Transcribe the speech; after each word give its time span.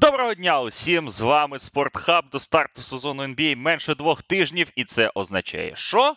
Доброго 0.00 0.34
дня 0.34 0.60
усім! 0.60 1.08
З 1.08 1.20
вами 1.20 1.58
Спортхаб 1.58 2.24
до 2.32 2.40
старту 2.40 2.82
сезону 2.82 3.22
NBA 3.22 3.56
менше 3.56 3.94
двох 3.94 4.22
тижнів, 4.22 4.70
і 4.76 4.84
це 4.84 5.10
означає, 5.14 5.72
що 5.76 6.14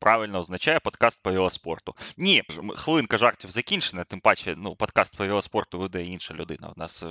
правильно 0.00 0.38
означає 0.38 0.80
подкаст 0.80 1.20
по 1.22 1.32
велоспорту. 1.32 1.94
Ні, 2.16 2.42
хвилинка 2.76 3.18
жартів 3.18 3.50
закінчена, 3.50 4.04
тим 4.04 4.20
паче, 4.20 4.54
ну, 4.56 4.74
подкаст 4.74 5.16
по 5.16 5.26
велоспорту 5.26 5.78
веде 5.78 6.04
інша 6.04 6.34
людина 6.34 6.72
у 6.76 6.80
нас 6.80 7.02
е, 7.02 7.06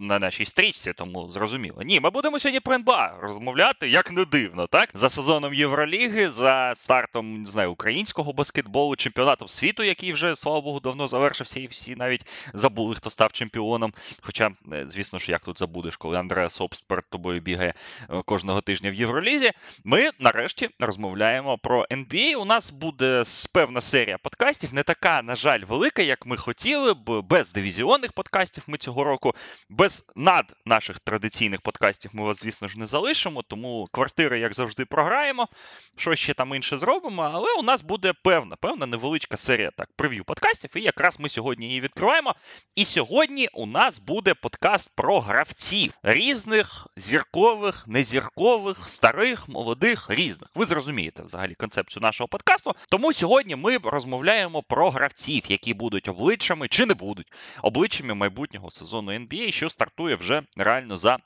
на 0.00 0.18
нашій 0.18 0.44
стрічці, 0.44 0.92
тому 0.92 1.28
зрозуміло. 1.28 1.82
Ні, 1.82 2.00
ми 2.00 2.10
будемо 2.10 2.38
сьогодні 2.38 2.60
про 2.60 2.74
НБА 2.74 3.16
розмовляти, 3.20 3.88
як 3.88 4.12
не 4.12 4.24
дивно, 4.24 4.66
так? 4.66 4.90
За 4.94 5.08
сезоном 5.08 5.54
Євроліги, 5.54 6.30
за 6.30 6.72
стартом 6.76 7.42
не 7.42 7.46
знаю, 7.46 7.72
українського 7.72 8.32
баскетболу, 8.32 8.96
чемпіонатом 8.96 9.48
світу, 9.48 9.82
який 9.82 10.12
вже, 10.12 10.36
слава 10.36 10.60
Богу, 10.60 10.80
давно 10.80 11.08
завершився, 11.08 11.60
і 11.60 11.66
всі 11.66 11.96
навіть 11.96 12.26
забули, 12.54 12.94
хто 12.94 13.10
став 13.10 13.32
чемпіоном. 13.32 13.94
Хоча, 14.20 14.50
е, 14.72 14.84
звісно 14.86 15.18
ж, 15.18 15.30
як 15.30 15.44
тут 15.44 15.58
забудеш, 15.58 15.96
коли 15.96 16.18
Андреа 16.18 16.48
Собст 16.48 16.88
перед 16.88 17.04
тобою 17.10 17.40
бігає 17.40 17.74
е, 18.10 18.22
кожного 18.24 18.60
тижня 18.60 18.90
в 18.90 18.94
Євролізі. 18.94 19.52
Ми 19.84 20.10
нарешті 20.18 20.70
розмовляємо 20.80 21.58
про 21.58 21.86
NBA 22.26 22.36
у 22.36 22.44
нас 22.44 22.70
буде 22.70 23.22
певна 23.52 23.80
серія 23.80 24.18
подкастів, 24.18 24.74
не 24.74 24.82
така, 24.82 25.22
на 25.22 25.34
жаль, 25.34 25.60
велика, 25.60 26.02
як 26.02 26.26
ми 26.26 26.36
хотіли 26.36 26.94
б, 26.94 27.22
без 27.22 27.52
дивізіонних 27.52 28.12
подкастів 28.12 28.64
ми 28.66 28.78
цього 28.78 29.04
року, 29.04 29.34
без 29.68 30.04
над 30.16 30.54
наших 30.64 30.98
традиційних 31.00 31.60
подкастів 31.60 32.10
ми 32.14 32.24
вас, 32.24 32.40
звісно 32.40 32.68
ж, 32.68 32.78
не 32.78 32.86
залишимо, 32.86 33.42
тому 33.42 33.88
квартири, 33.92 34.40
як 34.40 34.54
завжди, 34.54 34.84
програємо. 34.84 35.48
Що 35.96 36.14
ще 36.14 36.34
там 36.34 36.54
інше 36.54 36.78
зробимо, 36.78 37.30
але 37.34 37.54
у 37.58 37.62
нас 37.62 37.82
буде 37.82 38.12
певна, 38.24 38.56
певна 38.56 38.86
невеличка 38.86 39.36
серія 39.36 39.70
так, 39.76 39.88
прев'ю 39.96 40.24
подкастів, 40.24 40.70
і 40.76 40.80
якраз 40.80 41.20
ми 41.20 41.28
сьогодні 41.28 41.66
її 41.66 41.80
відкриваємо. 41.80 42.34
І 42.74 42.84
сьогодні 42.84 43.48
у 43.54 43.66
нас 43.66 43.98
буде 43.98 44.34
подкаст 44.34 44.90
про 44.94 45.20
гравців 45.20 45.92
різних, 46.02 46.86
зіркових, 46.96 47.84
незіркових, 47.86 48.88
старих, 48.88 49.48
молодих, 49.48 50.06
різних. 50.10 50.50
Ви 50.54 50.64
зрозумієте 50.66 51.22
взагалі 51.22 51.54
концепцію 51.54 52.00
нашого 52.00 52.15
нашого 52.16 52.28
подкасту. 52.28 52.74
Тому 52.90 53.12
сьогодні 53.12 53.56
ми 53.56 53.78
розмовляємо 53.78 54.62
про 54.62 54.90
гравців, 54.90 55.42
які 55.48 55.74
будуть 55.74 56.08
обличчями 56.08 56.68
чи 56.68 56.86
не 56.86 56.94
будуть 56.94 57.32
обличчями 57.62 58.14
майбутнього 58.14 58.70
сезону 58.70 59.12
NBA, 59.12 59.52
що 59.52 59.68
стартує 59.68 60.16
вже 60.16 60.42
реально 60.56 60.96
за. 60.96 61.18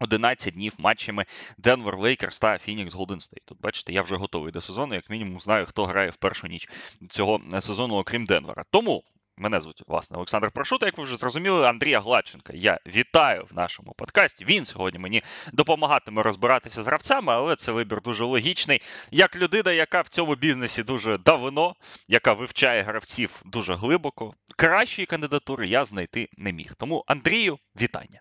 11 0.00 0.54
днів 0.54 0.74
матчами 0.78 1.24
Денвер 1.58 1.98
Лейкерс 1.98 2.38
та 2.38 2.58
Фінікс 2.58 2.94
Голден 2.94 3.20
Стейт. 3.20 3.42
Тут 3.44 3.60
бачите, 3.60 3.92
я 3.92 4.02
вже 4.02 4.16
готовий 4.16 4.52
до 4.52 4.60
сезону, 4.60 4.94
як 4.94 5.10
мінімум 5.10 5.40
знаю, 5.40 5.66
хто 5.66 5.84
грає 5.84 6.10
в 6.10 6.16
першу 6.16 6.46
ніч 6.46 6.68
цього 7.10 7.40
сезону, 7.60 7.96
окрім 7.96 8.24
Денвера. 8.24 8.64
Тому 8.70 9.04
Мене 9.38 9.60
звуть 9.60 9.82
власне 9.86 10.16
Олександр 10.16 10.50
Прошута, 10.50 10.86
як 10.86 10.98
ви 10.98 11.04
вже 11.04 11.16
зрозуміли, 11.16 11.66
Андрія 11.66 12.00
Гладченка. 12.00 12.52
Я 12.56 12.80
вітаю 12.86 13.46
в 13.50 13.56
нашому 13.56 13.92
подкасті. 13.92 14.44
Він 14.44 14.64
сьогодні 14.64 14.98
мені 14.98 15.22
допомагатиме 15.52 16.22
розбиратися 16.22 16.82
з 16.82 16.86
гравцями, 16.86 17.32
але 17.32 17.56
це 17.56 17.72
вибір 17.72 18.02
дуже 18.02 18.24
логічний. 18.24 18.82
Як 19.10 19.36
людина, 19.36 19.72
яка 19.72 20.00
в 20.00 20.08
цьому 20.08 20.34
бізнесі 20.34 20.82
дуже 20.82 21.18
давно, 21.18 21.74
яка 22.08 22.32
вивчає 22.32 22.82
гравців 22.82 23.42
дуже 23.44 23.74
глибоко, 23.74 24.34
кращої 24.56 25.06
кандидатури 25.06 25.68
я 25.68 25.84
знайти 25.84 26.28
не 26.38 26.52
міг. 26.52 26.74
Тому 26.74 27.04
Андрію, 27.06 27.58
вітання. 27.80 28.20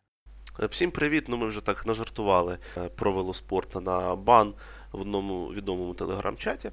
Всім 0.60 0.92
привіт. 0.92 1.26
Ну 1.28 1.38
ми 1.38 1.48
вже 1.48 1.62
так 1.62 1.86
нажартували 1.86 2.58
е, 2.78 2.90
про 2.90 3.12
велоспорт 3.12 3.76
на 3.76 4.16
бан 4.16 4.54
в 4.92 5.02
одному 5.02 5.48
відомому 5.48 5.94
телеграм-чаті. 5.94 6.72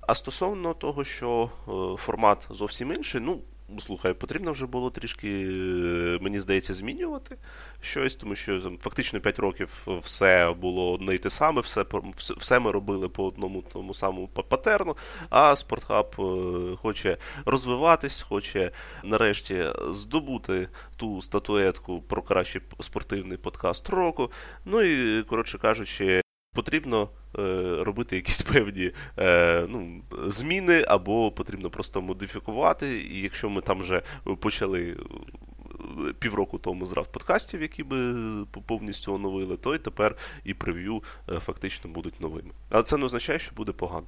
А 0.00 0.14
стосовно 0.14 0.74
того, 0.74 1.04
що 1.04 1.50
е, 1.68 2.02
формат 2.02 2.46
зовсім 2.50 2.92
інший, 2.92 3.20
ну 3.20 3.40
Слухай, 3.80 4.14
потрібно 4.14 4.52
вже 4.52 4.66
було 4.66 4.90
трішки, 4.90 5.28
е, 5.28 6.18
мені 6.20 6.40
здається, 6.40 6.74
змінювати 6.74 7.36
щось, 7.80 8.16
тому 8.16 8.34
що 8.34 8.60
фактично 8.80 9.20
5 9.20 9.38
років 9.38 9.86
все 10.02 10.54
було 10.60 10.92
одне 10.92 11.14
й 11.14 11.18
те 11.18 11.30
саме, 11.30 11.60
все 11.60 11.84
все 12.16 12.58
ми 12.58 12.70
робили 12.70 13.08
по 13.08 13.26
одному 13.26 13.64
тому 13.72 13.94
самому 13.94 14.28
патерну, 14.28 14.96
а 15.30 15.56
Спортхаб 15.56 16.14
е, 16.18 16.76
хоче 16.76 17.16
розвиватись, 17.44 18.22
хоче 18.22 18.70
нарешті 19.04 19.64
здобути 19.90 20.68
ту 20.96 21.20
статуетку 21.20 22.02
про 22.02 22.22
кращий 22.22 22.62
спортивний 22.80 23.38
подкаст 23.38 23.88
року. 23.88 24.30
Ну 24.64 24.82
і, 24.82 25.22
коротше 25.22 25.58
кажучи, 25.58 26.20
потрібно 26.54 27.02
е, 27.02 27.23
робити 27.84 28.16
якісь 28.16 28.42
певні 28.52 28.90
е, 29.18 29.66
ну, 29.68 30.02
зміни, 30.26 30.84
або 30.88 31.30
потрібно 31.30 31.70
просто 31.70 32.02
модифікувати. 32.02 32.98
І 32.98 33.20
якщо 33.20 33.50
ми 33.50 33.60
там 33.60 33.80
вже 33.80 34.02
почали. 34.40 34.96
Е, 36.08 36.12
півроку 36.18 36.58
тому 36.58 36.86
з 36.86 36.92
подкастів, 37.12 37.62
які 37.62 37.82
би 37.82 38.14
повністю 38.66 39.14
оновили, 39.14 39.56
то 39.56 39.74
і 39.74 39.78
тепер 39.78 40.16
і 40.44 40.54
прев'ю 40.54 41.02
е, 41.28 41.38
фактично 41.38 41.90
будуть 41.90 42.20
новими. 42.20 42.50
Але 42.70 42.82
це 42.82 42.96
не 42.96 43.04
означає, 43.04 43.38
що 43.38 43.52
буде 43.56 43.72
погано. 43.72 44.06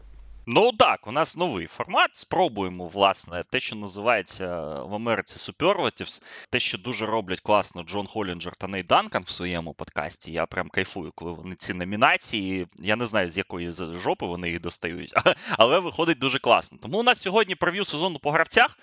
Ну 0.48 0.72
так, 0.72 1.06
у 1.06 1.12
нас 1.12 1.36
новий 1.36 1.66
формат. 1.66 2.16
Спробуємо, 2.16 2.86
власне, 2.86 3.44
те, 3.50 3.60
що 3.60 3.76
називається 3.76 4.46
в 4.82 4.94
Америці 4.94 5.52
Superlatives, 5.52 6.22
те, 6.50 6.60
що 6.60 6.78
дуже 6.78 7.06
роблять 7.06 7.40
класно 7.40 7.82
Джон 7.82 8.06
Холінджер 8.06 8.56
та 8.56 8.66
Ней 8.66 8.82
Данкан 8.82 9.22
в 9.22 9.30
своєму 9.30 9.74
подкасті. 9.74 10.32
Я 10.32 10.46
прям 10.46 10.68
кайфую, 10.68 11.12
коли 11.14 11.32
вони 11.32 11.54
ці 11.54 11.74
номінації. 11.74 12.66
Я 12.78 12.96
не 12.96 13.06
знаю, 13.06 13.28
з 13.28 13.36
якої 13.36 13.70
жопи 13.70 14.26
вони 14.26 14.48
їх 14.50 14.60
достають, 14.60 15.14
але 15.58 15.78
виходить 15.78 16.18
дуже 16.18 16.38
класно. 16.38 16.78
Тому 16.82 16.98
у 16.98 17.02
нас 17.02 17.22
сьогодні 17.22 17.54
прев'ю 17.54 17.84
сезону 17.84 18.18
по 18.18 18.30
гравцях. 18.30 18.78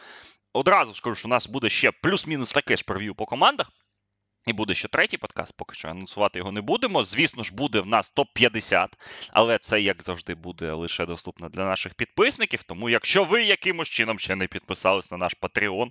Одразу 0.54 0.94
скажу, 0.94 1.16
що 1.16 1.28
у 1.28 1.30
нас 1.30 1.48
буде 1.48 1.70
ще 1.70 1.92
плюс-мінус 1.92 2.52
таке 2.52 2.78
ж 2.78 2.84
прев'ю 2.84 3.16
по 3.16 3.26
командах. 3.26 3.72
І 4.46 4.54
буде 4.54 4.74
ще 4.74 4.88
третій 4.88 5.18
подкаст, 5.18 5.54
поки 5.58 5.76
що 5.76 5.88
анонсувати 5.88 6.40
його 6.40 6.52
не 6.52 6.62
будемо. 6.62 7.04
Звісно 7.04 7.44
ж, 7.44 7.54
буде 7.54 7.80
в 7.80 7.86
нас 7.86 8.14
топ-50, 8.16 8.88
але 9.32 9.58
це, 9.58 9.82
як 9.82 10.04
завжди, 10.04 10.36
буде 10.36 10.72
лише 10.72 11.06
доступно 11.06 11.50
для 11.50 11.66
наших 11.66 11.94
підписників. 11.94 12.64
Тому, 12.64 12.90
якщо 12.90 13.24
ви 13.24 13.44
якимось 13.44 13.90
чином 13.90 14.20
ще 14.20 14.36
не 14.36 14.48
підписались 14.48 15.12
на 15.12 15.18
наш 15.18 15.36
Patreon, 15.42 15.88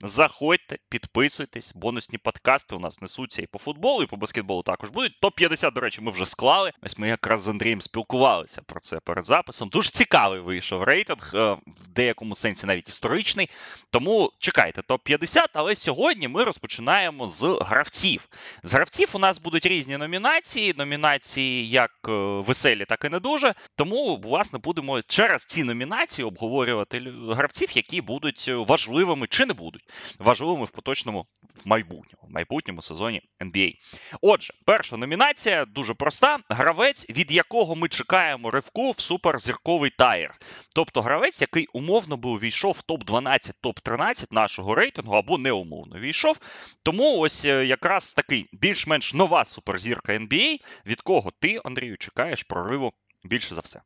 заходьте, 0.00 0.78
підписуйтесь. 0.88 1.74
Бонусні 1.74 2.18
подкасти 2.18 2.74
у 2.74 2.78
нас 2.78 3.00
несуться 3.00 3.42
і 3.42 3.46
по 3.46 3.58
футболу, 3.58 4.02
і 4.02 4.06
по 4.06 4.16
баскетболу 4.16 4.62
також 4.62 4.90
будуть. 4.90 5.12
Топ-50, 5.22 5.72
до 5.72 5.80
речі, 5.80 6.00
ми 6.00 6.10
вже 6.10 6.26
склали. 6.26 6.72
Ось 6.82 6.98
ми 6.98 7.08
якраз 7.08 7.42
з 7.42 7.48
Андрієм 7.48 7.80
спілкувалися 7.80 8.62
про 8.62 8.80
це 8.80 9.00
перед 9.00 9.24
записом. 9.24 9.68
Дуже 9.68 9.90
цікавий 9.90 10.40
вийшов 10.40 10.82
рейтинг, 10.82 11.30
е, 11.34 11.52
в 11.66 11.88
деякому 11.88 12.34
сенсі 12.34 12.66
навіть 12.66 12.88
історичний. 12.88 13.50
Тому 13.90 14.32
чекайте, 14.38 14.80
топ-50, 14.80 15.46
але 15.52 15.74
сьогодні 15.74 16.28
ми 16.28 16.44
розпочинаємо 16.44 17.28
з 17.28 17.58
графіки 17.60 17.87
гравців. 17.88 18.28
З 18.62 18.72
гравців 18.72 19.08
у 19.12 19.18
нас 19.18 19.38
будуть 19.40 19.66
різні 19.66 19.96
номінації. 19.96 20.74
Номінації 20.78 21.68
як 21.68 21.90
е, 22.08 22.10
веселі, 22.40 22.84
так 22.84 23.04
і 23.04 23.08
не 23.08 23.20
дуже. 23.20 23.54
Тому, 23.76 24.16
власне, 24.16 24.58
будемо 24.58 25.02
через 25.02 25.44
ці 25.44 25.64
номінації 25.64 26.24
обговорювати 26.24 27.12
гравців, 27.28 27.68
які 27.76 28.00
будуть 28.00 28.48
важливими 28.48 29.26
чи 29.26 29.46
не 29.46 29.54
будуть 29.54 29.82
важливими 30.18 30.64
в 30.64 30.70
поточному 30.70 31.26
в 31.64 31.68
майбутньому 31.68 32.18
в 32.28 32.34
майбутньому 32.34 32.82
сезоні 32.82 33.22
NBA. 33.40 33.74
Отже, 34.20 34.54
перша 34.66 34.96
номінація 34.96 35.64
дуже 35.64 35.94
проста: 35.94 36.38
гравець, 36.48 37.06
від 37.10 37.32
якого 37.32 37.76
ми 37.76 37.88
чекаємо 37.88 38.50
ривку 38.50 38.90
в 38.90 39.00
суперзірковий 39.00 39.90
таєр. 39.90 40.34
Тобто 40.74 41.02
гравець, 41.02 41.40
який 41.40 41.66
умовно 41.66 42.16
би 42.16 42.30
увійшов 42.30 42.72
в 42.72 42.92
топ-12, 42.92 43.52
топ-13 43.62 44.26
нашого 44.30 44.74
рейтингу 44.74 45.14
або 45.14 45.38
неумовно 45.38 45.98
війшов. 45.98 46.38
Тому 46.82 47.18
ось 47.18 47.44
е, 47.44 47.66
якраз 47.82 48.14
такий 48.14 48.48
більш-менш 48.52 49.14
нова 49.14 49.44
суперзірка 49.44 50.12
NBA, 50.12 50.56
від 50.86 51.00
кого 51.00 51.32
ти, 51.40 51.60
Андрію, 51.64 51.96
чекаєш 51.96 52.42
прориву 52.42 52.92
більше 53.24 53.54
за 53.54 53.60
все. 53.60 53.82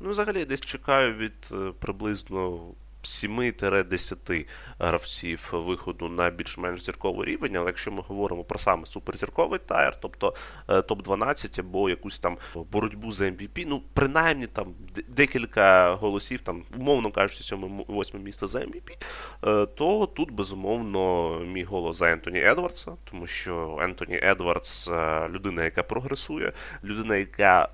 Ну, 0.00 0.10
взагалі, 0.10 0.44
десь 0.44 0.60
чекаю 0.60 1.14
від 1.14 1.48
е, 1.52 1.72
приблизно 1.80 2.74
7-10 3.06 4.46
гравців 4.78 5.48
виходу 5.52 6.08
на 6.08 6.30
більш-менш 6.30 6.82
зірковий 6.82 7.28
рівень. 7.28 7.56
Але 7.56 7.66
якщо 7.66 7.92
ми 7.92 8.02
говоримо 8.08 8.44
про 8.44 8.58
саме 8.58 8.86
суперзірковий 8.86 9.60
тайр, 9.66 9.98
тобто 10.00 10.34
е, 10.68 10.80
топ-12 10.80 11.60
або 11.60 11.90
якусь 11.90 12.18
там 12.18 12.38
боротьбу 12.72 13.12
за 13.12 13.24
MVP, 13.24 13.64
ну 13.66 13.82
принаймні 13.94 14.46
там 14.46 14.74
декілька 15.08 15.94
голосів, 15.94 16.40
там, 16.40 16.62
умовно 16.76 17.10
кажучи, 17.10 17.54
7-8 17.54 18.18
місце 18.18 18.46
за 18.46 18.58
MVP, 18.58 18.90
е, 19.44 19.66
то 19.66 20.06
тут 20.06 20.30
безумовно 20.30 21.30
мій 21.40 21.64
голос 21.64 21.96
за 21.96 22.12
Ентоні 22.12 22.40
Едвардса, 22.40 22.92
тому 23.04 23.26
що 23.26 23.78
Ентоні 23.82 24.20
Едвардс 24.22 24.88
е, 24.88 25.28
людина, 25.28 25.64
яка 25.64 25.82
прогресує, 25.82 26.52
людина, 26.84 27.16
яка 27.16 27.68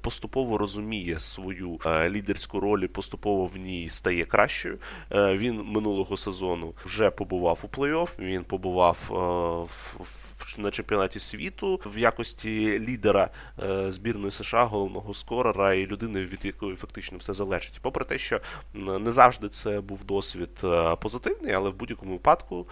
поступово 0.00 0.58
розуміє 0.58 1.18
свою 1.18 1.78
лідерську 2.08 2.60
роль 2.60 2.80
і 2.80 2.88
поступово 2.88 3.46
в 3.46 3.56
ній 3.56 3.88
стає 3.88 4.24
кращою. 4.24 4.75
Е, 5.12 5.36
він 5.36 5.62
минулого 5.64 6.16
сезону 6.16 6.74
вже 6.84 7.10
побував 7.10 7.60
у 7.62 7.66
плей-офф, 7.66 8.08
Він 8.18 8.44
побував 8.44 8.98
е, 10.58 10.62
на 10.62 10.70
чемпіонаті 10.70 11.18
світу 11.18 11.80
в 11.86 11.98
якості 11.98 12.78
лідера 12.80 13.28
е, 13.62 13.92
збірної 13.92 14.30
США, 14.30 14.64
головного 14.64 15.14
скорера 15.14 15.74
і 15.74 15.86
людини, 15.86 16.24
від 16.24 16.44
якої 16.44 16.76
фактично 16.76 17.18
все 17.18 17.34
залежить. 17.34 17.78
Попри 17.82 18.04
те, 18.04 18.18
що 18.18 18.40
не 18.74 19.12
завжди 19.12 19.48
це 19.48 19.80
був 19.80 20.04
досвід 20.04 20.60
е, 20.64 20.96
позитивний, 20.96 21.52
але 21.52 21.70
в 21.70 21.74
будь-якому 21.74 22.12
випадку 22.12 22.66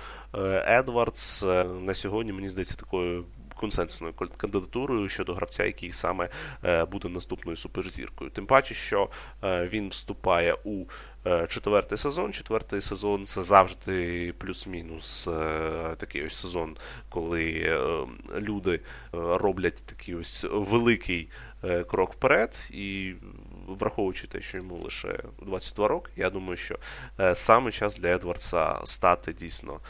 Едвардс 0.66 1.42
на 1.82 1.94
сьогодні 1.94 2.32
мені 2.32 2.48
здається 2.48 2.74
такою 2.74 3.24
консенсусною 3.54 4.14
кандидатурою 4.36 5.08
щодо 5.08 5.34
гравця, 5.34 5.64
який 5.64 5.92
саме 5.92 6.28
е, 6.64 6.84
буде 6.84 7.08
наступною 7.08 7.56
суперзіркою. 7.56 8.30
Тим 8.30 8.46
паче, 8.46 8.74
що 8.74 9.08
е, 9.44 9.68
він 9.72 9.88
вступає 9.88 10.56
у 10.64 10.84
е, 11.26 11.46
четвертий 11.46 11.98
сезон. 11.98 12.32
Четвертий 12.32 12.80
сезон 12.80 13.26
це 13.26 13.42
завжди 13.42 14.32
плюс-мінус 14.38 15.28
такий 15.96 16.26
ось 16.26 16.34
сезон, 16.34 16.76
коли 17.08 17.78
люди 18.36 18.80
роблять 19.12 19.84
такий 19.86 20.14
ось 20.14 20.46
великий 20.50 21.30
крок 21.86 22.12
вперед. 22.12 22.68
І 22.70 23.14
враховуючи 23.68 24.26
те, 24.26 24.42
що 24.42 24.56
йому 24.56 24.76
лише 24.76 25.18
22 25.42 25.88
роки, 25.88 26.12
я 26.16 26.30
думаю, 26.30 26.56
що 26.56 26.78
саме 27.34 27.72
час 27.72 27.96
для 27.96 28.08
Едвардса 28.08 28.80
стати 28.84 29.32
дійсно 29.32 29.80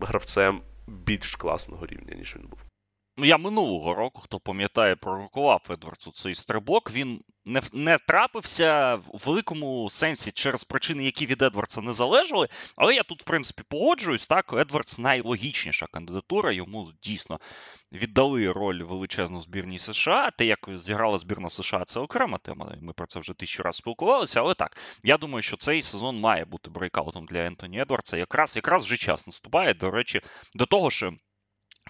гравцем 0.00 0.60
більш 0.86 1.36
класного 1.36 1.86
рівня, 1.86 2.14
ніж 2.14 2.36
він 2.36 2.46
був. 2.48 2.69
Ну, 3.16 3.26
я 3.26 3.38
минулого 3.38 3.94
року, 3.94 4.20
хто 4.20 4.40
пам'ятає, 4.40 4.96
пророкував 4.96 5.62
Едвардсу 5.70 6.12
цей 6.12 6.34
стрибок. 6.34 6.90
Він 6.90 7.22
не 7.44 7.62
не 7.72 7.98
трапився 7.98 8.94
в 8.94 9.22
великому 9.26 9.90
сенсі 9.90 10.32
через 10.32 10.64
причини, 10.64 11.04
які 11.04 11.26
від 11.26 11.42
Едвардса 11.42 11.80
не 11.80 11.92
залежали. 11.92 12.48
Але 12.76 12.94
я 12.94 13.02
тут, 13.02 13.22
в 13.22 13.24
принципі, 13.24 13.62
погоджуюсь. 13.68 14.26
Так, 14.26 14.52
Едвардс 14.52 14.98
найлогічніша 14.98 15.86
кандидатура. 15.92 16.52
Йому 16.52 16.92
дійсно 17.02 17.40
віддали 17.92 18.52
роль 18.52 18.82
величезну 18.82 19.38
в 19.38 19.42
збірній 19.42 19.78
США. 19.78 20.30
Те, 20.30 20.44
як 20.46 20.58
зіграла 20.74 21.18
збірна 21.18 21.50
США, 21.50 21.84
це 21.84 22.00
окрема 22.00 22.38
тема. 22.38 22.76
Ми 22.80 22.92
про 22.92 23.06
це 23.06 23.20
вже 23.20 23.32
тисячу 23.34 23.62
разів 23.62 23.78
спілкувалися. 23.78 24.40
Але 24.40 24.54
так, 24.54 24.76
я 25.02 25.16
думаю, 25.16 25.42
що 25.42 25.56
цей 25.56 25.82
сезон 25.82 26.20
має 26.20 26.44
бути 26.44 26.70
брейкаутом 26.70 27.26
для 27.26 27.46
Ентоні 27.46 27.80
Едвардса. 27.80 28.16
Якраз 28.16 28.56
якраз 28.56 28.84
вже 28.84 28.96
час 28.96 29.26
наступає. 29.26 29.74
До 29.74 29.90
речі, 29.90 30.20
до 30.54 30.66
того, 30.66 30.90
що. 30.90 31.12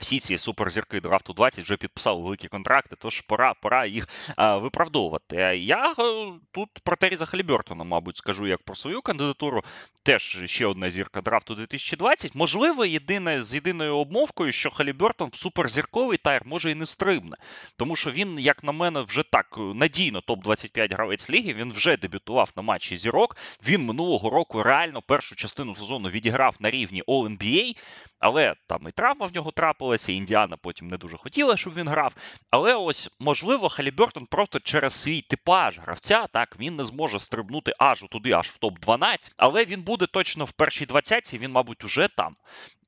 Всі 0.00 0.20
ці 0.20 0.38
суперзірки 0.38 1.00
драфту 1.00 1.32
20 1.32 1.64
вже 1.64 1.76
підписали 1.76 2.22
великі 2.22 2.48
контракти, 2.48 2.96
тож 2.98 3.20
пора 3.20 3.54
пора 3.54 3.86
їх 3.86 4.08
а, 4.36 4.56
виправдовувати. 4.56 5.36
Я 5.58 5.94
е, 5.98 6.32
тут 6.50 6.68
про 6.82 6.96
Теріза 6.96 7.24
Халібертона, 7.24 7.84
мабуть, 7.84 8.16
скажу 8.16 8.46
як 8.46 8.62
про 8.62 8.74
свою 8.74 9.02
кандидатуру. 9.02 9.62
Теж 10.02 10.42
ще 10.44 10.66
одна 10.66 10.90
зірка 10.90 11.20
драфту 11.20 11.54
2020. 11.54 12.34
Можливо, 12.34 12.84
єдине 12.84 13.42
з 13.42 13.54
єдиною 13.54 13.96
обмовкою, 13.96 14.52
що 14.52 14.70
Халібертон 14.70 15.28
в 15.32 15.36
суперзірковий 15.36 16.18
тайр 16.18 16.42
може 16.44 16.70
і 16.70 16.74
не 16.74 16.86
стрибне. 16.86 17.36
Тому 17.76 17.96
що 17.96 18.10
він, 18.10 18.38
як 18.38 18.64
на 18.64 18.72
мене, 18.72 19.00
вже 19.00 19.22
так 19.22 19.46
надійно 19.74 20.20
топ-25 20.20 20.94
гравець 20.94 21.30
ліги. 21.30 21.54
Він 21.54 21.72
вже 21.72 21.96
дебютував 21.96 22.50
на 22.56 22.62
матчі 22.62 22.96
зірок. 22.96 23.36
Він 23.66 23.84
минулого 23.84 24.30
року 24.30 24.62
реально 24.62 25.02
першу 25.02 25.36
частину 25.36 25.74
сезону 25.74 26.08
відіграв 26.08 26.56
на 26.60 26.70
рівні 26.70 27.02
All-NBA. 27.02 27.76
Але 28.20 28.54
там 28.66 28.88
і 28.88 28.92
травма 28.92 29.26
в 29.26 29.34
нього 29.34 29.50
трапилася, 29.50 30.12
і 30.12 30.14
Індіана 30.14 30.56
потім 30.56 30.88
не 30.88 30.96
дуже 30.96 31.16
хотіла, 31.16 31.56
щоб 31.56 31.74
він 31.74 31.88
грав. 31.88 32.14
Але 32.50 32.74
ось, 32.74 33.10
можливо, 33.18 33.68
Халібертон 33.68 34.26
просто 34.26 34.60
через 34.60 34.94
свій 34.94 35.20
типаж 35.20 35.78
гравця, 35.78 36.26
так, 36.26 36.56
він 36.60 36.76
не 36.76 36.84
зможе 36.84 37.18
стрибнути 37.18 37.72
аж 37.78 38.04
туди, 38.10 38.32
аж 38.32 38.48
в 38.48 38.58
топ-12, 38.62 39.32
але 39.36 39.64
він 39.64 39.82
буде 39.82 40.06
точно 40.06 40.44
в 40.44 40.52
першій 40.52 40.86
двадцятці, 40.86 41.38
він, 41.38 41.52
мабуть, 41.52 41.84
уже 41.84 42.08
там. 42.16 42.36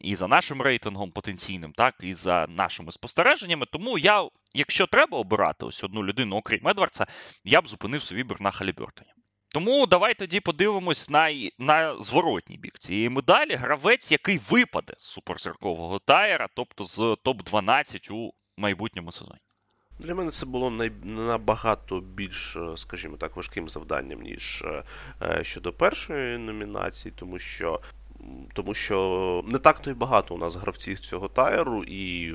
І 0.01 0.17
за 0.17 0.29
нашим 0.29 0.63
рейтингом 0.63 1.11
потенційним, 1.11 1.73
так, 1.73 1.95
і 2.03 2.15
за 2.15 2.47
нашими 2.49 2.93
спостереженнями. 2.93 3.67
Тому 3.73 3.99
я, 3.99 4.29
якщо 4.55 4.87
треба 4.87 5.19
обирати 5.19 5.65
ось 5.65 5.85
одну 5.85 6.05
людину, 6.05 6.37
окрім 6.37 6.69
Едвардса, 6.69 7.07
я 7.45 7.61
б 7.61 7.69
зупинив 7.69 8.03
свій 8.03 8.17
вибір 8.17 8.41
на 8.41 8.51
Халібертоні. 8.51 9.11
Тому 9.55 9.87
давай 9.87 10.15
тоді 10.15 10.41
подивимось 10.41 11.11
на 11.11 11.31
на 11.59 12.03
зворотній 12.03 12.57
бік 12.57 12.79
цієї 12.79 13.09
медалі. 13.09 13.55
Гравець, 13.55 14.13
який 14.13 14.41
випаде 14.51 14.95
з 14.99 15.05
суперзіркового 15.05 15.99
тайера, 15.99 16.49
тобто 16.55 16.85
з 16.85 16.99
топ-12 16.99 18.13
у 18.13 18.33
майбутньому 18.57 19.13
сезоні. 19.13 19.41
Для 19.99 20.15
мене 20.15 20.31
це 20.31 20.47
було 20.47 20.71
набагато 21.05 22.01
більш, 22.01 22.57
е, 22.57 22.77
скажімо 22.77 23.17
так, 23.17 23.37
важким 23.37 23.69
завданням, 23.69 24.21
ніж 24.21 24.63
е, 24.63 24.85
е, 25.23 25.45
щодо 25.45 25.73
першої 25.73 26.39
номінації, 26.39 27.15
тому 27.19 27.39
що 27.39 27.81
тому 28.53 28.75
що 28.75 29.45
не 29.47 29.59
так 29.59 29.79
то 29.79 29.91
й 29.91 29.95
багато 29.95 30.35
у 30.35 30.39
нас 30.39 30.57
гравців 30.57 31.01
цього 31.01 31.29
тайру, 31.29 31.85
і 31.85 32.35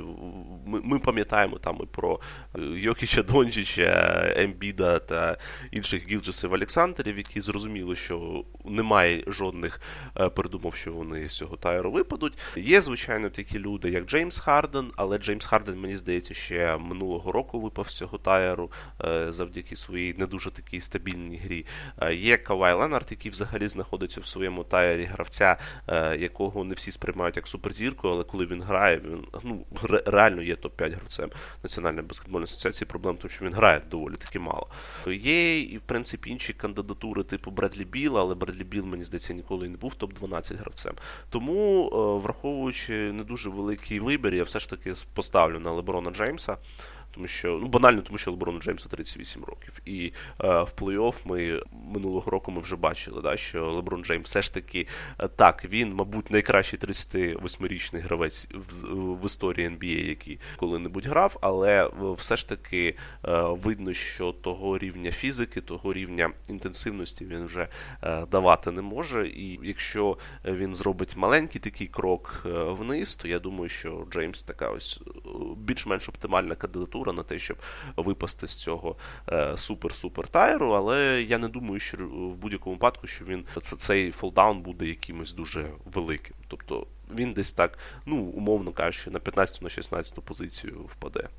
ми 0.65 0.81
ми 0.83 0.99
пам'ятаємо 0.99 1.57
там 1.57 1.79
і 1.83 1.85
про 1.85 2.19
е, 2.55 2.61
Йокіча 2.61 3.23
Дончича, 3.23 4.23
Ембіда 4.35 4.99
та 4.99 5.37
інших 5.71 6.09
Гілджес-Александрів, 6.09 7.17
які 7.17 7.41
зрозуміли, 7.41 7.95
що 7.95 8.45
немає 8.65 9.23
жодних 9.27 9.81
е, 10.19 10.29
передумов, 10.29 10.75
що 10.75 10.93
вони 10.93 11.29
з 11.29 11.37
цього 11.37 11.57
tier 11.57 11.84
у 11.84 11.91
випадуть. 11.91 12.37
Є, 12.55 12.81
звичайно, 12.81 13.29
такі 13.29 13.59
люди, 13.59 13.89
як 13.89 14.05
Джеймс 14.05 14.39
Харден, 14.39 14.91
але 14.95 15.17
Джеймс 15.17 15.45
Харден, 15.45 15.79
мені 15.79 15.97
здається, 15.97 16.33
ще 16.33 16.77
минулого 16.77 17.31
року 17.31 17.61
випав 17.61 17.89
з 17.89 17.97
цього 17.97 18.17
tier 18.17 18.60
у 18.60 18.71
е, 19.05 19.31
завдяки 19.31 19.75
своїй 19.75 20.13
не 20.13 20.25
дуже 20.25 20.51
такій 20.51 20.79
стабільній 20.79 21.37
грі. 21.37 21.65
Є 22.11 22.37
Кавай 22.37 22.73
Ленард, 22.73 23.07
який 23.11 23.31
взагалі 23.31 23.67
знаходиться 23.67 24.21
в 24.21 24.25
своєму 24.25 24.63
tier 24.63 24.95
і 24.95 25.03
гравця. 25.03 25.57
Е, 25.87 26.17
якого 26.17 26.63
не 26.63 26.73
всі 26.73 26.91
сприймають 26.91 27.35
як 27.35 27.47
суперзірку, 27.47 28.07
але 28.07 28.23
коли 28.23 28.45
він 28.45 28.61
грає, 28.61 28.99
він 28.99 29.25
ну, 29.43 29.65
реально 30.05 30.41
є 30.41 30.55
топ-5 30.55 30.95
гравцем 30.95 31.29
Національної 31.63 32.07
баскетбольної 32.07 32.43
асоціації. 32.43 32.87
Проблема 32.87 33.17
в 33.17 33.19
тому, 33.21 33.29
що 33.29 33.45
він 33.45 33.53
грає 33.53 33.81
доволі 33.91 34.15
таки 34.15 34.39
мало. 34.39 34.67
Є 35.07 35.61
і 35.61 35.77
в 35.77 35.81
принципі 35.81 36.29
інші 36.29 36.53
кандидатури 36.53 37.23
типу 37.23 37.51
Бредлі 37.51 37.85
Біла, 37.85 38.21
але 38.21 38.35
Бредлі 38.35 38.63
Біл, 38.63 38.85
мені 38.85 39.03
здається, 39.03 39.33
ніколи 39.33 39.69
не 39.69 39.77
був 39.77 39.93
топ-12 39.99 40.57
гравцем. 40.57 40.93
Тому, 41.29 41.87
е, 41.87 42.23
враховуючи 42.23 43.11
не 43.11 43.23
дуже 43.23 43.49
великий 43.49 43.99
вибір, 43.99 44.33
я 44.33 44.43
все 44.43 44.59
ж 44.59 44.69
таки 44.69 44.93
поставлю 45.13 45.59
на 45.59 45.71
Леброна 45.71 46.11
Джеймса 46.11 46.57
тому 47.17 47.27
що 47.27 47.59
ну 47.61 47.67
банально, 47.67 48.01
тому 48.01 48.17
що 48.17 48.31
Леброну 48.31 48.59
Джеймсу 48.59 48.89
38 48.89 49.43
років. 49.43 49.81
І 49.85 50.05
е, 50.05 50.47
в 50.47 50.73
плей-офф 50.77 51.15
ми 51.25 51.61
минулого 51.93 52.31
року 52.31 52.51
ми 52.51 52.61
вже 52.61 52.75
бачили, 52.75 53.21
да, 53.21 53.37
що 53.37 53.71
Леброн 53.71 54.03
Джеймс 54.03 54.25
все 54.25 54.41
ж 54.41 54.53
таки 54.53 54.87
е, 55.19 55.27
так, 55.27 55.65
він, 55.65 55.93
мабуть, 55.93 56.31
найкращий 56.31 56.79
38-річний 56.79 58.01
гравець 58.01 58.47
в, 58.53 58.95
в 59.21 59.25
історії 59.25 59.69
NBA, 59.69 60.07
який 60.07 60.39
коли-небудь 60.57 61.05
грав, 61.05 61.37
але 61.41 61.85
е, 61.85 61.91
все 62.17 62.37
ж 62.37 62.49
таки 62.49 62.95
е, 63.25 63.41
видно, 63.41 63.93
що 63.93 64.31
того 64.31 64.77
рівня 64.77 65.11
фізики, 65.11 65.61
того 65.61 65.93
рівня 65.93 66.29
інтенсивності 66.49 67.25
він 67.25 67.45
вже 67.45 67.67
е, 68.03 68.25
давати 68.25 68.71
не 68.71 68.81
може. 68.81 69.27
І 69.27 69.59
якщо 69.63 70.17
він 70.45 70.75
зробить 70.75 71.15
маленький 71.15 71.61
такий 71.61 71.87
крок 71.87 72.43
е, 72.45 72.49
вниз, 72.63 73.15
то 73.15 73.27
я 73.27 73.39
думаю, 73.39 73.69
що 73.69 74.07
Джеймс 74.11 74.43
така 74.43 74.69
ось 74.69 75.01
більш-менш 75.57 76.09
оптимальна 76.09 76.55
кандидатура 76.55 77.06
на 77.13 77.23
те, 77.23 77.39
щоб 77.39 77.57
випасти 77.95 78.47
з 78.47 78.55
цього 78.55 78.95
е, 79.29 79.51
супер-супер 79.51 80.27
тайру. 80.27 80.71
Але 80.71 81.21
я 81.21 81.37
не 81.37 81.47
думаю, 81.47 81.79
що 81.79 81.97
в 82.07 82.35
будь-якому 82.35 82.75
випадку, 82.75 83.07
що 83.07 83.25
він 83.25 83.45
цей 83.61 84.11
фолдаун 84.11 84.61
буде 84.61 84.85
якимось 84.85 85.33
дуже 85.33 85.71
великим. 85.85 86.35
Тобто 86.47 86.87
він 87.15 87.33
десь 87.33 87.51
так, 87.51 87.79
ну 88.05 88.17
умовно 88.17 88.71
кажучи, 88.71 89.09
на 89.09 89.19
15 89.19 89.61
на 89.61 89.69
16 89.69 90.13
позицію 90.13 90.89
впаде. 90.91 91.29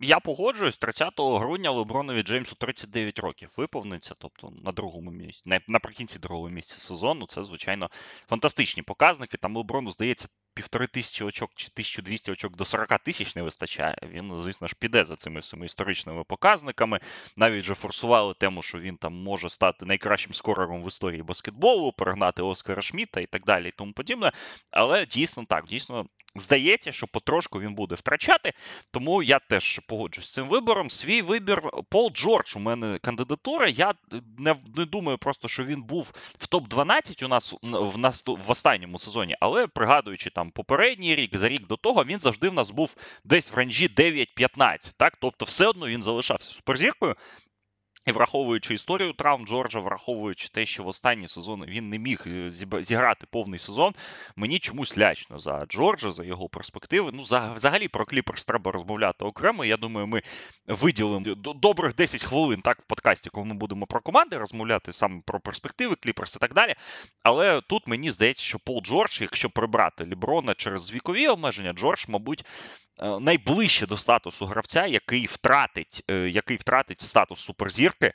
Я 0.00 0.20
погоджуюсь, 0.20 0.78
30 0.78 1.12
грудня 1.16 1.70
Лебронові 1.70 2.22
Джеймсу 2.22 2.56
39 2.56 3.18
років 3.18 3.50
виповниться, 3.56 4.14
тобто 4.18 4.52
на 4.64 4.72
другому 4.72 5.10
місці, 5.10 5.60
наприкінці 5.68 6.18
другого 6.18 6.48
місця 6.48 6.78
сезону. 6.78 7.26
Це, 7.26 7.44
звичайно, 7.44 7.90
фантастичні 8.28 8.82
показники. 8.82 9.36
Там 9.36 9.56
Леброну, 9.56 9.92
здається, 9.92 10.28
півтори 10.56 10.86
тисячі 10.86 11.24
очок 11.24 11.50
чи 11.54 11.68
1200 11.74 12.32
очок 12.32 12.56
до 12.56 12.64
40 12.64 12.98
тисяч 12.98 13.36
не 13.36 13.42
вистачає. 13.42 13.96
Він, 14.02 14.38
звісно 14.38 14.68
ж, 14.68 14.74
піде 14.78 15.04
за 15.04 15.16
цими 15.16 15.40
всіми 15.40 15.66
історичними 15.66 16.24
показниками. 16.24 17.00
Навіть 17.36 17.64
вже 17.64 17.74
форсували 17.74 18.34
тему, 18.34 18.62
що 18.62 18.78
він 18.78 18.96
там 18.96 19.14
може 19.14 19.48
стати 19.48 19.86
найкращим 19.86 20.34
скорером 20.34 20.84
в 20.84 20.88
історії 20.88 21.22
баскетболу, 21.22 21.92
перегнати 21.92 22.42
Оскара 22.42 22.82
Шміта 22.82 23.20
і 23.20 23.26
так 23.26 23.44
далі, 23.44 23.68
і 23.68 23.70
тому 23.70 23.92
подібне. 23.92 24.32
Але 24.70 25.06
дійсно 25.06 25.44
так, 25.44 25.64
дійсно 25.64 26.06
здається, 26.40 26.92
що 26.92 27.06
потрошку 27.06 27.60
він 27.60 27.74
буде 27.74 27.94
втрачати. 27.94 28.52
Тому 28.90 29.22
я 29.22 29.38
теж 29.38 29.80
погоджуюсь 29.88 30.26
з 30.26 30.32
цим 30.32 30.48
вибором. 30.48 30.90
Свій 30.90 31.22
вибір 31.22 31.70
Пол 31.88 32.10
Джордж 32.10 32.56
у 32.56 32.58
мене 32.58 32.98
кандидатура. 32.98 33.68
Я 33.68 33.94
не 34.38 34.56
не 34.76 34.84
думаю 34.84 35.18
просто, 35.18 35.48
що 35.48 35.64
він 35.64 35.82
був 35.82 36.12
в 36.38 36.48
топ-12 36.48 37.24
у 37.24 37.28
нас 37.28 37.54
в 37.62 37.98
нас 37.98 38.24
в 38.26 38.50
останньому 38.50 38.98
сезоні, 38.98 39.36
але 39.40 39.66
пригадуючи 39.66 40.30
там 40.30 40.45
попередній 40.50 41.14
рік, 41.14 41.36
за 41.36 41.48
рік 41.48 41.66
до 41.66 41.76
того, 41.76 42.04
він 42.04 42.20
завжди 42.20 42.48
в 42.48 42.54
нас 42.54 42.70
був 42.70 42.94
десь 43.24 43.52
в 43.52 43.54
ранжі 43.54 43.88
9-15. 43.88 44.94
Так, 44.96 45.16
тобто, 45.20 45.44
все 45.44 45.66
одно 45.66 45.88
він 45.88 46.02
залишався 46.02 46.50
суперзіркою. 46.50 47.14
І 48.06 48.12
враховуючи 48.12 48.74
історію 48.74 49.12
травм 49.12 49.46
Джорджа, 49.46 49.80
враховуючи 49.80 50.48
те, 50.48 50.66
що 50.66 50.82
в 50.82 50.88
останні 50.88 51.28
сезони 51.28 51.66
він 51.66 51.88
не 51.88 51.98
міг 51.98 52.22
е, 52.26 52.50
зіграти 52.80 53.26
повний 53.30 53.58
сезон, 53.58 53.94
мені 54.36 54.58
чомусь 54.58 54.98
лячно 54.98 55.38
за 55.38 55.66
Джорджа, 55.68 56.12
за 56.12 56.24
його 56.24 56.48
перспективи. 56.48 57.10
Ну, 57.14 57.22
взагалі 57.54 57.88
про 57.88 58.04
Кліперс 58.04 58.44
треба 58.44 58.72
розмовляти 58.72 59.24
окремо. 59.24 59.64
Я 59.64 59.76
думаю, 59.76 60.06
ми 60.06 60.22
виділимо 60.66 61.34
добрих 61.36 61.94
10 61.94 62.24
хвилин 62.24 62.60
так 62.60 62.78
в 62.80 62.86
подкасті, 62.86 63.30
коли 63.30 63.46
ми 63.46 63.54
будемо 63.54 63.86
про 63.86 64.00
команди 64.00 64.36
розмовляти 64.36 64.92
саме 64.92 65.20
про 65.24 65.40
перспективи 65.40 65.94
Кліперс 65.94 66.36
і 66.36 66.38
так 66.38 66.54
далі. 66.54 66.74
Але 67.22 67.60
тут 67.60 67.86
мені 67.86 68.10
здається, 68.10 68.42
що 68.42 68.58
Пол 68.58 68.82
Джордж, 68.82 69.20
якщо 69.20 69.50
прибрати 69.50 70.04
Ліброна 70.04 70.54
через 70.54 70.92
вікові 70.92 71.28
обмеження, 71.28 71.72
Джордж, 71.72 72.04
мабуть, 72.08 72.44
найближче 72.98 73.86
до 73.86 73.96
статусу 73.96 74.46
гравця, 74.46 74.86
який 74.86 75.26
втратить 75.26 76.04
е, 76.10 76.28
який 76.28 76.56
втратить 76.56 77.00
статус 77.00 77.40
суперзірки 77.40 78.12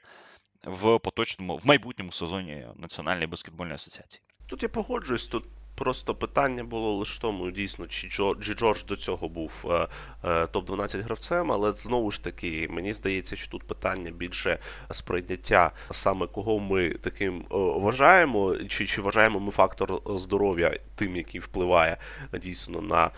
в 0.63 0.99
поточному 0.99 1.57
в 1.57 1.67
майбутньому 1.67 2.11
сезоні 2.11 2.67
Національної 2.75 3.27
баскетбольної 3.27 3.75
асоціації. 3.75 4.21
Тут 4.47 4.63
я 4.63 4.69
погоджуюсь. 4.69 5.27
Тут 5.27 5.43
Просто 5.81 6.15
питання 6.15 6.63
було 6.63 6.93
лише 6.93 7.21
тому, 7.21 7.51
дійсно, 7.51 7.87
чи 7.87 8.07
Джордж 8.55 8.83
до 8.83 8.95
цього 8.95 9.29
був 9.29 9.65
е, 9.69 9.87
е, 10.23 10.45
топ-12 10.45 11.01
гравцем, 11.01 11.51
але 11.51 11.71
знову 11.71 12.11
ж 12.11 12.23
таки, 12.23 12.67
мені 12.71 12.93
здається, 12.93 13.35
що 13.35 13.51
тут 13.51 13.63
питання 13.63 14.11
більше 14.11 14.59
сприйняття 14.91 15.71
саме 15.91 16.27
кого 16.27 16.59
ми 16.59 16.89
таким 16.89 17.39
е, 17.39 17.45
вважаємо, 17.49 18.55
чи 18.67 18.85
чи 18.85 19.01
вважаємо 19.01 19.39
ми 19.39 19.51
фактор 19.51 20.01
здоров'я 20.15 20.77
тим, 20.95 21.15
який 21.15 21.39
впливає 21.39 21.97
дійсно 22.41 22.81
на 22.81 23.11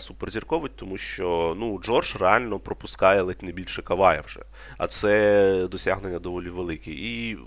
суперзірковий, 0.00 0.70
тому 0.76 0.98
що 0.98 1.54
ну, 1.58 1.78
Джордж 1.78 2.16
реально 2.16 2.58
пропускає 2.58 3.22
ледь 3.22 3.42
не 3.42 3.52
більше 3.52 3.82
кавая 3.82 4.20
вже, 4.20 4.40
а 4.78 4.86
це 4.86 5.68
досягнення 5.70 6.18
доволі 6.18 6.48
велике. 6.50 6.90
І 6.90 7.38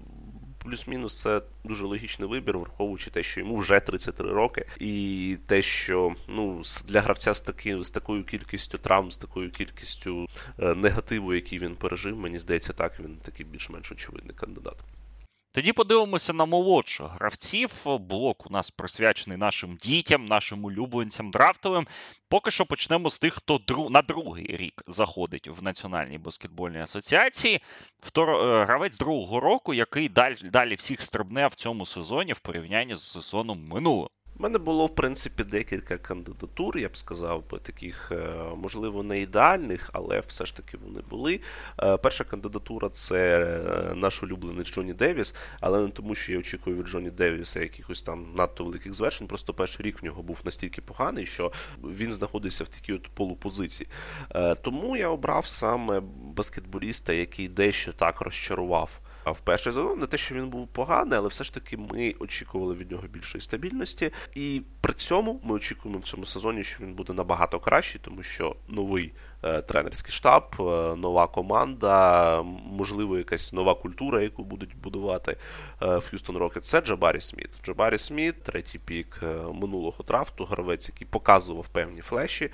плюс-мінус 0.68 1.22
це 1.22 1.42
дуже 1.64 1.86
логічний 1.86 2.30
вибір, 2.30 2.58
враховуючи 2.58 3.12
те, 3.12 3.24
що 3.24 3.40
йому 3.40 3.56
вже 3.56 3.80
33 3.80 4.34
роки, 4.34 4.66
і 4.80 5.38
те, 5.46 5.62
що 5.62 6.16
ну 6.28 6.62
для 6.88 7.02
гравця 7.02 7.34
з 7.34 7.42
таки, 7.42 7.84
з 7.84 7.92
такою 7.92 8.24
кількістю 8.24 8.78
травм, 8.78 9.12
з 9.12 9.18
такою 9.18 9.52
кількістю 9.52 10.28
е, 10.60 10.76
негативу, 10.76 11.34
який 11.34 11.60
він 11.60 11.76
пережив, 11.76 12.18
мені 12.18 12.40
здається, 12.40 12.74
так 12.74 13.00
він 13.00 13.18
такий 13.22 13.46
більш-менш 13.46 13.92
очевидний 13.92 14.36
кандидат. 14.36 14.76
Тоді 15.58 15.74
подивимося 15.74 16.34
на 16.34 16.46
молодших 16.46 17.08
гравців. 17.08 17.72
Блок 17.86 18.48
у 18.48 18.50
нас 18.50 18.72
присвячений 18.72 19.38
нашим 19.38 19.78
дітям, 19.78 20.26
нашим 20.26 20.66
улюбленцям 20.66 21.32
драфтовим. 21.32 21.88
Поки 22.30 22.52
що 22.52 22.66
почнемо 22.66 23.10
з 23.10 23.20
тих, 23.20 23.34
хто 23.34 23.60
на 23.90 24.02
другий 24.02 24.58
рік 24.58 24.84
заходить 24.88 25.48
в 25.48 25.64
Національній 25.64 26.18
баскетбольній 26.18 26.82
асоціації. 26.82 27.62
Втор... 28.00 28.30
Е, 28.30 28.66
гравець 28.66 28.98
другого 28.98 29.40
року, 29.40 29.74
який 29.74 30.10
далі, 30.10 30.36
далі 30.44 30.76
всіх 30.76 31.02
стрибне 31.02 31.48
в 31.48 31.56
цьому 31.56 31.86
сезоні 31.86 32.34
в 32.34 32.40
порівнянні 32.40 32.96
з 32.96 33.12
сезоном 33.12 33.68
минулого. 33.68 34.10
У 34.40 34.44
мене 34.44 34.58
було, 34.58 34.86
в 34.86 34.96
принципі, 34.96 35.44
декілька 35.44 35.98
кандидатур, 35.98 36.78
я 36.78 36.90
б 36.90 36.98
сказав, 36.98 37.44
би, 37.52 37.60
таких, 37.60 38.12
е, 38.12 38.34
можливо, 38.56 39.04
не 39.04 39.22
ідеальних, 39.22 39.90
але 39.94 40.20
все 40.20 40.46
ж 40.46 40.56
таки 40.56 40.78
вони 40.78 41.02
були. 41.10 41.40
Е, 41.80 41.98
перша 41.98 42.24
кандидатура 42.24 42.90
це 42.90 43.40
е, 43.40 43.96
наш 43.96 44.24
улюблений 44.24 44.66
Джонні 44.66 44.94
Девіс, 44.94 45.36
але 45.60 45.82
не 45.82 45.90
тому, 45.90 46.16
що 46.16 46.32
я 46.32 46.40
очікую 46.40 46.78
від 46.78 46.88
Джонні 46.88 47.10
Девіса 47.10 47.60
якихось 47.60 48.02
там 48.02 48.26
надто 48.36 48.64
великих 48.64 48.94
звершень. 48.94 49.28
Просто 49.28 49.54
перший 49.54 49.86
рік 49.86 50.02
в 50.02 50.06
нього 50.06 50.24
був 50.24 50.40
настільки 50.46 50.82
поганий, 50.82 51.26
що 51.26 51.52
він 51.84 52.14
знаходився 52.14 52.64
в 52.64 52.68
такій 52.68 52.94
от 52.94 53.08
полупозиції. 53.08 53.90
Тому 54.62 54.98
я 54.98 55.10
обрав 55.10 55.48
саме 55.48 56.02
баскетболіста, 56.36 57.14
який 57.14 57.48
дещо 57.48 57.94
так 57.94 58.22
розчарував 58.22 59.00
в 59.32 59.40
перший 59.40 59.74
сезон. 59.74 60.00
Не 60.00 60.06
те, 60.06 60.18
що 60.18 60.36
він 60.36 60.50
був 60.50 60.68
поганий, 60.68 61.18
але 61.18 61.28
все 61.28 61.44
ж 61.44 61.54
таки 61.54 61.78
ми 61.78 62.14
очікували 62.20 62.74
від 62.74 62.92
нього 62.92 63.08
більшої 63.08 63.42
стабільності. 63.42 64.12
І 64.36 64.62
при 64.82 64.94
цьому 64.94 65.42
ми 65.44 65.56
очікуємо 65.56 66.00
в 66.00 66.04
цьому 66.04 66.26
сезоні, 66.26 66.64
що 66.64 66.84
він 66.84 66.94
буде 66.94 67.14
набагато 67.14 67.60
кращий, 67.60 68.02
тому 68.04 68.24
що 68.24 68.56
новий 68.68 69.14
е, 69.44 69.62
тренерський 69.62 70.12
штаб, 70.12 70.44
е, 70.60 70.64
нова 70.96 71.28
команда, 71.28 72.42
можливо, 72.66 73.18
якась 73.18 73.54
нова 73.54 73.76
культура, 73.76 74.22
яку 74.22 74.44
будуть 74.44 74.78
будувати 74.78 75.38
е, 75.82 75.98
в 75.98 76.10
Х'юстон 76.10 76.38
Рокетс. 76.38 76.66
Це 76.66 76.82
Джабарі 76.82 77.22
Сміт. 77.22 77.50
Джабарі 77.66 77.98
Сміт, 77.98 78.44
третій 78.44 78.80
pick 78.80 79.20
е, 79.24 79.26
минулого 79.54 80.04
драфту, 80.04 80.46
гравець, 80.46 80.90
який 80.90 81.08
показував 81.08 81.68
певні 81.68 82.02
флеші 82.02 82.50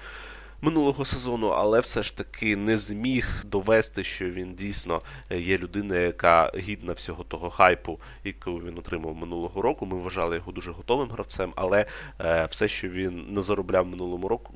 минулого 0.64 1.06
сезону, 1.06 1.48
але 1.48 1.80
все 1.80 2.04
ж 2.04 2.18
таки 2.18 2.56
не 2.56 2.78
зміг 2.78 3.44
довести, 3.46 4.04
що 4.04 4.30
він 4.30 4.54
дійсно 4.54 5.02
є 5.32 5.58
людина, 5.58 5.98
яка 5.98 6.52
гідна 6.58 6.94
всього 6.94 7.24
того 7.24 7.50
хайпу, 7.50 8.00
який 8.24 8.54
він 8.54 8.78
отримав 8.78 9.16
минулого 9.16 9.62
року. 9.62 9.86
Ми 9.86 9.98
вважали 9.98 10.36
його 10.36 10.52
дуже 10.52 10.72
готовим 10.72 11.10
гравцем, 11.10 11.54
але 11.56 11.86
е, 12.22 12.48
все, 12.52 12.68
що 12.68 12.90
він 12.90 13.26
не 13.30 13.42
заробляв 13.42 13.88
минулому 13.88 14.28
року, 14.28 14.54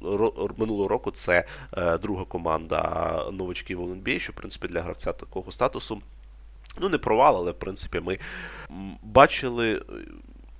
минулого 0.57 0.87
року, 0.87 1.11
це 1.11 1.45
е, 1.77 1.97
друга 1.97 2.25
команда 2.25 3.23
новачків 3.31 3.79
в 3.79 4.19
що 4.19 4.33
в 4.33 4.35
принципі 4.35 4.67
для 4.67 4.81
гравця 4.81 5.13
такого 5.13 5.51
статусу. 5.51 6.01
Ну, 6.79 6.89
не 6.89 6.97
провал, 6.97 7.35
але 7.37 7.51
в 7.51 7.59
принципі 7.59 7.99
ми 7.99 8.17
бачили 9.03 9.81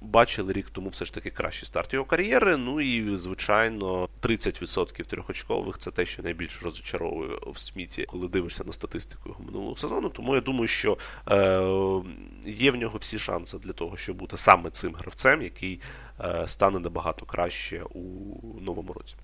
бачили 0.01 0.54
рік 0.54 0.70
тому 0.70 0.89
все 0.89 1.06
ж 1.06 1.13
таки 1.13 1.30
кращий 1.30 1.68
старт 1.68 1.94
його 1.94 2.06
кар'єри. 2.06 2.58
Ну 2.58 2.82
і, 2.82 3.18
звичайно, 3.18 4.10
30% 4.22 5.06
трьохочкових 5.06 5.77
це 5.77 5.92
те, 5.92 6.06
що 6.06 6.24
найбільше 6.24 6.60
розчаровує 6.62 7.30
в 7.48 7.60
сміті, 7.60 8.06
коли 8.08 8.27
дивишся 8.27 8.63
на 8.63 8.74
статистику 8.74 9.30
його 9.30 9.44
минулого 9.44 9.77
сезону. 9.77 10.10
Тому 10.10 10.36
я 10.36 10.42
думаю, 10.42 10.68
що 10.68 10.98
е, 11.27 11.62
є 12.46 12.72
в 12.72 12.75
нього 12.75 12.98
всі 12.98 13.20
шанси 13.20 13.58
для 13.58 13.74
того, 13.74 13.98
щоб 13.98 14.18
бути 14.18 14.38
саме 14.38 14.70
цим 14.70 14.96
гравцем, 14.96 15.42
який 15.42 15.80
е, 16.20 16.44
стане 16.48 16.80
набагато 16.80 17.25
краще 17.25 17.84
у 17.84 18.62
новому 18.62 18.94
році. 18.94 19.16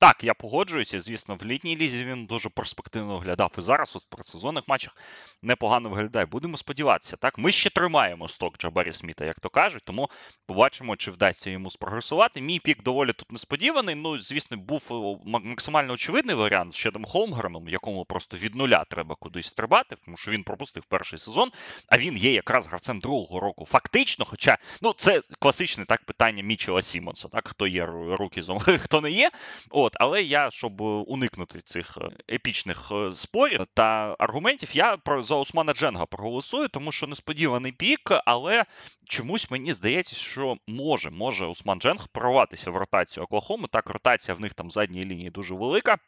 Так, 0.00 0.24
я 0.24 0.34
погоджуюся. 0.34 1.00
Звісно, 1.00 1.34
в 1.40 1.44
літній 1.44 1.76
лізі 1.76 2.04
він 2.04 2.26
дуже 2.26 2.48
перспективно 2.48 3.18
виглядав. 3.18 3.52
І 3.58 3.60
зараз 3.60 3.96
у 3.96 4.00
предсезонних 4.08 4.68
матчах 4.68 4.96
непогано 5.42 5.88
виглядає. 5.88 6.26
Будемо 6.26 6.56
сподіватися. 6.56 7.16
Так, 7.16 7.38
ми 7.38 7.52
ще 7.52 7.70
тримаємо 7.70 8.28
сток 8.28 8.58
Джабарі 8.58 8.92
Сміта, 8.92 9.24
як 9.24 9.40
то 9.40 9.48
кажуть, 9.48 9.82
тому 9.84 10.10
побачимо, 10.46 10.96
чи 10.96 11.10
вдасться 11.10 11.50
йому 11.50 11.70
спрогресувати. 11.70 12.40
Мій 12.40 12.58
пік 12.58 12.82
доволі 12.82 13.12
тут 13.12 13.32
несподіваний. 13.32 13.94
Ну, 13.94 14.18
звісно, 14.18 14.56
був 14.56 14.82
максимально 15.24 15.92
очевидний 15.92 16.36
варіант 16.36 16.72
з 16.72 16.74
Щедом 16.74 17.04
Холмгреном, 17.04 17.68
якому 17.68 18.04
просто 18.04 18.36
від 18.36 18.54
нуля 18.54 18.84
треба 18.90 19.14
кудись 19.14 19.46
стрибати, 19.46 19.96
тому 20.04 20.16
що 20.16 20.30
він 20.30 20.44
пропустив 20.44 20.84
перший 20.88 21.18
сезон, 21.18 21.50
а 21.88 21.98
він 21.98 22.16
є 22.16 22.32
якраз 22.32 22.66
гравцем 22.66 23.00
другого 23.00 23.40
року. 23.40 23.64
Фактично, 23.64 24.24
хоча 24.24 24.58
ну 24.82 24.92
це 24.92 25.20
класичне 25.38 25.84
так 25.84 26.04
питання 26.04 26.42
Мічела 26.42 26.82
Сімонса, 26.82 27.28
так 27.28 27.48
хто 27.48 27.66
є 27.66 27.86
рукізом, 28.10 28.58
хто 28.82 29.00
не 29.00 29.10
є. 29.10 29.30
От. 29.70 29.89
От, 29.90 29.96
але 30.00 30.22
я, 30.22 30.50
щоб 30.50 30.80
уникнути 30.80 31.60
цих 31.60 31.98
е, 32.00 32.34
епічних 32.34 32.92
е, 32.92 33.12
спорів 33.12 33.66
та 33.74 34.16
аргументів, 34.18 34.68
я 34.72 34.98
за 35.18 35.34
Османа 35.34 35.72
Дженга 35.72 36.06
проголосую, 36.06 36.68
тому 36.68 36.92
що 36.92 37.06
несподіваний 37.06 37.72
пік, 37.72 38.12
але 38.24 38.64
чомусь 39.08 39.50
мені 39.50 39.72
здається, 39.72 40.16
що 40.16 40.56
може 40.66 41.10
може 41.10 41.46
Осман 41.46 41.80
Дженг 41.80 42.08
прорватися 42.08 42.70
в 42.70 42.76
ротацію 42.76 43.24
Оклахоми. 43.24 43.68
Так, 43.72 43.90
ротація 43.90 44.34
в 44.34 44.40
них 44.40 44.54
там 44.54 44.70
задній 44.70 45.04
лінії 45.04 45.30
дуже 45.30 45.54
велика. 45.54 45.98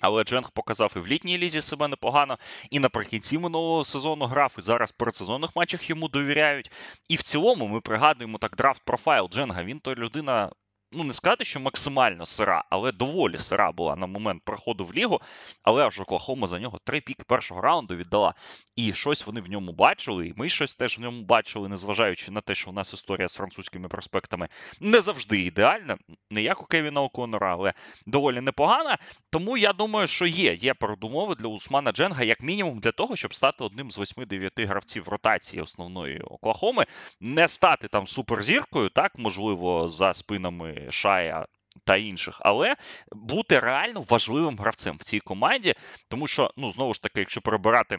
Але 0.00 0.24
Дженг 0.24 0.50
показав 0.50 0.92
і 0.96 0.98
в 0.98 1.06
літній 1.06 1.38
лізі 1.38 1.60
себе 1.60 1.88
непогано, 1.88 2.38
і 2.70 2.78
наприкінці 2.78 3.38
минулого 3.38 3.84
сезону 3.84 4.24
грав, 4.24 4.56
і 4.58 4.62
зараз 4.62 4.90
в 4.90 4.96
передсезонних 4.96 5.56
матчах 5.56 5.90
йому 5.90 6.08
довіряють. 6.08 6.70
І 7.08 7.16
в 7.16 7.22
цілому 7.22 7.68
ми 7.68 7.80
пригадуємо 7.80 8.38
так 8.38 8.56
драфт 8.56 8.82
профайл 8.84 9.28
Дженга. 9.32 9.64
Він 9.64 9.80
то 9.80 9.94
людина 9.94 10.50
ну 10.94 11.04
не 11.04 11.12
сказати, 11.12 11.44
що 11.44 11.60
максимально 11.60 12.26
сира, 12.26 12.64
але 12.70 12.92
доволі 12.92 13.38
сира 13.38 13.72
була 13.72 13.96
на 13.96 14.06
момент 14.06 14.42
проходу 14.44 14.84
в 14.84 14.94
лігу. 14.94 15.20
Але 15.62 15.86
аж 15.86 16.00
Оклахома 16.00 16.46
за 16.46 16.58
нього 16.58 16.80
три 16.84 17.00
піки 17.00 17.24
першого 17.26 17.60
раунду 17.60 17.96
віддала. 17.96 18.34
І 18.76 18.92
щось 18.92 19.26
вони 19.26 19.40
в 19.40 19.50
ньому 19.50 19.72
бачили, 19.72 20.26
і 20.26 20.34
ми 20.36 20.48
щось 20.48 20.74
теж 20.74 20.98
в 20.98 21.00
ньому 21.00 21.22
бачили, 21.22 21.68
незважаючи 21.68 22.30
на 22.30 22.40
те, 22.40 22.54
що 22.54 22.70
у 22.70 22.72
нас 22.72 22.92
історія 22.92 23.28
з 23.28 23.36
французькими 23.36 23.88
проспектами 23.88 24.48
не 24.80 25.00
завжди 25.00 25.40
ідеальна, 25.40 25.98
не 26.30 26.42
як 26.42 26.62
у 26.62 26.66
Кевіна 26.66 27.02
Оконора, 27.02 27.52
але 27.52 27.72
доволі 28.06 28.40
непогана. 28.40 28.98
Тому 29.30 29.56
я 29.56 29.72
думаю, 29.72 30.06
що 30.06 30.26
є. 30.26 30.54
Є 30.54 30.74
передумови 30.74 31.34
для 31.34 31.48
Усмана 31.48 31.92
Дженга, 31.92 32.24
як 32.24 32.42
мінімум, 32.42 32.78
для 32.78 32.92
того, 32.92 33.16
щоб 33.16 33.34
стати 33.34 33.64
одним 33.64 33.90
з 33.90 33.98
8-9 33.98 34.66
гравців 34.66 35.08
ротації 35.08 35.62
основної 35.62 36.20
Оклахоми, 36.20 36.86
не 37.20 37.48
стати 37.48 37.88
там 37.88 38.06
суперзіркою, 38.06 38.88
так 38.88 39.12
можливо, 39.18 39.88
за 39.88 40.12
спинами. 40.12 40.83
Шая. 40.90 41.46
Та 41.84 41.96
інших, 41.96 42.36
але 42.40 42.76
бути 43.12 43.58
реально 43.58 44.04
важливим 44.08 44.58
гравцем 44.58 44.96
в 45.00 45.02
цій 45.02 45.20
команді, 45.20 45.74
тому 46.08 46.26
що, 46.26 46.50
ну, 46.56 46.72
знову 46.72 46.94
ж 46.94 47.02
таки, 47.02 47.20
якщо 47.20 47.40
перебирати 47.40 47.98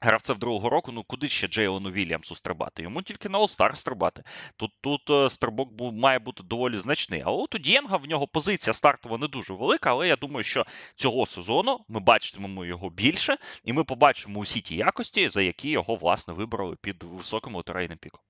Гравцев 0.00 0.38
другого 0.38 0.70
року, 0.70 0.92
ну 0.92 1.02
куди 1.02 1.28
ще 1.28 1.48
Джейлону 1.48 1.90
Вільямсу 1.90 2.34
стрибати? 2.34 2.82
Йому 2.82 3.02
тільки 3.02 3.28
на 3.28 3.38
All-Star 3.38 3.76
стрибати. 3.76 4.22
Тут 4.56 4.70
тут 4.80 5.10
е, 5.10 5.30
стрибок 5.30 5.68
має 5.92 6.18
бути 6.18 6.42
доволі 6.42 6.76
значний. 6.76 7.22
А 7.26 7.30
от 7.30 7.54
у 7.54 7.58
Дієнга 7.58 7.96
в 7.96 8.06
нього 8.06 8.26
позиція 8.26 8.74
стартова 8.74 9.18
не 9.18 9.28
дуже 9.28 9.52
велика, 9.52 9.90
але 9.90 10.08
я 10.08 10.16
думаю, 10.16 10.44
що 10.44 10.66
цього 10.94 11.26
сезону 11.26 11.84
ми 11.88 12.00
бачитимемо 12.00 12.64
його 12.64 12.90
більше, 12.90 13.36
і 13.64 13.72
ми 13.72 13.84
побачимо 13.84 14.40
усі 14.40 14.60
ті 14.60 14.76
якості, 14.76 15.28
за 15.28 15.42
які 15.42 15.70
його 15.70 15.94
власне 15.94 16.34
вибрали 16.34 16.76
під 16.80 17.02
високим 17.02 17.54
лотерейним 17.54 17.98
піком. 17.98 18.20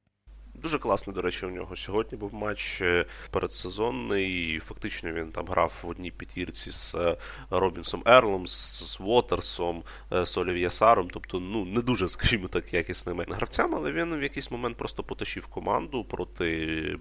Дуже 0.62 0.78
класний, 0.78 1.14
до 1.14 1.22
речі, 1.22 1.46
у 1.46 1.50
нього 1.50 1.76
сьогодні 1.76 2.18
був 2.18 2.34
матч 2.34 2.80
е, 2.80 3.04
передсезонний. 3.30 4.58
Фактично 4.58 5.12
він 5.12 5.32
там 5.32 5.46
грав 5.46 5.80
в 5.82 5.88
одній 5.88 6.10
п'ятірці 6.10 6.70
з 6.70 6.94
е, 6.94 7.16
Робінсом 7.50 8.02
Ерлом, 8.06 8.46
з 8.46 8.98
Уотерсом, 9.00 9.82
е, 10.12 10.26
з 10.26 10.38
Олів'є 10.38 10.70
Саром. 10.70 11.08
Тобто, 11.12 11.40
ну 11.40 11.64
не 11.64 11.82
дуже, 11.82 12.08
скажімо 12.18 12.48
так, 12.48 12.74
якісними 12.74 13.26
гравцями, 13.28 13.76
але 13.76 13.92
він 13.92 14.18
в 14.18 14.22
якийсь 14.22 14.50
момент 14.50 14.76
просто 14.76 15.02
потащив 15.02 15.46
команду 15.46 16.04
проти 16.04 16.46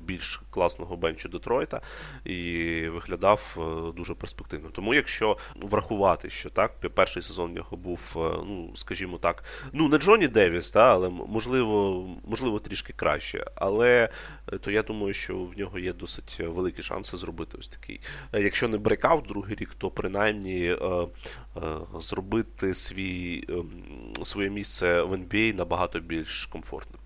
більш 0.04 0.42
класного 0.50 0.98
бенчу 0.98 1.30
Детройта 1.30 1.82
і 2.26 2.88
виглядав 2.88 3.58
дуже 3.98 4.14
перспективно. 4.14 4.70
Тому, 4.70 4.94
якщо 4.94 5.38
врахувати, 5.56 6.30
що 6.30 6.50
так, 6.50 6.72
перший 6.96 7.24
сезон 7.24 7.52
в 7.52 7.54
нього 7.54 7.78
був, 7.78 8.14
ну 8.16 8.72
скажімо 8.76 9.18
так, 9.18 9.44
ну 9.74 9.88
не 9.88 9.98
Джоні 9.98 10.28
Девіс, 10.28 10.72
та, 10.72 10.94
але 10.94 11.10
можливо, 11.10 12.06
можливо, 12.28 12.60
трішки 12.60 12.94
краще 12.94 13.47
але 13.56 14.10
е, 14.54 14.58
то 14.58 14.72
я 14.72 14.84
думаю, 14.84 15.14
що 15.14 15.38
в 15.38 15.58
нього 15.58 15.80
є 15.80 15.94
досить 15.94 16.40
великі 16.40 16.84
шанси 16.84 17.18
зробити 17.18 17.58
ось 17.60 17.68
такий. 17.68 18.02
Е, 18.34 18.42
якщо 18.42 18.68
не 18.68 18.78
breakout 18.78 19.26
другий 19.26 19.56
рік, 19.56 19.76
то 19.78 19.92
принаймні 19.92 20.66
е, 20.66 20.76
е, 20.76 21.08
зробити 22.00 22.74
свій, 22.74 23.44
е, 23.50 23.54
своє 24.24 24.50
місце 24.50 25.02
в 25.02 25.14
NBA 25.14 25.56
набагато 25.56 26.00
більш 26.00 26.46
комфортним. 26.46 27.00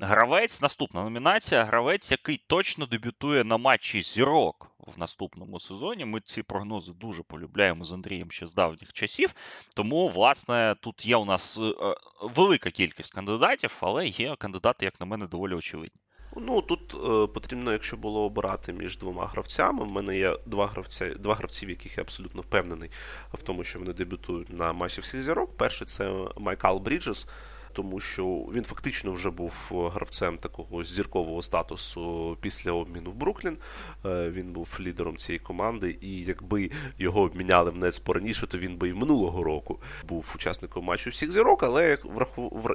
Гравець, 0.00 0.62
наступна 0.62 1.02
номінація. 1.02 1.64
Гравець, 1.64 2.10
який 2.10 2.40
точно 2.46 2.86
дебютує 2.86 3.44
на 3.44 3.56
матчі 3.56 4.02
зірок 4.02 4.69
в 4.86 4.98
наступному 4.98 5.60
сезоні. 5.60 6.04
Ми 6.04 6.20
ці 6.20 6.42
прогнози 6.42 6.92
дуже 6.92 7.22
полюбляємо 7.22 7.84
з 7.84 7.92
Андрієм 7.92 8.30
ще 8.30 8.46
з 8.46 8.54
давніх 8.54 8.92
часів. 8.92 9.34
Тому, 9.74 10.08
власне, 10.08 10.76
тут 10.80 11.06
є 11.06 11.16
у 11.16 11.24
нас 11.24 11.58
е, 11.58 11.74
велика 12.22 12.70
кількість 12.70 13.14
кандидатів, 13.14 13.76
але 13.80 14.06
є 14.06 14.36
кандидати, 14.36 14.84
як 14.84 15.00
на 15.00 15.06
мене, 15.06 15.26
доволі 15.26 15.54
очевидні. 15.54 16.00
Ну 16.36 16.62
тут 16.62 16.94
е, 16.94 17.32
потрібно, 17.32 17.72
якщо 17.72 17.96
було 17.96 18.24
обирати 18.24 18.72
між 18.72 18.98
двома 18.98 19.26
гравцями. 19.26 19.82
У 19.82 19.86
мене 19.86 20.18
є 20.18 20.36
два 20.46 20.66
гравця, 20.66 21.14
два 21.14 21.34
гравці, 21.34 21.66
в 21.66 21.70
яких 21.70 21.96
я 21.96 22.02
абсолютно 22.02 22.42
впевнений 22.42 22.90
в 23.34 23.42
тому, 23.42 23.64
що 23.64 23.78
вони 23.78 23.92
дебютують 23.92 24.52
на 24.52 24.72
матчі 24.72 25.00
всіх 25.00 25.22
зірок. 25.22 25.56
Перший 25.56 25.86
це 25.86 26.26
Майкал 26.36 26.78
Бріджес 26.78 27.26
тому 27.72 28.00
що 28.00 28.24
він 28.26 28.64
фактично 28.64 29.12
вже 29.12 29.30
був 29.30 29.52
гравцем 29.94 30.38
такого 30.38 30.84
зіркового 30.84 31.42
статусу 31.42 32.36
після 32.40 32.72
обміну 32.72 33.10
в 33.10 33.14
Бруклін. 33.14 33.56
Е, 34.04 34.30
він 34.30 34.52
був 34.52 34.76
лідером 34.80 35.16
цієї 35.16 35.38
команди, 35.38 35.98
і 36.00 36.20
якби 36.20 36.70
його 36.98 37.20
обміняли 37.20 37.70
в 37.70 37.78
Нец 37.78 37.98
пораніше, 37.98 38.46
то 38.46 38.58
він 38.58 38.76
би 38.76 38.88
і 38.88 38.94
минулого 38.94 39.42
року 39.42 39.80
був 40.08 40.32
учасником 40.34 40.84
матчу 40.84 41.10
всіх 41.10 41.32
зірок. 41.32 41.62
Але 41.62 41.98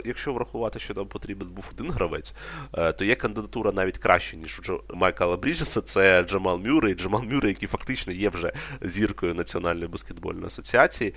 якщо 0.06 0.34
врахувати, 0.34 0.80
що 0.80 0.94
нам 0.94 1.08
потрібен 1.08 1.48
був 1.48 1.70
один 1.72 1.92
гравець, 1.92 2.36
е, 2.74 2.94
то 2.94 3.06
є 3.06 3.16
кандидатура 3.16 3.72
навіть 3.72 3.98
краще, 3.98 4.38
ніж 4.38 4.62
у 4.90 4.96
Майкала 4.96 5.38
Бріджеса. 5.38 5.82
Це 5.82 6.24
Джамал 6.24 6.60
Мюррей. 6.60 6.96
Джамал 6.96 7.24
Мюррей, 7.24 7.50
який 7.50 7.68
фактично 7.68 8.14
є 8.14 8.30
вже 8.30 8.54
зіркою 8.82 9.34
Національної 9.34 9.88
баскетбольної 9.88 10.48
асоціації, 10.48 11.10
е, 11.10 11.14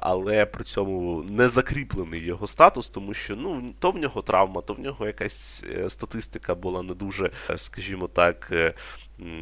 але 0.00 0.46
при 0.46 0.64
цьому 0.64 1.22
не 1.22 1.48
закріплений 1.48 2.20
його 2.20 2.46
статус 2.46 2.90
тому 3.00 3.14
що 3.14 3.36
ну, 3.36 3.74
то 3.78 3.90
в 3.90 3.96
нього 3.96 4.22
травма, 4.22 4.60
то 4.60 4.74
в 4.74 4.80
нього 4.80 5.06
якась 5.06 5.64
е, 5.76 5.88
статистика 5.88 6.54
була 6.54 6.82
не 6.82 6.94
дуже, 6.94 7.30
е, 7.50 7.58
скажімо 7.58 8.08
так, 8.08 8.48
е, 8.52 8.74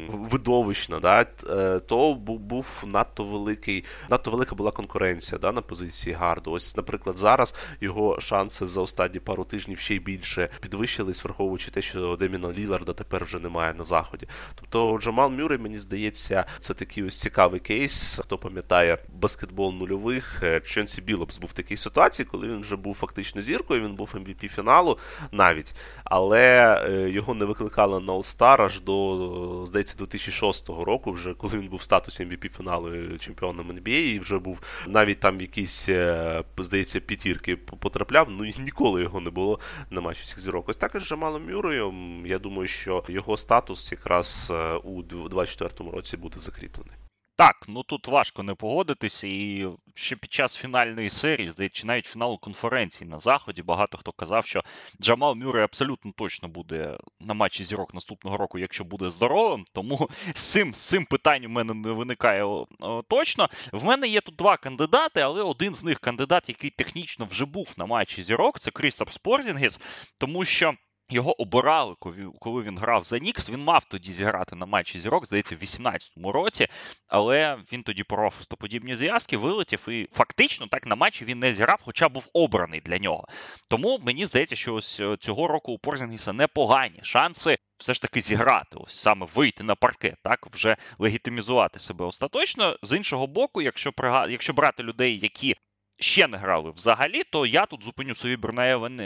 видовищна, 0.09 0.99
да, 0.99 1.25
е, 1.49 1.79
то 1.79 2.13
був 2.15 2.83
надто 2.87 3.23
великий, 3.23 3.85
надто 4.09 4.31
велика 4.31 4.55
була 4.55 4.71
конкуренція 4.71 5.39
да, 5.39 5.51
на 5.51 5.61
позиції 5.61 6.15
guard 6.15 6.41
у. 6.41 6.51
Ось, 6.51 6.77
наприклад, 6.77 7.17
зараз 7.17 7.55
його 7.81 8.21
шанси 8.21 8.67
за 8.67 8.81
останні 8.81 9.19
пару 9.19 9.43
тижнів 9.43 9.79
ще 9.79 9.95
й 9.95 9.99
більше 9.99 10.49
підвищились, 10.61 11.23
враховуючи 11.23 11.71
те, 11.71 11.81
що 11.81 12.15
Деміна 12.15 12.51
Ліларда 12.51 12.93
тепер 12.93 13.23
вже 13.23 13.39
немає 13.39 13.73
на 13.73 13.83
заході. 13.83 14.27
Тобто 14.55 14.97
Джамал 14.97 15.29
Мюррей, 15.29 15.59
мені 15.59 15.77
здається, 15.77 16.45
це 16.59 16.73
такий 16.73 17.03
ось 17.03 17.19
цікавий 17.19 17.59
кейс. 17.59 18.19
Хто 18.23 18.37
пам'ятає 18.37 18.97
баскетбол 19.13 19.73
нульових, 19.73 20.39
е, 20.43 20.59
Чонсі 20.59 21.01
Білопс 21.01 21.37
був 21.37 21.49
в 21.49 21.53
такій 21.53 21.77
ситуації, 21.77 22.25
коли 22.31 22.47
він 22.47 22.61
вже 22.61 22.75
був 22.75 22.95
фактично 22.95 23.41
зіркою, 23.41 23.81
він 23.81 23.95
був 23.95 24.09
MVP 24.13 24.47
фіналу 24.47 24.97
навіть, 25.31 25.75
але 26.03 26.75
е, 26.89 27.09
його 27.09 27.33
не 27.33 27.45
викликали 27.45 27.99
на 27.99 28.13
All-Star 28.13 28.61
аж 28.61 28.79
до 28.79 29.65
здається, 29.69 29.95
2006 29.97 30.69
року, 30.69 31.11
вже 31.11 31.33
коли 31.33 31.57
він 31.57 31.67
був 31.67 31.79
в 31.79 31.83
статусі 31.83 32.25
MVP 32.25 32.57
фіналу 32.57 33.17
чемпіоном 33.17 33.71
NBA, 33.71 34.13
і 34.13 34.19
вже 34.19 34.39
був 34.39 34.59
навіть 34.87 35.19
там 35.19 35.37
в 35.37 35.41
якісь, 35.41 35.89
е, 35.89 36.43
здається, 36.57 36.99
п'ятірки 36.99 37.55
потрапляв. 37.55 38.27
Ну 38.29 38.51
ніколи 38.59 39.01
його 39.01 39.21
не 39.21 39.29
було 39.29 39.59
на 39.89 40.01
матчі 40.01 40.21
всіх 40.23 40.39
зірок. 40.39 40.69
Ось 40.69 40.75
також 40.75 41.07
Джамалом 41.07 41.51
Мюрою. 41.51 41.93
Я 42.25 42.39
думаю, 42.39 42.67
що 42.67 43.03
його 43.07 43.37
статус 43.37 43.91
якраз 43.91 44.47
е, 44.51 44.73
у 44.73 45.01
2024 45.01 45.91
році 45.91 46.17
буде 46.17 46.39
закріплений. 46.39 47.08
Так, 47.39 47.65
ну 47.67 47.83
тут 47.83 48.07
важко 48.07 48.43
не 48.43 48.53
погодитися, 48.53 49.27
і 49.27 49.67
ще 49.93 50.15
під 50.15 50.33
час 50.33 50.55
фінальної 50.55 51.09
серії, 51.09 51.49
здається, 51.49 51.87
навіть 51.87 52.05
фіналу 52.05 52.37
конференції 52.37 53.09
на 53.09 53.19
заході, 53.19 53.63
багато 53.63 53.97
хто 53.97 54.11
казав, 54.11 54.45
що 54.45 54.63
Джамал 55.01 55.35
Мюррей 55.35 55.63
абсолютно 55.63 56.11
точно 56.17 56.47
буде 56.47 56.97
на 57.19 57.33
матчі 57.33 57.63
зірок 57.63 57.93
наступного 57.93 58.37
року, 58.37 58.59
якщо 58.59 58.83
буде 58.83 59.09
здоровим. 59.09 59.65
Тому 59.73 60.09
з 60.35 60.43
цим 60.43 60.75
з 60.75 60.87
цим 60.87 61.05
питанням 61.05 61.51
у 61.51 61.53
мене 61.53 61.73
не 61.73 61.91
виникає 61.91 62.65
точно. 63.09 63.49
В 63.71 63.83
мене 63.83 64.07
є 64.07 64.21
тут 64.21 64.35
два 64.35 64.57
кандидати, 64.57 65.19
але 65.19 65.43
один 65.43 65.75
з 65.75 65.83
них 65.83 65.99
кандидат, 65.99 66.49
який 66.49 66.69
технічно 66.69 67.25
вже 67.25 67.45
був 67.45 67.73
на 67.77 67.85
матчі 67.85 68.23
зірок, 68.23 68.59
це 68.59 68.71
Крістапс 68.71 69.11
Порзінгіс, 69.11 69.79
тому 70.17 70.45
що. 70.45 70.73
Його 71.11 71.41
обирали, 71.41 71.95
коли 72.39 72.63
він 72.63 72.77
грав 72.77 73.03
за 73.03 73.19
Нікс. 73.19 73.49
Він 73.49 73.63
мав 73.63 73.85
тоді 73.85 74.13
зіграти 74.13 74.55
на 74.55 74.65
матчі 74.65 74.99
зірок, 74.99 75.25
здається, 75.25 75.55
в 75.55 75.59
18-му 75.59 76.31
році, 76.31 76.67
але 77.07 77.57
він 77.73 77.83
тоді 77.83 78.03
поров 78.03 78.33
хрестоподібні 78.41 78.95
зв'язки, 78.95 79.37
вилетів, 79.37 79.89
і 79.89 80.07
фактично 80.11 80.67
так 80.67 80.85
на 80.85 80.95
матчі 80.95 81.25
він 81.25 81.39
не 81.39 81.53
зіграв, 81.53 81.81
хоча 81.85 82.09
був 82.09 82.29
обраний 82.33 82.81
для 82.81 82.97
нього. 82.97 83.27
Тому 83.69 83.99
мені 84.03 84.25
здається, 84.25 84.55
що 84.55 84.73
ось 84.75 84.99
е, 84.99 85.17
цього 85.19 85.47
року 85.47 85.71
у 85.71 85.79
Порзінгіса 85.79 86.33
непогані 86.33 86.99
шанси 87.03 87.57
все 87.77 87.93
ж 87.93 88.01
таки 88.01 88.21
зіграти, 88.21 88.77
ось 88.77 88.95
саме 88.95 89.27
вийти 89.35 89.63
на 89.63 89.75
паркет, 89.75 90.15
так 90.23 90.47
вже 90.53 90.77
легітимізувати 90.99 91.79
себе 91.79 92.05
остаточно. 92.05 92.77
З 92.81 92.97
іншого 92.97 93.27
боку, 93.27 93.61
якщо 93.61 93.93
якщо 94.29 94.53
брати 94.53 94.83
людей, 94.83 95.19
які 95.19 95.55
ще 95.99 96.27
не 96.27 96.37
грали 96.37 96.71
взагалі, 96.71 97.23
то 97.23 97.45
я 97.45 97.65
тут 97.65 97.83
зупиню 97.83 98.13
вибір 98.23 98.53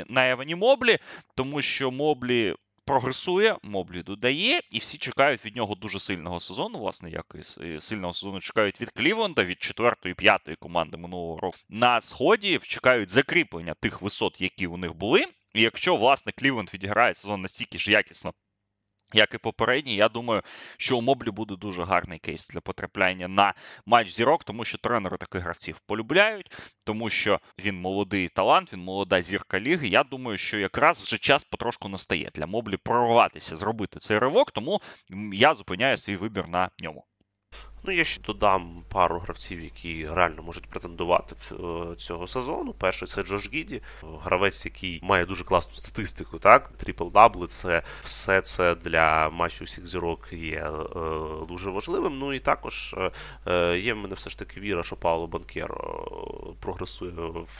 на 0.10 0.30
Евані 0.30 0.56
Моблі, 0.56 0.98
тому 1.36 1.62
що 1.62 1.92
Моблі. 1.92 2.56
Прогресує, 2.86 3.58
Моблі 3.64 4.04
додає, 4.04 4.62
і 4.72 4.80
всі 4.80 4.98
чекають 4.98 5.46
від 5.46 5.56
нього 5.56 5.76
дуже 5.76 6.00
сильного 6.00 6.40
сезону. 6.40 6.80
Власне, 6.80 7.10
як 7.10 7.36
і 7.62 7.80
сильного 7.80 8.14
сезону 8.14 8.40
чекають 8.40 8.82
від 8.82 8.92
Клівленда, 8.92 9.44
від 9.44 9.64
четвертої, 9.64 10.16
п'ятої 10.16 10.58
команди 10.58 10.98
минулого 10.98 11.40
року. 11.40 11.58
На 11.70 12.02
сході 12.02 12.60
чекають 12.64 13.10
закріплення 13.10 13.74
тих 13.74 14.02
висот, 14.02 14.42
які 14.42 14.68
у 14.68 14.78
них 14.78 14.94
були. 14.94 15.26
І 15.54 15.62
якщо 15.62 15.96
власне 15.96 16.32
Клівленд 16.32 16.74
відіграє 16.74 17.14
сезон 17.14 17.42
настільки 17.42 17.78
ж 17.78 17.92
якісно, 17.92 18.34
як 19.14 19.34
і 19.34 19.38
попередній, 19.38 19.96
я 19.96 20.10
думаю, 20.10 20.42
що 20.78 20.98
у 20.98 21.02
Моблі 21.02 21.32
буде 21.32 21.56
дуже 21.56 21.84
гарний 21.84 22.20
кейс 22.20 22.48
для 22.48 22.62
потрапляння 22.62 23.28
на 23.28 23.54
матч 23.86 24.12
зірок, 24.12 24.44
тому 24.44 24.66
що 24.66 24.78
тренери 24.78 25.18
таких 25.18 25.42
гравців 25.42 25.80
полюбляють, 25.86 26.52
тому 26.86 27.10
що 27.10 27.40
він 27.60 27.82
молодий 27.82 28.30
талант, 28.30 28.74
він 28.74 28.80
молода 28.80 29.22
зірка 29.22 29.60
ліги. 29.60 29.88
Я 29.88 30.04
думаю, 30.04 30.38
що 30.38 30.58
якраз 30.58 31.02
вже 31.02 31.18
час 31.18 31.44
потрошку 31.44 31.90
настає 31.90 32.32
для 32.36 32.46
Моблі 32.46 32.78
прорватися, 32.78 33.56
зробити 33.56 34.00
цей 34.00 34.20
ривок, 34.20 34.52
тому 34.52 34.82
я 35.34 35.54
зупиняю 35.54 35.98
свій 35.98 36.16
вибір 36.16 36.50
на 36.50 36.70
ньому. 36.80 37.06
Ну, 37.86 37.92
я 37.92 38.04
ще 38.04 38.22
додам 38.22 38.84
пару 38.90 39.20
гравців, 39.20 39.62
які 39.64 40.08
реально 40.08 40.44
можуть 40.44 40.66
претендувати 40.66 41.36
в 41.50 41.96
цього 41.96 42.28
сезону. 42.28 42.74
Перший 42.74 43.08
це 43.08 43.24
Джош 43.24 43.50
Гіді, 43.54 43.82
гравець, 44.24 44.66
який 44.66 45.00
має 45.04 45.26
дуже 45.26 45.44
класну 45.44 45.76
статистику. 45.76 46.40
Так, 46.40 46.68
трипл 46.68 47.08
дабли 47.14 47.48
це 47.48 47.84
все 48.04 48.42
це 48.42 48.76
для 48.76 49.30
матчів 49.30 49.68
всіх 49.68 49.88
зірок 49.88 50.28
є 50.32 50.58
е, 50.58 50.70
дуже 51.48 51.70
важливим. 51.70 52.20
Ну 52.20 52.34
і 52.34 52.40
також 52.40 52.96
е, 53.48 53.78
є 53.80 53.94
в 53.94 53.98
мене 53.98 54.16
все 54.16 54.30
ж 54.30 54.40
таки 54.40 54.60
віра, 54.60 54.84
що 54.84 54.96
Паоло 54.96 55.28
Банкеро 55.28 55.74
прогресує 56.60 57.12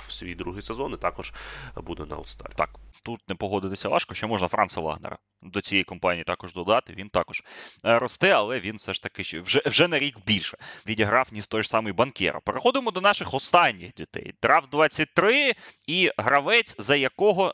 в 0.08 0.12
свій 0.14 0.36
другий 0.36 0.62
сезон 0.62 0.94
і 0.94 0.98
також 0.98 1.34
буде 1.76 2.06
на 2.06 2.16
All-Star. 2.16 2.50
Так, 2.56 2.70
тут 3.04 3.30
не 3.30 3.36
погодитися 3.36 3.90
важко, 3.90 4.16
що 4.16 4.28
можна 4.28 4.48
Франца 4.48 4.82
Вагнера 4.82 5.18
до 5.42 5.62
цієї 5.62 5.84
компанії 5.84 6.24
також 6.24 6.54
додати. 6.54 6.94
Він 6.94 7.10
також 7.10 7.44
е, 7.86 8.00
росте, 8.00 8.30
але 8.30 8.60
він 8.60 8.76
все 8.76 8.94
ж 8.94 9.04
таки 9.04 9.42
вже 9.42 9.62
вже 9.66 9.88
на 9.88 10.00
рік 10.00 10.18
більше 10.26 10.58
відіграв, 10.88 11.28
ніж 11.32 11.48
той 11.48 11.64
ж 11.64 11.70
самий 11.70 11.94
Банкеро. 11.94 12.40
Переходимо 12.40 12.92
до 12.92 13.02
наших 13.02 13.34
останніх 13.34 13.94
дітей. 13.94 14.34
Драфт 14.42 14.70
23 14.70 15.54
і 15.88 16.12
гравець, 16.18 16.76
за 16.80 16.96
якого 16.96 17.54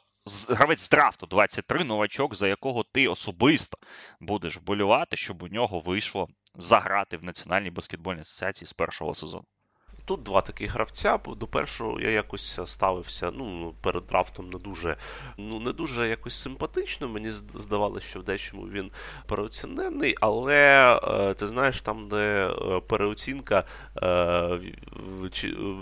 гравець 0.50 0.82
з 0.82 0.90
драфту 0.90 1.26
23 1.26 1.84
новачок, 1.84 2.36
за 2.36 2.48
якого 2.48 2.84
ти 2.84 3.08
особисто 3.08 3.78
будеш 4.20 4.58
вболювати, 4.58 5.18
щоб 5.18 5.44
у 5.44 5.48
нього 5.48 5.80
вийшло 5.80 6.28
заграти 6.56 7.18
в 7.18 7.24
Національній 7.24 7.72
баскетбольній 7.72 8.22
асоціації 8.22 8.68
з 8.68 8.74
першого 8.74 9.16
сезону. 9.16 9.46
Тут 10.10 10.24
два 10.24 10.42
таких 10.42 10.74
гравця. 10.74 11.20
До 11.38 11.48
першого 11.48 12.00
я 12.00 12.10
якось 12.10 12.60
ставився 12.66 13.32
ну, 13.32 13.74
перед 13.82 14.06
драфтом 14.06 14.50
не 14.50 14.58
дуже 14.58 14.98
ну, 15.38 15.60
не 15.60 15.72
дуже 15.72 16.08
якось 16.08 16.36
симпатично. 16.36 17.08
Мені 17.08 17.32
здавалося, 17.32 18.08
що 18.08 18.20
в 18.20 18.24
дечому 18.24 18.64
він 18.64 18.92
переоцінений, 19.28 20.16
але 20.22 21.00
е, 21.04 21.34
ти 21.34 21.48
знаєш, 21.48 21.82
там, 21.82 22.08
де 22.08 22.48
е, 22.48 22.80
переоцінка 22.80 23.64
е, 24.04 24.60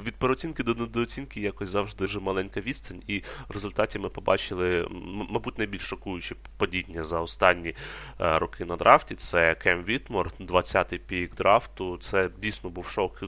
від 0.06 0.16
переоцінки 0.16 0.64
до 0.64 0.74
недооцінки 0.74 1.42
якось 1.42 1.70
завжди 1.70 2.04
дуже 2.04 2.20
маленька 2.20 2.62
відстань, 2.62 3.02
і 3.08 3.24
в 3.50 3.54
результаті 3.54 4.00
ми 4.00 4.10
побачили, 4.10 4.88
мабуть, 5.30 5.58
найбільш 5.58 5.82
шокуюче 5.82 6.36
падіння 6.58 7.04
за 7.04 7.20
останні 7.22 7.76
роки 8.20 8.66
на 8.66 8.76
драфті. 8.76 9.16
Це 9.16 9.56
Кем 9.56 9.84
Вітмор, 9.84 10.32
20-й 10.40 10.98
пік 10.98 11.36
драфту. 11.36 11.98
Це 11.98 12.30
дійсно 12.42 12.70
був 12.70 12.88
шок 12.88 13.24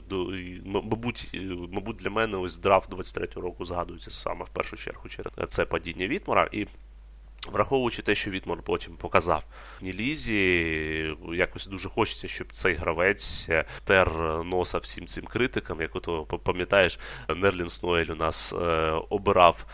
мабуть, 0.90 1.30
е, 1.34 1.38
мабуть, 1.72 1.96
для 1.96 2.10
мене 2.10 2.36
ось 2.36 2.58
драфт 2.58 2.90
23-го 2.90 3.40
року 3.40 3.64
згадується 3.64 4.10
саме 4.10 4.44
в 4.44 4.48
першу 4.48 4.76
чергу 4.76 5.08
через 5.08 5.32
це 5.48 5.64
падіння 5.64 6.06
Вітмора. 6.08 6.48
І 6.52 6.66
Враховуючи 7.48 8.02
те, 8.02 8.14
що 8.14 8.30
Вітмор 8.30 8.62
потім 8.62 8.96
показав 8.96 9.44
Нілізі, 9.80 11.16
якось 11.32 11.66
дуже 11.66 11.88
хочеться, 11.88 12.28
щоб 12.28 12.52
цей 12.52 12.74
гравець 12.74 13.48
тер 13.84 14.10
носа 14.44 14.78
всім 14.78 15.06
цим 15.06 15.24
критикам. 15.24 15.80
Як 15.80 15.96
от 15.96 16.28
пам'ятаєш, 16.42 16.98
Нерлін 17.36 17.68
Сноель 17.68 18.06
у 18.10 18.14
нас 18.14 18.52
е, 18.52 18.56
обирав 19.10 19.66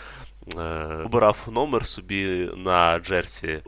обирав 1.05 1.49
номер 1.53 1.87
собі 1.87 2.51
на 2.57 2.99
Джерсі 2.99 3.63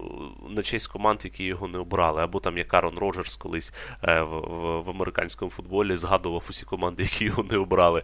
на 0.49 0.63
честь 0.63 0.87
команд, 0.87 1.21
які 1.25 1.45
його 1.45 1.69
не 1.69 1.79
обрали. 1.79 2.23
Або 2.23 2.41
там 2.41 2.59
як 2.59 2.75
Арон 2.75 2.99
Роджерс 2.99 3.37
колись 3.37 3.75
е, 4.03 4.21
в, 4.23 4.29
в, 4.29 4.83
в 4.83 4.91
американському 4.91 5.51
футболі 5.51 5.97
згадував 5.97 6.47
усі 6.51 6.65
команди, 6.65 7.03
які 7.13 7.25
його 7.25 7.43
не 7.43 7.57
обрали 7.57 8.03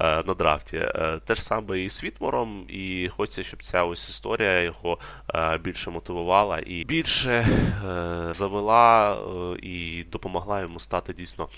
е, 0.00 0.22
на 0.22 0.34
драфті. 0.34 0.88
Те 1.24 1.34
ж 1.34 1.42
саме 1.42 1.80
і 1.80 1.88
з 1.88 2.04
Вітмором, 2.04 2.64
і 2.68 3.08
хочеться, 3.08 3.42
щоб 3.42 3.62
ця 3.62 3.84
ось 3.84 4.08
історія 4.08 4.60
його 4.60 4.98
більше 5.60 5.90
мотивувала 5.90 6.60
і 6.66 6.84
більше 6.84 7.46
завела 8.30 9.18
і 9.62 10.04
допомогла 10.12 10.60
йому 10.60 10.80
стати 10.80 11.12
дійсно 11.12 11.48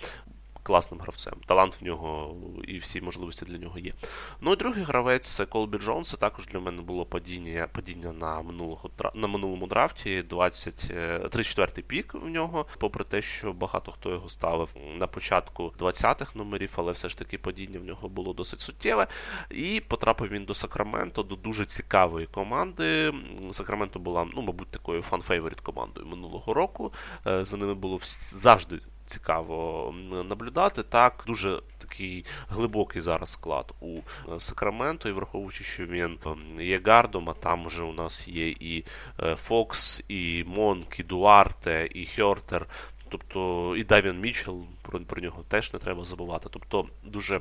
класним 0.66 1.00
гравцем. 1.00 1.34
Талант 1.46 1.80
в 1.80 1.84
нього 1.84 2.36
і 2.68 2.78
всі 2.78 3.00
можливості 3.00 3.44
для 3.44 3.58
нього 3.58 3.78
є. 3.78 3.92
Ну 4.40 4.52
і 4.52 4.56
другий 4.56 4.82
гравець 4.82 5.28
це 5.28 5.46
Колбі 5.46 5.78
Джонс. 5.78 6.14
Також 6.14 6.46
для 6.46 6.60
мене 6.60 6.82
було 6.82 7.06
падіння 7.06 7.68
падіння 7.72 8.12
на 8.12 8.42
минулого 8.42 8.90
на 9.14 9.26
минулому 9.26 9.66
драфті. 9.66 10.22
20, 10.22 10.90
34-й 10.90 11.82
пік 11.82 12.14
в 12.14 12.28
нього, 12.28 12.66
попри 12.78 13.04
те, 13.04 13.22
що 13.22 13.52
багато 13.52 13.92
хто 13.92 14.10
його 14.10 14.28
ставив 14.28 14.76
на 14.98 15.06
початку 15.06 15.72
20-х 15.78 16.34
номерів, 16.34 16.72
але 16.76 16.92
все 16.92 17.08
ж 17.08 17.18
таки 17.18 17.38
падіння 17.38 17.78
в 17.80 17.84
нього 17.84 18.08
було 18.08 18.32
досить 18.32 18.60
суттєве. 18.60 19.06
І 19.50 19.82
потрапив 19.88 20.30
він 20.30 20.44
до 20.44 20.54
Сакраменто, 20.54 21.22
до 21.22 21.36
дуже 21.36 21.66
цікавої 21.66 22.26
команди. 22.26 23.12
Сакраменто 23.50 23.98
була, 23.98 24.26
ну, 24.34 24.42
мабуть, 24.42 24.68
такою 24.68 25.02
fan-favorite 25.02 25.60
командою 25.60 26.06
минулого 26.06 26.54
року. 26.54 26.92
Е, 27.26 27.44
за 27.44 27.56
ними 27.56 27.74
було 27.74 28.00
завжди 28.02 28.80
цікаво 29.06 29.94
наблюдати. 30.28 30.82
Так, 30.82 31.24
дуже 31.26 31.58
такий 31.78 32.24
глибокий 32.48 33.02
зараз 33.02 33.30
склад 33.30 33.74
у 33.80 33.98
е, 33.98 34.02
Сакраменто, 34.40 35.08
і 35.08 35.12
враховуючи, 35.12 35.64
що 35.64 35.86
він 35.86 36.18
ем, 36.26 36.60
є 36.60 36.80
гардом, 36.84 37.30
а 37.30 37.32
там 37.34 37.66
вже 37.66 37.82
у 37.82 37.92
нас 37.92 38.28
є 38.28 38.48
і 38.48 38.84
е, 39.22 39.34
Фокс, 39.34 40.04
і 40.08 40.44
Монк, 40.46 41.00
і 41.00 41.02
Дуарте, 41.02 41.88
і 41.94 42.06
Хьортер. 42.06 42.66
Тобто 43.08 43.74
і 43.76 43.84
Давін 43.84 44.20
Мічел, 44.20 44.64
про, 44.82 45.00
про 45.00 45.20
нього 45.20 45.44
теж 45.48 45.72
не 45.72 45.78
треба 45.78 46.04
забувати. 46.04 46.48
Тобто 46.50 46.86
дуже 47.04 47.40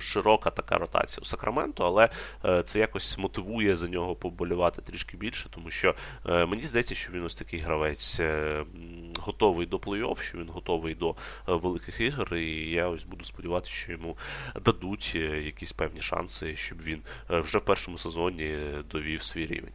широка 0.00 0.50
така 0.50 0.78
ротація 0.78 1.22
у 1.22 1.24
Сакраменто, 1.24 1.86
але 1.86 2.08
е, 2.44 2.62
це 2.62 2.78
якось 2.78 3.18
мотивує 3.18 3.76
за 3.76 3.88
нього 3.88 4.16
поболювати 4.16 4.82
трішки 4.82 5.16
більше, 5.16 5.48
тому 5.50 5.70
що 5.70 5.94
е, 6.26 6.46
мені 6.46 6.62
здається, 6.62 6.94
що 6.94 7.12
він 7.12 7.24
ось 7.24 7.34
такий 7.34 7.60
гравець 7.60 8.20
е, 8.20 8.64
готовий 9.18 9.66
до 9.66 9.76
плей-офф, 9.76 10.20
що 10.20 10.38
він 10.38 10.48
готовий 10.48 10.94
до 10.94 11.14
великих 11.46 12.00
ігор, 12.00 12.36
і 12.36 12.70
я 12.70 12.88
ось 12.88 13.04
буду 13.04 13.24
сподіватися, 13.24 13.72
що 13.72 13.92
йому 13.92 14.16
дадуть 14.64 15.14
якісь 15.14 15.72
певні 15.72 16.00
шанси, 16.00 16.56
щоб 16.56 16.82
він 16.82 17.02
вже 17.28 17.58
в 17.58 17.64
першому 17.64 17.98
сезоні 17.98 18.58
довів 18.90 19.22
свій 19.22 19.46
рівень. 19.46 19.72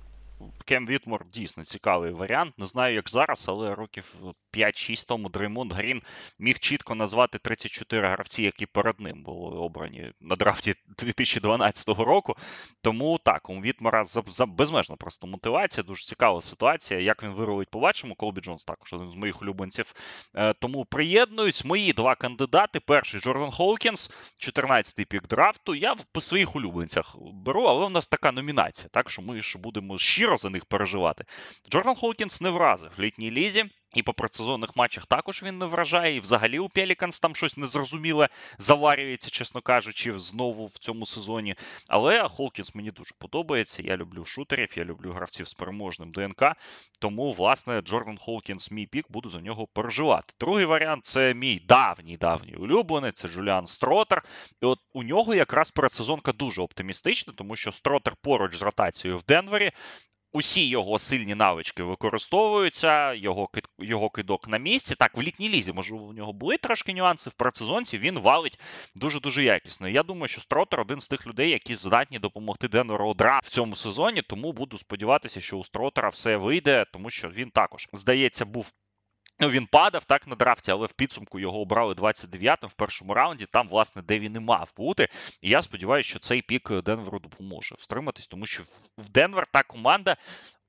Кем 0.66 0.88
Вітмор 0.88 1.26
дійсно 1.34 1.64
цікавий 1.64 2.12
варіант. 2.12 2.54
Не 2.58 2.66
знаю, 2.66 2.96
як 2.96 3.10
зараз, 3.10 3.46
але 3.50 3.76
років 3.76 4.16
5-6 4.54 5.08
тому 5.08 5.30
Дреймонд 5.30 5.74
Грін 5.74 6.02
міг 6.40 6.60
чітко 6.60 6.96
назвати 6.96 7.38
34 7.38 8.08
гравці, 8.08 8.44
які 8.44 8.66
перед 8.66 9.00
ним 9.00 9.24
були 9.24 9.58
обрані 9.58 10.12
на 10.22 10.36
драфті 10.36 10.76
2012 10.98 11.90
року. 11.90 12.36
Тому 12.82 13.20
так, 13.24 13.50
у 13.50 13.54
Вітмора 13.62 14.04
за, 14.04 14.24
за 14.28 14.46
безмежна 14.46 14.96
просто 14.96 15.28
мотивація, 15.28 15.84
дуже 15.84 16.06
цікава 16.06 16.42
ситуація. 16.42 17.00
Як 17.00 17.24
він 17.24 17.30
вирулить, 17.30 17.70
побачимо. 17.70 18.16
Колбі 18.16 18.42
Джонс 18.42 18.64
також 18.64 18.94
один 18.94 19.10
з 19.10 19.16
моїх 19.16 19.42
улюбленців. 19.42 19.94
Е, 20.36 20.54
тому 20.54 20.86
приєднуюсь. 20.86 21.66
Мої 21.66 21.94
два 21.94 22.16
кандидати. 22.16 22.80
Перший 22.80 23.20
Джордан 23.20 23.52
Хокінс, 23.52 24.12
14-й 24.40 25.06
пік 25.06 25.28
драфту. 25.28 25.76
Я 25.76 25.96
по 26.12 26.22
своїх 26.22 26.56
улюбленцях 26.56 27.16
беру, 27.34 27.64
але 27.64 27.86
у 27.86 27.90
нас 27.90 28.08
така 28.08 28.32
номінація, 28.32 28.90
так 28.92 29.10
що 29.10 29.22
ми 29.22 29.42
ж 29.42 29.58
будемо 29.58 29.98
щиро 29.98 30.38
за 30.38 30.50
них 30.50 30.66
переживати. 30.66 31.26
Джордан 31.70 31.96
Хокінс 31.96 32.42
не 32.42 32.50
вразив 32.50 32.92
в 32.98 33.02
літній 33.02 33.32
лізі. 33.32 33.66
І 33.94 34.04
по 34.04 34.14
предсезонних 34.14 34.76
матчах 34.76 35.06
також 35.06 35.44
він 35.44 35.58
не 35.58 35.66
вражає. 35.66 36.16
І 36.16 36.20
взагалі 36.20 36.60
у 36.60 36.70
Пеліканс 36.70 37.20
там 37.20 37.36
щось 37.36 37.58
незрозуміле 37.58 38.30
заварюється, 38.58 39.30
чесно 39.30 39.62
кажучи, 39.62 40.20
знову 40.20 40.66
в 40.66 40.78
цьому 40.78 41.06
сезоні. 41.06 41.56
Але 41.88 42.30
Хокінс 42.30 42.76
мені 42.76 42.92
дуже 42.92 43.12
подобається. 43.18 43.84
Я 43.84 43.98
люблю 43.98 44.26
шутерів, 44.26 44.74
я 44.76 44.86
люблю 44.86 45.12
гравців 45.12 45.48
з 45.48 45.54
переможним 45.54 46.12
ДНК. 46.12 46.44
Тому, 47.00 47.32
власне, 47.32 47.82
Джордан 47.82 48.18
Хокінс, 48.18 48.72
мій 48.72 48.86
пік, 48.86 49.06
буду 49.10 49.30
за 49.30 49.42
нього 49.42 49.68
переживати. 49.68 50.34
Другий 50.40 50.66
варіант 50.66 51.06
це 51.06 51.34
мій 51.34 51.60
давній 51.68 52.18
давній 52.18 52.56
улюблений, 52.56 53.12
це 53.12 53.28
Джуліан 53.28 53.68
Стротер. 53.68 54.24
І 54.62 54.66
от 54.66 54.80
у 54.94 55.04
нього 55.04 55.36
якраз 55.36 55.72
передсезонка 55.72 56.32
дуже 56.32 56.62
оптимістична, 56.62 57.34
тому 57.38 57.56
що 57.56 57.72
Стротер 57.72 58.16
поруч 58.22 58.56
з 58.56 58.62
ротацією 58.62 59.18
в 59.18 59.24
Денвері. 59.24 59.72
Усі 60.34 60.68
його 60.68 61.00
сильні 61.00 61.36
навички 61.36 61.84
використовуються, 61.84 63.14
його 63.14 63.50
його 63.80 64.10
кидок 64.10 64.48
на 64.48 64.58
місці. 64.58 64.96
Так, 64.96 65.18
в 65.18 65.22
літній 65.22 65.50
лізі, 65.50 65.74
можливо, 65.74 66.08
в 66.08 66.14
нього 66.14 66.34
були 66.34 66.58
трошки 66.58 66.94
нюанси 66.94 67.30
в 67.30 67.34
процезонці, 67.34 67.98
він 67.98 68.20
валить 68.20 68.60
дуже-дуже 68.96 69.44
якісно. 69.44 69.90
Я 69.90 70.04
думаю, 70.04 70.28
що 70.28 70.42
Стротер 70.42 70.80
один 70.80 71.02
з 71.02 71.08
тих 71.08 71.28
людей, 71.28 71.50
які 71.50 71.76
здатні 71.76 72.20
допомогти 72.20 72.68
Денверу 72.68 73.10
Одра 73.10 73.40
в 73.44 73.50
цьому 73.50 73.76
сезоні. 73.76 74.22
Тому 74.22 74.54
буду 74.54 74.78
сподіватися, 74.78 75.42
що 75.42 75.58
у 75.58 75.64
Стротера 75.64 76.10
все 76.10 76.38
вийде, 76.38 76.86
тому 76.94 77.10
що 77.10 77.30
він 77.30 77.50
також, 77.50 77.88
здається, 77.94 78.46
був 78.46 78.72
він 79.50 79.66
падав 79.66 80.06
так 80.06 80.28
на 80.28 80.36
драфті, 80.36 80.72
але 80.72 80.88
в 80.88 80.94
підсумку 80.94 81.40
його 81.40 81.62
обрали 81.62 81.94
29-м 81.94 82.70
в 82.70 82.74
першому 82.74 83.14
раунді, 83.14 83.46
там, 83.52 83.68
власне, 83.70 84.02
де 84.02 84.20
він 84.20 84.36
і 84.36 84.40
мав 84.40 84.74
бути. 84.78 85.08
І 85.42 85.50
я 85.50 85.62
сподіваюся, 85.62 86.10
що 86.10 86.20
цей 86.20 86.42
пік 86.42 86.72
Денверу 86.82 87.20
допоможе 87.20 87.76
встриматись, 87.78 88.28
тому 88.28 88.46
що 88.46 88.64
в 88.98 89.10
Денвер 89.10 89.48
та 89.52 89.64
команда. 89.64 90.18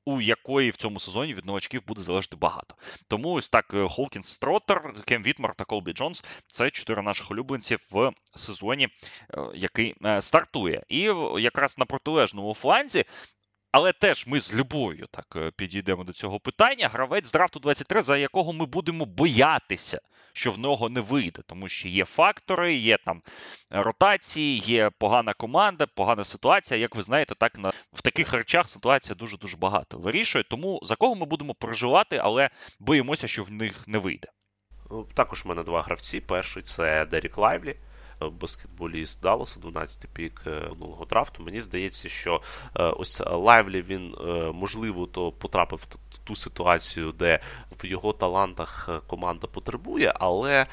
У 0.04 0.20
якої 0.20 0.70
в 0.70 0.76
цьому 0.76 1.00
сезоні 1.00 1.35
від 1.35 1.46
новачків 1.46 1.82
буде 1.87 2.02
залежати 2.02 2.37
багато. 2.37 2.74
Тому 3.08 3.32
ось 3.32 3.48
так 3.48 3.74
е, 3.74 3.88
Хокінс 3.88 4.28
Стротер, 4.28 4.94
Кем 5.04 5.22
Вітмор 5.22 5.54
та 5.54 5.64
Колбі 5.64 5.92
Джонс 5.92 6.24
це 6.46 6.70
чотири 6.70 7.02
наших 7.02 7.30
улюбленців 7.30 7.87
в 7.90 8.12
сезоні, 8.35 8.88
е, 9.35 9.40
який 9.54 9.94
е, 10.04 10.22
стартує. 10.22 10.82
І 10.88 11.00
якраз 11.38 11.78
на 11.78 11.85
протилежному 11.85 12.54
фланзі 12.54 13.04
але 13.72 13.92
теж 13.92 14.26
ми 14.26 14.40
з 14.40 14.54
любов'ю 14.54 15.06
так 15.11 15.26
е, 15.37 15.50
підійдемо 15.56 16.04
до 16.04 16.12
цього 16.12 16.40
питання. 16.40 16.88
Гравець 16.92 17.26
з 17.26 17.32
драфту 17.32 17.61
23, 17.61 18.02
за 18.02 18.16
якого 18.16 18.52
ми 18.52 18.66
будемо 18.66 19.06
боятися, 19.06 20.00
що 20.32 20.50
в 20.50 20.58
нього 20.58 20.88
не 20.88 21.00
вийде, 21.00 21.42
тому 21.46 21.68
що 21.68 21.88
є 21.88 22.04
фактори, 22.04 22.74
є 22.74 22.98
там 23.04 23.22
ротації, 23.70 24.58
є 24.58 24.90
погана 24.98 25.35
команда, 25.35 25.87
погана 25.87 26.24
ситуація. 26.24 26.80
Як 26.80 26.96
ви 26.96 27.02
знаєте, 27.02 27.35
так 27.35 27.58
на 27.58 27.72
в 27.92 28.02
таких 28.02 28.32
речах 28.32 28.68
ситуація 28.68 29.14
дуже 29.14 29.37
дуже 29.37 29.56
багато 29.56 29.98
вирішує. 29.98 30.44
Тому 30.44 30.80
за 30.82 30.96
кого 30.96 31.14
ми 31.14 31.26
будемо 31.26 31.54
переживати, 31.54 32.16
але 32.16 32.50
боїмося, 32.80 33.28
що 33.28 33.44
в 33.44 33.50
них 33.50 33.88
не 33.88 33.98
вийде. 33.98 34.28
Ну, 34.90 35.08
також 35.14 35.44
в 35.44 35.48
мене 35.48 35.62
два 35.62 35.82
гравці. 35.82 36.20
Перший 36.20 36.62
це 36.62 37.06
Дерік 37.06 37.38
Лайвлі. 37.38 37.76
Баскетболіст 38.30 39.22
Далласа, 39.22 39.61
12-й 39.61 40.08
пік 40.12 40.42
минулого 40.70 41.04
драфту. 41.04 41.42
Мені 41.42 41.61
здається, 41.61 42.08
що 42.08 42.40
ось 42.74 43.22
Лайвлі 43.26 43.82
він 43.82 44.14
можливо 44.54 45.06
то 45.06 45.32
потрапив 45.32 45.87
в 46.11 46.18
ту 46.24 46.37
ситуацію, 46.37 47.12
де 47.12 47.40
в 47.82 47.87
його 47.87 48.12
талантах 48.12 48.88
команда 49.06 49.46
потребує, 49.46 50.14
але 50.20 50.66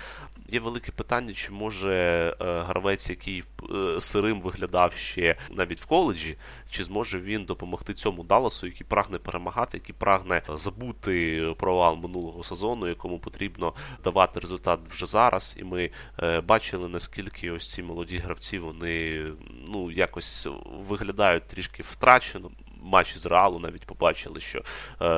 Є 0.51 0.59
велике 0.59 0.91
питання, 0.91 1.33
чи 1.33 1.51
може 1.51 1.93
е, 2.41 2.62
гравець, 2.62 3.09
який 3.09 3.43
е, 3.75 4.01
сирим 4.01 4.41
виглядав 4.41 4.93
ще 4.93 5.35
навіть 5.51 5.81
в 5.81 5.85
коледжі, 5.85 6.38
чи 6.69 6.83
зможе 6.83 7.19
він 7.19 7.45
допомогти 7.45 7.93
цьому 7.93 8.23
Далласу, 8.23 8.67
який 8.67 8.88
прагне 8.88 9.17
перемагати, 9.17 9.77
який 9.77 9.95
прагне 9.95 10.41
забути 10.53 11.45
провал 11.57 11.95
минулого 11.95 12.43
сезону, 12.43 12.88
якому 12.88 13.19
потрібно 13.19 13.73
давати 14.03 14.39
результат 14.39 14.79
вже 14.89 15.05
зараз. 15.05 15.55
І 15.59 15.63
ми 15.63 15.91
е, 16.19 16.41
бачили, 16.41 16.89
наскільки 16.89 17.51
ось 17.51 17.71
ці 17.71 17.83
молоді 17.83 18.17
гравці 18.17 18.59
вони 18.59 19.25
ну 19.67 19.91
якось 19.91 20.47
виглядають 20.88 21.47
трішки 21.47 21.83
втрачено 21.83 22.51
матчі 22.81 23.19
з 23.19 23.25
Реалу 23.25 23.59
навіть 23.59 23.85
побачили, 23.85 24.41
що 24.41 24.59
е, 24.59 24.63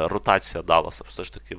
ротація 0.07 0.63
Далласа 0.63 1.03
все 1.07 1.23
ж 1.23 1.33
таки 1.33 1.57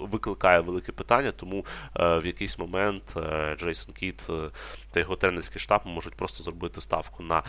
викликає 0.00 0.60
велике 0.60 0.92
питання, 0.92 1.32
тому 1.32 1.66
е, 1.96 2.18
в 2.18 2.26
якийсь 2.26 2.58
момент 2.58 3.02
е, 3.16 3.56
Джейсон 3.60 3.94
Кіт 3.94 4.22
та 4.90 5.00
його 5.00 5.16
тренерський 5.16 5.60
штаб 5.60 5.80
можуть 5.84 6.14
просто 6.14 6.42
зробити 6.42 6.80
ставку 6.80 7.22
на 7.22 7.42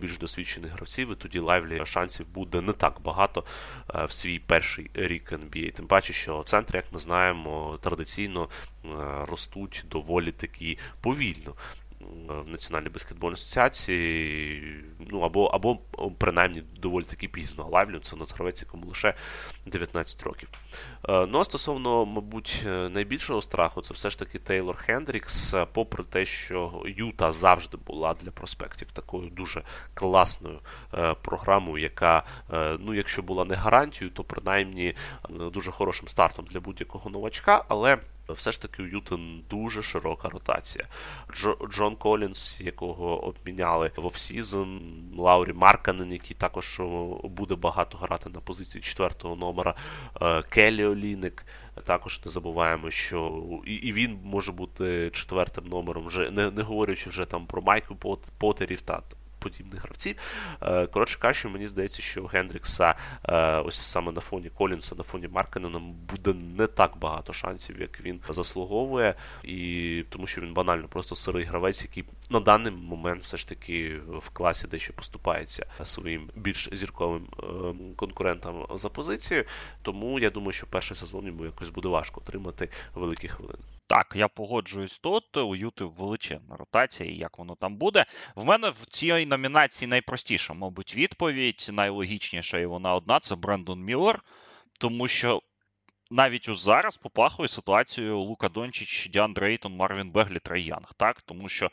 більш 0.00 0.18
досвідчених 0.18 0.72
гравців, 0.72 1.12
і 1.12 1.14
тоді 1.14 1.38
лайвлі 1.38 1.86
шансів 1.86 2.26
буде 2.28 2.60
не 2.60 2.72
так 2.72 3.00
багато 3.04 3.44
в 4.04 4.12
свій 4.12 4.38
перший 4.38 4.90
рік 4.94 5.32
NBA. 5.32 5.72
Тим 5.72 5.86
паче, 5.86 6.12
що 6.12 6.42
центри, 6.42 6.76
як 6.76 6.92
ми 6.92 6.98
знаємо, 6.98 7.78
традиційно 7.80 8.48
ростуть 9.28 9.84
доволі 9.90 10.32
таки 10.32 10.78
повільно 11.00 11.54
в 12.28 12.48
Національній 12.48 12.88
баскетбольній 12.88 13.32
асоціації, 13.32 14.84
ну 15.10 15.20
або 15.20 15.46
або 15.46 15.78
принаймні 16.18 16.62
доволі 16.76 17.04
таки 17.04 17.28
пізно. 17.28 17.68
Лайвлін 17.72 18.00
це 18.02 18.16
у 18.16 18.18
нас 18.18 18.34
гравець, 18.34 18.62
якому 18.62 18.86
лише 18.86 19.14
19 19.66 20.22
років. 20.22 20.48
Е, 21.08 21.26
ну 21.26 21.38
а 21.38 21.44
стосовно, 21.44 22.06
мабуть, 22.06 22.62
найбільшого 22.66 23.42
страху, 23.42 23.82
це 23.82 23.94
все 23.94 24.10
ж 24.10 24.18
таки 24.18 24.38
Тейлор 24.38 24.76
Хендрікс, 24.76 25.54
попри 25.72 26.04
те, 26.04 26.26
що 26.26 26.82
Юта 26.86 27.32
завжди 27.32 27.76
була 27.86 28.14
для 28.14 28.30
проспектів 28.30 28.92
такою 28.92 29.30
дуже 29.30 29.62
класною 29.94 30.60
е, 30.94 31.14
програмою, 31.14 31.82
яка, 31.82 32.22
е, 32.52 32.76
ну, 32.80 32.94
якщо 32.94 33.22
була 33.22 33.44
не 33.44 33.54
гарантією, 33.54 34.14
то 34.14 34.24
принаймні 34.24 34.94
дуже 35.30 35.70
хорошим 35.70 36.08
стартом 36.08 36.44
для 36.50 36.60
будь-якого 36.60 37.10
новачка, 37.10 37.64
але 37.68 37.98
все 38.32 38.52
ж 38.52 38.62
таки 38.62 38.82
у 38.82 38.86
Юти 38.86 39.42
дуже 39.50 39.82
широка 39.82 40.28
ротація. 40.28 40.86
Джо, 41.34 41.56
Джон 41.70 41.96
Колінс, 41.96 42.60
якого 42.60 43.24
обміняли 43.24 43.90
в 43.96 44.06
offseason, 44.06 44.80
Лаурі 45.18 45.52
Марканен, 45.52 46.12
який 46.12 46.36
також 46.36 46.80
буде 47.24 47.54
багато 47.54 47.98
грати 47.98 48.30
на 48.30 48.40
позиції 48.40 48.82
четвертого 48.82 49.36
номера, 49.36 49.74
е, 50.22 50.42
Келі 50.42 50.84
Оліник. 50.84 51.44
Також 51.84 52.20
не 52.24 52.30
забуваємо, 52.30 52.90
що 52.90 53.42
і 53.66 53.74
і 53.74 53.92
він 53.92 54.18
може 54.24 54.52
бути 54.52 55.10
четвертим 55.12 55.64
номером, 55.64 56.06
вже 56.06 56.30
не 56.30 56.50
не 56.50 56.62
говорячи 56.62 57.10
вже 57.10 57.24
там 57.24 57.46
про 57.46 57.62
Майку 57.62 57.96
Потерів 58.38 58.80
та 58.80 59.02
подібних 59.40 59.82
гравців. 59.82 60.16
Е, 60.62 60.86
коротше 60.86 61.18
кажучи, 61.18 61.48
мені 61.48 61.66
здається, 61.66 62.02
що 62.02 62.24
Гендрікса 62.24 62.94
е, 63.24 63.58
ось 63.58 63.80
саме 63.80 64.12
на 64.12 64.20
фоні 64.20 64.50
Колінса, 64.50 64.94
на 64.94 65.02
фоні 65.02 65.28
Маркенена 65.28 65.80
буде 66.12 66.34
не 66.56 66.66
так 66.66 66.96
багато 66.96 67.32
шансів, 67.32 67.80
як 67.80 68.00
він 68.00 68.20
заслуговує, 68.28 69.14
і 69.42 70.04
тому 70.08 70.26
що 70.26 70.40
він 70.40 70.54
банально 70.54 70.88
просто 70.88 71.14
сирий 71.14 71.44
гравець, 71.44 71.82
який 71.82 72.04
на 72.30 72.40
даний 72.40 72.72
момент 72.72 73.22
все 73.22 73.36
ж 73.36 73.48
таки 73.48 73.96
в 74.18 74.30
класі 74.30 74.66
дещо 74.66 74.92
поступається 74.92 75.66
своїм 75.84 76.30
більш 76.34 76.68
зірковим 76.72 77.26
е, 77.38 77.44
конкурентам 77.96 78.66
за 78.74 78.88
позицією. 78.88 79.46
Тому 79.82 80.18
я 80.18 80.30
думаю, 80.30 80.52
що 80.52 80.66
перший 80.66 80.96
сезон 80.96 81.26
йому 81.26 81.44
якось 81.44 81.70
буде 81.70 81.88
важко 81.88 82.20
отримати 82.20 82.68
великі 82.94 83.28
хвилини. 83.28 83.79
Так, 83.90 84.12
я 84.14 84.28
погоджуюсь 84.28 84.98
тут. 84.98 85.36
У 85.36 85.56
Юти 85.56 85.84
величезна 85.84 86.56
ротація, 86.56 87.10
і 87.10 87.16
як 87.16 87.38
воно 87.38 87.54
там 87.54 87.76
буде. 87.76 88.04
В 88.34 88.44
мене 88.44 88.70
в 88.70 88.86
цій 88.86 89.26
номінації 89.26 89.88
найпростіша, 89.88 90.54
мабуть, 90.54 90.96
відповідь. 90.96 91.68
Найлогічніша, 91.72 92.58
і 92.58 92.66
вона 92.66 92.94
одна 92.94 93.20
це 93.20 93.36
Брендон 93.36 93.80
Міллер. 93.80 94.22
Тому 94.78 95.08
що 95.08 95.42
навіть 96.10 96.48
у 96.48 96.54
зараз 96.54 96.96
попахує 96.96 97.48
ситуацію 97.48 98.18
Лука 98.18 98.48
Дончич, 98.48 99.08
Діан 99.12 99.32
Дрейтон, 99.32 99.76
Марвін 99.76 100.10
Беглі, 100.10 100.38
Трей 100.38 100.64
Янг. 100.64 100.94
Так? 100.96 101.22
Тому 101.22 101.48
що 101.48 101.70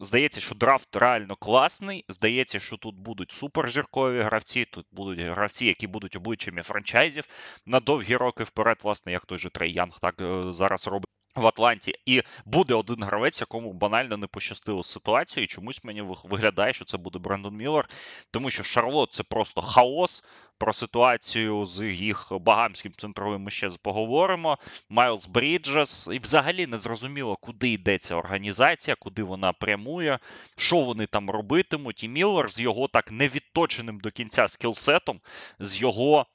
здається, 0.00 0.40
що 0.40 0.54
драфт 0.54 0.96
реально 0.96 1.36
класний. 1.36 2.04
Здається, 2.08 2.58
що 2.58 2.76
тут 2.76 2.96
будуть 2.96 3.30
суперзіркові 3.30 4.20
гравці, 4.20 4.64
тут 4.64 4.86
будуть 4.92 5.20
гравці, 5.20 5.66
які 5.66 5.86
будуть 5.86 6.16
обличчями 6.16 6.62
франчайзів 6.62 7.24
на 7.64 7.80
довгі 7.80 8.16
роки 8.16 8.44
вперед, 8.44 8.78
власне, 8.82 9.12
як 9.12 9.26
той 9.26 9.38
же 9.38 9.50
Трей 9.50 9.72
Янг 9.72 9.98
так 10.00 10.20
е, 10.20 10.52
зараз 10.52 10.88
робить 10.88 11.15
в 11.36 11.46
Атланті, 11.46 11.94
і 12.06 12.22
буде 12.44 12.74
один 12.74 13.02
гравець, 13.02 13.40
якому 13.40 13.72
банально 13.72 14.16
не 14.16 14.26
пощастило 14.26 14.82
з 14.82 14.90
ситуацією. 14.90 15.44
І 15.44 15.48
чомусь 15.48 15.84
мені 15.84 16.02
виглядає, 16.24 16.72
що 16.72 16.84
це 16.84 16.98
буде 16.98 17.18
Брендон 17.18 17.56
Міллер, 17.56 17.88
тому 18.30 18.50
що 18.50 18.62
Шарлот 18.62 19.12
це 19.12 19.22
просто 19.22 19.62
хаос. 19.62 20.24
Про 20.58 20.72
ситуацію 20.72 21.66
з 21.66 21.84
їх 21.92 22.28
багамським 22.30 22.92
центровим 22.96 23.42
ми 23.42 23.50
ще 23.50 23.70
поговоримо. 23.82 24.58
Майлз 24.88 25.26
Бріджес, 25.26 26.08
і 26.12 26.18
взагалі 26.18 26.66
не 26.66 26.78
зрозуміло, 26.78 27.36
куди 27.36 27.68
йде 27.68 27.98
ця 27.98 28.14
організація, 28.14 28.96
куди 29.00 29.22
вона 29.22 29.52
прямує, 29.52 30.18
що 30.56 30.76
вони 30.76 31.06
там 31.06 31.30
робитимуть. 31.30 32.04
І 32.04 32.08
Міллер 32.08 32.50
з 32.50 32.60
його 32.60 32.88
так 32.88 33.12
невідточеним 33.12 34.00
до 34.00 34.10
кінця 34.10 34.48
скілсетом, 34.48 35.20
з 35.58 35.80
його 35.80 36.26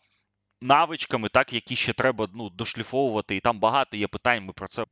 навичками, 0.62 1.30
так, 1.30 1.54
які 1.54 1.76
ще 1.76 1.94
треба 1.94 2.28
ну, 2.34 2.50
дошліфовувати, 2.50 3.36
і 3.36 3.40
там 3.40 3.60
багато 3.60 3.98
є 3.98 4.08
питань. 4.08 4.46
Ми 4.46 4.54
про 4.54 4.68
це 4.68 4.86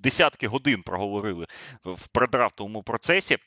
десятки 0.00 0.48
годин 0.48 0.82
проговорили 0.82 1.46
в 1.84 2.08
предрафтовому 2.08 2.82
процесі. 2.82 3.38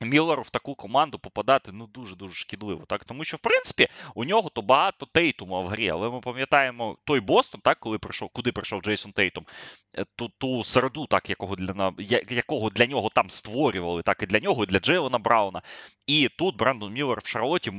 Міллеру 0.00 0.42
в 0.42 0.50
таку 0.50 0.74
команду 0.74 1.18
попадати 1.18 1.72
ну 1.72 1.86
дуже-дуже 1.86 2.34
шкідливо. 2.34 2.84
Так? 2.86 3.04
Тому 3.04 3.24
що, 3.24 3.36
в 3.36 3.40
принципі, 3.40 3.88
у 4.14 4.24
нього 4.24 4.50
то 4.50 4.62
багато 4.62 5.06
Тейтума 5.06 5.60
в 5.60 5.66
грі, 5.66 5.90
але 5.90 6.10
ми 6.10 6.20
пам'ятаємо 6.20 6.98
той 7.04 7.20
Бостон, 7.20 7.60
так, 7.60 7.78
коли 7.80 7.98
прийшов, 7.98 8.28
куди 8.28 8.52
прийшов 8.52 8.82
Джейсон 8.82 9.12
Тейтум, 9.12 9.46
е, 9.94 10.04
ту 10.16 10.28
ту 10.38 10.64
середу, 10.64 11.06
так, 11.06 11.30
якого 11.30 11.56
для 11.56 11.92
якого 12.30 12.70
для 12.70 12.86
нього 12.86 13.08
там 13.14 13.30
створювали, 13.30 14.02
так 14.02 14.22
і 14.22 14.26
для 14.26 14.40
нього, 14.40 14.64
і 14.64 14.66
для 14.66 14.78
Джейлона 14.78 15.18
Брауна. 15.18 15.62
І 16.06 16.28
тут 16.38 16.56
Брендон 16.56 16.92
Міллер 16.92 17.20
в 17.24 17.26
Шарлоті, 17.26 17.72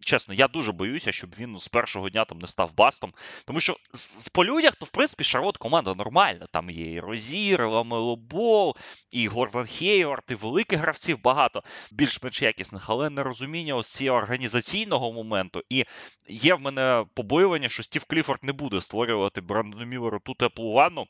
чесно, 0.00 0.34
я 0.34 0.48
дуже 0.48 0.72
боюся, 0.72 1.12
щоб 1.12 1.34
він 1.38 1.58
з 1.58 1.68
першого 1.68 2.10
дня 2.10 2.24
там 2.24 2.38
не 2.38 2.46
став 2.46 2.76
бастом. 2.76 3.12
Тому 3.46 3.60
що 3.60 3.76
з, 3.94 4.28
по 4.28 4.44
людях, 4.44 4.74
то 4.74 4.86
в 4.86 4.88
принципі 4.88 5.24
Шарлот 5.24 5.56
команда 5.56 5.94
нормальна. 5.94 6.46
Там 6.52 6.70
є 6.70 6.92
і 6.92 7.00
Розір, 7.00 7.62
і 7.62 7.64
Ламело 7.64 8.16
Бол, 8.16 8.76
і 9.10 9.28
Гордон 9.28 9.66
Хейвард, 9.66 10.24
і 10.30 10.34
великих 10.34 10.80
гравців 10.80 11.22
багато 11.22 11.51
багато 11.52 11.68
більш-менш 11.90 12.42
якісних, 12.42 12.90
але 12.90 13.10
нерозуміння 13.10 13.74
ось 13.74 13.96
цього 13.96 14.18
організаційного 14.18 15.12
моменту. 15.12 15.62
І 15.68 15.84
є 16.28 16.54
в 16.54 16.60
мене 16.60 17.04
побоювання, 17.14 17.68
що 17.68 17.82
Стів 17.82 18.04
Кліфорд 18.04 18.44
не 18.44 18.52
буде 18.52 18.80
створювати 18.80 19.40
Брандону 19.40 19.86
Міллеру 19.86 20.20
ту 20.20 20.34
теплу 20.34 20.72
ванну, 20.72 21.06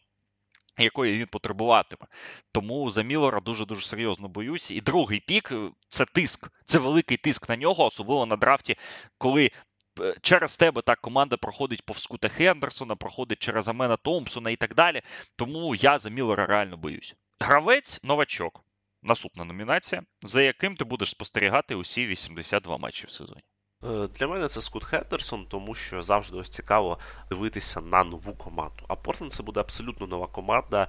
якої 0.79 1.19
він 1.19 1.27
потребуватиме. 1.27 2.07
Тому 2.53 2.91
за 2.91 3.03
Міллера 3.03 3.41
дуже-дуже 3.41 3.87
серйозно 3.87 4.29
боюся. 4.29 4.75
І 4.75 4.81
другий 4.81 5.21
пік 5.21 5.53
це 5.89 6.05
тиск. 6.05 6.51
Це 6.65 6.79
великий 6.79 7.17
тиск 7.17 7.49
на 7.49 7.57
нього, 7.57 7.85
особливо 7.85 8.27
на 8.27 8.37
драфті, 8.37 8.77
коли. 9.19 9.51
Е, 10.01 10.15
через 10.23 10.57
тебе 10.57 10.83
так 10.83 11.01
команда 11.01 11.37
проходить 11.37 11.85
повз 11.85 12.07
Кута 12.07 12.29
Хендерсона, 12.29 12.97
проходить 12.97 13.39
через 13.39 13.69
Амена 13.69 13.97
Томпсона 13.97 14.51
і 14.51 14.57
так 14.57 14.75
далі. 14.75 15.03
Тому 15.37 15.75
я 15.75 15.99
за 15.99 16.11
Міллера 16.11 16.47
реально 16.47 16.77
боюсь. 16.77 17.15
Гравець 17.41 18.01
новачок. 18.03 18.65
Наступна 19.03 19.45
номінація, 19.45 20.03
за 20.23 20.43
яким 20.43 20.77
ти 20.77 20.85
будеш 20.85 21.11
спостерігати 21.11 21.75
усі 21.75 22.07
82 22.07 22.79
матчі 22.79 23.07
в 23.07 23.11
сезоні. 23.11 23.43
Е, 23.85 24.09
для 24.09 24.27
мене 24.27 24.49
це 24.49 24.61
Скут 24.61 24.85
Хендерсон, 24.85 25.47
тому 25.47 25.75
що 25.75 26.03
завжди 26.03 26.37
ось 26.37 26.49
цікаво 26.49 26.99
дивитися 27.31 27.81
на 27.81 28.05
нову 28.05 28.35
команду. 28.35 28.85
А 28.89 28.97
Портленд 28.97 29.33
це 29.33 29.43
буде 29.43 29.61
абсолютно 29.61 30.07
нова 30.07 30.27
команда. 30.27 30.89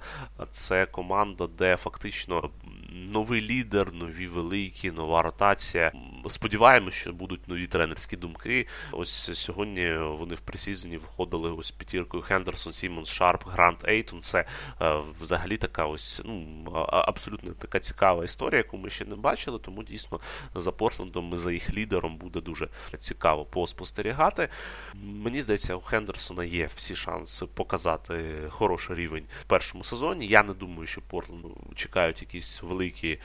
Це 0.50 0.86
команда, 0.86 1.46
де 1.46 1.76
фактично 1.76 2.50
новий 2.92 3.40
лідер, 3.40 3.92
нові 3.92 4.26
великі, 4.26 4.90
нова 4.90 5.22
ротація. 5.22 5.92
Сподіваємося, 6.28 6.96
що 6.96 7.12
будуть 7.12 7.48
нові 7.48 7.66
тренерські 7.66 8.16
думки. 8.16 8.66
Ось 8.92 9.30
сьогодні 9.38 9.94
вони 9.94 10.34
в 10.34 10.40
preseason 10.40 10.90
і 10.90 10.96
входили 10.96 11.52
ось 11.52 11.70
п'ятіркою 11.70 12.22
Хендерсон, 12.22 12.72
Сімонс, 12.72 13.10
Шарп, 13.10 13.42
Грант 13.46 13.88
Ейтон. 13.88 14.20
Це 14.20 14.44
е, 14.82 15.00
взагалі 15.20 15.56
така 15.56 15.86
ось 15.86 16.22
ну 16.24 16.64
абсолютно 16.90 17.52
така 17.52 17.80
цікава 17.80 18.24
історія, 18.24 18.58
яку 18.58 18.76
ми 18.76 18.90
ще 18.90 19.04
не 19.04 19.16
бачили. 19.16 19.58
Тому 19.58 19.82
дійсно 19.82 20.20
за 20.54 20.72
Портлендом 20.72 21.34
і 21.34 21.36
за 21.36 21.52
їх 21.52 21.74
лідером 21.76 22.16
буде 22.16 22.40
дуже 22.40 22.68
цікаво 22.98 23.44
поспостерігати. 23.44 24.48
Мені 24.94 25.42
здається, 25.42 25.74
у 25.74 25.80
Хендерсона 25.80 26.44
є 26.44 26.68
всі 26.76 26.96
шанси 26.96 27.46
показати 27.46 28.24
хороший 28.48 28.96
рівень 28.96 29.24
в 29.40 29.44
першому 29.44 29.84
сезоні. 29.84 30.26
Я 30.26 30.42
не 30.42 30.54
думаю, 30.54 30.86
що 30.86 31.00
Портленд 31.00 31.44
чекають 31.74 32.22
якісь 32.22 32.62
великі 32.62 33.18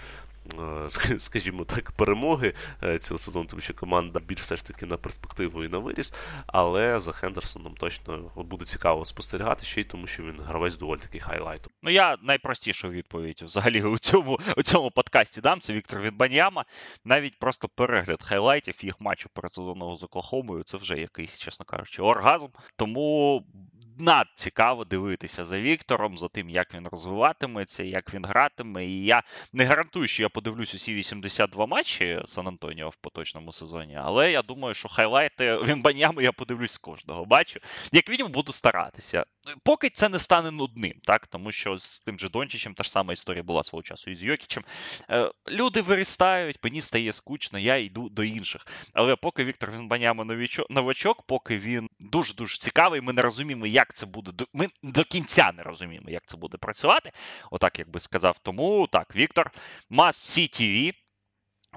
скажімо 1.17 1.65
так, 1.65 1.91
перемоги 1.91 2.53
е, 2.83 2.99
цього 2.99 3.17
сезону, 3.17 3.45
тому 3.45 3.61
що 3.61 3.73
команда 3.73 4.19
більш 4.19 4.39
все 4.39 4.55
ж 4.55 4.65
таки 4.65 4.85
на 4.85 4.97
перспективу 4.97 5.63
і 5.63 5.69
на 5.69 5.77
виріс. 5.77 6.13
Але 6.47 6.99
за 6.99 7.11
Хендерсоном 7.11 7.75
точно 7.75 8.31
буде 8.35 8.65
цікаво 8.65 9.05
спостерігати 9.05 9.65
ще 9.65 9.81
й 9.81 9.83
тому, 9.83 10.07
що 10.07 10.23
він 10.23 10.39
гравець 10.41 10.77
доволі 10.77 10.99
такий 10.99 11.21
хайлайту. 11.21 11.69
Ну 11.83 11.91
я 11.91 12.17
найпростішу 12.21 12.89
відповідь 12.89 13.41
взагалі 13.45 13.83
у 13.83 13.97
цьому 13.97 14.39
у 14.57 14.63
цьому 14.63 14.91
подкасті 14.91 15.41
дам. 15.41 15.59
Це 15.59 15.73
Віктор 15.73 15.99
Відбаньяма. 15.99 16.65
Навіть 17.05 17.39
просто 17.39 17.67
перегляд 17.67 18.23
хайлайтів 18.23 18.85
їх 18.85 19.01
матчу 19.01 19.29
передсезонного 19.33 19.95
з 19.95 20.03
Оклахомою. 20.03 20.63
Це 20.63 20.77
вже 20.77 20.99
якийсь, 20.99 21.37
чесно 21.37 21.65
кажучи, 21.65 22.01
оргазм. 22.01 22.47
Тому 22.75 23.43
цікаво 24.35 24.85
дивитися 24.85 25.43
за 25.43 25.59
Віктором, 25.59 26.17
за 26.17 26.27
тим, 26.27 26.49
як 26.49 26.73
він 26.73 26.87
розвиватиметься, 26.87 27.83
як 27.83 28.13
він 28.13 28.25
гратиме. 28.25 28.85
І 28.85 29.03
я 29.03 29.23
не 29.53 29.65
гарантую, 29.65 30.07
що 30.07 30.23
я 30.23 30.29
подивлюсь 30.29 30.75
усі 30.75 30.93
82 30.93 31.65
матчі 31.65 32.21
Сан 32.25 32.47
Антоніо 32.47 32.89
в 32.89 32.95
поточному 32.95 33.51
сезоні, 33.51 33.99
але 34.03 34.31
я 34.31 34.41
думаю, 34.41 34.73
що 34.73 34.89
хайлайти 34.89 35.57
Вімбанями 35.57 36.23
я 36.23 36.31
подивлюсь 36.31 36.71
з 36.71 36.77
кожного. 36.77 37.25
Бачу, 37.25 37.59
як 37.91 38.09
мінімум 38.09 38.31
буду 38.31 38.53
старатися. 38.53 39.25
Поки 39.63 39.89
це 39.89 40.09
не 40.09 40.19
стане 40.19 40.51
нудним, 40.51 40.93
так 41.03 41.27
тому 41.27 41.51
що 41.51 41.77
з 41.77 41.99
тим 41.99 42.19
же 42.19 42.29
Дончичем 42.29 42.73
та 42.73 42.83
ж 42.83 42.91
сама 42.91 43.13
історія 43.13 43.43
була 43.43 43.63
свого 43.63 43.83
часу 43.83 44.11
і 44.11 44.15
з 44.15 44.23
Йокічем. 44.23 44.63
Е, 45.09 45.31
люди 45.51 45.81
виростають, 45.81 46.59
мені 46.63 46.81
стає 46.81 47.11
скучно, 47.11 47.59
я 47.59 47.77
йду 47.77 48.09
до 48.09 48.23
інших. 48.23 48.67
Але 48.93 49.15
поки 49.15 49.43
Віктор 49.43 49.71
Вінбанями 49.71 50.47
новачок, 50.69 51.23
поки 51.23 51.57
він 51.57 51.89
дуже 51.99 52.33
дуже 52.33 52.57
цікавий, 52.57 53.01
ми 53.01 53.13
не 53.13 53.21
розуміємо, 53.21 53.67
як 53.67 53.88
це 53.93 54.05
буде. 54.05 54.45
Ми 54.53 54.67
до 54.83 55.03
кінця 55.03 55.51
не 55.57 55.63
розуміємо, 55.63 56.09
як 56.09 56.23
це 56.25 56.37
буде 56.37 56.57
працювати. 56.57 57.11
Отак, 57.51 57.79
як 57.79 57.89
би 57.89 57.99
сказав. 57.99 58.37
Тому 58.41 58.87
так, 58.87 59.15
Віктор, 59.15 59.51
Must 59.91 60.07
See 60.07 60.61
TV, 60.61 60.93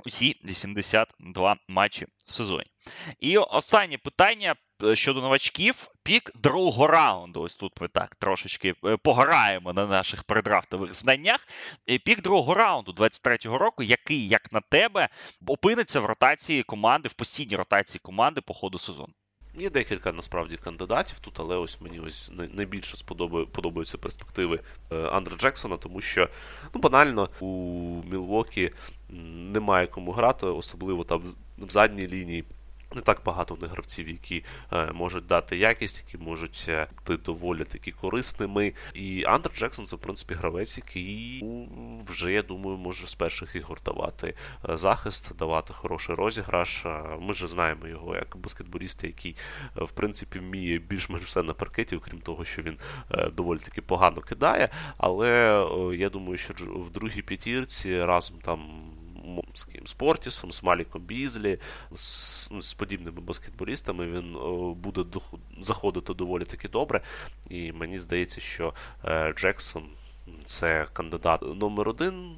усі 0.06 0.40
82 0.44 1.56
матчі 1.68 2.06
в 2.26 2.32
сезоні. 2.32 2.70
І 3.18 3.38
останнє 3.38 3.98
питання 3.98 4.54
е, 4.84 4.96
щодо 4.96 5.20
новачків. 5.20 5.88
Пік 6.02 6.30
другого 6.34 6.86
раунду. 6.86 7.40
Ось 7.40 7.56
тут 7.56 7.80
ми 7.80 7.88
так 7.88 8.14
трошечки 8.14 8.74
е, 8.84 8.96
пограємо 8.96 9.72
на 9.72 9.86
наших 9.86 10.24
предрафтових 10.24 10.94
знаннях. 10.94 11.48
Пік 12.04 12.22
другого 12.22 12.54
раунду 12.54 12.92
23-го 12.92 13.58
року, 13.58 13.82
який, 13.82 14.28
як 14.28 14.52
на 14.52 14.60
тебе, 14.60 15.08
опиниться 15.46 16.00
в 16.00 16.04
ротації 16.04 16.62
команди, 16.62 17.08
в 17.08 17.12
постійній 17.12 17.56
ротації 17.56 18.00
команди 18.02 18.40
по 18.40 18.54
ходу 18.54 18.78
сезону. 18.78 19.14
Є 19.54 19.70
декілька 19.70 20.12
насправді 20.12 20.56
кандидатів 20.56 21.18
тут, 21.18 21.40
але 21.40 21.56
ось 21.56 21.80
мені 21.80 22.00
ось 22.00 22.30
найбільше 22.52 22.96
подобаються 23.52 23.98
перспективи 23.98 24.60
Андра 24.90 25.10
Андре 25.10 25.36
Джексона, 25.36 25.76
тому 25.76 26.00
що 26.00 26.28
ну 26.74 26.80
банально 26.80 27.28
у 27.40 27.46
Мілвокі 28.10 28.70
немає 29.52 29.86
кому 29.86 30.12
грати, 30.12 30.46
особливо 30.46 31.04
там 31.04 31.22
в 31.58 31.70
задній 31.70 32.08
лінії. 32.08 32.44
Не 32.94 33.00
так 33.00 33.20
багато 33.24 33.58
них 33.62 33.70
гравців, 33.70 34.08
які 34.08 34.44
е, 34.72 34.92
можуть 34.92 35.26
дати 35.26 35.56
якість, 35.56 36.04
які 36.06 36.24
можуть 36.24 36.66
е, 36.68 36.86
бути 37.06 37.22
доволі 37.22 37.64
такі 37.64 37.92
корисними. 37.92 38.72
І 38.94 39.24
Андер 39.26 39.52
Джексон 39.52 39.86
це 39.86 39.96
в 39.96 39.98
принципі 39.98 40.34
гравець, 40.34 40.78
який 40.78 41.40
ну, 41.42 42.02
вже 42.08 42.32
я 42.32 42.42
думаю 42.42 42.76
може 42.76 43.06
з 43.06 43.14
перших 43.14 43.54
ігор 43.54 43.80
давати 43.84 44.34
е, 44.68 44.76
захист, 44.76 45.36
давати 45.36 45.72
хороший 45.72 46.14
розіграш. 46.14 46.86
Ми 47.20 47.34
ж 47.34 47.48
знаємо 47.48 47.86
його 47.88 48.14
як 48.14 48.36
баскетболіста, 48.36 49.06
який 49.06 49.36
е, 49.76 49.84
в 49.84 49.90
принципі 49.90 50.38
вміє 50.38 50.78
більш-менш 50.78 51.24
все 51.24 51.42
на 51.42 51.52
паркеті, 51.52 51.96
окрім 51.96 52.20
того, 52.20 52.44
що 52.44 52.62
він 52.62 52.78
е, 53.10 53.30
доволі 53.30 53.58
таки 53.58 53.82
погано 53.82 54.20
кидає. 54.20 54.68
Але 54.96 55.28
я 55.94 56.10
думаю, 56.10 56.38
що 56.38 56.54
в 56.58 56.90
другій 56.90 57.22
п'ятірці 57.22 58.04
разом 58.04 58.36
там 58.42 58.91
з 59.54 59.64
ким 59.64 59.86
з 59.86 59.94
Портісом, 59.94 60.52
з 60.52 60.62
Маліком 60.62 61.02
Бізлі, 61.02 61.58
з, 61.94 62.50
ну, 62.50 62.62
з 62.62 62.74
подібними 62.74 63.20
баскетболістами 63.20 64.06
він 64.06 64.36
о, 64.36 64.74
буде 64.74 65.04
заходити 65.60 66.14
доволі 66.14 66.44
таки 66.44 66.68
добре. 66.68 67.00
І 67.50 67.72
мені 67.72 67.98
здається, 67.98 68.40
що 68.40 68.74
е, 69.04 69.32
Джексон 69.36 69.82
це 70.44 70.86
кандидат 70.92 71.42
номер 71.42 71.88
один 71.88 72.36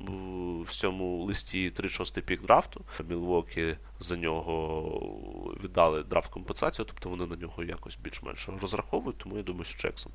в 0.00 0.70
цьому 0.70 1.24
листі 1.24 1.70
36-й 1.70 2.22
пік 2.22 2.42
драфту. 2.42 2.84
Мілвокі 3.08 3.76
за 3.98 4.16
нього 4.16 5.56
віддали 5.64 6.02
драфт 6.02 6.30
компенсацію, 6.30 6.86
тобто 6.86 7.08
вони 7.08 7.26
на 7.26 7.36
нього 7.36 7.64
якось 7.64 7.96
більш-менш 7.96 8.48
розраховують. 8.60 9.18
Тому 9.18 9.36
я 9.36 9.42
думаю, 9.42 9.64
що 9.64 9.78
Джексон 9.78 10.12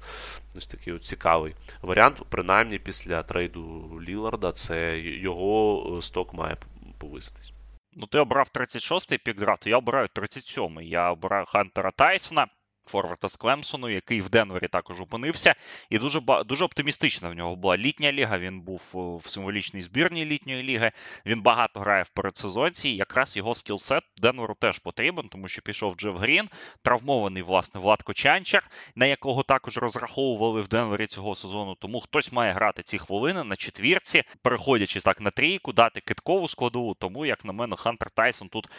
ось 0.55 0.67
такий 0.67 0.93
от 0.93 1.03
цікавий 1.03 1.55
варіант. 1.81 2.21
Принаймні 2.29 2.79
після 2.79 3.23
трейду 3.23 3.91
Ліларда, 4.07 4.51
це 4.51 4.99
його 4.99 5.99
сток 6.01 6.33
має 6.33 6.57
повиситись. 6.97 7.51
Ну, 7.93 8.07
ти 8.07 8.19
обрав 8.19 8.49
36-й 8.53 9.17
пік 9.17 9.37
драфту, 9.37 9.69
я 9.69 9.77
обираю 9.77 10.07
37-й. 10.15 10.89
Я 10.89 11.11
обираю 11.11 11.45
Хантера 11.45 11.91
Тайсона. 11.91 12.47
Форварда 12.87 13.29
з 13.29 13.35
Клемсону, 13.35 13.89
який 13.89 14.21
в 14.21 14.29
Денвері 14.29 14.67
також 14.67 15.01
опинився, 15.01 15.55
і 15.89 15.97
дуже 15.97 16.21
дуже 16.45 16.65
оптимістична 16.65 17.29
в 17.29 17.33
нього 17.33 17.55
була 17.55 17.77
літня 17.77 18.11
ліга. 18.11 18.37
Він 18.37 18.61
був 18.61 18.81
в 18.93 19.29
символічній 19.29 19.81
збірній 19.81 20.25
літньої 20.25 20.63
ліги. 20.63 20.91
Він 21.25 21.41
багато 21.41 21.79
грає 21.79 22.03
в 22.03 22.09
передсезонці. 22.09 22.89
Якраз 22.89 23.37
його 23.37 23.55
скілсет 23.55 24.03
Денверу 24.17 24.55
теж 24.59 24.79
потрібен, 24.79 25.29
тому 25.29 25.47
що 25.47 25.61
пішов 25.61 25.95
Джеф 25.95 26.15
Грін, 26.15 26.49
травмований 26.81 27.43
власне 27.43 27.81
Владко 27.81 28.13
Чанчар, 28.13 28.69
на 28.95 29.05
якого 29.05 29.43
також 29.43 29.77
розраховували 29.77 30.61
в 30.61 30.67
Денвері 30.67 31.05
цього 31.05 31.35
сезону. 31.35 31.75
Тому 31.75 31.99
хтось 31.99 32.31
має 32.31 32.53
грати 32.53 32.83
ці 32.83 32.97
хвилини 32.97 33.43
на 33.43 33.55
четвірці, 33.55 34.23
переходячи 34.41 34.99
так 34.99 35.21
на 35.21 35.31
трійку, 35.31 35.73
дати 35.73 36.01
киткову 36.01 36.47
складову. 36.47 36.93
Тому, 36.93 37.25
як 37.25 37.45
на 37.45 37.53
мене, 37.53 37.75
Хантер 37.75 38.09
Тайсон 38.09 38.49
тут 38.49 38.69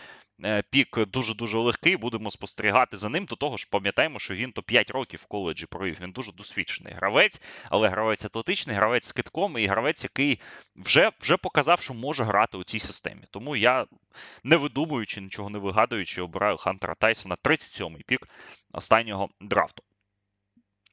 Е, 0.45 0.63
пік 0.71 0.99
дуже-дуже 1.07 1.59
легкий, 1.59 1.97
будемо 1.97 2.31
спостерігати 2.31 2.97
за 2.97 3.09
ним. 3.09 3.25
До 3.25 3.37
того 3.37 3.57
ж, 3.57 3.69
пам'ятаємо, 3.71 3.96
що 4.17 4.35
він 4.35 4.53
то 4.53 4.63
5 4.63 4.91
років 4.91 5.21
в 5.23 5.27
коледжі 5.27 5.67
провів. 5.67 5.99
Він 6.01 6.11
дуже 6.11 6.33
досвідчений 6.33 6.93
гравець, 6.95 7.41
але 7.71 7.89
гравець 7.89 8.25
атлетичний, 8.25 8.77
гравець 8.77 9.07
з 9.07 9.13
китком 9.13 9.59
і 9.59 9.67
гравець, 9.67 10.05
який 10.05 10.41
вже 10.77 11.11
вже 11.21 11.37
показав, 11.37 11.81
що 11.81 11.95
може 11.95 12.25
грати 12.25 12.57
у 12.57 12.65
цій 12.65 12.79
системі. 12.79 13.23
Тому 13.31 13.57
я, 13.57 13.87
не 14.45 14.57
видумуючи, 14.57 15.21
нічого 15.21 15.51
не 15.51 15.59
вигадуючи, 15.59 16.23
обираю 16.23 16.57
Хантера 16.57 16.95
Тайсона 16.95 17.37
37-й 17.45 18.03
пік 18.03 18.29
останнього 18.73 19.29
драфту. 19.41 19.83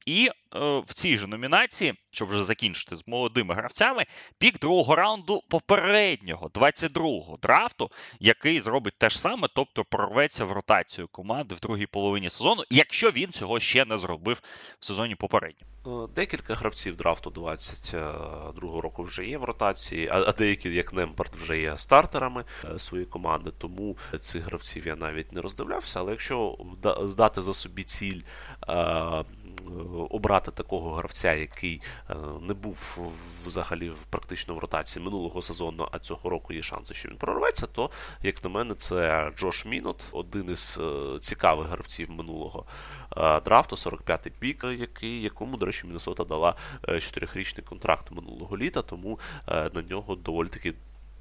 І 0.06 0.26
е, 0.26 0.58
в 0.86 0.94
цій 0.94 1.18
же 1.18 1.26
номінації, 1.26 1.94
щоб 2.10 2.28
вже 2.28 2.44
закінчити 2.44 2.96
з 2.96 3.08
молодими 3.08 3.54
гравцями, 3.54 4.04
пік 4.38 4.58
другого 4.58 4.96
раунду 4.96 5.42
попереднього 5.48 6.48
22-го 6.48 7.38
драфту, 7.42 7.90
який 8.20 8.60
зробить 8.60 8.94
те 8.98 9.10
ж 9.10 9.20
саме, 9.20 9.48
тобто 9.54 9.84
прорветься 9.84 10.44
в 10.44 10.52
ротацію 10.52 11.08
команди 11.08 11.54
в 11.54 11.60
другій 11.60 11.86
половині 11.86 12.30
сезону, 12.30 12.62
якщо 12.70 13.10
він 13.10 13.32
цього 13.32 13.60
ще 13.60 13.84
не 13.84 13.98
зробив 13.98 14.42
в 14.80 14.84
сезоні 14.84 15.14
попередньому. 15.14 15.74
Е, 15.86 16.08
декілька 16.14 16.54
гравців 16.54 16.96
драфту 16.96 17.30
22-го 17.30 18.80
року 18.80 19.02
вже 19.02 19.26
є 19.26 19.38
в 19.38 19.44
ротації, 19.44 20.08
а 20.12 20.32
деякі, 20.32 20.74
як 20.74 20.92
Немпарт, 20.92 21.36
вже 21.36 21.58
є 21.58 21.78
стартерами 21.78 22.44
е, 22.64 22.78
своєї 22.78 23.06
команди. 23.06 23.50
Тому 23.58 23.96
цих 24.20 24.44
гравців 24.44 24.86
я 24.86 24.96
навіть 24.96 25.32
не 25.32 25.40
роздивлявся. 25.40 26.00
Але 26.00 26.10
якщо 26.10 26.58
здати 27.02 27.40
за 27.40 27.52
собі 27.52 27.84
ціль. 27.84 28.20
Е, 29.68 30.06
обрати 30.10 30.50
такого 30.50 30.94
гравця, 30.94 31.34
який 31.34 31.80
е, 32.10 32.14
не 32.40 32.54
був 32.54 32.98
взагалі 33.46 33.92
практично 34.10 34.54
в 34.54 34.58
ротації 34.58 35.04
минулого 35.04 35.42
сезону, 35.42 35.88
а 35.92 35.98
цього 35.98 36.30
року 36.30 36.52
є 36.52 36.62
шанси, 36.62 36.94
що 36.94 37.08
він 37.08 37.16
прорветься, 37.16 37.66
то, 37.66 37.90
як 38.22 38.44
на 38.44 38.50
мене, 38.50 38.74
це 38.74 39.30
Джош 39.36 39.64
Мінот, 39.64 40.04
один 40.12 40.50
із 40.50 40.80
е, 40.82 41.18
цікавих 41.20 41.68
гравців 41.68 42.10
минулого 42.10 42.64
драфту, 43.44 43.76
45-й 43.76 44.30
пік, 44.30 44.64
який, 44.64 45.22
якому, 45.22 45.56
до 45.56 45.66
речі, 45.66 45.86
Міннесота 45.86 46.24
дала 46.24 46.54
4-річний 46.82 47.62
контракт 47.62 48.10
минулого 48.10 48.56
літа, 48.56 48.82
тому 48.82 49.18
на 49.46 49.82
нього 49.90 50.14
доволі 50.14 50.48
таки 50.48 50.74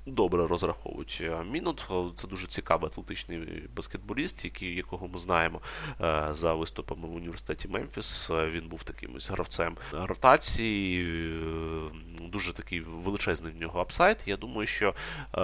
добре 0.06 0.48
розраховують. 0.48 1.24
Мінот 1.52 1.90
це 2.16 2.28
дуже 2.28 2.48
цікавий 2.48 2.88
атлетичний 2.88 3.70
баскетболіст, 3.76 4.46
який, 4.46 4.76
якого 4.76 5.08
ми 5.08 5.18
знаємо 5.18 5.62
е, 6.02 6.28
за 6.32 6.54
виступами 6.54 7.08
в 7.08 7.16
університеті 7.16 7.68
Мемфіс. 7.68 8.30
Він 8.30 8.68
був 8.68 8.84
таким 8.84 9.16
ось 9.16 9.30
гравцем 9.30 9.78
ротації, 9.92 11.06
е, 11.06 12.30
дуже 12.30 12.54
такий 12.54 12.80
величезний 12.80 13.54
в 13.54 13.62
нього 13.62 13.80
upside. 13.80 14.28
Я 14.28 14.38
думаю, 14.38 14.68
що 14.68 14.90
е, 14.90 14.94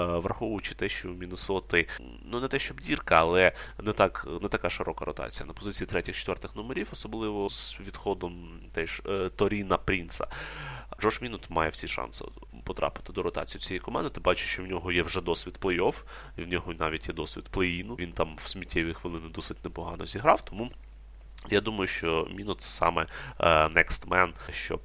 враховуючи 0.03 0.75
те, 0.75 0.89
що 0.89 1.09
у 1.09 1.13
Міннесоти, 1.13 1.87
ну 2.25 2.39
не 2.39 2.47
те, 2.47 2.59
щоб 2.59 2.81
дірка, 2.81 3.15
але 3.15 3.51
не 3.83 3.93
так 3.93 4.27
не 4.41 4.47
така 4.47 4.69
широка 4.69 5.05
ротація 5.05 5.47
на 5.47 5.53
позиції 5.53 5.87
третіх-четвертих 5.87 6.55
номерів, 6.55 6.89
особливо 6.93 7.49
з 7.49 7.79
відходом 7.79 8.59
теж 8.71 9.01
Торіна 9.35 9.77
Прінца. 9.77 10.27
Джош 11.01 11.21
Мінут 11.21 11.49
має 11.49 11.69
всі 11.69 11.87
шанси 11.87 12.25
потрапити 12.63 13.13
до 13.13 13.23
ротації 13.23 13.61
цієї 13.61 13.79
команди. 13.79 14.09
Ти 14.09 14.19
бачиш, 14.19 14.47
що 14.47 14.63
в 14.63 14.67
нього 14.67 14.91
є 14.91 15.03
вже 15.03 15.21
досвід 15.21 15.57
плей-офф, 15.61 15.95
і 16.37 16.43
в 16.43 16.47
нього 16.47 16.73
навіть 16.73 17.07
є 17.07 17.13
досвід 17.13 17.45
плей-іну. 17.51 17.95
Він 17.95 18.11
там 18.11 18.37
в 18.43 18.49
сміттєві 18.49 18.93
хвилини 18.93 19.29
досить 19.29 19.63
непогано 19.63 20.05
зіграв, 20.05 20.41
тому. 20.41 20.71
Я 21.49 21.61
думаю, 21.61 21.87
що 21.87 22.27
Міно 22.35 22.53
це 22.53 22.69
саме 22.69 23.05
uh, 23.39 23.73
next 23.73 24.07
man, 24.07 24.33
щоб 24.51 24.81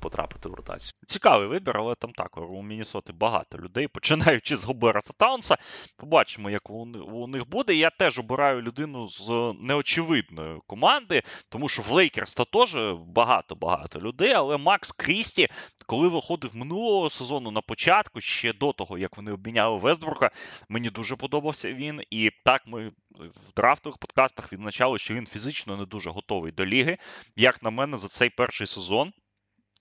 потрапити 0.00 0.48
в 0.48 0.54
ротацію. 0.54 0.92
Цікавий 1.06 1.48
вибір, 1.48 1.78
але 1.78 1.94
там 1.94 2.12
також 2.12 2.44
у 2.50 2.62
Мінісоти 2.62 3.12
багато 3.12 3.58
людей, 3.58 3.88
починаючи 3.94 4.56
з 4.56 4.64
Гоберта 4.64 5.12
Таунса. 5.16 5.56
Побачимо, 5.96 6.50
як 6.50 6.70
у 6.70 7.26
них 7.26 7.48
буде. 7.48 7.74
Я 7.74 7.90
теж 7.90 8.18
обираю 8.18 8.62
людину 8.62 9.06
з 9.06 9.54
неочевидної 9.60 10.60
команди, 10.66 11.22
тому 11.48 11.68
що 11.68 11.82
в 11.82 11.90
Лейкерс 11.90 12.34
та 12.34 12.44
теж 12.44 12.76
багато-багато 13.06 14.00
людей. 14.00 14.32
Але 14.32 14.56
Макс 14.56 14.92
Крісті, 14.92 15.48
коли 15.86 16.08
виходив 16.08 16.56
минулого 16.56 17.10
сезону 17.10 17.50
на 17.50 17.60
початку, 17.60 18.20
ще 18.20 18.52
до 18.52 18.72
того, 18.72 18.98
як 18.98 19.16
вони 19.16 19.32
обміняли 19.32 19.78
Вестбрука, 19.78 20.30
мені 20.68 20.90
дуже 20.90 21.16
подобався 21.16 21.72
він. 21.72 22.02
І 22.10 22.30
так 22.44 22.62
ми 22.66 22.92
в 23.10 23.54
драфтових 23.56 23.98
подкастах 23.98 24.52
відзначали, 24.52 24.98
що 24.98 25.14
він 25.14 25.26
фізично 25.26 25.76
не 25.76 25.84
дуже 25.84 26.10
готовий 26.10 26.52
до 26.52 26.66
ліги. 26.66 26.98
Як 27.36 27.62
на 27.62 27.70
мене, 27.70 27.96
за 27.96 28.08
цей 28.08 28.30
перший 28.30 28.66
сезон. 28.66 29.12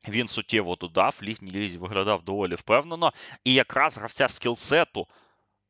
Він 0.08 0.28
суттєво 0.28 0.76
додав, 0.76 1.20
літній 1.24 1.52
лізі 1.52 1.78
виглядав 1.78 2.24
доволі 2.24 2.56
впевнено, 2.56 3.14
і 3.44 3.54
якраз 3.54 3.98
гравця 3.98 4.28
скілсету 4.28 5.08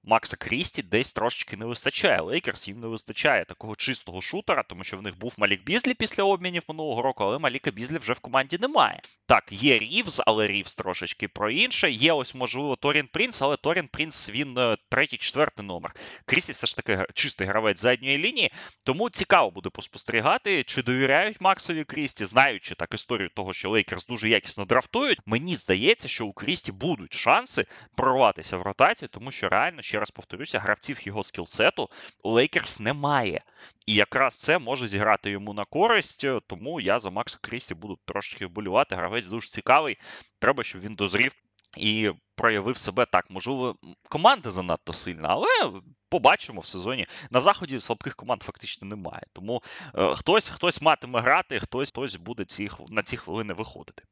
Макса 0.04 0.38
Крісті 0.38 0.82
десь 0.82 1.14
трошечки 1.14 1.58
не 1.58 1.66
вистачає. 1.66 2.22
Лейкерс 2.22 2.68
їм 2.68 2.80
не 2.80 2.88
вистачає 2.88 3.46
такого 3.46 3.76
чистого 3.76 4.22
шутера, 4.22 4.64
тому 4.64 4.84
що 4.84 4.98
в 4.98 5.02
них 5.02 5.18
був 5.18 5.34
Малік 5.38 5.64
Бізлі 5.64 5.94
після 5.94 6.24
обмінів 6.24 6.64
минулого 6.68 7.02
року, 7.02 7.24
але 7.24 7.40
Маліка 7.40 7.72
Бізлі 7.72 7.98
вже 7.98 8.14
в 8.14 8.20
команді 8.20 8.58
немає. 8.62 9.02
Так, 9.26 9.52
є 9.52 9.80
Рівз, 9.80 10.22
але 10.26 10.48
Рівз 10.48 10.76
трошечки 10.76 11.28
про 11.28 11.50
інше. 11.50 11.92
Є 11.92 12.14
ось, 12.14 12.36
можливо, 12.36 12.76
Торін 12.76 13.10
Принц, 13.14 13.42
але 13.42 13.58
Торін 13.58 13.88
Принц 13.88 14.30
він 14.30 14.58
е, 14.58 14.78
третій, 14.90 15.18
четвертий 15.18 15.66
номер. 15.66 15.96
Крісті 16.26 16.52
все 16.52 16.68
ж 16.68 16.76
таки 16.76 17.06
чистий 17.14 17.48
гравець 17.48 17.82
задньої 17.82 18.18
лінії, 18.18 18.52
тому 18.86 19.10
цікаво 19.10 19.52
буде 19.52 19.70
поспостерігати, 19.70 20.64
чи 20.64 20.84
довіряють 20.84 21.42
Максові 21.42 21.84
Крісті, 21.84 22.26
знаючи 22.26 22.76
так 22.76 22.94
історію 22.94 23.30
того, 23.36 23.54
що 23.54 23.70
Лейкерс 23.70 24.06
дуже 24.06 24.30
якісно 24.30 24.66
драфтують. 24.66 25.20
Мені 25.26 25.56
здається, 25.56 26.08
що 26.08 26.26
у 26.26 26.34
Крісті 26.34 26.72
будуть 26.72 27.14
шанси 27.14 27.66
прорватися 27.96 28.58
в 28.58 28.62
ротацію, 28.62 29.10
тому 29.10 29.32
що 29.32 29.50
реально 29.50 29.82
ще 29.92 30.00
раз 30.00 30.12
повторюся, 30.12 30.60
гравців 30.60 31.08
його 31.08 31.24
скілсету 31.24 31.90
у 32.24 32.32
Лейкерс 32.32 32.80
немає. 32.80 33.42
І 33.86 33.94
якраз 33.94 34.36
це 34.36 34.60
може 34.60 34.88
зіграти 34.88 35.30
йому 35.30 35.54
на 35.54 35.66
користь, 35.66 36.26
тому 36.48 36.82
я 36.82 37.00
за 37.00 37.10
Макса 37.10 37.38
Крісті 37.42 37.76
буду 37.76 38.00
трошки 38.06 38.46
вболювати. 38.46 38.96
Гравець 38.96 39.26
дуже 39.26 39.50
цікавий. 39.50 39.98
Треба, 40.40 40.64
щоб 40.64 40.82
він 40.82 40.94
дозрів 40.94 41.32
і 41.78 42.12
проявив 42.36 42.78
себе 42.78 43.06
так. 43.06 43.30
Можливо, 43.30 43.76
команда 44.10 44.50
занадто 44.50 44.94
сильна, 44.94 45.28
але 45.30 45.72
побачимо 46.10 46.62
в 46.62 46.66
сезоні. 46.66 47.08
На 47.32 47.42
заході 47.42 47.80
слабких 47.80 48.16
команд 48.16 48.44
фактично 48.44 48.88
немає. 48.88 49.24
Тому 49.34 49.64
е, 49.96 50.16
хтось 50.16 50.50
хтось 50.50 50.82
матиме 50.82 51.22
грати, 51.22 51.60
хтось 51.60 51.90
хтось 51.90 52.16
буде 52.16 52.46
ці, 52.46 52.70
на 52.90 53.04
ці 53.04 53.18
хвилини 53.18 53.54
виходити. 53.54 54.04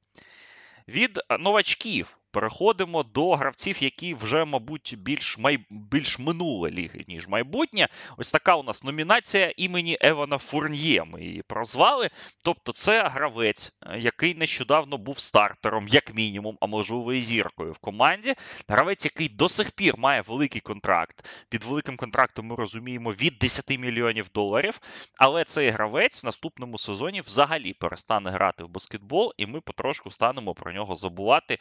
Від 0.87 1.19
новачків 1.39 2.18
Переходимо 2.31 3.03
до 3.03 3.35
гравців, 3.35 3.83
які 3.83 4.13
вже, 4.13 4.45
мабуть, 4.45 4.95
більш 4.97 5.37
май... 5.37 5.65
більш 5.69 6.19
минуле 6.19 6.71
ліги, 6.71 7.05
ніж 7.07 7.27
майбутнє. 7.27 7.87
Ось 8.17 8.31
така 8.31 8.55
у 8.55 8.63
нас 8.63 8.83
номінація 8.83 9.53
імені 9.57 9.97
Евана 10.01 10.37
Фурньє. 10.37 11.03
Ми 11.03 11.23
її 11.23 11.41
прозвали. 11.41 12.09
Тобто, 12.43 12.71
це 12.71 13.03
гравець, 13.07 13.71
який 13.97 14.35
нещодавно 14.35 14.97
був 14.97 15.19
стартером, 15.19 15.87
як 15.87 16.15
мінімум, 16.15 16.57
а 16.61 16.65
можливо 16.65 17.13
і 17.13 17.21
зіркою 17.21 17.71
в 17.71 17.77
команді. 17.77 18.35
Гравець, 18.67 19.05
який 19.05 19.29
до 19.29 19.49
сих 19.49 19.71
пір 19.71 19.97
має 19.97 20.21
великий 20.21 20.61
контракт. 20.61 21.25
Під 21.49 21.63
великим 21.63 21.97
контрактом 21.97 22.45
ми 22.45 22.55
розуміємо 22.55 23.11
від 23.11 23.37
10 23.37 23.79
мільйонів 23.79 24.29
доларів. 24.33 24.79
Але 25.15 25.43
цей 25.43 25.69
гравець 25.69 26.23
в 26.23 26.25
наступному 26.25 26.77
сезоні 26.77 27.21
взагалі 27.21 27.73
перестане 27.73 28.31
грати 28.31 28.63
в 28.63 28.69
баскетбол, 28.69 29.33
і 29.37 29.45
ми 29.45 29.61
потрошку 29.61 30.11
станемо 30.11 30.53
про 30.53 30.71
нього 30.71 30.95
забувати 30.95 31.59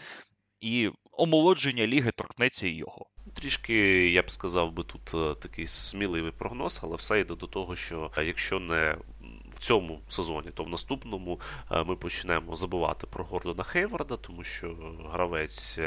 і 0.61 0.91
омолодження 1.13 1.87
ліги 1.87 2.13
торкнеться 2.13 2.67
його. 2.67 3.07
Трішки, 3.35 4.11
я 4.11 4.23
б 4.23 4.31
сказав 4.31 4.73
би, 4.73 4.85
тут 4.85 5.15
е, 5.15 5.35
такий 5.41 5.67
сміливий 5.67 6.33
прогноз, 6.33 6.81
але 6.83 6.97
все 6.97 7.21
йде 7.21 7.35
до 7.35 7.47
того, 7.47 7.77
що 7.77 8.11
е, 8.19 8.25
якщо 8.25 8.61
не 8.61 8.97
в 9.59 9.61
цьому 9.61 10.01
сезоні, 10.09 10.51
то 10.55 10.65
в 10.65 10.69
наступному 10.69 11.41
е, 11.71 11.85
ми 11.85 11.97
почнемо 11.97 12.57
забувати 12.57 13.07
про 13.07 13.25
Гордона 13.25 13.63
Хейварда, 13.63 14.17
тому 14.17 14.45
що 14.45 14.77
гравець 15.13 15.79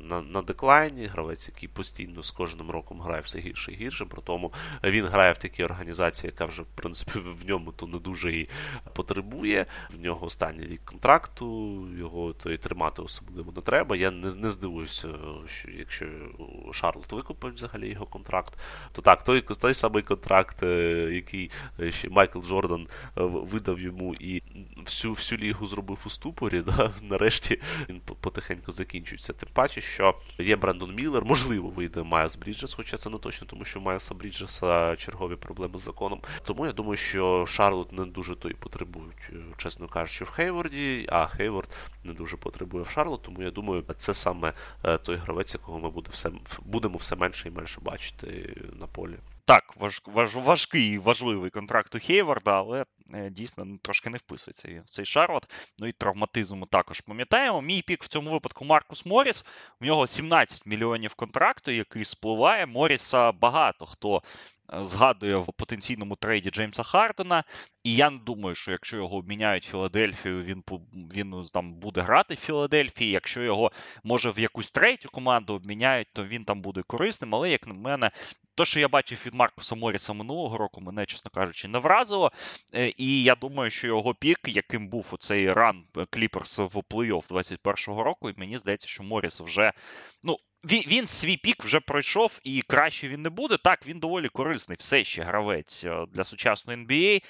на 0.00 0.22
на 0.22 0.42
деклайні, 0.42 1.06
гравець, 1.06 1.48
який 1.48 1.68
постійно 1.68 2.22
з 2.22 2.30
кожним 2.30 2.70
роком 2.70 3.00
грає 3.00 3.22
все 3.22 3.38
гірше 3.38 3.72
і 3.72 3.74
гірше. 3.74 4.04
При 4.04 4.22
тому 4.22 4.52
він 4.84 5.06
грає 5.06 5.32
в 5.32 5.38
такій 5.38 5.64
організації, 5.64 6.32
яка 6.34 6.44
вже 6.44 6.62
в 6.62 6.66
принципі 6.74 7.18
в 7.18 7.48
ньому 7.48 7.72
то 7.72 7.86
не 7.86 7.98
дуже 7.98 8.32
і 8.32 8.48
потребує. 8.94 9.66
В 9.90 10.00
нього 10.00 10.26
останній 10.26 10.66
рік 10.66 10.84
контракту, 10.84 11.86
його 11.98 12.32
то 12.32 12.50
і 12.50 12.58
тримати 12.58 13.02
особливо 13.02 13.52
не 13.56 13.62
треба. 13.62 13.96
Я 13.96 14.10
не 14.10 14.34
не 14.34 14.50
здивуюся, 14.50 15.08
що 15.46 15.70
якщо 15.70 16.06
Шарлот 16.72 17.12
викупить 17.12 17.54
взагалі 17.54 17.88
його 17.88 18.06
контракт, 18.06 18.58
то 18.92 19.02
так, 19.02 19.24
той 19.24 19.40
той 19.40 19.74
самий 19.74 20.02
контракт, 20.02 20.62
е, 20.62 21.10
який 21.12 21.50
ще 21.90 22.08
Майкл 22.08 22.40
Джордан 22.40 22.86
видав 23.26 23.80
йому 23.80 24.14
і 24.14 24.42
всю 24.76 25.12
всю 25.12 25.38
лігу 25.38 25.66
зробив 25.66 25.98
у 26.06 26.10
ступорі. 26.10 26.62
Да? 26.70 26.92
Нарешті 27.02 27.60
він 27.88 28.00
потихеньку 28.20 28.72
закінчується. 28.72 29.32
Тим 29.32 29.48
паче, 29.52 29.80
що 29.80 30.14
є 30.38 30.56
Брендон 30.56 30.94
Міллер, 30.94 31.24
можливо, 31.24 31.68
вийде 31.68 32.02
Майлз 32.02 32.36
Бріджес, 32.36 32.74
хоча 32.74 32.96
це 32.96 33.10
не 33.10 33.18
точно, 33.18 33.46
тому 33.46 33.64
що 33.64 33.80
Майлза 33.80 34.14
Бріджеса 34.14 34.96
чергові 34.96 35.36
проблеми 35.36 35.78
з 35.78 35.82
законом. 35.82 36.20
Тому 36.42 36.66
я 36.66 36.72
думаю, 36.72 36.96
що 36.96 37.46
Шарлот 37.46 37.92
не 37.92 38.04
дуже 38.04 38.36
то 38.36 38.48
і 38.48 38.54
потребують, 38.54 39.30
чесно 39.56 39.88
кажучи, 39.88 40.24
в 40.24 40.28
Хейворді, 40.28 41.06
а 41.08 41.26
Хейворд 41.26 41.70
не 42.04 42.12
дуже 42.12 42.36
потребує 42.36 42.84
в 42.84 42.88
Шарлот, 42.88 43.22
тому 43.22 43.42
я 43.42 43.50
думаю, 43.50 43.84
це 43.96 44.14
саме 44.14 44.52
е, 44.84 44.98
той 44.98 45.16
гравець, 45.16 45.54
якого 45.54 45.80
ми 45.80 45.90
буде 45.90 46.10
все, 46.12 46.30
будемо 46.64 46.96
все 46.96 47.16
менше 47.16 47.48
і 47.48 47.50
менше 47.50 47.80
бачити 47.80 48.56
на 48.80 48.86
полі. 48.86 49.16
Так, 49.50 49.76
важ, 49.76 50.02
важ, 50.06 50.34
важкий 50.34 50.94
і 50.94 50.98
важливий 50.98 51.50
контракт 51.50 51.94
у 51.94 51.98
Хейварда, 51.98 52.58
але 52.58 52.84
е, 53.14 53.30
дійсно 53.30 53.64
ну, 53.64 53.78
трошки 53.78 54.10
не 54.10 54.18
вписується 54.18 54.82
в 54.86 54.90
цей 54.90 55.04
Шарлот. 55.04 55.50
Ну 55.78 55.86
і 55.86 55.92
травматизм 55.92 56.58
ми 56.58 56.66
також 56.66 57.00
пам'ятаємо. 57.00 57.62
Мій 57.62 57.82
пік 57.82 58.04
в 58.04 58.08
цьому 58.08 58.30
випадку 58.30 58.64
Маркус 58.64 59.06
Моріс. 59.06 59.46
В 59.80 59.84
нього 59.84 60.06
17 60.06 60.66
мільйонів 60.66 61.14
контракту, 61.14 61.70
який 61.70 62.04
спливає. 62.04 62.66
Моріса 62.66 63.32
багато 63.32 63.86
хто 63.86 64.22
е, 64.72 64.84
згадує 64.84 65.36
в 65.36 65.52
потенційному 65.52 66.16
трейді 66.16 66.50
Джеймса 66.50 66.82
Хардена. 66.82 67.44
І 67.84 67.94
я 67.94 68.10
не 68.10 68.18
думаю, 68.18 68.54
що 68.54 68.72
якщо 68.72 68.96
його 68.96 69.16
обміняють 69.16 69.64
Філадельфію, 69.64 70.42
він 70.42 70.64
він 70.94 71.44
там 71.52 71.74
буде 71.74 72.00
грати 72.00 72.34
в 72.34 72.38
Філадельфії. 72.38 73.10
Якщо 73.10 73.42
його 73.42 73.72
може 74.04 74.30
в 74.30 74.38
якусь 74.38 74.70
третю 74.70 75.08
команду 75.08 75.54
обміняють, 75.54 76.08
то 76.12 76.24
він 76.24 76.44
там 76.44 76.62
буде 76.62 76.82
корисним. 76.82 77.34
Але, 77.34 77.50
як 77.50 77.66
на 77.66 77.74
мене, 77.74 78.10
то, 78.60 78.64
що 78.64 78.80
я 78.80 78.88
бачив 78.88 79.22
від 79.26 79.34
Маркуса 79.34 79.74
Моріса 79.74 80.12
минулого 80.12 80.58
року, 80.58 80.80
мене, 80.80 81.06
чесно 81.06 81.30
кажучи, 81.30 81.68
не 81.68 81.78
вразило. 81.78 82.32
Е, 82.74 82.92
і 82.96 83.22
я 83.22 83.34
думаю, 83.34 83.70
що 83.70 83.86
його 83.86 84.14
пік, 84.14 84.38
яким 84.46 84.88
був 84.88 85.06
оцей 85.10 85.52
run 85.52 85.84
Кліперс 86.10 86.58
в 86.58 86.76
плей-офф 86.76 87.28
21-го 87.28 88.02
року, 88.02 88.30
і 88.30 88.34
мені 88.36 88.56
здається, 88.56 88.88
що 88.88 89.02
Моріс 89.02 89.40
вже 89.40 89.72
ну. 90.22 90.36
Він 90.64 90.82
він 90.86 91.06
свій 91.06 91.36
пік 91.36 91.64
вже 91.64 91.80
пройшов 91.80 92.40
і 92.44 92.62
краще 92.62 93.08
він 93.08 93.22
не 93.22 93.30
буде. 93.30 93.56
Так, 93.56 93.86
він 93.86 93.98
доволі 93.98 94.28
корисний, 94.28 94.76
все 94.80 95.04
ще 95.04 95.22
гравець 95.22 95.84
е, 95.84 96.04
для 96.12 96.24
сучасної 96.24 96.86
NBA. 96.86 97.22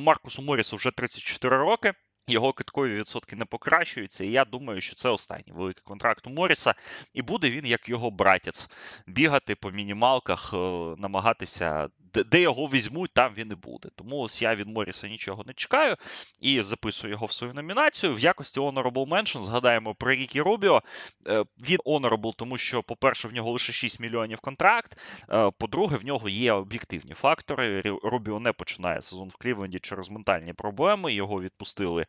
Маркусу 0.00 0.42
Морісу 0.42 0.76
вже 0.76 0.90
34 0.90 1.56
роки. 1.56 1.92
Його 2.28 2.52
кидкові 2.52 2.94
відсотки 2.94 3.36
не 3.36 3.44
покращуються, 3.44 4.24
і 4.24 4.30
я 4.30 4.44
думаю, 4.44 4.80
що 4.80 4.94
це 4.94 5.08
останній 5.08 5.52
великий 5.52 5.82
контракт 5.84 6.26
у 6.26 6.30
Моріса, 6.30 6.74
і 7.14 7.22
буде 7.22 7.50
він, 7.50 7.66
як 7.66 7.88
його 7.88 8.10
братець, 8.10 8.68
бігати 9.06 9.54
по 9.54 9.70
мінімалках, 9.70 10.50
е, 10.54 10.56
намагатися 10.98 11.88
де 12.24 12.40
його 12.40 12.66
візьмуть, 12.66 13.10
там 13.14 13.32
він 13.36 13.52
і 13.52 13.54
буде. 13.54 13.88
Тому 13.96 14.18
ось 14.18 14.42
я 14.42 14.54
від 14.54 14.68
Моріса 14.68 15.08
нічого 15.08 15.44
не 15.46 15.52
чекаю 15.52 15.96
і 16.40 16.62
записую 16.62 17.10
його 17.10 17.26
в 17.26 17.32
свою 17.32 17.54
номінацію. 17.54 18.14
В 18.14 18.20
якості 18.20 18.60
Honorable 18.60 19.08
Mention 19.08 19.40
згадаємо 19.40 19.94
про 19.94 20.10
Рікі 20.10 20.40
Рубіо. 20.40 20.82
Е, 21.26 21.44
він 21.68 21.78
Honorable, 21.86 22.34
тому 22.36 22.58
що, 22.58 22.82
по-перше, 22.82 23.28
в 23.28 23.34
нього 23.34 23.50
лише 23.50 23.72
6 23.72 24.00
мільйонів 24.00 24.40
контракт. 24.40 24.98
Е, 25.30 25.50
по-друге, 25.58 25.96
в 25.96 26.04
нього 26.04 26.28
є 26.28 26.52
об'єктивні 26.52 27.14
фактори. 27.14 27.82
Рубіо 28.02 28.40
не 28.40 28.52
починає 28.52 29.02
сезон 29.02 29.28
в 29.28 29.36
Клівленді 29.36 29.78
через 29.78 30.10
ментальні 30.10 30.52
проблеми. 30.52 31.12
Його 31.12 31.40
відпустили 31.42 32.06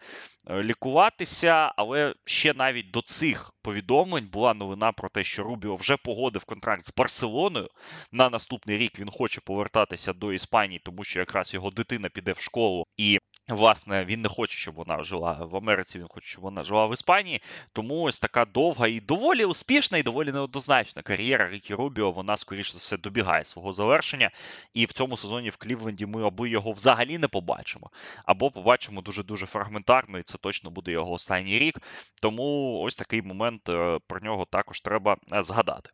лікуватися, 0.50 1.72
але 1.78 2.16
ще 2.26 2.54
навіть 2.54 2.92
до 2.92 3.02
цих 3.02 3.52
повідомлень 3.62 4.28
була 4.28 4.54
новина 4.54 4.92
про 4.92 5.10
те, 5.10 5.24
що 5.24 5.44
Рубіо 5.44 5.76
вже 5.76 5.98
погодив 5.98 6.46
контракт 6.46 6.86
з 6.86 6.94
Барселоною. 6.98 7.70
На 8.12 8.30
наступний 8.30 8.78
рік 8.78 9.00
він 9.00 9.10
хоче 9.10 9.42
повертатися 9.42 10.14
до 10.14 10.34
Іспанії, 10.34 10.82
тому 10.84 11.04
що 11.04 11.20
якраз 11.20 11.54
його 11.54 11.70
дитина 11.70 12.10
піде 12.10 12.32
в 12.32 12.40
школу 12.40 12.86
і 12.98 13.20
Власне, 13.50 14.06
він 14.06 14.22
не 14.22 14.30
хоче, 14.30 14.58
щоб 14.58 14.76
вона 14.76 15.04
жила 15.04 15.34
в 15.34 15.56
Америці, 15.56 16.00
він 16.00 16.08
хоче, 16.10 16.28
щоб 16.28 16.44
вона 16.44 16.64
жила 16.64 16.86
в 16.86 16.94
Іспанії. 16.94 17.42
Тому 17.74 18.02
ось 18.02 18.20
така 18.20 18.46
довга 18.46 18.88
і 18.88 19.00
доволі 19.00 19.46
успішна, 19.46 19.98
і 19.98 20.04
доволі 20.04 20.32
неоднозначна 20.32 21.02
кар'єра 21.02 21.50
Рікі 21.50 21.74
Рубіо. 21.74 22.12
Вона, 22.12 22.38
скоріше 22.38 22.74
за 22.74 22.78
все, 22.78 22.98
добігає 22.98 23.44
свого 23.44 23.74
завершення. 23.74 24.32
І 24.74 24.86
в 24.86 24.92
цьому 24.92 25.18
сезоні 25.18 25.50
в 25.50 25.58
Клівленді 25.58 26.06
ми 26.06 26.28
або 26.28 26.48
його 26.48 26.72
взагалі 26.72 27.18
не 27.18 27.28
побачимо, 27.28 27.90
або 28.26 28.52
побачимо 28.52 29.02
дуже-дуже 29.02 29.46
фрагментарно, 29.46 30.20
і 30.20 30.24
це 30.24 30.38
точно 30.38 30.70
буде 30.70 30.92
його 30.92 31.12
останній 31.12 31.60
рік. 31.60 31.80
Тому 32.22 32.80
ось 32.82 32.96
такий 32.96 33.22
момент 33.22 33.70
е, 33.70 34.00
про 34.08 34.20
нього 34.20 34.46
також 34.46 34.82
треба 34.82 35.18
е, 35.34 35.44
згадати. 35.44 35.90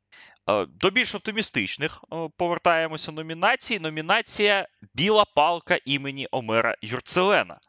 Е, 0.50 0.66
до 0.66 0.90
більш 0.90 1.16
оптимістичних 1.16 2.04
е, 2.14 2.30
повертаємося 2.38 3.12
номінацій. 3.12 3.80
Номінація 3.80 4.68
Біла 4.94 5.26
палка 5.26 5.80
імені 5.86 6.28
Омера 6.32 6.76
Юрцелена. 6.82 7.60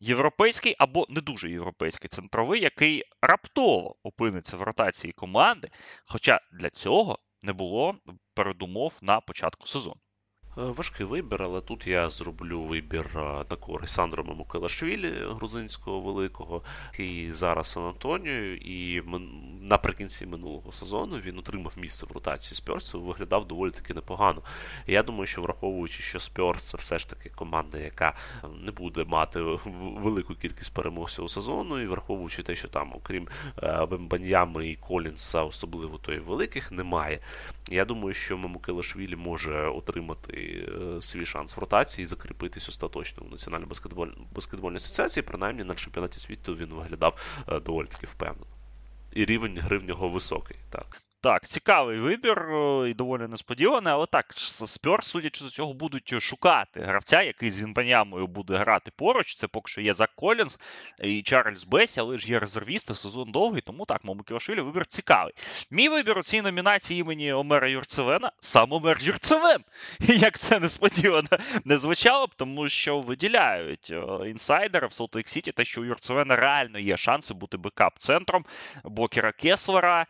Європейський 0.00 0.74
або 0.78 1.06
не 1.08 1.20
дуже 1.20 1.50
європейський 1.50 2.08
центровий, 2.08 2.60
який 2.60 3.02
раптово 3.22 3.96
опиниться 4.02 4.56
в 4.56 4.62
ротації 4.62 5.12
команди. 5.12 5.70
Хоча 6.06 6.40
для 6.52 6.70
цього 6.70 7.18
не 7.42 7.52
було 7.52 7.96
передумов 8.34 8.98
на 9.02 9.20
початку 9.20 9.66
сезону. 9.66 10.00
Е, 10.58 10.62
важкий 10.62 11.06
вибір, 11.06 11.42
але 11.42 11.60
тут 11.60 11.86
я 11.86 12.10
зроблю 12.10 12.62
вибір 12.62 13.10
на 13.50 13.56
користь 13.60 13.94
Сандро 13.94 14.24
Мукелашвілі, 14.24 15.12
грузинського 15.30 16.00
великого, 16.00 16.62
який 16.92 17.32
зараз 17.32 17.68
Сан 17.68 17.94
і 18.60 19.02
наприкінці 19.60 20.26
минулого 20.26 20.72
сезону 20.72 21.18
він 21.18 21.38
отримав 21.38 21.72
місце 21.76 22.06
в 22.06 22.12
ротації 22.12 22.54
Спьорс 22.54 22.94
виглядав 22.94 23.46
доволі 23.46 23.70
таки 23.70 23.94
непогано. 23.94 24.42
Я 24.86 25.02
думаю, 25.02 25.26
що 25.26 25.42
враховуючи, 25.42 26.02
що 26.02 26.20
Спьорс 26.20 26.64
це 26.64 26.76
все 26.76 26.98
ж 26.98 27.08
таки 27.08 27.28
команда, 27.28 27.78
яка 27.78 28.16
не 28.64 28.70
буде 28.70 29.04
мати 29.04 29.40
велику 29.96 30.34
кількість 30.34 30.74
перемог 30.74 31.10
цього 31.10 31.28
сезону, 31.28 31.80
і 31.80 31.86
враховуючи 31.86 32.42
те, 32.42 32.54
що 32.54 32.68
там, 32.68 32.92
окрім 32.94 33.28
е, 33.62 33.86
Бембаньями 33.86 34.68
і 34.68 34.76
Колінса, 34.76 35.42
особливо 35.42 35.98
той 35.98 36.18
великих, 36.18 36.72
немає. 36.72 37.18
Я 37.70 37.84
думаю, 37.84 38.14
що 38.14 38.38
Мамукелашвілі 38.38 39.16
може 39.16 39.68
отримати 39.68 40.43
е, 40.44 41.02
свій 41.02 41.26
шанс 41.26 41.56
в 41.56 41.60
ротації 41.60 42.02
і 42.02 42.06
закріпитись 42.06 42.68
остаточно 42.68 43.22
в 43.26 43.30
Національній 43.30 43.66
баскетболь... 43.66 44.08
баскетбольній 44.34 44.76
асоціації. 44.76 45.24
Принаймні 45.24 45.64
на 45.64 45.74
чемпіонаті 45.74 46.20
світу 46.20 46.56
він 46.56 46.68
виглядав 46.68 47.42
е, 47.48 47.60
доволі 47.60 47.86
таки 47.86 48.06
впевнено. 48.06 48.46
І 49.12 49.24
рівень 49.24 49.58
гри 49.58 49.78
в 49.78 49.84
нього 49.84 50.08
високий. 50.08 50.56
так. 50.70 51.00
Так, 51.24 51.46
цікавий 51.46 51.98
вибір 51.98 52.38
е, 52.38 52.90
і 52.90 52.94
доволі 52.94 53.22
несподіваний, 53.28 53.92
але 53.92 54.06
так, 54.06 54.32
Спьор, 54.66 55.04
судячи 55.04 55.44
з 55.44 55.52
цього, 55.52 55.74
будуть 55.74 56.22
шукати 56.22 56.80
гравця, 56.80 57.22
який 57.22 57.50
з 57.50 57.60
Вінбанямою 57.60 58.26
буде 58.26 58.56
грати 58.56 58.90
поруч. 58.96 59.34
Це 59.34 59.46
поки 59.46 59.70
що 59.70 59.80
є 59.80 59.94
Зак 59.94 60.10
Колінс 60.14 60.58
і 61.02 61.22
Чарльз 61.22 61.64
Бесі, 61.64 62.00
але 62.00 62.18
ж 62.18 62.30
є 62.30 62.38
резервісти, 62.38 62.94
сезон 62.94 63.30
довгий, 63.30 63.60
тому 63.60 63.84
так, 63.86 64.04
Мамуківашвілі 64.04 64.60
вибір 64.60 64.86
цікавий. 64.86 65.32
Мій 65.70 65.88
вибір 65.88 66.18
у 66.18 66.22
цій 66.22 66.42
номінації 66.42 67.00
імені 67.00 67.32
Омера 67.32 67.68
Юрцевена 67.68 68.32
сам 68.38 68.72
Омер 68.72 68.98
Юрцевен. 69.00 69.64
Як 70.00 70.38
це 70.38 70.60
несподівано 70.60 71.28
не 71.64 71.78
звучало 71.78 72.26
б, 72.26 72.34
тому 72.36 72.68
що 72.68 73.00
виділяють 73.00 73.92
інсайдери 74.26 74.86
в 74.86 74.92
Солт-Лейк-Сіті, 74.92 75.52
те, 75.52 75.64
що 75.64 75.80
у 75.80 75.84
Юрцевена 75.84 76.36
реально 76.36 76.78
є 76.78 76.96
шанси 76.96 77.34
бути 77.34 77.56
backup-центром 77.56 78.44
Вокера 78.84 79.32
Кеслера. 79.32 80.06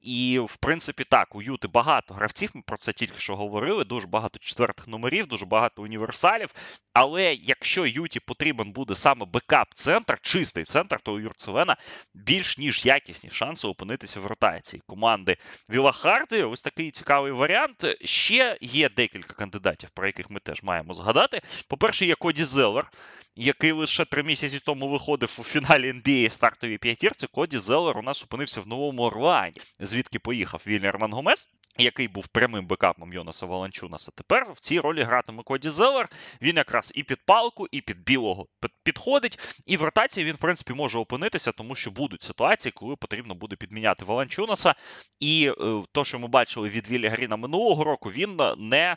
І, 0.00 0.38
в 0.38 0.56
принципі, 0.56 1.04
так, 1.04 1.34
у 1.34 1.42
Юти 1.42 1.68
багато 1.68 2.14
гравців, 2.14 2.50
ми 2.54 2.62
про 2.66 2.76
це 2.76 2.92
тільки 2.92 3.18
що 3.18 3.36
говорили, 3.36 3.84
дуже 3.84 4.06
багато 4.06 4.38
четвертих 4.38 4.88
номерів, 4.88 5.26
дуже 5.26 5.46
багато 5.46 5.82
універсалів. 5.82 6.54
Але 6.92 7.34
якщо 7.34 7.86
Юті 7.86 8.20
потрібен 8.20 8.72
буде 8.72 8.94
саме 8.94 9.26
backup-центр, 9.26 10.18
чистий 10.22 10.64
центр, 10.64 11.00
то 11.00 11.12
у 11.12 11.20
Юрцевена 11.20 11.76
більш 12.14 12.58
ніж 12.58 12.86
якісні 12.86 13.30
шанси 13.30 13.68
опинитися 13.68 14.20
в 14.20 14.26
ротації 14.26 14.82
команди 14.86 15.36
Віла 15.70 15.92
Харді. 15.92 16.42
Ось 16.42 16.62
такий 16.62 16.90
цікавий 16.90 17.32
варіант. 17.32 17.86
Ще 18.04 18.58
є 18.60 18.88
декілька 18.88 19.34
кандидатів, 19.34 19.90
про 19.94 20.06
яких 20.06 20.30
ми 20.30 20.40
теж 20.40 20.62
маємо 20.62 20.94
згадати. 20.94 21.40
По-перше, 21.68 22.06
є 22.06 22.14
Коді 22.14 22.44
Зеллер, 22.44 22.90
який 23.38 23.72
лише 23.72 24.04
три 24.04 24.22
місяці 24.22 24.60
тому 24.64 24.88
виходив 24.88 25.36
у 25.38 25.42
фіналі 25.42 25.92
NBA 25.92 26.30
стартовій 26.30 26.78
п'ятірці. 26.78 27.26
Коді 27.26 27.58
Зеллер 27.58 27.98
у 27.98 28.02
нас 28.02 28.24
опинився 28.24 28.60
в 28.60 28.66
новому 28.66 29.02
Орлані 29.02 29.60
звідки 29.80 30.18
поїхав 30.18 30.62
Вільнер 30.66 30.98
Гомес, 31.00 31.48
який 31.78 32.08
був 32.08 32.28
прямим 32.28 32.66
бекапом 32.66 33.12
Йонаса 33.12 33.46
Валанчунаса. 33.46 34.12
Тепер 34.14 34.52
в 34.52 34.60
цій 34.60 34.80
ролі 34.80 35.02
гратиме 35.02 35.42
Коді 35.42 35.70
Зелер. 35.70 36.08
Він 36.42 36.56
якраз 36.56 36.92
і 36.94 37.02
під 37.02 37.18
палку, 37.26 37.66
і 37.70 37.80
під 37.80 38.04
білого 38.04 38.46
підходить. 38.82 39.38
І 39.66 39.76
в 39.76 39.82
ротації 39.82 40.26
він, 40.26 40.34
в 40.34 40.38
принципі, 40.38 40.72
може 40.72 40.98
опинитися, 40.98 41.52
тому 41.52 41.74
що 41.74 41.90
будуть 41.90 42.22
ситуації, 42.22 42.72
коли 42.72 42.96
потрібно 42.96 43.34
буде 43.34 43.56
підміняти 43.56 44.04
Валанчунаса. 44.04 44.74
І 45.20 45.52
е, 45.60 45.82
то, 45.92 46.04
що 46.04 46.18
ми 46.18 46.28
бачили 46.28 46.68
від 46.68 46.88
Вілі 46.88 47.08
Гаріна 47.08 47.36
минулого 47.36 47.84
року, 47.84 48.10
він 48.10 48.38
не 48.58 48.96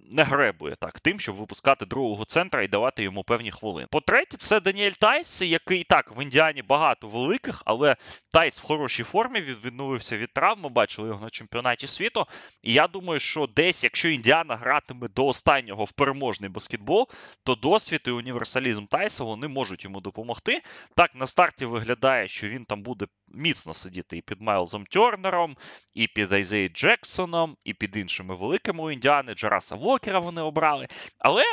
не 0.00 0.22
гребує 0.22 0.76
так 0.76 1.00
тим, 1.00 1.20
щоб 1.20 1.36
випускати 1.36 1.86
другого 1.86 2.24
центра 2.24 2.62
і 2.62 2.68
давати 2.68 3.02
йому 3.02 3.24
певні 3.24 3.50
хвилини. 3.50 3.86
По-третє, 3.90 4.36
це 4.36 4.60
Даніель 4.60 4.90
Тайс, 4.90 5.42
який 5.42 5.84
так 5.84 6.16
в 6.16 6.22
Індіані 6.22 6.62
багато 6.62 7.08
великих, 7.08 7.62
але 7.64 7.96
Тайс 8.32 8.60
в 8.60 8.62
хорошій 8.62 9.02
формі 9.02 9.40
він 9.40 9.56
відновився 9.64 10.16
від 10.16 10.32
травми. 10.32 10.68
Бачили 10.68 11.08
його 11.08 11.20
на 11.20 11.30
чемпіонаті 11.30 11.86
світу. 11.86 12.26
І 12.62 12.72
я 12.72 12.88
думаю, 12.88 13.20
що 13.20 13.46
десь, 13.46 13.84
якщо 13.84 14.08
Індіана 14.08 14.56
гратиме 14.56 15.08
до 15.08 15.26
останнього 15.26 15.84
в 15.84 15.92
переможний 15.92 16.50
баскетбол, 16.50 17.08
то 17.44 17.54
досвід 17.54 18.00
і 18.06 18.10
універсалізм 18.10 18.86
Тайса 18.86 19.24
вони 19.24 19.48
можуть 19.48 19.84
йому 19.84 20.00
допомогти. 20.00 20.62
Так, 20.96 21.14
на 21.14 21.26
старті 21.26 21.64
виглядає, 21.64 22.28
що 22.28 22.48
він 22.48 22.64
там 22.64 22.82
буде 22.82 23.06
міцно 23.28 23.74
сидіти 23.74 24.16
і 24.16 24.22
під 24.22 24.40
Майлзом 24.40 24.86
Тернером, 24.86 25.56
і 25.94 26.06
під 26.06 26.32
Айзеї 26.32 26.68
Джексоном, 26.68 27.56
і 27.64 27.74
під 27.74 27.96
іншими 27.96 28.34
великими 28.36 28.82
у 28.84 28.90
Індіани, 28.90 29.34
Джараса 29.34 29.76
Вокера 29.88 30.18
вони 30.18 30.42
обрали. 30.42 30.88
Але. 31.18 31.44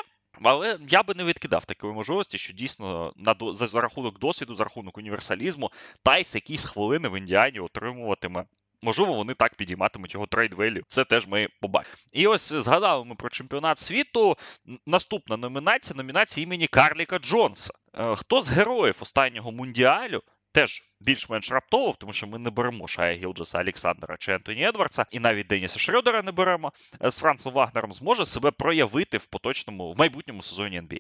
Але 0.42 0.78
я 0.90 1.04
би 1.04 1.14
не 1.14 1.24
відкидав 1.24 1.66
такої 1.66 1.94
можливості, 1.94 2.38
що 2.38 2.54
дійсно 2.54 3.14
на 3.18 3.36
за, 3.54 3.68
за 3.68 3.82
рахунок 3.82 4.20
досвіду, 4.20 4.56
за 4.56 4.64
рахунок 4.64 4.98
універсалізму, 4.98 5.72
Тайс 6.04 6.36
якісь 6.36 6.66
хвилини 6.66 7.10
в 7.10 7.18
Індіані 7.18 7.60
отримуватиме. 7.60 8.46
Можливо, 8.82 9.14
вони 9.14 9.34
так 9.34 9.56
підійматимуть 9.56 10.14
його 10.14 10.26
трейд-велі. 10.26 10.82
Це 10.88 11.06
теж 11.06 11.28
ми 11.28 11.48
побачимо. 11.62 11.96
І 12.14 12.28
ось 12.28 12.54
згадали 12.54 13.06
ми 13.06 13.16
про 13.16 13.30
чемпіонат 13.30 13.80
світу. 13.80 14.38
Наступна 14.86 15.38
номінація 15.38 15.98
номінація 15.98 16.44
імені 16.44 16.68
Карліка 16.68 17.20
Джонса. 17.20 17.74
Е, 17.94 18.16
хто 18.16 18.42
з 18.42 18.50
героїв 18.50 18.98
останнього 19.00 19.52
мундіалю 19.52 20.22
теж 20.56 20.84
більш-менш 21.02 21.52
раптово, 21.52 21.96
тому 22.00 22.14
що 22.14 22.28
ми 22.28 22.40
не 22.40 22.50
беремо 22.50 22.88
Шая 22.88 23.18
Гілджеса, 23.18 23.62
Олександра 23.62 24.18
чи 24.20 24.34
Ентоні 24.34 24.68
Едвардса, 24.68 25.06
і 25.12 25.20
навіть 25.20 25.48
Деніса 25.48 25.80
Шрёдера 25.80 26.24
не 26.24 26.32
беремо 26.32 26.74
е, 27.04 27.12
з 27.12 27.18
Францем 27.18 27.54
Вагнером, 27.54 27.94
зможе 27.94 28.26
себе 28.26 28.52
проявити 28.52 29.18
в 29.18 29.26
поточному 29.26 29.94
в 29.94 30.00
майбутньому 30.00 30.42
сезоні 30.42 30.82
NBA. 30.82 31.00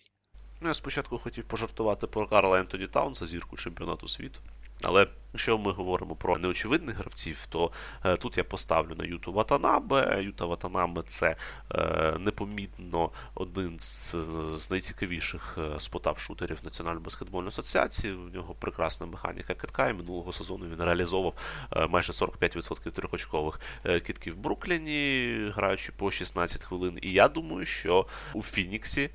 Ну, 0.61 0.67
я 0.67 0.73
спочатку 0.73 1.17
хотів 1.17 1.47
пожартувати 1.47 2.07
про 2.07 2.27
Карла 2.27 2.59
Ентоні 2.59 2.87
Таунса, 2.87 3.27
зірку 3.27 3.57
чемпіонату 3.57 4.07
світу. 4.07 4.39
Але 4.85 5.07
якщо 5.33 5.57
ми 5.57 5.71
говоримо 5.71 6.15
про 6.15 6.37
неочевидних 6.37 6.97
гравців, 6.97 7.45
то 7.49 7.71
е, 8.05 8.17
тут 8.17 8.37
я 8.37 8.43
поставлю 8.43 8.95
на 8.95 9.05
Юту 9.05 9.33
Ватанабе. 9.33 10.23
Юта 10.23 10.45
Ватанабе 10.45 11.01
це 11.05 11.35
е, 11.75 12.13
непомітно 12.19 13.11
один 13.35 13.79
з, 13.79 14.15
з 14.55 14.71
найцікавіших 14.71 15.57
е, 15.57 15.61
спотап-шутерів 15.61 16.57
Національної 16.63 17.03
баскетбольної 17.03 17.47
асоціації. 17.47 18.13
У 18.13 18.29
нього 18.29 18.55
прекрасна 18.59 19.05
механіка 19.05 19.53
китка, 19.53 19.89
і 19.89 19.93
минулого 19.93 20.31
сезону 20.31 20.65
він 20.65 20.83
реалізовував 20.83 21.33
е, 21.71 21.87
майже 21.87 22.11
45% 22.11 22.91
трьохочкових 22.91 23.59
е, 23.85 23.99
китків 23.99 24.33
в 24.33 24.37
Брукліні, 24.37 25.35
граючи 25.55 25.91
по 25.91 26.11
16 26.11 26.63
хвилин. 26.63 26.99
І 27.01 27.11
я 27.11 27.27
думаю, 27.27 27.65
що 27.65 28.05
у 28.33 28.41
Фініксі 28.41 29.09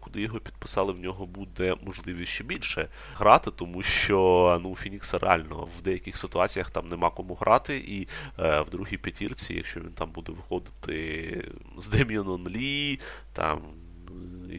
куди 0.00 0.20
його 0.20 0.40
підписали, 0.40 0.92
в 0.92 0.98
нього 0.98 1.26
буде 1.26 1.76
можливість 1.82 2.32
ще 2.32 2.44
більше 2.44 2.88
грати, 3.14 3.50
тому 3.50 3.82
що 3.82 4.60
ну, 4.62 4.74
Фінікса 4.74 5.18
реально 5.18 5.68
в 5.78 5.82
деяких 5.82 6.16
ситуаціях 6.16 6.70
там 6.70 6.88
нема 6.88 7.10
кому 7.10 7.34
грати, 7.34 7.76
і 7.78 8.08
е, 8.38 8.60
в 8.60 8.70
другій 8.70 8.96
п'ятірці, 8.96 9.54
якщо 9.54 9.80
він 9.80 9.92
там 9.92 10.10
буде 10.10 10.32
виходити 10.32 11.44
з 11.78 11.88
Деміоном 11.88 12.48
Лі, 12.48 13.00
там. 13.32 13.62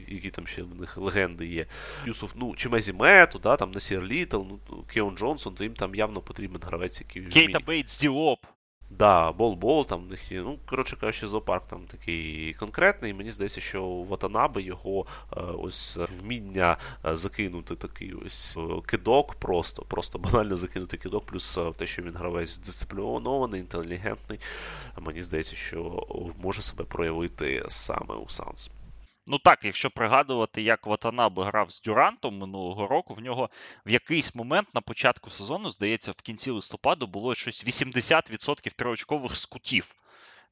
Які 0.07 0.29
там 0.29 0.47
ще 0.47 0.63
в 0.63 0.75
них 0.81 0.97
легенди 0.97 1.47
є. 1.47 1.65
Юсуф, 2.05 2.33
ну, 2.35 2.55
Чимезі 2.55 2.93
Мету, 2.93 3.39
да, 3.39 3.55
там 3.55 3.71
Насір 3.71 4.03
Літл, 4.03 4.37
ну, 4.37 4.83
Кеон 4.93 5.17
Джонсон, 5.17 5.55
то 5.55 5.63
їм 5.63 5.73
там 5.73 5.95
явно 5.95 6.21
потрібен 6.21 6.61
гравець, 6.65 7.01
який 7.01 7.23
Кейта 7.23 7.59
Бейтс 7.59 7.99
Діоп. 8.01 8.39
Да, 8.89 9.31
Бол 9.33 9.56
Бол, 9.56 9.85
там 9.85 10.05
в 10.05 10.07
них. 10.07 10.19
Ну, 10.31 10.59
коротше 10.65 10.95
кажучи, 10.95 11.27
зоопарк 11.27 11.65
там 11.65 11.85
такий 11.87 12.53
конкретний. 12.53 13.13
Мені 13.13 13.31
здається, 13.31 13.61
що 13.61 13.83
у 13.83 14.05
Ватанаби 14.05 14.61
його 14.61 15.05
е, 15.37 15.41
ось 15.41 15.97
вміння 15.97 16.77
е, 17.05 17.15
закинути 17.15 17.75
такий 17.75 18.13
ось 18.13 18.57
е, 18.57 18.81
кидок, 18.85 19.35
просто 19.35 19.81
просто 19.81 20.19
банально 20.19 20.57
закинути 20.57 20.97
кидок, 20.97 21.25
плюс 21.25 21.59
те, 21.77 21.85
що 21.85 22.01
він 22.01 22.15
гравець 22.15 22.57
дисциплінований, 22.57 23.61
інтелігентний. 23.61 24.39
Мені 24.99 25.21
здається, 25.21 25.55
що 25.55 26.07
може 26.41 26.61
себе 26.61 26.83
проявити 26.83 27.65
саме 27.67 28.15
у 28.15 28.29
Санс. 28.29 28.71
Ну 29.29 29.37
так, 29.39 29.59
якщо 29.63 29.89
пригадувати, 29.89 30.61
як 30.61 30.87
Ватанаби 30.87 31.43
грав 31.43 31.71
з 31.71 31.81
Дюрантом 31.81 32.37
минулого 32.37 32.87
року, 32.87 33.13
в 33.13 33.19
нього 33.19 33.49
в 33.85 33.89
якийсь 33.89 34.35
момент 34.35 34.75
на 34.75 34.81
початку 34.81 35.29
сезону, 35.29 35.69
здається, 35.69 36.11
в 36.11 36.21
кінці 36.21 36.51
листопаду 36.51 37.07
було 37.07 37.35
щось 37.35 37.65
80% 37.65 38.75
триочкових 38.75 39.35
скутів. 39.35 39.95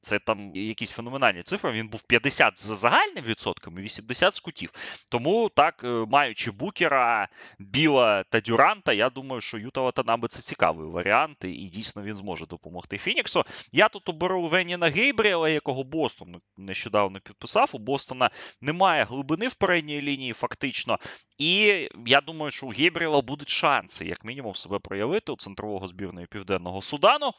Це 0.00 0.18
там 0.18 0.50
якісь 0.54 0.90
феноменальні 0.90 1.42
цифри. 1.42 1.72
Він 1.72 1.88
був 1.88 2.02
50 2.02 2.58
за 2.66 2.74
загальним 2.74 3.24
відсотком 3.24 3.78
і 3.78 3.82
80 3.82 4.34
з 4.34 4.40
кутів. 4.40 4.70
Тому 5.08 5.48
так, 5.48 5.80
е, 5.84 5.88
маючи 5.88 6.50
Букера, 6.50 7.28
Біла 7.58 8.24
та 8.30 8.40
Дюранта, 8.40 8.92
я 8.92 9.10
думаю, 9.10 9.40
що 9.40 9.58
Юта 9.58 9.80
Ватанабе 9.80 10.28
це 10.28 10.42
цікавий 10.42 10.88
варіант, 10.88 11.36
і 11.42 11.68
дійсно 11.68 12.02
він 12.02 12.14
зможе 12.14 12.46
допомогти 12.46 12.98
Фініксу. 12.98 13.44
Я 13.72 13.88
тут 13.88 14.08
оберу 14.08 14.48
Веніна 14.48 14.88
Гейбріела, 14.88 15.48
якого 15.48 15.84
Бостон 15.84 16.40
нещодавно 16.56 17.20
підписав. 17.20 17.70
У 17.72 17.78
Бостона 17.78 18.30
немає 18.60 19.04
глибини 19.04 19.48
в 19.48 19.54
передній 19.54 20.02
лінії, 20.02 20.32
фактично. 20.32 20.98
І 21.38 21.88
я 22.06 22.20
думаю, 22.20 22.50
що 22.50 22.66
у 22.66 22.70
Гейбріела 22.70 23.20
будуть 23.22 23.48
шанси, 23.48 24.04
як 24.04 24.24
мінімум, 24.24 24.54
себе 24.54 24.78
проявити 24.78 25.32
у 25.32 25.36
центрового 25.36 25.86
збірної 25.86 26.26
Південного 26.26 26.82
Судану. 26.82 27.32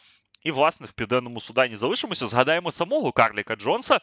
І, 0.44 0.52
власне, 0.52 0.88
в 0.88 0.92
Південному 0.92 1.40
Судані 1.40 1.76
залишимося. 1.76 2.28
Згадаємо 2.28 2.72
самого 2.72 3.12
Карліка 3.12 3.56
Джонса, 3.56 4.00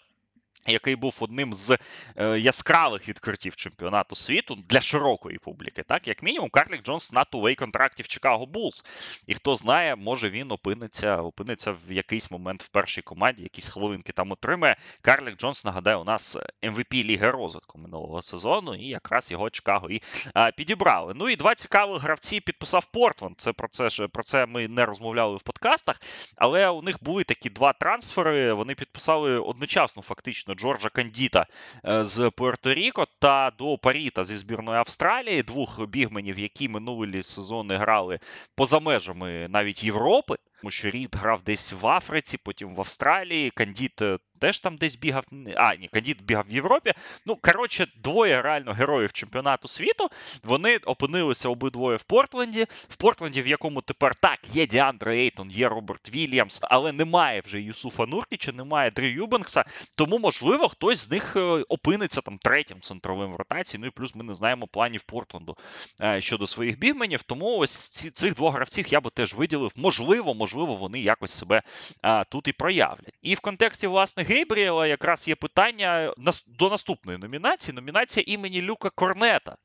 який 0.66 0.96
був 0.96 1.16
одним 1.20 1.54
з 1.54 1.78
е, 2.16 2.38
яскравих 2.38 3.08
відкриттів 3.08 3.56
чемпіонату 3.56 4.14
світу 4.14 4.58
для 4.68 4.80
широкої 4.80 5.38
публіки. 5.38 5.82
Так, 5.82 6.08
як 6.08 6.22
мінімум, 6.22 6.50
Карлік 6.50 6.82
Джонс 6.82 7.12
на 7.12 7.24
two-way 7.24 7.54
контракті 7.54 8.02
в 8.02 8.08
Чикаго 8.08 8.46
Булс. 8.46 8.84
І 9.26 9.34
хто 9.34 9.56
знає, 9.56 9.96
може 9.96 10.30
він 10.30 10.52
опиниться 10.52 11.16
опиниться 11.16 11.76
в 11.88 11.92
якийсь 11.92 12.30
момент 12.30 12.62
в 12.62 12.68
першій 12.68 13.02
команді, 13.02 13.42
якісь 13.42 13.68
хвилинки 13.68 14.12
там 14.12 14.32
отримає. 14.32 14.76
Карлік 15.00 15.36
Джонс 15.36 15.64
нагадаю, 15.64 16.00
у 16.00 16.04
нас 16.04 16.36
MVP 16.62 17.04
Ліги 17.04 17.30
розвитку 17.30 17.78
минулого 17.78 18.22
сезону, 18.22 18.74
і 18.74 18.86
якраз 18.86 19.30
його 19.30 19.50
Чикаго 19.50 19.90
і 19.90 20.02
а, 20.34 20.50
підібрали. 20.50 21.12
Ну 21.16 21.28
і 21.28 21.36
два 21.36 21.54
цікавих 21.54 22.02
гравці 22.02 22.40
підписав 22.40 22.84
Портленд. 22.84 23.40
Це 23.40 23.52
про 23.52 23.68
це 23.68 23.90
ж 23.90 24.08
про 24.08 24.22
це 24.22 24.46
ми 24.46 24.68
не 24.68 24.86
розмовляли 24.86 25.36
в 25.36 25.42
подкастах, 25.42 26.00
але 26.36 26.68
у 26.68 26.82
них 26.82 26.96
були 27.02 27.24
такі 27.24 27.50
два 27.50 27.72
трансфери. 27.72 28.52
Вони 28.52 28.74
підписали 28.74 29.38
одночасно, 29.38 30.02
фактично. 30.02 30.53
Джорджа 30.54 30.88
Кандіта 30.88 31.46
е, 31.86 32.04
з 32.04 32.18
Пуерто-Ріко 32.18 33.06
та 33.18 33.52
до 33.58 33.78
Паріта 33.78 34.24
зі 34.24 34.36
збірної 34.36 34.78
Австралії, 34.78 35.42
двох 35.42 35.86
бігменів, 35.86 36.38
які 36.38 36.68
минулі 36.68 37.22
сезони 37.22 37.76
грали 37.76 38.18
поза 38.54 38.78
межами 38.78 39.46
навіть 39.50 39.84
Європи. 39.84 40.36
Тому 40.60 40.70
що 40.70 40.90
Рід 40.90 41.16
грав 41.16 41.42
десь 41.42 41.72
в 41.72 41.86
Африці, 41.86 42.38
потім 42.44 42.74
в 42.74 42.80
Австралії. 42.80 43.50
Кандіт 43.50 44.02
е, 44.02 44.18
теж 44.38 44.60
там 44.60 44.76
десь 44.76 44.96
бігав. 44.96 45.24
А, 45.56 45.74
ні, 45.74 45.88
Кандіт 45.88 46.22
бігав 46.22 46.44
в 46.48 46.52
Європі. 46.52 46.92
Ну, 47.26 47.36
коротше, 47.36 47.86
двоє 48.02 48.42
реально 48.42 48.72
героїв 48.72 49.12
чемпіонату 49.12 49.68
світу. 49.68 50.08
Вони 50.42 50.76
опинилися 50.76 51.48
обидвоє 51.48 51.96
в 51.96 52.02
Портленді. 52.02 52.66
В 52.88 52.96
Портленді, 52.96 53.42
в 53.42 53.46
якому 53.46 53.80
тепер 53.80 54.14
так, 54.14 54.38
є 54.52 54.66
Діандре 54.66 55.16
Ейтон, 55.16 55.50
є 55.50 55.68
Роберт 55.68 56.14
Вільямс, 56.14 56.58
але 56.62 56.92
немає 56.92 57.42
вже 57.46 57.60
Юсуфа 57.60 58.06
Нуркіча, 58.06 58.52
немає 58.52 58.90
Дрю 58.90 59.06
Юбенкса. 59.06 59.64
Тому, 59.94 60.18
можливо, 60.18 60.68
хтось 60.68 60.98
з 60.98 61.10
них 61.10 61.36
е, 61.36 61.40
опиниться 61.68 62.20
там 62.20 62.38
третім 62.38 62.80
центровим 62.80 63.32
в 63.32 63.36
ротації. 63.36 63.80
Ну 63.80 63.86
і 63.86 63.90
плюс 63.90 64.14
ми 64.14 64.24
не 64.24 64.34
знаємо 64.34 64.66
планів 64.66 65.02
Портленду 65.02 65.56
е, 66.02 66.20
щодо 66.20 66.46
своїх 66.46 66.78
бігменів. 66.78 67.22
Тому 67.22 67.58
ось 67.58 67.88
ці, 67.88 68.10
цих 68.10 68.34
двох 68.34 68.54
гравців 68.54 68.86
я 68.88 69.00
би 69.00 69.10
теж 69.10 69.34
виділив. 69.34 69.72
Можливо, 69.76 70.34
можливо, 70.34 70.74
вони 70.74 71.00
якось 71.00 71.30
себе 71.30 71.62
а, 72.02 72.24
тут 72.24 72.48
і 72.48 72.52
проявлять. 72.52 73.14
І 73.22 73.34
в 73.34 73.40
контексті, 73.40 73.86
власне, 73.86 74.23
Гейбріела 74.24 74.86
якраз 74.86 75.28
є 75.28 75.34
питання 75.34 76.14
до 76.46 76.70
наступної 76.70 77.18
номінації: 77.18 77.74
номінація 77.74 78.24
імені 78.26 78.62
Люка 78.62 78.90
Корнета. 78.90 79.56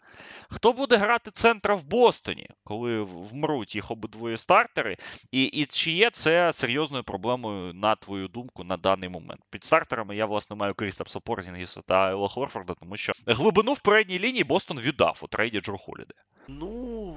Хто 0.49 0.73
буде 0.73 0.97
грати 0.97 1.31
центра 1.31 1.75
в 1.75 1.85
Бостоні, 1.85 2.49
коли 2.63 3.01
вмруть 3.01 3.75
їх 3.75 3.91
обидвоє 3.91 4.37
стартери? 4.37 4.97
І 5.31 5.43
і 5.43 5.65
чи 5.65 5.91
є 5.91 6.09
це 6.09 6.53
серйозною 6.53 7.03
проблемою, 7.03 7.73
на 7.73 7.95
твою 7.95 8.27
думку, 8.27 8.63
на 8.63 8.77
даний 8.77 9.09
момент? 9.09 9.41
Під 9.49 9.63
стартерами 9.63 10.15
я, 10.15 10.25
власне, 10.25 10.55
маю 10.55 10.73
Крістапса 10.73 11.19
Порзінгіса 11.19 11.81
та 11.81 12.11
Елла 12.11 12.27
Хорфорда, 12.27 12.73
тому 12.73 12.97
що 12.97 13.13
глибину 13.27 13.73
в 13.73 13.79
передній 13.79 14.19
лінії 14.19 14.43
Бостон 14.43 14.79
віддав 14.79 15.19
у 15.21 15.27
трейді 15.27 15.59
Джо 15.59 15.77
Холіде. 15.77 16.13
Ну, 16.47 17.15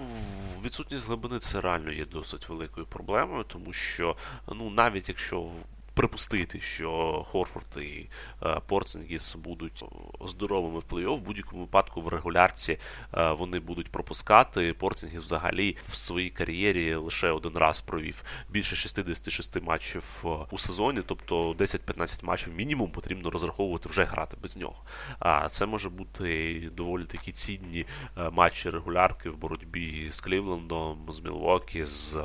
відсутність 0.65 1.07
глибини 1.07 1.39
це 1.39 1.61
реально 1.61 1.93
є 1.93 2.05
досить 2.05 2.49
великою 2.49 2.87
проблемою, 2.87 3.45
тому 3.45 3.73
що 3.73 4.17
ну 4.55 4.71
навіть 4.71 5.09
якщо 5.09 5.51
припустити, 5.95 6.61
що 6.61 7.23
Хорфорд 7.27 7.77
і 7.77 8.09
е, 8.43 8.61
Порцингіс 8.67 9.35
будуть 9.35 9.85
здоровими 10.27 10.79
в 10.79 10.83
плей-офф, 10.93 11.17
в 11.17 11.21
будь-якому 11.21 11.63
випадку 11.63 12.01
в 12.01 12.09
регулярці 12.09 12.79
е, 13.15 13.33
вони 13.33 13.61
будуть 13.61 13.89
пропускати. 13.89 14.73
Порцингіс 14.73 15.23
взагалі 15.23 15.77
в 15.89 15.97
своїй 15.97 16.31
кар'єрі 16.31 16.95
лише 16.95 17.31
один 17.31 17.53
раз 17.57 17.81
провів 17.81 18.25
більше 18.51 18.77
66 18.77 19.63
матчів 19.63 20.25
е, 20.25 20.29
у 20.51 20.59
сезоні, 20.59 21.03
тобто 21.07 21.53
10-15 21.53 22.25
матчів 22.25 22.55
мінімум 22.55 22.91
потрібно 22.91 23.31
розраховувати 23.31 23.89
вже 23.89 24.05
грати 24.05 24.37
без 24.43 24.57
нього. 24.57 24.85
А 25.19 25.49
це 25.49 25.67
може 25.67 25.89
бути 25.89 26.61
доволі 26.77 27.05
такі 27.05 27.33
цінні 27.33 27.87
матчі 28.33 28.71
регулярки 28.71 29.31
в 29.31 29.37
боротьбі 29.37 30.09
з 30.11 30.21
Клівлендом, 30.21 31.07
з 31.09 31.21
Мілвокі, 31.21 31.85
з 31.85 32.17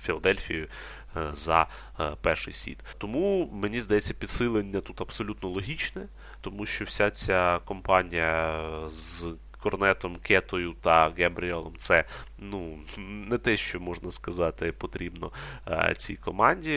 Філадельфією. 0.00 0.68
Е, 1.16 1.28
за 1.32 1.66
е, 2.00 2.12
перший 2.20 2.52
сіт. 2.52 2.78
Тому 2.98 3.50
мені 3.52 3.80
здається, 3.80 4.14
підсилення 4.14 4.80
тут 4.80 5.00
абсолютно 5.00 5.48
логічне, 5.48 6.02
тому 6.40 6.66
що 6.66 6.84
вся 6.84 7.10
ця 7.10 7.60
компанія 7.64 8.60
з 8.88 9.26
Корнетом, 9.64 10.16
Кетою 10.16 10.74
та 10.80 11.12
Гебріелом 11.18 11.74
це 11.78 12.04
ну, 12.38 12.78
не 12.98 13.38
те, 13.38 13.56
що 13.56 13.80
можна 13.80 14.10
сказати, 14.10 14.72
потрібно 14.72 15.32
е, 15.68 15.94
цій 15.98 16.16
команді. 16.16 16.72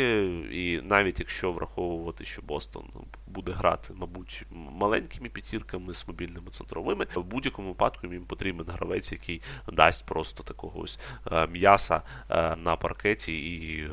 І 0.51 0.81
навіть 0.81 1.19
якщо 1.19 1.51
враховувати, 1.51 2.25
що 2.25 2.41
Бостон 2.41 2.83
буде 3.27 3.51
грати, 3.51 3.93
мабуть, 3.95 4.45
маленькими 4.51 5.29
п'ятірками 5.29 5.93
з 5.93 6.07
мобільними 6.07 6.49
центровими, 6.49 7.07
в 7.15 7.23
будь-якому 7.23 7.67
випадку 7.67 8.07
їм 8.07 8.25
потрібен 8.25 8.65
гравець, 8.69 9.11
який 9.11 9.41
дасть 9.73 10.05
просто 10.05 10.43
такого 10.43 10.79
ось 10.79 10.99
е, 11.31 11.47
м'яса 11.47 12.01
е, 12.29 12.55
на 12.55 12.75
паркеті 12.75 13.55
і 13.55 13.89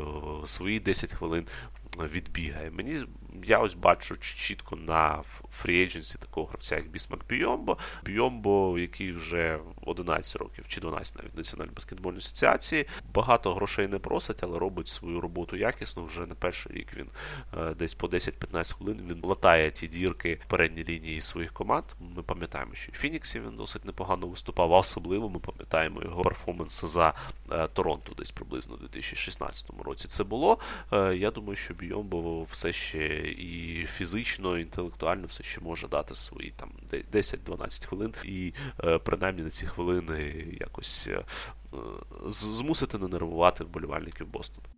свої 0.47 0.81
10 0.81 1.13
хвилин 1.13 1.47
відбігає. 1.99 2.71
Мені 2.71 2.97
я 3.43 3.59
ось 3.59 3.75
бачу 3.75 4.17
чітко 4.17 4.77
на 4.77 5.23
фрі-едженсі 5.63 6.19
такого 6.19 6.47
гравця, 6.47 6.77
як 6.77 6.89
Бісмак 6.89 7.21
Бійомбо. 7.29 7.79
Бійомбо, 8.05 8.79
який 8.79 9.13
вже 9.13 9.59
11 9.87 10.37
років 10.37 10.65
чи 10.69 10.81
12 10.81 11.17
навіть 11.17 11.37
Національної 11.37 11.75
баскетбольної 11.75 12.19
асоціації. 12.19 12.87
Багато 13.15 13.55
грошей 13.55 13.89
не 13.89 13.99
просить, 13.99 14.43
але 14.43 14.59
робить 14.59 14.89
свою 14.89 15.21
роботу 15.21 15.57
якісно. 15.57 16.05
Вже 16.05 16.27
на 16.27 16.35
перший 16.35 16.73
рік 16.73 16.89
він 16.97 17.07
е, 17.59 17.75
десь 17.75 17.95
по 17.95 18.07
10-15 18.07 18.77
хвилин 18.77 19.01
він 19.11 19.21
латає 19.23 19.71
ті 19.71 19.89
дірки 19.89 20.41
в 20.43 20.51
передній 20.51 20.85
лінії 20.85 21.21
своїх 21.21 21.53
команд. 21.53 21.85
Ми 22.17 22.23
пам'ятаємо, 22.23 22.75
що 22.75 22.93
і 22.93 22.97
Фініксі 22.97 23.41
він 23.41 23.57
досить 23.57 23.85
непогано 23.85 24.27
виступав, 24.27 24.75
а 24.75 24.79
особливо 24.79 25.29
ми 25.29 25.39
пам'ятаємо 25.39 26.03
його 26.03 26.23
перформанс 26.23 26.85
за 26.85 27.15
е, 27.53 27.69
Торонто, 27.69 28.13
десь 28.19 28.31
приблизно 28.31 28.75
у 28.75 28.79
2016 28.79 29.67
році. 29.85 30.09
Це 30.09 30.25
було. 30.25 30.59
Е, 30.93 31.17
я 31.17 31.31
думаю, 31.31 31.57
що 31.57 31.75
Бійомбо 31.75 32.43
все 32.43 32.73
ще 32.73 33.07
і 33.29 33.87
фізично, 33.87 34.59
і 34.59 34.61
інтелектуально 34.61 35.27
все 35.27 35.43
ще 35.43 35.61
може 35.61 35.89
дати 35.89 36.15
свої 36.15 36.53
там 36.57 36.71
10-12 37.13 37.87
хвилин, 37.87 38.15
і 38.25 38.53
принаймні 39.05 39.43
на 39.43 39.51
ці 39.51 39.67
хвилини 39.75 40.47
якось 40.61 41.09
е, 41.09 41.25
змусити 42.27 42.99
не 42.99 43.09
нервувати 43.09 43.65
вболівальників 43.65 44.27
Бостона. 44.27 44.74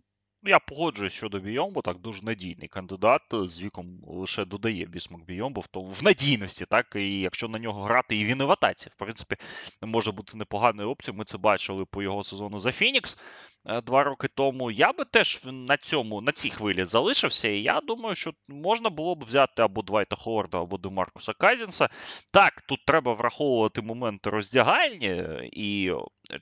Я 0.47 0.59
погоджуюсь 0.59 1.13
щодо 1.13 1.39
Бійомбо, 1.39 1.81
так 1.81 1.97
дуже 1.97 2.23
надійний 2.23 2.67
кандидат. 2.67 3.21
З 3.31 3.61
віком 3.61 3.99
лише 4.07 4.45
додає 4.45 4.85
бісмак 4.85 5.25
Бійомбо 5.25 5.61
в 5.61 5.67
в 5.73 6.03
надійності, 6.03 6.65
так 6.65 6.85
і 6.95 7.19
якщо 7.19 7.47
на 7.47 7.59
нього 7.59 7.83
грати 7.83 8.15
і 8.17 8.25
він 8.25 8.41
і 8.41 8.43
в 8.43 8.51
атаці, 8.51 8.89
в 8.89 8.95
принципі, 8.95 9.35
може 9.81 10.11
бути 10.11 10.37
непоганою 10.37 10.89
опцією. 10.89 11.17
Ми 11.17 11.23
це 11.23 11.37
бачили 11.37 11.85
по 11.85 12.01
його 12.01 12.23
сезону 12.23 12.59
за 12.59 12.71
Фінікс. 12.71 13.17
Е, 13.65 13.81
два 13.81 14.03
роки 14.03 14.27
тому. 14.27 14.71
Я 14.71 14.93
би 14.93 15.05
теж 15.05 15.41
на 15.45 15.77
цьому 15.77 16.21
на 16.21 16.31
цій 16.31 16.49
хвилі 16.49 16.83
залишився. 16.83 17.47
І 17.47 17.61
я 17.61 17.81
думаю, 17.81 18.15
що 18.15 18.33
можна 18.47 18.89
було 18.89 19.15
б 19.15 19.23
взяти 19.23 19.61
або 19.61 19.81
Двайта 19.81 20.15
Ховарда, 20.15 20.61
або 20.61 20.77
Демаркуса 20.77 21.33
Казінса. 21.33 21.89
Так, 22.33 22.61
тут 22.61 22.85
треба 22.85 23.13
враховувати 23.13 23.81
моменти 23.81 24.29
роздягальні, 24.29 25.23
і 25.51 25.91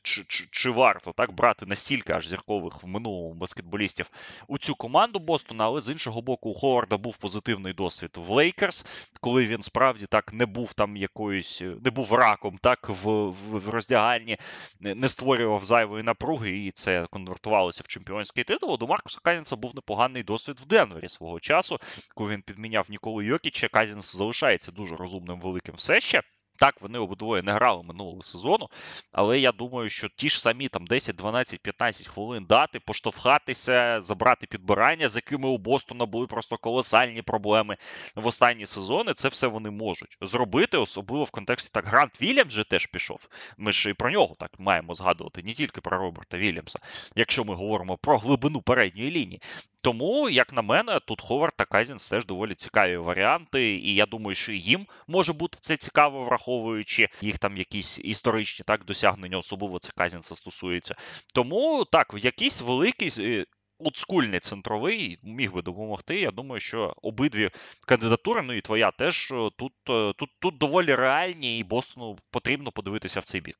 чи, 0.02 0.24
чи, 0.28 0.48
чи 0.52 0.70
варто 0.70 1.14
так 1.18 1.32
брати 1.32 1.66
настільки 1.66 2.14
аж 2.14 2.28
зіркових 2.28 2.84
в 2.84 2.88
минулому 2.88 3.34
баскетболістів 3.34 4.10
у 4.48 4.58
цю 4.58 4.76
команду 4.76 5.20
Бостона, 5.20 5.66
але 5.66 5.82
з 5.82 5.90
іншого 5.90 6.22
боку, 6.22 6.50
у 6.50 6.54
Ховарда 6.54 6.98
був 6.98 7.18
позитивний 7.18 7.74
досвід 7.74 8.12
в 8.16 8.30
Лейкерс, 8.30 8.86
коли 9.22 9.46
він 9.46 9.62
справді 9.62 10.06
так 10.06 10.34
не 10.34 10.46
був 10.46 10.74
там 10.74 10.98
якоюсь, 10.98 11.62
не 11.62 11.92
був 11.92 12.14
раком, 12.14 12.58
так 12.62 12.90
в, 12.90 13.10
в, 13.10 13.60
в 13.60 13.70
роздягальні, 13.70 14.38
не 14.80 15.10
створював 15.10 15.66
зайвої 15.66 16.04
напруги, 16.04 16.58
і 16.58 16.72
це 16.72 17.08
конвертувалося 17.12 17.82
в 17.86 17.88
чемпіонський 17.88 18.44
титул. 18.44 18.78
До 18.78 18.88
Маркуса 18.88 19.20
Казінса 19.24 19.56
був 19.56 19.76
непоганий 19.76 20.24
досвід 20.24 20.60
в 20.60 20.66
Денвері 20.66 21.10
свого 21.10 21.40
часу, 21.40 21.80
коли 22.16 22.32
він 22.32 22.42
підміняв 22.42 22.86
Ніколу 22.90 23.22
Йокіча. 23.22 23.68
Казінс 23.68 24.16
залишається 24.16 24.72
дуже 24.72 24.96
розумним 24.96 25.40
великим 25.40 25.76
все 25.76 26.02
ще. 26.02 26.22
Так, 26.58 26.82
вони 26.82 26.99
обидвоє 26.99 27.41
не 27.41 27.53
грали 27.53 27.84
минулого 27.84 28.24
сезону, 28.24 28.70
але 29.12 29.39
я 29.39 29.51
думаю, 29.51 29.89
що 29.89 30.10
ті 30.16 30.30
ж 30.30 30.41
самі 30.41 30.68
там 30.68 30.86
10, 30.86 31.16
12, 31.16 31.62
15 31.62 32.08
хвилин 32.08 32.45
дати, 32.49 32.80
поштовхатися, 32.80 34.01
забрати 34.01 34.47
підбирання, 34.47 35.10
з 35.10 35.16
якими 35.16 35.49
у 35.49 35.58
Бостона 35.58 36.06
були 36.06 36.28
просто 36.28 36.58
колосальні 36.58 37.22
проблеми 37.22 37.78
в 38.16 38.28
останні 38.28 38.66
сезони. 38.66 39.14
Це 39.14 39.28
все 39.28 39.47
вони 39.47 39.70
можуть 39.70 40.18
зробити, 40.22 40.78
особливо 40.78 41.24
в 41.24 41.32
контексті 41.32 41.70
так 41.74 41.86
Грант 41.86 42.22
Вільямс 42.22 42.53
же 42.53 42.64
теж 42.64 42.86
пішов. 42.86 43.28
Ми 43.58 43.72
ж 43.72 43.89
і 43.89 43.93
про 43.93 44.12
нього 44.12 44.36
так 44.39 44.51
маємо 44.60 44.93
згадувати, 44.93 45.43
не 45.43 45.53
тільки 45.53 45.82
про 45.82 45.97
Роберта 45.97 46.38
Вільямса, 46.38 46.80
якщо 47.16 47.43
ми 47.43 47.56
говоримо 47.56 47.97
про 47.97 48.18
глибину 48.18 48.62
передньої 48.62 49.12
лінії. 49.12 49.41
Тому, 49.86 50.30
як 50.30 50.54
на 50.54 50.62
мене, 50.62 51.00
тут 51.00 51.22
Ховард 51.22 51.54
та 51.58 51.66
Казінс 51.66 52.10
теж 52.10 52.26
доволі 52.26 52.54
цікаві 52.54 52.98
варіанти, 52.98 53.76
і 53.76 53.96
я 53.96 54.06
думаю, 54.06 54.36
що 54.36 54.52
їм 54.52 54.88
може 55.08 55.34
бути 55.34 55.58
це 55.62 55.78
цікаво, 55.78 56.24
враховуючи 56.24 57.10
їх 57.22 57.40
там 57.40 57.58
якісь 57.58 58.00
історичні 58.00 58.64
так 58.68 58.86
досягнення, 58.86 59.38
особливо 59.38 59.80
це 59.80 59.92
Казінса 59.98 60.36
стосується. 60.36 60.96
Тому 61.34 61.86
так, 61.92 62.14
якийсь 62.18 62.62
великий. 62.62 63.12
Е, 63.20 63.46
олдскульний 63.80 64.40
центровий 64.40 65.20
міг 65.24 65.54
би 65.54 65.62
допомогти. 65.62 66.20
Я 66.20 66.32
думаю, 66.32 66.60
що 66.60 66.94
обидві 67.02 67.50
кандидатури, 67.88 68.42
ну 68.42 68.54
і 68.54 68.62
твоя 68.62 68.92
теж 68.92 69.32
е, 69.32 69.50
тут 69.58 69.74
е, 69.90 70.14
тут, 70.18 70.30
тут 70.40 70.58
доволі 70.58 70.96
реальні, 70.96 71.60
і 71.60 71.64
Бостону 71.64 72.18
потрібно 72.32 72.72
подивитися 72.72 73.20
в 73.20 73.24
цей 73.24 73.42
бік. 73.42 73.58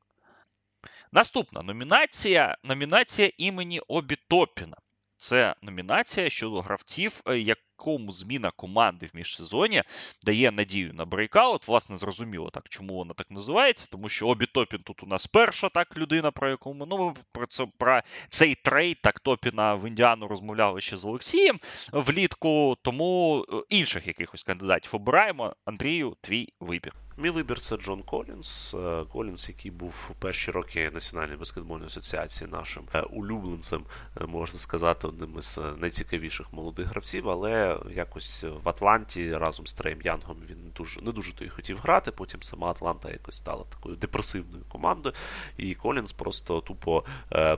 Наступна 1.12 1.62
номінація 1.62 2.58
номінація 2.64 3.32
імені 3.38 3.80
Обі 3.80 4.18
Топіна. 4.30 4.78
Це 5.26 5.56
номінація 5.62 6.30
щодо 6.30 6.62
гравців, 6.62 7.22
е, 7.28 7.40
якому 7.80 8.12
зміна 8.12 8.52
команди 8.52 9.06
в 9.14 9.18
міжсезоні 9.18 9.84
дає 10.26 10.52
надію 10.52 10.94
на 10.94 11.06
breakout. 11.06 11.68
Власне, 11.68 11.98
зрозуміло 11.98 12.50
так, 12.50 12.70
чому 12.70 12.96
вона 12.96 13.14
так 13.14 13.32
називається, 13.32 13.88
тому 13.92 14.10
що 14.10 14.28
Обі 14.28 14.46
Топін 14.46 14.80
тут 14.84 15.04
у 15.04 15.06
нас 15.06 15.28
перша 15.28 15.70
так 15.70 15.98
людина, 15.98 16.32
про 16.32 16.50
яку 16.50 16.74
ми 16.74 16.86
ну, 16.90 17.16
про 17.32 17.48
це 17.48 17.68
про 17.78 18.02
цей 18.30 18.56
trade 18.56 18.98
так 19.02 19.20
Топіна 19.20 19.76
в 19.76 19.88
Індіану 19.88 20.28
розмовляли 20.28 20.82
ще 20.82 20.98
з 20.98 21.06
Олексієм 21.06 21.60
влітку. 21.92 22.78
Тому 22.82 23.46
е, 23.50 23.56
інших 23.70 24.08
якихось 24.08 24.44
кандидатів 24.44 24.96
обираємо. 24.96 25.56
Андрію, 25.66 26.16
твій 26.22 26.54
вибір. 26.60 26.94
Мій 27.18 27.30
вибір 27.30 27.60
це 27.60 27.78
Джон 27.78 28.04
Колінс. 28.04 28.74
Е, 28.74 29.04
Колінс, 29.12 29.50
який 29.50 29.72
був 29.72 30.10
у 30.12 30.14
перші 30.14 30.52
роки 30.52 30.92
Національної 30.94 31.40
баскетбольної 31.40 31.88
асоціації 31.88 32.50
нашим 32.50 32.84
е, 32.94 33.02
улюбленцем, 33.02 33.86
можна 34.28 34.60
сказати, 34.60 35.08
одним 35.08 35.36
із 35.40 35.60
найцікавіших 35.78 36.54
молодих 36.54 36.88
гравців, 36.88 37.30
але 37.30 37.65
якось 37.96 38.46
в 38.64 38.70
Атланті 38.70 39.38
разом 39.38 39.68
з 39.68 39.74
Треєм 39.74 40.02
Янгом 40.02 40.38
він 40.50 40.72
дуже 40.76 41.02
не 41.02 41.12
дуже 41.12 41.34
то 41.34 41.46
хотів 41.50 41.78
грати. 41.78 42.12
Потім 42.12 42.44
сама 42.44 42.68
Атланта 42.72 43.12
якось 43.12 43.38
стала 43.38 43.64
такою 43.64 43.96
депресивною 43.96 44.64
командою. 44.70 45.16
І 45.58 45.76
Колінс 45.76 46.14
просто 46.14 46.62
тупо 46.62 47.04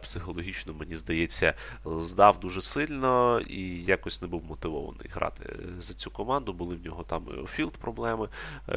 психологічно, 0.01 0.73
мені 0.73 0.95
здається, 0.95 1.53
здав 1.85 2.39
дуже 2.39 2.61
сильно 2.61 3.41
і 3.47 3.83
якось 3.83 4.21
не 4.21 4.27
був 4.27 4.43
мотивований 4.43 5.09
грати 5.13 5.55
за 5.79 5.93
цю 5.93 6.11
команду. 6.11 6.53
Були 6.53 6.75
в 6.75 6.85
нього 6.85 7.03
там 7.03 7.27
field 7.47 7.77
проблеми. 7.77 8.29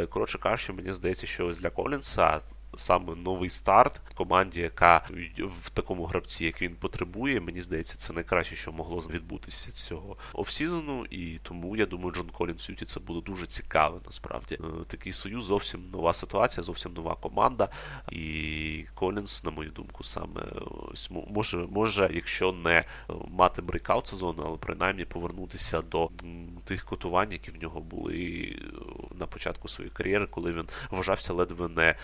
Коротше 0.08 0.38
кажучи 0.38 0.72
мені 0.72 0.92
здається, 0.92 1.26
що 1.26 1.46
ось 1.46 1.58
для 1.58 1.70
Колінса 1.70 2.40
саме 2.76 3.14
новий 3.14 3.50
старт 3.50 4.00
команді, 4.14 4.60
яка 4.60 5.04
в 5.38 5.70
такому 5.70 6.04
гравці, 6.04 6.44
як 6.44 6.62
він 6.62 6.74
потребує, 6.74 7.40
мені 7.40 7.62
здається, 7.62 7.96
це 7.96 8.12
найкраще, 8.12 8.56
що 8.56 8.72
могло 8.72 8.98
відбутися 8.98 9.70
цього 9.70 10.16
offseason 10.32 10.93
у. 10.93 11.06
І 11.10 11.38
тому 11.42 11.76
я 11.76 11.86
думаю, 11.86 12.10
Джон 12.10 12.30
Колінс 12.30 12.68
Юті 12.68 12.84
це 12.84 13.00
буде 13.00 13.20
дуже 13.26 13.46
цікаво. 13.46 14.00
Насправді 14.06 14.54
е, 14.54 14.84
такий 14.86 15.12
союз 15.12 15.44
зовсім 15.44 15.90
нова 15.90 16.12
ситуація, 16.12 16.64
зовсім 16.64 16.92
нова 16.92 17.14
команда. 17.14 17.68
І 18.12 18.84
Колінс, 18.94 19.44
на 19.44 19.50
мою 19.50 19.70
думку, 19.70 20.04
саме 20.04 20.40
ось 20.92 21.10
може, 21.10 21.56
може, 21.56 22.10
якщо 22.14 22.52
не 22.52 22.78
е, 22.78 22.84
мати 23.28 23.62
breakout 23.62 24.06
сезону, 24.06 24.42
але 24.46 24.56
принаймні 24.56 25.04
повернутися 25.04 25.82
до 25.82 26.10
тих 26.64 26.84
котувань, 26.84 27.32
які 27.32 27.50
в 27.50 27.62
нього 27.62 27.80
були 27.80 28.56
е, 28.58 28.64
на 29.14 29.26
початку 29.26 29.68
своєї 29.68 29.92
кар'єри, 29.92 30.26
коли 30.26 30.52
він 30.52 30.64
вважався 30.90 31.32
ледве 31.32 31.68
не 31.68 31.94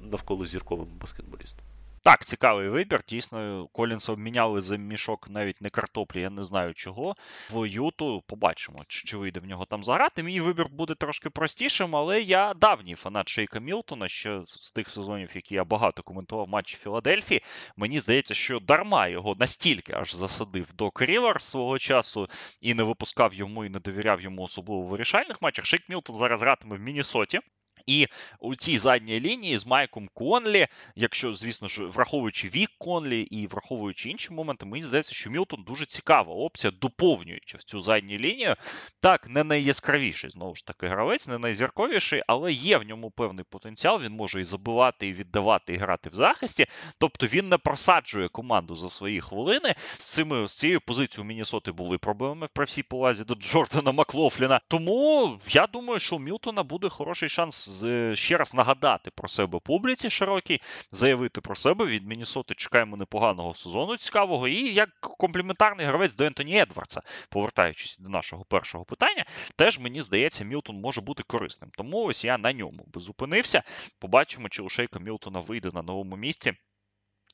навколо 0.00 0.46
зірковим 0.46 0.88
баскетболістом. 1.00 1.64
Так, 2.02 2.24
цікавий 2.24 2.68
вибір. 2.68 3.00
Дійсно, 3.08 3.68
Колінса 3.72 4.12
обміняли 4.12 4.60
за 4.60 4.76
мішок 4.76 5.30
навіть 5.30 5.60
не 5.60 5.70
картоплі, 5.70 6.20
я 6.20 6.30
не 6.30 6.44
знаю 6.44 6.74
чого. 6.74 7.14
В 7.50 7.66
Юту 7.66 8.22
побачимо, 8.26 8.84
чи, 8.88 9.04
чи 9.06 9.16
вийде 9.16 9.40
в 9.40 9.46
нього 9.46 9.64
там 9.64 9.84
заграти. 9.84 10.22
Мій 10.22 10.40
вибір 10.40 10.68
буде 10.68 10.94
трошки 10.94 11.30
простішим, 11.30 11.96
але 11.96 12.20
я 12.20 12.54
давній 12.54 12.94
фанат 12.94 13.28
Шейка 13.28 13.60
Мілтона, 13.60 14.08
ще 14.08 14.40
з 14.44 14.70
тих 14.70 14.88
сезонів, 14.90 15.30
які 15.34 15.54
я 15.54 15.64
багато 15.64 16.02
коментував 16.02 16.48
матчі 16.48 16.76
Філадельфії. 16.76 17.42
Мені 17.76 18.00
здається, 18.00 18.34
що 18.34 18.60
дарма 18.60 19.08
його 19.08 19.36
настільки 19.38 19.92
аж 19.92 20.14
засадив 20.14 20.66
Док 20.74 20.92
Ріверс 21.00 21.44
свого 21.44 21.78
часу 21.78 22.28
і 22.60 22.74
не 22.74 22.82
випускав 22.82 23.34
йому 23.34 23.64
і 23.64 23.68
не 23.68 23.78
довіряв 23.78 24.20
йому 24.20 24.42
особливо 24.42 24.82
в 24.82 24.86
вирішальних 24.86 25.42
матчах. 25.42 25.66
Шейк 25.66 25.88
Мілтон 25.88 26.16
зараз 26.16 26.40
гратиме 26.40 26.76
в 26.76 26.80
Міннесоті. 26.80 27.40
І 27.86 28.06
у 28.40 28.54
цій 28.54 28.78
задній 28.78 29.20
лінії 29.20 29.58
з 29.58 29.66
Майком 29.66 30.08
Конлі, 30.14 30.66
якщо, 30.96 31.34
звісно 31.34 31.68
ж, 31.68 31.84
враховуючи 31.84 32.48
вік 32.48 32.70
Конлі 32.78 33.20
і 33.20 33.46
враховуючи 33.46 34.10
інші 34.10 34.32
моменти, 34.32 34.66
мені 34.66 34.84
здається, 34.84 35.14
що 35.14 35.30
Мілтон 35.30 35.64
дуже 35.66 35.86
цікава 35.86 36.34
опція, 36.34 36.72
доповнюючи 36.80 37.56
в 37.56 37.62
цю 37.62 37.80
задню 37.80 38.16
лінію. 38.16 38.56
Так, 39.00 39.28
не 39.28 39.44
найяскравіший, 39.44 40.30
знову 40.30 40.54
ж 40.54 40.66
таки, 40.66 40.86
гравець, 40.86 41.28
не 41.28 41.38
найзірковіший, 41.38 42.22
але 42.26 42.52
є 42.52 42.78
в 42.78 42.82
ньому 42.82 43.10
певний 43.10 43.44
потенціал. 43.50 44.00
Він 44.02 44.12
може 44.12 44.40
і 44.40 44.44
забивати, 44.44 45.06
і 45.06 45.12
віддавати, 45.12 45.74
і 45.74 45.76
грати 45.76 46.10
в 46.10 46.14
захисті. 46.14 46.66
Тобто 46.98 47.26
він 47.26 47.48
не 47.48 47.58
просаджує 47.58 48.28
команду 48.28 48.76
за 48.76 48.88
свої 48.88 49.20
хвилини. 49.20 49.74
З 49.96 50.04
цими 50.04 50.48
з 50.48 50.58
цією 50.58 50.80
позицією 50.80 51.28
Мінісоти 51.28 51.72
були 51.72 51.98
проблеми 51.98 52.48
при 52.52 52.64
всій 52.64 52.82
повазі 52.82 53.24
до 53.24 53.34
Джордана 53.34 53.92
Маклофліна. 53.92 54.60
Тому 54.68 55.38
я 55.48 55.66
думаю, 55.66 56.00
що 56.00 56.16
у 56.16 56.18
Мілтона 56.18 56.62
буде 56.62 56.88
хороший 56.88 57.28
шанс 57.28 57.69
ще 58.14 58.36
раз 58.36 58.54
нагадати 58.54 59.10
про 59.10 59.28
себе 59.28 59.58
публіці 59.58 60.10
широкій, 60.10 60.60
заявити 60.90 61.40
про 61.40 61.54
себе. 61.54 61.86
Від 61.86 62.06
Мінісоти 62.06 62.54
чекаємо 62.54 62.96
непоганого 62.96 63.54
сезону 63.54 63.96
цікавого. 63.96 64.48
І 64.48 64.72
як 64.72 64.88
компліментарний 65.00 65.86
гравець 65.86 66.14
до 66.14 66.24
Ентоні 66.24 66.58
Едвардса, 66.58 67.02
повертаючись 67.28 67.98
до 67.98 68.08
нашого 68.08 68.44
першого 68.44 68.84
питання, 68.84 69.24
теж 69.56 69.78
мені 69.78 70.02
здається, 70.02 70.44
Мілтон 70.44 70.80
може 70.80 71.00
бути 71.00 71.22
корисним. 71.22 71.70
Тому 71.76 72.04
ось 72.04 72.24
я 72.24 72.38
на 72.38 72.52
ньому 72.52 72.84
би 72.94 73.00
зупинився. 73.00 73.62
Побачимо, 73.98 74.48
чи 74.48 74.62
у 74.62 74.68
Шейка 74.68 74.98
Мілтона 74.98 75.40
вийде 75.40 75.70
на 75.74 75.82
новому 75.82 76.16
місці 76.16 76.52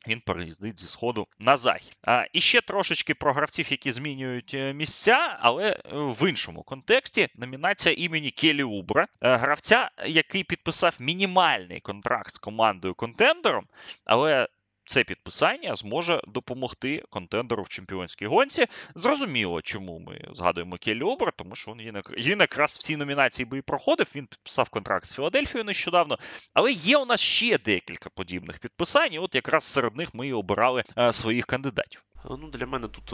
він 0.09 0.21
переїздить 0.21 0.81
зі 0.81 0.89
сходу 0.89 1.27
на 1.39 1.57
захід. 1.57 1.97
А 2.07 2.25
і 2.33 2.41
ще 2.41 2.61
трошечки 2.61 3.15
про 3.15 3.33
гравців, 3.33 3.67
які 3.71 3.93
змінюють 3.93 4.55
е, 4.55 4.73
місця, 4.73 5.39
але 5.41 5.71
е, 5.71 5.81
в 5.93 6.29
іншому 6.29 6.63
контексті 6.63 7.29
номінація 7.35 7.95
імені 7.99 8.31
Келі 8.31 8.63
Убра, 8.63 9.07
е, 9.21 9.37
гравця, 9.37 9.91
який 10.07 10.45
підписав 10.45 10.97
мінімальний 10.99 11.81
контракт 11.81 12.35
з 12.35 12.39
командою 12.39 12.95
контендером, 12.95 13.67
але 14.05 14.49
це 14.87 15.05
підписання 15.05 15.75
зможе 15.75 16.21
допомогти 16.29 17.05
контендеру 17.11 17.63
в 17.63 17.69
чемпіонській 17.69 18.27
гонці. 18.27 18.67
Зрозуміло, 18.95 19.63
чому 19.63 19.99
ми 19.99 20.21
згадуємо 20.33 20.77
Келлі 20.77 21.03
Обер, 21.03 21.33
тому 21.37 21.57
що 21.57 21.73
він, 21.73 22.03
він 22.19 22.41
якраз 22.41 22.73
в 22.73 22.79
цій 22.79 22.97
номінації 22.97 23.47
би 23.47 23.59
і 23.59 23.63
проходив. 23.63 24.07
Він 24.15 24.27
підписав 24.27 24.69
контракт 24.69 25.07
з 25.07 25.15
Філадельфією 25.15 25.65
нещодавно. 25.65 26.19
Але 26.55 26.73
є 26.73 26.99
у 26.99 27.07
нас 27.07 27.21
ще 27.21 27.59
декілька 27.59 28.11
подібних 28.11 28.59
підписань. 28.59 29.13
і 29.13 29.19
От 29.19 29.35
якраз 29.35 29.65
серед 29.65 29.97
них 29.97 30.15
ми 30.15 30.29
і 30.29 30.33
обирали 30.33 30.85
своїх 31.11 31.47
кандидатів. 31.47 32.03
Ну, 32.31 32.51
Для 32.53 32.67
мене 32.67 32.89
тут 32.89 33.13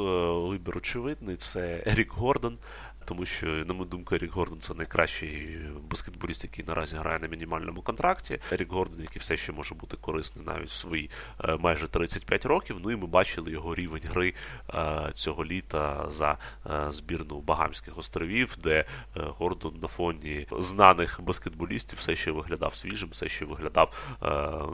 вибір 0.49 0.77
очевидний. 0.77 1.37
Це 1.37 1.83
Ерік 1.87 2.13
Гордон, 2.13 2.59
тому 3.05 3.27
що, 3.27 3.47
на 3.47 3.75
мою 3.75 3.85
думку, 3.85 4.15
Ерік 4.15 4.33
Гордон 4.33 4.61
це 4.61 4.75
найкращий 4.75 5.59
баскетболіст, 5.91 6.45
який 6.45 6.65
наразі 6.65 6.97
грає 6.97 7.19
на 7.19 7.29
мінімальному 7.29 7.83
контракті. 7.83 8.39
Ерік 8.53 8.73
Гордон, 8.73 9.01
який 9.01 9.21
все 9.21 9.37
ще 9.37 9.53
може 9.53 9.75
бути 9.75 9.97
корисний 9.97 10.47
навіть 10.47 10.69
в 10.69 10.75
свої 10.75 11.11
е, 11.45 11.57
майже 11.57 11.89
35 11.89 12.47
років. 12.47 12.77
Ну 12.83 12.91
і 12.91 12.97
ми 12.97 13.07
бачили 13.07 13.51
його 13.51 13.75
рівень 13.75 14.03
гри 14.05 14.35
е, 14.75 15.11
цього 15.15 15.45
літа 15.45 16.07
за 16.11 16.39
е, 16.67 16.93
збірну 16.93 17.41
Багамських 17.41 17.99
островів, 17.99 18.57
де 18.63 18.85
Гордон 19.15 19.79
на 19.83 19.89
фоні 19.89 20.47
знаних 20.59 21.21
баскетболістів 21.21 21.99
все 21.99 22.17
ще 22.17 22.31
виглядав 22.31 22.77
свіжим, 22.77 23.09
все 23.13 23.29
ще 23.29 23.45
виглядав 23.45 24.17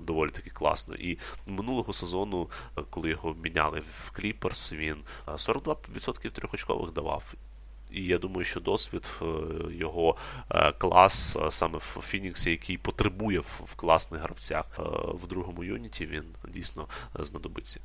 доволі 0.03 0.31
таки 0.31 0.51
класно. 0.51 0.95
І 0.95 1.19
минулого 1.47 1.93
сезону, 1.93 2.51
коли 2.91 3.11
його 3.11 3.35
міняли 3.35 3.83
в 3.91 4.11
Кліперс, 4.11 4.73
він 4.73 4.97
42% 5.27 6.31
трьохочкових 6.31 6.93
давав. 6.93 7.35
І 7.91 8.05
я 8.05 8.19
думаю, 8.19 8.45
що 8.45 8.61
досвід 8.61 9.11
е, 9.23 9.25
його 9.71 10.17
е, 10.51 10.73
клас 10.73 11.37
е, 11.37 11.51
саме 11.51 11.79
в 11.79 11.99
Фініксі, 12.03 12.51
який 12.51 12.79
потребує 12.79 13.41
в 13.41 13.75
класних 13.77 14.21
гравцях 14.21 14.65
в 15.15 15.27
другому 15.27 15.65
unit 15.65 15.93
і, 15.93 16.07
він 16.07 16.25
дійсно 16.49 16.87
знадобиться. 17.15 17.81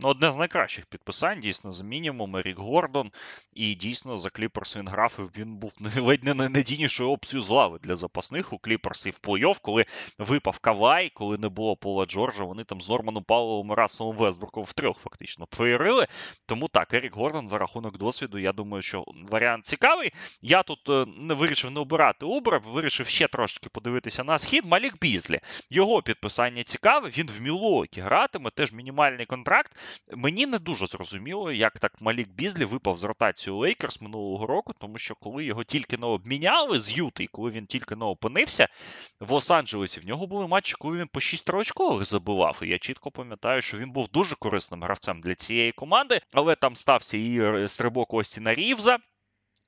Ну, 0.00 0.08
одне 0.08 0.32
з 0.32 0.36
найкращих 0.36 0.86
підписань, 0.86 1.40
дійсно, 1.40 1.72
за 1.72 1.82
мінімум 1.82 2.40
Ерік 2.40 2.58
Гордон. 2.58 3.10
І 3.54 3.74
дійсно 3.74 4.18
за 4.18 4.30
Кліперс 4.30 4.76
він 4.76 4.88
грав, 4.88 5.18
і 5.18 5.40
він 5.40 5.56
був 5.56 5.72
ледь 5.96 6.24
не 6.24 6.34
найнадійнішою 6.34 7.10
опцією 7.10 7.42
з 7.42 7.48
лави 7.48 7.78
для 7.82 7.94
запасних 7.94 8.52
у 8.52 8.58
Кліперс 8.58 9.06
і 9.06 9.10
в 9.10 9.18
плей-офф, 9.22 9.58
коли 9.62 9.84
випав 10.18 10.58
Кавай, 10.58 11.08
коли 11.08 11.38
не 11.38 11.48
було 11.48 11.76
Пола 11.76 12.06
Джорджа, 12.06 12.44
вони 12.44 12.64
там 12.64 12.80
з 12.80 12.88
Норманом 12.88 13.24
Пауеллом 13.24 13.72
і 13.72 13.74
Расселом 13.74 14.16
Вестбруком 14.16 14.64
втрьох 14.64 14.98
фактично 14.98 15.48
феєрили. 15.52 16.06
Тому 16.46 16.68
так, 16.68 16.94
Ерік 16.94 17.14
Гордон 17.14 17.48
за 17.48 17.58
рахунок 17.58 17.98
досвіду, 17.98 18.38
я 18.38 18.52
думаю, 18.52 18.82
що 18.82 19.04
варіант 19.30 19.64
цікавий. 19.64 20.12
Я 20.42 20.62
тут 20.62 20.88
е, 20.88 21.06
не 21.18 21.34
вирішив 21.34 21.70
не 21.70 21.80
обирати 21.80 22.26
Убре, 22.26 22.58
вирішив 22.58 23.06
ще 23.06 23.28
трошки 23.28 23.68
подивитися 23.68 24.24
на 24.24 24.38
схід. 24.38 24.64
Малік 24.64 24.98
Бізлі. 25.00 25.40
Його 25.70 26.02
підписання 26.02 26.62
цікаве. 26.62 27.08
Він 27.08 27.30
в 27.38 27.40
Мілуокі 27.40 28.00
гратиме, 28.00 28.50
теж 28.50 28.72
мінімальний 28.72 29.26
контракт. 29.26 29.72
Мені 30.16 30.46
не 30.46 30.58
дуже 30.58 30.86
зрозуміло, 30.86 31.52
як 31.52 31.78
так 31.78 32.00
Малік 32.00 32.28
Бізлі 32.28 32.64
випав 32.64 32.98
з 32.98 33.04
ротацію 33.04 33.56
Лейкерс 33.56 34.00
минулого 34.00 34.46
року, 34.46 34.72
тому 34.80 34.98
що 34.98 35.14
коли 35.14 35.44
його 35.44 35.64
тільки 35.64 35.98
не 35.98 36.06
обміняли 36.06 36.80
з 36.80 36.96
Юти, 36.96 37.24
і 37.24 37.26
коли 37.26 37.50
він 37.50 37.66
тільки 37.66 37.96
не 37.96 38.04
опинився 38.04 38.68
в 39.20 39.32
Лос-Анджелесі, 39.32 40.00
в 40.00 40.06
нього 40.06 40.26
були 40.26 40.46
матчі, 40.46 40.74
коли 40.78 40.98
він 40.98 41.08
по 41.08 41.20
6 41.20 41.50
очкових 41.50 42.04
забивав. 42.04 42.60
І 42.62 42.68
я 42.68 42.78
чітко 42.78 43.10
пам'ятаю, 43.10 43.62
що 43.62 43.78
він 43.78 43.90
був 43.90 44.08
дуже 44.08 44.34
корисним 44.34 44.82
гравцем 44.82 45.20
для 45.20 45.34
цієї 45.34 45.72
команди, 45.72 46.20
але 46.32 46.54
там 46.54 46.76
стався 46.76 47.16
і 47.16 47.68
стрибок 47.68 48.14
Остіна 48.14 48.54
Рівза. 48.54 48.98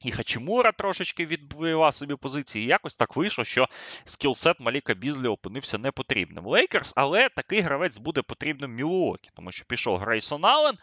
І 0.05 0.11
Хачимура 0.11 0.73
трошечки 0.73 1.27
відвоював 1.27 1.95
собі 1.95 2.15
позиції. 2.15 2.65
І 2.65 2.69
якось 2.69 2.97
так 2.97 3.17
вийшло, 3.17 3.45
що 3.45 3.69
скілсет 4.05 4.61
Маліка 4.61 4.95
Бізлі 4.95 5.27
опинився 5.27 5.79
непотрібним 5.79 6.47
Лейкерс, 6.47 6.93
але 6.97 7.29
такий 7.29 7.61
гравець 7.61 7.99
буде 7.99 8.23
потрібним 8.23 8.75
Мілуокі, 8.75 9.31
тому 9.37 9.53
що 9.53 9.65
пішов 9.65 9.99
Грейсон 9.99 10.45
Аллен, 10.45 10.79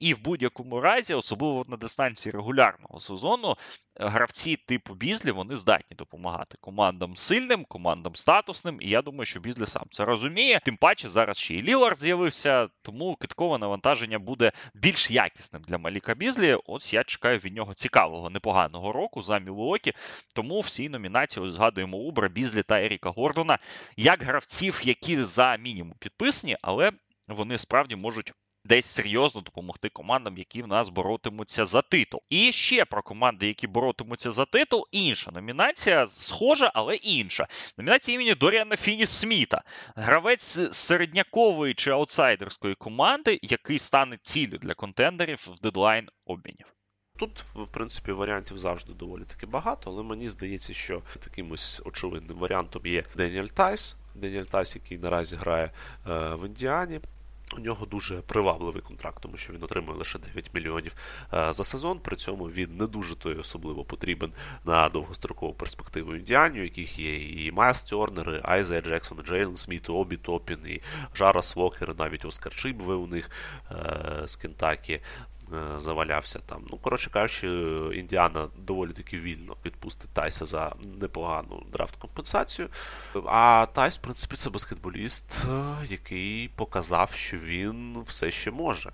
і 0.00 0.14
в 0.14 0.20
будь-якому 0.20 0.80
разі, 0.80 1.14
особливо 1.14 1.64
на 1.68 1.76
дистанції 1.76 2.32
регулярного 2.32 3.00
сезону, 3.00 3.56
гравці 4.00 4.56
типу 4.56 4.94
Бізлі 4.94 5.30
вони 5.30 5.56
здатні 5.56 5.96
допомагати 5.96 6.58
командам 6.60 7.16
сильним, 7.16 7.64
командам 7.64 8.14
статусним. 8.14 8.78
І 8.80 8.88
я 8.88 9.02
думаю, 9.02 9.26
що 9.26 9.40
Бізлі 9.40 9.66
сам 9.66 9.84
це 9.90 10.04
розуміє. 10.04 10.60
Тим 10.64 10.76
паче 10.76 11.08
зараз 11.08 11.38
ще 11.38 11.54
і 11.54 11.62
Лілард 11.62 12.00
з'явився, 12.00 12.68
тому 12.82 13.16
киткове 13.16 13.58
навантаження 13.58 14.18
буде 14.18 14.52
більш 14.74 15.10
якісним 15.10 15.62
для 15.62 15.78
Маліка 15.78 16.14
Бізлі. 16.14 16.56
Ось 16.66 16.94
я 16.94 17.04
чекаю 17.04 17.38
від 17.38 17.54
нього 17.54 17.74
цікавого, 17.74 18.30
непоганого 18.30 18.92
року 18.92 19.22
за 19.22 19.38
Мілуокі. 19.38 19.92
Тому 20.34 20.60
в 20.60 20.70
цій 20.70 20.88
номінації 20.88 21.50
згадуємо 21.50 21.98
Убра, 21.98 22.28
Бізлі 22.28 22.62
та 22.62 22.82
Еріка 22.82 23.10
Гордона 23.10 23.58
як 23.96 24.22
гравців, 24.22 24.80
які 24.84 25.22
за 25.22 25.56
мінімум 25.56 25.96
підписані, 25.98 26.56
але 26.62 26.92
вони 27.28 27.58
справді 27.58 27.96
можуть 27.96 28.32
десь 28.66 28.86
серйозно 28.86 29.40
допомогти 29.40 29.88
командам, 29.88 30.38
які 30.38 30.62
в 30.62 30.66
нас 30.66 30.88
боротимуться 30.88 31.64
за 31.64 31.82
титул. 31.82 32.20
І 32.30 32.52
ще 32.52 32.84
про 32.84 33.02
команди, 33.02 33.46
які 33.46 33.66
боротимуться 33.66 34.30
за 34.30 34.44
титул, 34.44 34.86
інша 34.90 35.30
номінація 35.30 36.06
схожа, 36.06 36.70
але 36.74 36.94
інша. 36.94 37.46
Номінація 37.78 38.14
імені 38.14 38.34
Доріана 38.34 38.76
Фінні-Сміта, 38.76 39.62
гравець 39.96 40.76
середнякової 40.76 41.74
чи 41.74 41.90
аутсайдерської 41.90 42.74
команди, 42.74 43.38
який 43.42 43.78
стане 43.78 44.18
ціллю 44.22 44.58
для 44.58 44.74
contender 44.74 45.34
ів 45.34 45.48
в 45.56 45.60
дедлайн 45.60 46.08
обмінів. 46.24 46.66
Тут, 47.18 47.40
в 47.40 47.68
принципі, 47.68 48.12
варіантів 48.12 48.58
завжди 48.58 48.92
доволі 48.92 49.24
таки 49.24 49.46
багато, 49.46 49.90
але 49.90 50.02
мені 50.02 50.28
здається, 50.28 50.74
що 50.74 51.02
таким 51.18 51.52
ось 51.52 51.82
очевидним 51.84 52.38
варіантом 52.38 52.86
є 52.86 53.04
Деніель 53.16 53.46
Тайс. 53.46 53.96
Деніель 54.14 54.44
Тайс, 54.44 54.76
який 54.76 54.98
наразі 54.98 55.36
грає 55.36 55.64
е, 55.64 56.34
в 56.34 56.46
Індіані. 56.46 57.00
У 57.52 57.60
нього 57.60 57.86
дуже 57.86 58.20
привабливий 58.20 58.82
контракт, 58.82 59.18
тому 59.20 59.36
що 59.36 59.52
він 59.52 59.62
отримує 59.62 59.98
лише 59.98 60.18
9 60.18 60.50
мільйонів 60.54 60.94
е, 61.34 61.52
за 61.52 61.64
сезон. 61.64 61.98
При 61.98 62.16
цьому 62.16 62.44
він 62.44 62.76
не 62.76 62.86
дуже 62.86 63.16
той 63.16 63.34
особливо 63.34 63.84
потрібен 63.84 64.32
на 64.64 64.88
довгострокову 64.88 65.52
перспективу 65.54 66.14
індіанів, 66.14 66.62
яких 66.62 66.98
є 66.98 67.46
і 67.46 67.52
Майлз 67.52 67.84
Тернер, 67.84 68.30
і 68.30 68.40
Айзея 68.42 68.80
Джексон, 68.80 69.18
і 69.20 69.26
Джейлен 69.26 69.56
Сміт, 69.56 69.90
Обі 69.90 70.16
Топін, 70.16 70.58
і 70.66 70.80
Жарас 71.14 71.56
Вокер, 71.56 71.94
навіть 71.98 72.24
Оскар 72.24 72.54
Чибве 72.54 72.94
у 72.94 73.06
них 73.06 73.30
е, 73.70 74.22
з 74.24 74.36
Кентакі. 74.36 75.00
Е, 75.54 75.80
завалявся 75.80 76.38
там. 76.46 76.64
Ну, 76.70 76.76
коротше 76.76 77.10
кажучи, 77.10 77.48
Індіана 77.94 78.48
доволі 78.58 78.92
таки 78.92 79.18
вільно 79.20 79.56
відпустить 79.64 80.10
Тайса 80.10 80.44
за 80.44 80.72
непогану 81.00 81.62
драфт-компенсацію. 81.72 82.68
А 83.26 83.66
Тайс, 83.72 83.98
в 83.98 84.00
принципі, 84.00 84.36
це 84.36 84.50
баскетболіст, 84.50 85.46
е, 85.50 85.74
який 85.88 86.48
показав, 86.48 87.10
що 87.12 87.38
він 87.38 88.02
все 88.06 88.30
ще 88.30 88.50
може. 88.50 88.92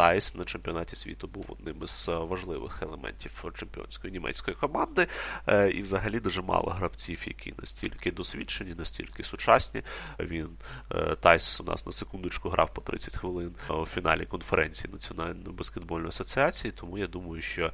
Тайс 0.00 0.34
на 0.34 0.44
чемпіонаті 0.44 0.96
світу 0.96 1.26
був 1.28 1.44
одним 1.48 1.76
із 1.82 2.08
е, 2.08 2.14
важливих 2.14 2.82
елементів 2.82 3.44
чемпіонської 3.56 4.12
німецької 4.12 4.56
команди. 4.56 5.06
Е, 5.46 5.70
і 5.70 5.82
взагалі 5.82 6.20
дуже 6.20 6.42
мало 6.42 6.70
гравців, 6.70 7.22
які 7.26 7.54
настільки 7.58 8.10
досвідчені, 8.12 8.74
настільки 8.74 9.22
сучасні. 9.22 9.82
Він 10.20 10.48
е, 10.92 11.16
Тайс 11.20 11.60
у 11.60 11.64
нас 11.64 11.86
на 11.86 11.92
секундочку 11.92 12.48
грав 12.48 12.74
по 12.74 12.80
30 12.80 13.16
хвилин 13.16 13.54
у 13.68 13.86
фіналі 13.86 14.24
конференції 14.24 14.92
Національної 14.92 15.56
баскетбольної 15.56 16.08
асоціації. 16.08 16.72
Тому 16.72 16.98
я 16.98 17.06
думаю, 17.06 17.42
що 17.42 17.72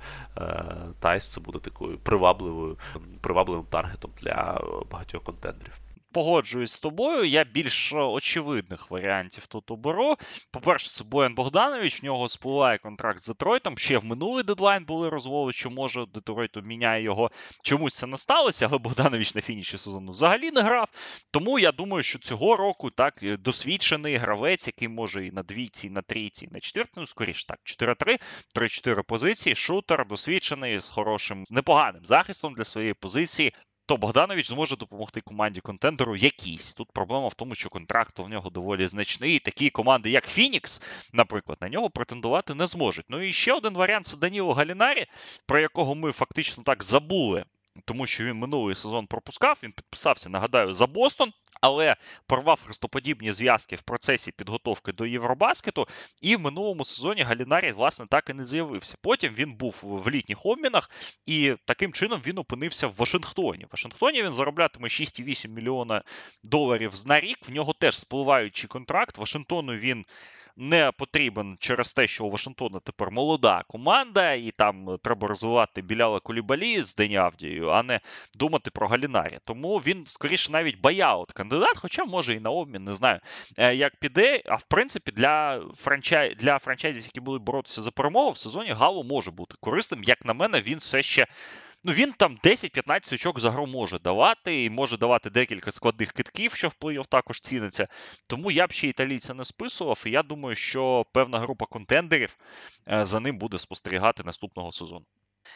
Тайс 1.00 1.28
це 1.28 1.40
буде 1.40 1.58
такою 1.58 1.98
привабливою 1.98 2.78
привабливим 3.20 3.64
таргетом 3.64 4.10
для 4.22 4.60
багатьох 4.90 5.22
контендерів 5.22 5.85
погоджуюсь 6.16 6.72
з 6.72 6.80
тобою. 6.80 7.24
Я 7.24 7.44
більш 7.44 7.92
очевидних 7.92 8.90
варіантів 8.90 9.46
тут 9.46 9.70
оберу. 9.70 10.16
По-перше, 10.50 10.90
це 10.90 11.04
Боян 11.04 11.34
Богданович, 11.34 12.02
в 12.02 12.04
нього 12.04 12.28
спливає 12.28 12.78
контракт 12.78 13.20
з 13.20 13.28
Детройтом. 13.28 13.78
Ще 13.78 13.98
в 13.98 14.04
минулий 14.04 14.44
дедлайн 14.44 14.84
були 14.84 15.08
розмови, 15.08 15.52
що 15.52 15.70
може 15.70 16.06
Детройт 16.14 16.56
обміняє 16.56 17.02
його. 17.02 17.30
Чомусь 17.62 17.94
це 17.94 18.06
не 18.06 18.18
сталося, 18.18 18.68
але 18.70 18.78
Богданович 18.78 19.34
на 19.34 19.40
фініші 19.40 19.78
сезону 19.78 20.12
взагалі 20.12 20.50
не 20.50 20.60
грав. 20.60 20.88
Тому 21.32 21.58
я 21.58 21.72
думаю, 21.72 22.02
що 22.02 22.18
цього 22.18 22.56
року 22.56 22.90
так 22.90 23.14
досвідчений 23.38 24.16
гравець, 24.16 24.66
який 24.66 24.88
може 24.88 25.26
і 25.26 25.30
на 25.30 25.42
двійці, 25.42 25.86
і 25.86 25.90
на 25.90 26.02
трійці, 26.02 26.46
і 26.46 26.48
на 26.52 26.60
четвертій, 26.60 26.92
ну 26.96 27.06
скоріше 27.06 27.46
так, 27.46 27.58
4-3, 27.64 28.20
3-4 28.54 29.02
позиції. 29.02 29.54
Шутер 29.54 30.06
досвідчений 30.08 30.78
з 30.78 30.88
хорошим, 30.88 31.42
непоганим 31.50 32.04
захистом 32.04 32.54
для 32.54 32.64
своєї 32.64 32.94
позиції 32.94 33.52
то 33.86 33.96
Богданович 33.96 34.48
зможе 34.48 34.76
допомогти 34.76 35.20
команді 35.20 35.60
контендеру 35.60 36.16
якійсь. 36.16 36.74
Тут 36.74 36.92
проблема 36.92 37.28
в 37.28 37.34
тому, 37.34 37.54
що 37.54 37.68
контракт 37.68 38.20
у 38.20 38.28
нього 38.28 38.50
доволі 38.50 38.86
значний. 38.86 39.38
Такі 39.38 39.70
команди, 39.70 40.10
як 40.10 40.26
Фінікс, 40.26 40.82
наприклад, 41.12 41.58
на 41.60 41.68
нього 41.68 41.90
претендувати 41.90 42.54
не 42.54 42.66
зможуть. 42.66 43.06
Ну 43.08 43.22
і 43.22 43.32
ще 43.32 43.52
один 43.52 43.74
варіант 43.74 44.06
це 44.06 44.16
Даніло 44.16 44.52
Галінарі, 44.52 45.06
про 45.46 45.60
якого 45.60 45.94
ми 45.94 46.12
фактично 46.12 46.62
так 46.62 46.84
забули 46.84 47.44
тому 47.84 48.06
що 48.06 48.24
він 48.24 48.36
минулий 48.36 48.74
сезон 48.74 49.06
пропускав. 49.06 49.60
Він 49.62 49.72
підписався, 49.72 50.28
нагадаю, 50.28 50.74
за 50.74 50.86
Бостон, 50.86 51.32
але 51.60 51.96
порвав 52.26 52.62
хрестоподібні 52.64 53.32
зв'язки 53.32 53.76
в 53.76 53.82
процесі 53.82 54.32
підготовки 54.32 54.92
до 54.92 55.06
Євробаскету. 55.06 55.86
І 56.20 56.36
в 56.36 56.40
минулому 56.40 56.84
сезоні 56.84 57.22
Галінарій, 57.22 57.72
власне, 57.72 58.06
так 58.10 58.30
і 58.30 58.32
не 58.32 58.44
з'явився. 58.44 58.96
Потім 59.02 59.34
він 59.34 59.52
був 59.54 59.76
в 59.82 60.10
літніх 60.10 60.46
обмінах, 60.46 60.90
і 61.26 61.54
таким 61.64 61.92
чином 61.92 62.20
він 62.26 62.38
опинився 62.38 62.86
в 62.86 62.94
Вашингтоні. 62.94 63.64
В 63.64 63.68
Вашингтоні 63.72 64.22
він 64.22 64.32
зароблятиме 64.32 64.88
6,8 64.88 65.48
мільйона 65.48 66.02
доларів 66.44 66.92
на 67.06 67.20
рік. 67.20 67.38
В 67.48 67.50
нього 67.50 67.72
теж 67.72 67.98
спливаючий 67.98 68.68
контракт. 68.68 69.18
Вашингтону 69.18 69.72
він 69.72 70.04
не 70.56 70.92
потрібен 70.92 71.56
через 71.60 71.92
те, 71.92 72.06
що 72.06 72.24
у 72.24 72.30
Вашингтона 72.30 72.80
тепер 72.80 73.10
молода 73.10 73.64
команда, 73.68 74.32
і 74.32 74.50
там 74.50 74.98
треба 75.02 75.28
розвивати 75.28 75.82
біляла 75.82 76.20
Кулібалі 76.20 76.82
з 76.82 76.94
Дені 76.94 77.16
Авдією, 77.16 77.68
а 77.68 77.82
не 77.82 78.00
думати 78.34 78.70
про 78.70 78.88
Галінарі. 78.88 79.38
Тому 79.44 79.78
він 79.78 80.06
скоріше 80.06 80.52
навіть 80.52 80.80
баяут 80.80 81.32
кандидат, 81.32 81.78
хоча 81.78 82.04
може 82.04 82.34
і 82.34 82.40
на 82.40 82.50
обмін, 82.50 82.84
не 82.84 82.92
знаю, 82.92 83.20
е, 83.56 83.74
як 83.74 83.96
піде. 83.96 84.42
А 84.46 84.54
в 84.54 84.62
принципі, 84.62 85.12
для 85.12 85.62
франчай... 85.74 86.34
для 86.34 86.58
франчайзів, 86.58 87.04
які 87.04 87.20
будуть 87.20 87.42
боротися 87.42 87.82
за 87.82 87.90
перемогу, 87.90 88.30
в 88.30 88.38
сезоні 88.38 88.70
Галу 88.70 89.02
може 89.02 89.30
бути 89.30 89.54
корисним. 89.60 90.04
Як 90.04 90.24
на 90.24 90.32
мене, 90.32 90.60
він 90.60 90.78
все 90.78 91.02
ще. 91.02 91.26
Ну, 91.86 91.92
він 91.92 92.12
там 92.12 92.36
10-15 92.44 93.14
очок 93.14 93.40
за 93.40 93.50
гру 93.50 93.66
може 93.66 93.98
давати, 93.98 94.64
і 94.64 94.70
може 94.70 94.96
давати 94.96 95.30
декілька 95.30 95.72
складних 95.72 96.12
китків, 96.12 96.54
що 96.54 96.68
в 96.68 96.74
плей-офф 96.80 97.06
також 97.06 97.40
ціниться. 97.40 97.86
Тому 98.26 98.50
я 98.50 98.66
б 98.66 98.72
ще 98.72 98.88
італійця 98.88 99.34
не 99.34 99.44
списував, 99.44 100.02
і 100.06 100.10
я 100.10 100.22
думаю, 100.22 100.56
що 100.56 101.06
певна 101.12 101.38
група 101.38 101.66
контендерів 101.66 102.36
е, 102.88 103.06
за 103.06 103.20
ним 103.20 103.38
буде 103.38 103.58
спостерігати 103.58 104.22
наступного 104.24 104.72
сезону. 104.72 105.04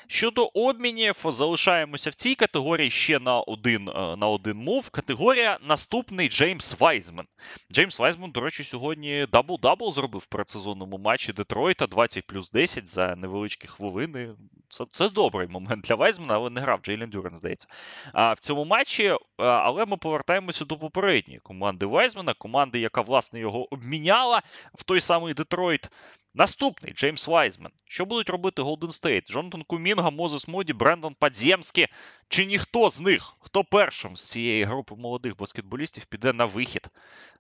Щодо 0.07 0.45
обмінів, 0.45 1.17
залишаємося 1.25 2.11
в 2.11 2.15
цій 2.15 2.35
категорії 2.35 2.91
ще 2.91 3.19
на 3.19 3.41
один 3.41 3.89
е, 3.89 4.17
на 4.17 4.27
один 4.27 4.57
мув. 4.57 4.91
Категорія 4.91 5.59
наступний 5.63 6.29
Джеймс 6.29 6.81
Вайзмен. 6.81 7.27
Джеймс 7.73 7.99
Вайзмен, 7.99 8.31
до 8.31 8.41
речі, 8.41 8.65
сьогодні 8.65 9.27
дабл-дабл 9.33 9.93
зробив 9.93 10.21
в 10.21 10.27
предсезонному 10.27 10.99
матчі 10.99 11.33
Детройта 11.33 11.87
20 11.87 12.27
плюс 12.27 12.51
10 12.51 12.89
за 12.89 13.17
невеличкі 13.17 13.69
хвилини. 13.69 14.35
Це 14.69 14.85
це 14.91 15.09
добрий 15.09 15.49
момент 15.49 15.85
для 15.85 15.95
Вайзмена, 15.95 16.35
але 16.35 16.51
не 16.51 16.61
грав 16.61 16.81
Джейлен 16.83 17.11
Дюрен, 17.11 17.37
здається. 17.37 17.69
А 18.13 18.33
в 18.33 18.39
цьому 18.39 18.65
матчі, 18.65 19.05
е, 19.05 19.19
але 19.39 19.87
ми 19.87 19.97
повертаємося 19.97 20.65
до 20.65 20.79
попередньої 20.79 21.41
команди 21.41 21.87
Вайзмена, 21.87 22.35
команди, 22.35 22.79
яка 22.79 23.01
власне 23.01 23.41
його 23.41 23.75
обміняла 23.75 24.43
в 24.75 24.83
той 24.83 25.01
самий 25.01 25.35
Детройт. 25.35 25.91
Наступний 26.35 26.93
Джеймс 26.93 27.29
Вайзмен. 27.29 27.73
Що 27.85 28.05
будуть 28.05 28.31
робити 28.31 28.63
Голден 28.63 28.91
Стейт? 28.91 29.29
Джонатан 29.31 29.63
Кумінга, 29.63 30.11
Мозес 30.11 30.49
Муді, 30.49 30.73
Брендон 30.73 31.15
Падзємський. 31.15 31.87
Чи 32.29 32.47
ніхто 32.47 32.91
з 32.91 33.01
них, 33.01 33.33
хто 33.41 33.65
першим 33.65 34.17
з 34.17 34.31
цієї 34.31 34.65
групи 34.65 34.95
молодих 34.95 35.37
баскетболістів 35.37 36.05
піде 36.05 36.33
на 36.33 36.45
вихід 36.45 36.89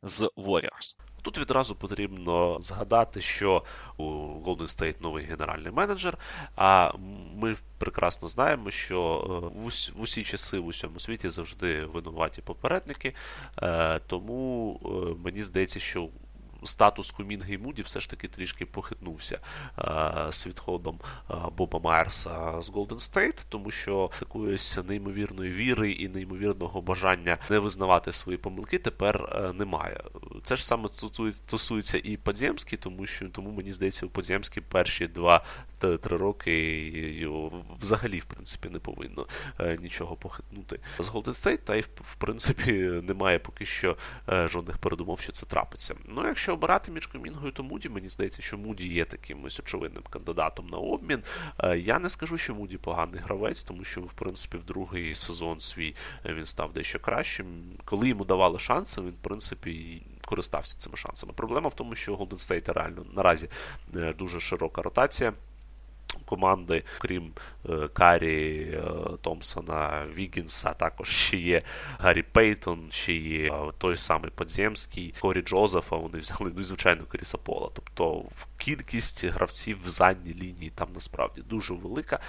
з 0.02 0.22
Warriors? 0.36 0.96
Тут 1.22 1.38
відразу 1.38 1.74
потрібно 1.74 2.58
згадати, 2.60 3.20
що 3.20 3.64
у 3.96 4.04
Golden 4.44 4.68
State 4.68 5.02
новий 5.02 5.24
генеральний 5.24 5.72
менеджер. 5.72 6.18
А 6.56 6.92
ми 7.34 7.56
прекрасно 7.78 8.28
знаємо, 8.28 8.70
що 8.70 9.20
е, 9.24 9.58
в 9.94 10.02
усі 10.02 10.24
часи 10.24 10.58
в 10.58 10.66
усьому 10.66 11.00
світі 11.00 11.30
завжди 11.30 11.84
винуваті 11.84 12.42
попередники. 12.42 13.14
Е, 13.62 14.00
тому 14.06 14.80
е, 14.84 14.88
мені 15.24 15.42
здається, 15.42 15.80
що 15.80 16.08
статус 16.64 17.10
Кумінги 17.10 17.54
і 17.54 17.58
Муді 17.58 17.82
все 17.82 18.00
ж 18.00 18.10
таки 18.10 18.28
трішки 18.28 18.66
похитнувся 18.66 19.38
е, 19.78 20.12
з 20.30 20.46
відходом 20.46 21.00
е, 21.30 21.34
Боба 21.56 21.78
Майерса 21.78 22.62
з 22.62 22.68
Голден 22.68 22.98
Стейт, 22.98 23.46
тому 23.48 23.70
що 23.70 24.10
такої 24.18 24.58
неймовірної 24.88 25.52
віри 25.52 25.92
і 25.92 26.08
неймовірного 26.08 26.80
бажання 26.80 27.38
не 27.50 27.58
визнавати 27.58 28.12
свої 28.12 28.38
помилки 28.38 28.78
тепер 28.78 29.32
е, 29.32 29.52
немає. 29.52 30.00
Це 30.42 30.56
ж 30.56 30.66
саме 30.66 30.88
стосується 31.32 32.00
і 32.04 32.16
Подземський, 32.16 32.78
тому 32.78 33.06
що 33.06 33.28
тому 33.28 33.50
мені 33.50 33.72
здається, 33.72 34.06
у 34.06 34.08
Подземській 34.08 34.60
перші 34.60 35.06
два-три 35.80 36.16
роки 36.16 37.28
взагалі 37.80 38.18
в 38.18 38.24
принципі 38.24 38.68
не 38.68 38.78
повинно 38.78 39.26
нічого 39.80 40.16
похитнути 40.16 40.80
з 40.98 41.08
Голден 41.08 41.34
Стейт, 41.34 41.64
та 41.64 41.76
й 41.76 41.80
в 41.80 42.14
принципі 42.18 42.72
немає 43.04 43.38
поки 43.38 43.66
що 43.66 43.96
жодних 44.28 44.78
передумов, 44.78 45.20
що 45.20 45.32
це 45.32 45.46
трапиться. 45.46 45.94
Ну, 46.04 46.26
якщо 46.26 46.52
обирати 46.52 46.92
між 46.92 47.06
Комінгою 47.06 47.52
та 47.52 47.62
Муді, 47.62 47.88
мені 47.88 48.08
здається, 48.08 48.42
що 48.42 48.58
Муді 48.58 48.88
є 48.88 49.04
таким 49.04 49.44
ось 49.44 49.60
очевидним 49.60 50.02
кандидатом 50.10 50.66
на 50.66 50.78
обмін. 50.78 51.22
Е, 51.58 51.78
я 51.78 51.98
не 51.98 52.10
скажу, 52.10 52.38
що 52.38 52.54
Муді 52.54 52.76
поганий 52.76 53.20
гравець, 53.20 53.64
тому 53.64 53.84
що, 53.84 54.00
в 54.00 54.12
принципі, 54.12 54.56
в 54.56 54.64
другий 54.64 55.14
сезон 55.14 55.60
свій 55.60 55.94
е, 56.26 56.34
він 56.34 56.44
став 56.44 56.72
дещо 56.72 57.00
кращим. 57.00 57.46
Коли 57.84 58.08
йому 58.08 58.24
давали 58.24 58.58
шанси, 58.58 59.00
він, 59.00 59.10
в 59.10 59.22
принципі, 59.22 60.02
користався 60.24 60.76
цими 60.76 60.96
шансами. 60.96 61.32
Проблема 61.32 61.68
в 61.68 61.74
тому, 61.74 61.94
що 61.94 62.16
Голден 62.16 62.38
Стейт 62.38 62.68
реально 62.68 63.06
наразі 63.12 63.48
е, 63.96 64.14
дуже 64.18 64.40
широка 64.40 64.82
ротація 64.82 65.32
команди, 66.24 66.82
крім 66.98 67.32
е, 67.68 67.88
Каррі 67.92 68.70
е, 68.74 68.80
Томпсона, 69.22 70.06
Вігінса, 70.14 70.72
також 70.72 71.08
ще 71.08 71.36
є 71.36 71.62
Гері 71.98 72.22
Пейтон, 72.22 72.86
ще 72.90 73.12
є 73.12 73.52
е, 73.52 73.72
той 73.78 73.96
самий 73.96 74.30
Подземський, 74.30 75.14
Корі 75.20 75.42
Джозефа. 75.42 75.96
Вони 75.96 76.18
взяли, 76.18 76.52
ну, 76.56 76.62
звичайно, 76.62 77.04
Кріса 77.08 77.38
Пола. 77.38 77.68
Тобто 77.74 78.24
кількість 78.60 79.24
гравців 79.24 79.78
в 79.84 79.90
задній 79.90 80.34
лінії 80.34 80.72
там 80.74 80.88
насправді 80.94 81.42
дуже 81.42 81.74
велика. 81.74 82.20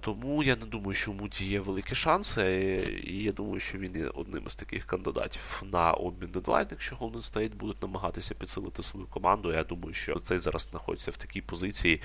Тому 0.00 0.42
я 0.42 0.56
не 0.56 0.66
думаю, 0.66 0.94
що 0.94 1.10
у 1.10 1.14
Муді 1.14 1.44
є 1.44 1.60
великі 1.60 1.94
шанси. 1.94 3.02
І 3.06 3.22
я 3.22 3.32
думаю, 3.32 3.60
що 3.60 3.78
він 3.78 3.96
є 3.96 4.08
одним 4.08 4.44
із 4.46 4.54
таких 4.54 4.86
кандидатів 4.86 5.62
на 5.72 5.92
обмін 5.92 6.30
дедлайн, 6.30 6.66
якщо 6.70 6.96
Golden 6.96 7.32
State 7.32 7.54
будуть 7.54 7.82
намагатися 7.82 8.34
підсилити 8.34 8.82
свою 8.82 9.06
команду. 9.06 9.52
Я 9.52 9.64
думаю, 9.64 9.94
що 9.94 10.18
цей 10.18 10.38
зараз 10.38 10.62
знаходиться 10.62 11.10
в 11.10 11.16
такій 11.16 11.40
позиції, 11.40 12.02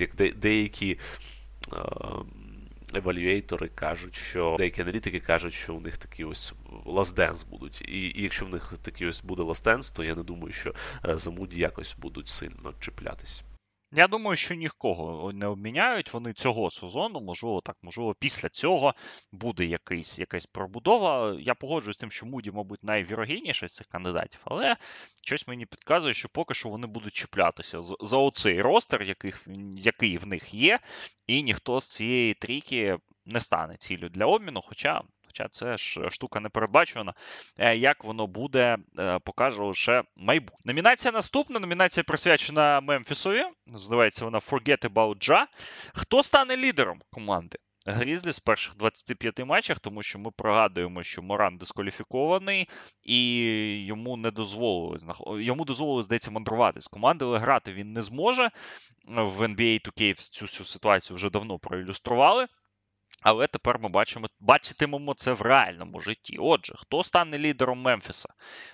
як 0.00 0.14
деякі 0.36 0.98
деякі 2.92 2.96
е, 2.96 2.98
евалюєйтори 2.98 3.68
кажуть, 3.74 4.14
що 4.14 4.56
деякі 4.58 4.82
аналітики 4.82 5.20
кажуть, 5.20 5.54
що 5.54 5.74
у 5.74 5.80
них 5.80 5.96
такі 5.96 6.24
ось 6.24 6.54
last 6.86 7.14
dance 7.14 7.46
будуть. 7.46 7.82
І, 7.82 8.00
і 8.00 8.22
якщо 8.22 8.46
в 8.46 8.48
них 8.48 8.72
такий 8.82 9.08
ось 9.08 9.22
буде 9.22 9.42
last 9.42 9.64
dance, 9.64 9.96
то 9.96 10.04
я 10.04 10.14
не 10.14 10.22
думаю, 10.22 10.52
що 10.52 10.74
замуді 11.02 11.18
за 11.18 11.30
Муді 11.30 11.60
якось 11.60 11.96
будуть 11.98 12.28
сильно 12.28 12.74
чіплятись. 12.80 13.42
Я 13.92 14.08
думаю, 14.08 14.36
що 14.36 14.54
нікого 14.54 15.32
не 15.32 15.46
обміняють. 15.46 16.12
Вони 16.12 16.32
цього 16.32 16.70
сезону, 16.70 17.20
можливо, 17.20 17.60
так, 17.60 17.76
можливо, 17.82 18.14
після 18.14 18.48
цього 18.48 18.94
буде 19.32 19.64
якийсь, 19.64 20.18
якась 20.18 20.46
пробудова. 20.46 21.36
Я 21.40 21.54
погоджуюсь 21.54 21.96
з 21.96 22.00
тим, 22.00 22.10
що 22.10 22.26
Муді, 22.26 22.50
мабуть, 22.50 22.84
найвірогідніший 22.84 23.68
з 23.68 23.74
цих 23.74 23.86
кандидатів, 23.86 24.40
але 24.44 24.76
щось 25.22 25.46
мені 25.46 25.66
підказує, 25.66 26.14
що 26.14 26.28
поки 26.28 26.54
що 26.54 26.68
вони 26.68 26.86
будуть 26.86 27.14
чіплятися 27.14 27.82
за 28.00 28.16
оцей 28.16 28.62
ростер, 28.62 29.02
яких, 29.02 29.46
який 29.76 30.18
в 30.18 30.26
них 30.26 30.54
є, 30.54 30.78
і 31.26 31.42
ніхто 31.42 31.80
з 31.80 31.86
цієї 31.86 32.34
трійки 32.34 32.98
не 33.26 33.40
стане 33.40 33.76
ціллю 33.76 34.08
для 34.08 34.26
обміну. 34.26 34.60
Хоча 34.60 35.02
Хоча 35.28 35.48
це 35.48 35.76
ж 35.76 36.10
штука 36.10 36.40
не 36.40 36.48
передбачена. 36.48 37.14
Е, 37.58 37.76
як 37.76 38.04
воно 38.04 38.26
буде, 38.26 38.76
е, 38.98 39.18
покаже 39.18 39.62
лише 39.62 40.02
майбутнє. 40.16 40.58
Номінація 40.64 41.12
наступна. 41.12 41.60
Номінація 41.60 42.04
присвячена 42.04 42.80
Мемфісові. 42.80 43.44
Називається 43.66 44.24
вона 44.24 44.38
Forget 44.38 44.88
About 44.88 45.28
Ja. 45.28 45.46
Хто 45.94 46.22
стане 46.22 46.56
лідером 46.56 47.00
команди? 47.10 47.58
Грізлі 47.86 48.32
з 48.32 48.38
перших 48.38 48.76
25 48.76 49.44
матчах, 49.44 49.78
тому 49.78 50.02
що 50.02 50.18
ми 50.18 50.30
пригадуємо, 50.30 51.02
що 51.02 51.22
Моран 51.22 51.58
дискваліфікований, 51.58 52.68
і 53.02 53.40
йому 53.86 54.16
не 54.16 54.30
дозволили 54.30 54.98
йому 55.42 55.64
дозволили, 55.64 56.02
здається, 56.02 56.30
мандрувати 56.30 56.80
з 56.80 56.88
команди, 56.88 57.24
але 57.24 57.38
грати 57.38 57.72
він 57.72 57.92
не 57.92 58.02
зможе. 58.02 58.50
В 59.08 59.42
NBA 59.42 59.88
2K 59.88 60.14
цю, 60.30 60.46
цю 60.46 60.64
ситуацію 60.64 61.16
вже 61.16 61.30
давно 61.30 61.58
проілюстрували. 61.58 62.46
Але 63.22 63.46
тепер 63.46 63.78
ми 63.78 63.88
бачимо, 63.88 64.28
бачитимемо 64.40 65.14
це 65.14 65.32
в 65.32 65.42
реальному 65.42 66.00
житті. 66.00 66.38
Отже, 66.40 66.74
хто 66.76 67.04
стане 67.04 67.38
лідером 67.38 67.78
Мемфіса 67.78 68.28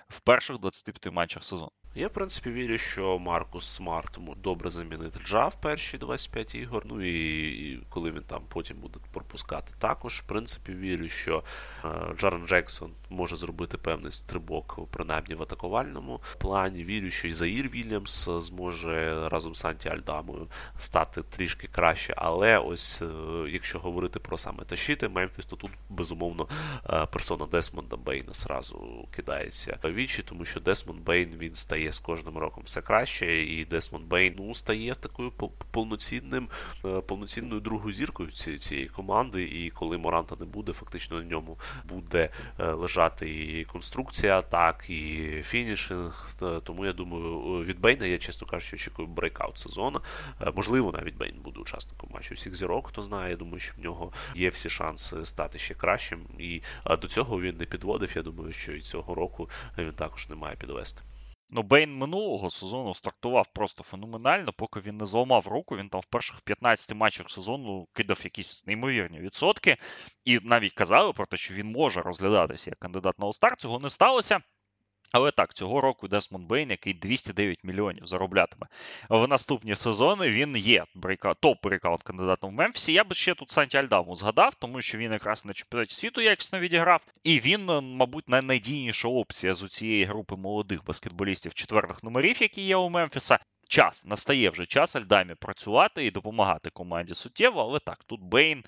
в 0.09 0.19
перших 0.19 0.59
25 0.59 1.13
матчах 1.13 1.43
сезону? 1.43 1.71
Я, 1.97 2.07
в 2.07 2.13
принципі, 2.13 2.49
вірю, 2.49 2.77
що 2.77 3.19
Маркус 3.19 3.67
Смарт 3.67 4.19
добре 4.37 4.71
замінити 4.71 5.19
Джа 5.25 5.47
в 5.47 5.61
перші 5.61 5.97
25 5.97 6.55
ігор. 6.55 6.83
Ну 6.85 7.05
і, 7.05 7.47
і 7.49 7.83
коли 7.89 8.11
він 8.11 8.23
там 8.23 8.41
потім 8.49 8.77
буде 8.77 8.99
пропускати. 9.13 9.73
Також, 9.79 10.13
в 10.13 10.27
принципі, 10.27 10.73
вірю, 10.73 11.09
що 11.09 11.43
е, 11.85 11.89
Джарен 12.17 12.47
Джексон 12.47 12.91
може 13.09 13.35
зробити 13.35 13.77
певний 13.77 14.11
стрибок, 14.11 14.79
принаймні 14.91 15.35
в 15.35 15.41
атакувальному 15.41 16.21
плані. 16.37 16.83
Вірю, 16.83 17.11
що 17.11 17.27
і 17.27 17.33
Заїр 17.33 17.69
Вільямс 17.69 18.29
зможе 18.29 19.29
разом 19.29 19.55
з 19.55 19.65
Санті 19.65 19.89
Альдамою 19.89 20.47
стати 20.77 21.23
трішки 21.23 21.67
краще. 21.67 22.13
Але 22.17 22.57
ось 22.57 23.01
е, 23.01 23.05
якщо 23.49 23.79
говорити 23.79 24.19
про 24.19 24.34
саме 24.37 24.63
тащити 24.63 25.09
Мемфіс, 25.09 25.45
то 25.45 25.55
тут 25.55 25.71
безумовно 25.89 26.47
е, 26.89 27.05
персона 27.05 27.45
Десмонда 27.45 27.95
Бейна 27.95 28.33
зразу 28.33 29.07
кидається 29.15 29.77
в 29.83 29.93
вічі, 29.93 30.23
тому 30.23 30.45
що 30.45 30.59
Десмонд 30.59 31.03
Бейн 31.03 31.35
він 31.39 31.55
стає 31.55 31.91
з 31.91 31.99
кожним 31.99 32.37
роком 32.37 32.63
все 32.65 32.81
краще, 32.81 33.43
і 33.43 33.65
Десмонд 33.65 34.05
Бейн 34.05 34.35
ну, 34.37 34.55
стає 34.55 34.95
такою 34.95 35.31
повноцінним, 35.71 36.49
е, 36.85 37.01
повноцінною 37.01 37.61
другою 37.61 37.93
зіркою 37.93 38.31
цієї 38.31 38.87
команди. 38.87 39.43
І 39.43 39.69
коли 39.69 39.97
Моранта 39.97 40.35
не 40.39 40.45
буде, 40.45 40.73
фактично 40.73 41.17
на 41.17 41.23
ньому 41.23 41.59
буде 41.89 42.29
е, 42.59 42.71
лежати 42.71 43.29
і 43.29 43.65
конструкція 43.65 44.39
атак, 44.39 44.89
і 44.89 45.29
фінішинг. 45.43 46.35
Тому 46.63 46.85
я 46.85 46.93
думаю, 46.93 47.63
від 47.63 47.79
Бейна 47.79 48.05
я 48.05 48.17
чесно 48.17 48.47
кажучи, 48.47 48.75
очікую 48.75 49.07
breakout 49.07 49.59
сезону. 49.59 50.01
Можливо, 50.55 50.91
навіть 50.91 51.17
Бейн 51.17 51.35
буде 51.43 51.59
учасником 51.59 52.09
матчу 52.13 52.35
всіх 52.35 52.55
зірок, 52.55 52.87
хто 52.87 53.03
знає. 53.03 53.29
Я 53.29 53.35
думаю, 53.35 53.59
що 53.59 53.73
в 53.77 53.83
нього 53.83 54.11
є 54.35 54.49
всі 54.49 54.69
шанси 54.69 55.25
стати 55.25 55.59
ще 55.59 55.73
кращим. 55.73 56.27
І 56.39 56.61
до 57.01 57.07
цього 57.07 57.41
він 57.41 57.57
не 57.57 57.65
підводив. 57.65 58.13
Я 58.15 58.21
думаю, 58.21 58.53
що 58.53 58.71
і 58.71 58.81
цього 58.81 59.15
року 59.15 59.49
він 59.77 59.91
також 59.91 60.29
не 60.29 60.35
має 60.35 60.55
підвести. 60.55 61.01
Ну, 61.49 61.63
Бейн 61.63 61.97
минулого 61.97 62.49
сезону 62.49 62.93
стартував 62.93 63.47
просто 63.53 63.83
феноменально, 63.83 64.53
поки 64.53 64.79
він 64.79 64.97
не 64.97 65.05
зламав 65.05 65.47
руку. 65.47 65.77
Він 65.77 65.89
там 65.89 66.01
в 66.01 66.05
перших 66.05 66.41
15 66.41 66.95
матчах 66.95 67.29
сезону 67.29 67.87
кидав 67.93 68.21
якісь 68.23 68.67
неймовірні 68.67 69.19
відсотки. 69.19 69.77
І 70.25 70.39
навіть 70.43 70.73
казали 70.73 71.13
про 71.13 71.25
те, 71.25 71.37
що 71.37 71.53
він 71.53 71.71
може 71.71 72.01
розглядатися 72.01 72.69
як 72.69 72.79
кандидат 72.79 73.19
на 73.19 73.27
All-Star. 73.27 73.55
Цього 73.57 73.79
не 73.79 73.89
сталося. 73.89 74.39
Але 75.15 75.31
так, 75.31 75.53
цього 75.53 75.81
року 75.81 76.07
Десмонд 76.07 76.47
Бейн, 76.47 76.69
який 76.69 76.93
209 76.93 77.63
мільйонів 77.63 78.05
зароблятиме 78.05 78.67
в 79.09 79.27
наступні 79.27 79.75
сезони, 79.75 80.29
він 80.29 80.57
є 80.57 80.85
топ 81.39 81.63
breakout 81.63 82.03
кандидатом 82.03 82.49
в 82.49 82.53
Мемфісі. 82.53 82.93
Я 82.93 83.03
би 83.03 83.15
ще 83.15 83.35
тут 83.35 83.49
Санті 83.49 83.77
Альдаму 83.77 84.15
згадав, 84.15 84.55
тому 84.55 84.81
що 84.81 84.97
він 84.97 85.11
якраз 85.11 85.45
на 85.45 85.53
чемпіонаті 85.53 85.95
світу 85.95 86.21
якісно 86.21 86.59
відіграв. 86.59 87.01
І 87.23 87.39
він, 87.39 87.69
е, 87.69 87.81
мабуть, 87.81 88.29
найнадійніша 88.29 89.07
опція 89.07 89.53
з 89.53 89.67
цієї 89.67 90.05
групи 90.05 90.35
молодих 90.35 90.85
баскетболістів 90.85 91.53
четвертих 91.53 92.03
номерів, 92.03 92.41
які 92.41 92.61
є 92.61 92.75
у 92.75 92.89
Мемфіса. 92.89 93.39
Час 93.67 94.05
настає 94.05 94.49
вже 94.49 94.65
час 94.65 94.95
Альдамі 94.95 95.35
працювати 95.35 96.05
і 96.05 96.11
допомагати 96.11 96.69
команді 96.69 97.13
суттєво, 97.13 97.61
але 97.61 97.79
так, 97.79 98.03
тут 98.03 98.21
Бейн 98.21 98.63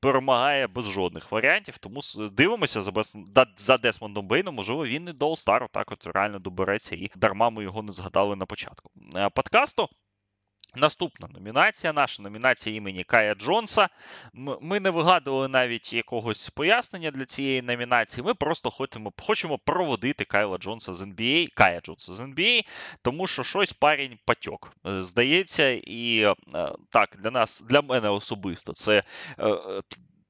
перемагає 0.00 0.66
без 0.66 0.84
жодних 0.84 1.32
варіантів. 1.32 1.78
Тому 1.78 2.00
дивимося 2.32 2.82
за 2.82 2.92
Бес... 2.92 3.16
за 3.56 3.78
Десмондом 3.78 4.26
Бейном. 4.26 4.54
Можливо, 4.54 4.86
він 4.86 5.08
і 5.08 5.12
до 5.12 5.30
All-Star 5.30 5.68
так 5.72 5.92
от 5.92 6.06
реально 6.06 6.38
добереться, 6.38 6.94
і 6.94 7.10
дарма 7.16 7.50
ми 7.50 7.62
його 7.62 7.82
не 7.82 7.92
згадали 7.92 8.36
на 8.36 8.46
початку 8.46 8.90
е, 9.16 9.30
подкасту. 9.30 9.88
Наступна 10.76 11.28
номінація, 11.34 11.92
наша 11.92 12.22
номінація 12.22 12.76
імені 12.76 13.04
Кая 13.04 13.34
Джонса. 13.34 13.88
Ми 14.60 14.80
не 14.80 14.90
вигадували 14.90 15.48
навіть 15.48 15.92
якогось 15.92 16.50
пояснення 16.50 17.10
для 17.10 17.24
цієї 17.24 17.62
номінації. 17.62 18.24
Ми 18.24 18.34
просто 18.34 18.70
хочемо 18.70 19.12
хочемо 19.22 19.58
проводити 19.58 20.24
Кайла 20.24 20.58
Джонса 20.58 20.92
з 20.92 21.02
NBA, 21.02 21.48
Кая 21.54 21.80
Джонса 21.80 22.12
з 22.12 22.20
NBA, 22.20 22.66
тому 23.02 23.26
що 23.26 23.44
щось 23.44 23.72
парень 23.72 24.18
патьок. 24.24 24.72
Е, 24.86 25.02
здається, 25.02 25.70
і 25.70 26.34
е, 26.54 26.72
так, 26.90 27.16
для 27.22 27.30
нас, 27.30 27.64
для 27.68 27.82
мене 27.82 28.08
особисто, 28.08 28.72
це 28.72 29.02
е, 29.38 29.82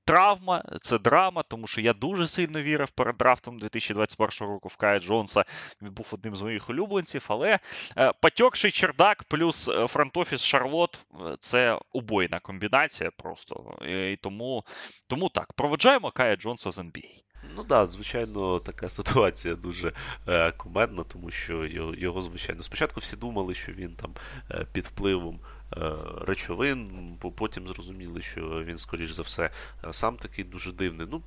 травма, 0.07 0.65
це 0.81 0.99
драма, 0.99 1.43
тому 1.43 1.67
що 1.67 1.81
я 1.81 1.93
дуже 1.93 2.29
сильно 2.29 2.63
вірив 2.63 2.91
перед 2.91 3.17
драфтом 3.17 3.59
2021 3.59 4.49
року 4.49 4.69
в 4.69 4.77
Кая 4.77 4.99
Джонса. 4.99 5.45
Він 5.83 5.91
був 5.91 6.07
одним 6.11 6.37
з 6.37 6.43
моїх 6.43 6.71
улюбленців. 6.71 7.27
Але 7.29 7.59
е, 7.99 8.13
потьокший 8.21 8.71
чердак 8.71 9.25
плюс 9.25 9.69
е, 9.69 9.87
фронт-офіс 9.87 10.43
Шарлот 10.43 10.99
е, 11.15 11.37
це 11.41 11.79
убойна 11.93 12.39
комбінація 12.41 13.11
просто. 13.17 13.79
І 13.89 14.17
тому, 14.17 14.65
тому 15.07 15.29
так, 15.29 15.53
проведжаємо 15.53 16.11
Кая 16.11 16.37
Джонса 16.37 16.71
з 16.71 16.79
NBA. 16.79 17.27
Ну 17.55 17.57
так, 17.57 17.67
да, 17.67 17.87
звичайно, 17.87 18.59
така 18.59 18.89
ситуація 18.89 19.55
дуже 19.55 19.93
е, 20.29 20.53
кумедна, 20.53 21.05
тому 21.05 21.31
що 21.31 21.67
його, 21.67 21.95
його, 21.95 22.23
звичайно, 22.23 22.63
спочатку 22.63 23.01
всі 23.01 23.17
думали, 23.17 23.55
що 23.55 23.73
він 23.73 23.97
там 23.97 24.15
е, 24.51 24.67
під 24.73 24.85
впливом 24.85 25.41
Е, 25.73 25.93
речовин. 26.21 26.91
Потім 27.37 27.67
зрозуміли, 27.69 28.23
що 28.23 28.65
він, 28.65 28.79
скоріш 28.79 29.11
за 29.11 29.23
все, 29.23 29.51
сам 29.91 30.17
такий 30.17 30.45
дуже 30.45 30.73
дивний. 30.73 31.07
Ну, 31.11 31.23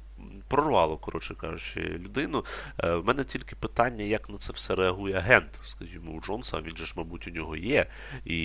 прорвало, 0.48 0.98
коротше 0.98 1.36
кажучи, 1.36 1.80
людину. 1.80 2.46
Е, 2.84 2.96
в 2.96 3.06
мене 3.06 3.24
тільки 3.24 3.56
питання, 3.56 4.04
як 4.04 4.30
на 4.30 4.38
це 4.38 4.54
все 4.54 4.76
реагує 4.76 5.16
агент, 5.16 5.60
скажімо, 5.64 6.12
у 6.12 6.22
Джонса, 6.22 6.62
він 6.62 6.78
же 6.78 6.86
ж, 6.86 6.94
мабуть, 6.96 7.28
у 7.28 7.32
нього 7.32 7.56
є. 7.56 7.86
І 8.26 8.38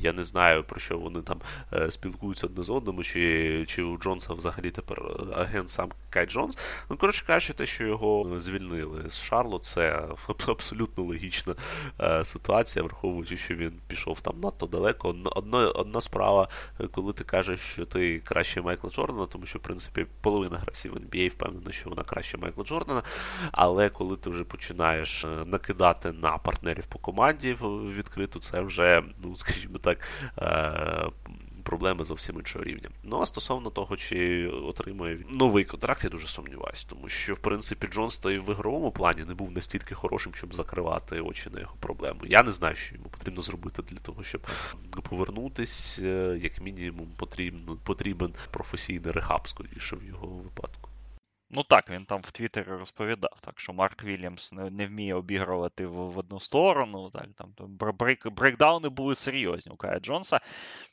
я 0.00 0.12
не 0.12 0.24
знаю, 0.24 0.64
про 0.64 0.80
що 0.80 0.98
вони 0.98 1.22
там 1.22 1.40
спілкуються 1.90 2.46
одне 2.46 2.62
з 2.62 2.70
одним, 2.70 3.02
чи 3.02 3.64
чи 3.68 3.82
у 3.82 3.98
Джонса 3.98 4.34
взагалі 4.34 4.70
тепер 4.70 5.02
агент 5.36 5.70
сам 5.70 5.88
Кай 6.10 6.26
Джонс. 6.26 6.58
Ну, 6.90 6.96
коротше 6.96 7.24
кажучи, 7.26 7.52
те, 7.52 7.66
що 7.66 7.86
його 7.86 8.40
звільнили 8.40 9.10
з 9.10 9.20
Шарлот, 9.20 9.64
це 9.64 10.08
абсолютно 10.46 11.04
логічна 11.04 11.54
ситуація, 12.24 12.84
враховуючи, 12.84 13.36
що 13.36 13.54
він 13.54 13.72
пішов 13.86 14.20
там 14.20 14.40
надто 14.40 14.66
далеко. 14.66 15.16
Одна, 15.24 15.58
одна 15.58 16.00
справа, 16.00 16.48
е, 16.80 16.86
коли 16.86 17.12
ти 17.12 17.24
кажеш, 17.24 17.60
що 17.60 17.86
ти 17.86 18.18
краще 18.18 18.62
Майкла 18.62 18.90
Джордана, 18.90 19.26
тому 19.26 19.46
що, 19.46 19.58
в 19.58 19.62
принципі, 19.62 20.06
половина 20.20 20.56
гравців 20.56 20.73
NBA 20.74 21.28
впевнена, 21.30 21.72
що 21.72 21.90
вона 21.90 22.02
краще 22.02 22.38
Майкла 22.38 22.64
Джордана. 22.64 23.02
Але 23.52 23.88
коли 23.88 24.16
ти 24.16 24.30
вже 24.30 24.44
починаєш 24.44 25.24
е, 25.24 25.28
накидати 25.46 26.12
на 26.12 26.38
партнерів 26.38 26.86
по 26.86 26.98
команді 26.98 27.56
відкриту, 27.96 28.40
це 28.40 28.60
вже, 28.60 29.02
ну, 29.22 29.36
скажімо 29.36 29.78
так, 29.78 30.08
е, 30.38 31.10
проблеми 31.64 32.04
зовсім 32.04 32.38
іншого 32.38 32.64
рівня. 32.64 32.88
Ну 33.02 33.20
а 33.20 33.26
стосовно 33.26 33.70
того, 33.70 33.96
чи 33.96 34.48
отримує 34.48 35.18
новий 35.30 35.64
контракт, 35.64 36.04
я 36.04 36.10
дуже 36.10 36.26
сумніваюся, 36.26 36.86
тому 36.88 37.08
що 37.08 37.34
в 37.34 37.38
принципі 37.38 37.86
Джонс 37.86 38.18
то 38.18 38.30
і 38.30 38.38
в 38.38 38.50
ігровому 38.50 38.90
плані 38.90 39.24
не 39.24 39.34
був 39.34 39.50
настільки 39.50 39.94
хорошим, 39.94 40.34
щоб 40.34 40.54
закривати 40.54 41.20
очі 41.20 41.50
на 41.50 41.60
його 41.60 41.74
проблему. 41.80 42.20
Я 42.24 42.42
не 42.42 42.52
знаю, 42.52 42.76
що 42.76 42.94
йому 42.94 43.08
потрібно 43.08 43.42
зробити 43.42 43.82
для 43.82 43.96
того, 43.96 44.24
щоб 44.24 44.46
повернутись, 45.08 45.98
е, 46.02 46.38
як 46.42 46.60
мінімум, 46.60 47.08
потрібно 47.16 47.76
потрібен 47.84 48.34
професійний 48.50 49.12
rehab, 49.12 49.48
скоріше 49.48 49.96
в 49.96 50.04
його 50.08 50.26
випадку. 50.26 50.90
Ну 51.50 51.62
так, 51.62 51.90
він 51.90 52.04
там 52.04 52.20
в 52.20 52.32
Твіттері 52.32 52.68
розповідав, 52.68 53.40
так 53.40 53.60
що 53.60 53.72
Марк 53.72 54.04
Вільямс 54.04 54.52
не, 54.52 54.70
не 54.70 54.86
вміє 54.86 55.14
обігрувати 55.14 55.86
в, 55.86 55.92
в 55.92 56.18
одну 56.18 56.40
сторону. 56.40 57.10
Так, 57.10 57.26
там 57.36 57.54
брейк, 57.68 58.28
breakdown 58.28 58.82
и 58.82 58.88
були 58.88 59.14
серйозні 59.14 59.72
у 59.72 59.76
Кая 59.76 60.00
Джонса. 60.00 60.40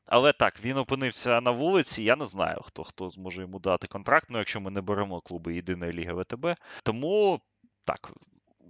Але 0.06 0.34
так, 0.34 0.64
він 0.64 0.78
опинився 0.78 1.42
на 1.42 1.52
вулиці. 1.52 2.04
Я 2.04 2.16
не 2.16 2.26
знаю, 2.26 2.62
хто 2.64 2.84
хто 2.84 3.10
зможе 3.10 3.42
йому 3.42 3.60
дати 3.60 3.88
контракт, 3.88 4.28
ну 4.30 4.38
якщо 4.38 4.62
ми 4.62 4.72
не 4.72 4.82
беремо 4.82 5.22
клуби 5.22 5.56
Єдиної 5.56 5.94
ліги 5.94 6.14
ВТБ. 6.14 6.56
Тому 6.84 7.42
так, 7.84 8.12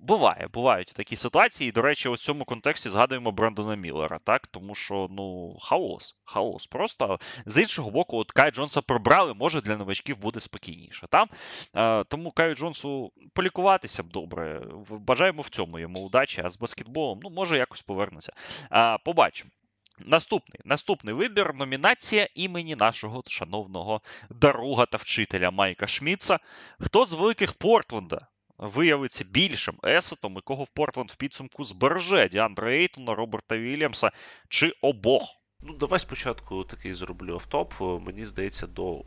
Буває, 0.02 0.48
бувають 0.54 0.94
такі 0.96 1.16
ситуації. 1.16 1.70
І, 1.70 1.72
до 1.72 1.82
речі, 1.82 2.10
у 2.10 2.18
цьому 2.18 2.46
контексті 2.46 2.90
згадуємо 2.90 3.32
Брендона 3.32 3.76
Міллера, 3.76 4.20
так? 4.20 4.48
Тому 4.48 4.76
що, 4.76 5.08
ну, 5.12 5.58
хаос, 5.62 6.16
хаос. 6.24 6.68
Просто 6.68 7.20
з 7.46 7.62
іншого 7.62 7.92
боку, 7.92 8.18
от 8.18 8.32
Кай 8.32 8.52
Джонса 8.52 8.82
прибрали, 8.82 9.34
може 9.34 9.62
для 9.62 9.78
новачків 9.78 10.18
буде 10.18 10.40
спокійніше. 10.40 11.08
Там 11.10 11.28
е, 11.76 12.04
тому 12.04 12.32
Каю 12.32 12.56
Джонсу 12.56 13.12
полікуватися 13.34 14.04
б 14.04 14.08
добре. 14.08 14.62
Бажаємо 14.90 15.42
в 15.42 15.50
цьому 15.50 15.80
йому 15.80 16.06
удачі, 16.06 16.42
а 16.46 16.50
з 16.50 16.60
баскетболом, 16.60 17.20
ну, 17.24 17.30
може, 17.30 17.58
якось 17.58 17.82
повернеться. 17.82 18.34
Е, 18.72 18.98
побачимо. 19.06 19.52
Наступний 20.00 20.62
наступний 20.66 21.14
вибір 21.14 21.54
номінація 21.56 22.28
імені 22.36 22.76
нашого 22.76 23.24
шановного 23.28 24.02
друга 24.30 24.86
та 24.86 24.98
вчителя 24.98 25.52
Майка 25.52 25.88
Шміца. 25.88 26.40
Хто 26.80 27.06
з 27.06 27.14
великих 27.14 27.54
Портленда 27.54 28.28
виявиться 28.62 29.24
більшим 29.24 29.76
есетом, 29.86 30.36
якого 30.36 30.64
в 30.64 30.70
Портленд 30.70 31.12
в 31.12 31.16
підсумку 31.16 31.64
збереже 31.64 32.30
Діандра 32.30 32.72
Ейтона, 32.72 33.16
Роберта 33.16 33.58
Вільямса 33.58 34.12
чи 34.50 34.74
обох. 34.82 35.41
Ну, 35.64 35.74
давай 35.74 36.00
спочатку 36.00 36.64
такий 36.64 36.94
зроблю 36.94 37.34
автоп. 37.34 37.74
Мені 37.80 38.26
здається, 38.26 38.68
до 38.68 39.04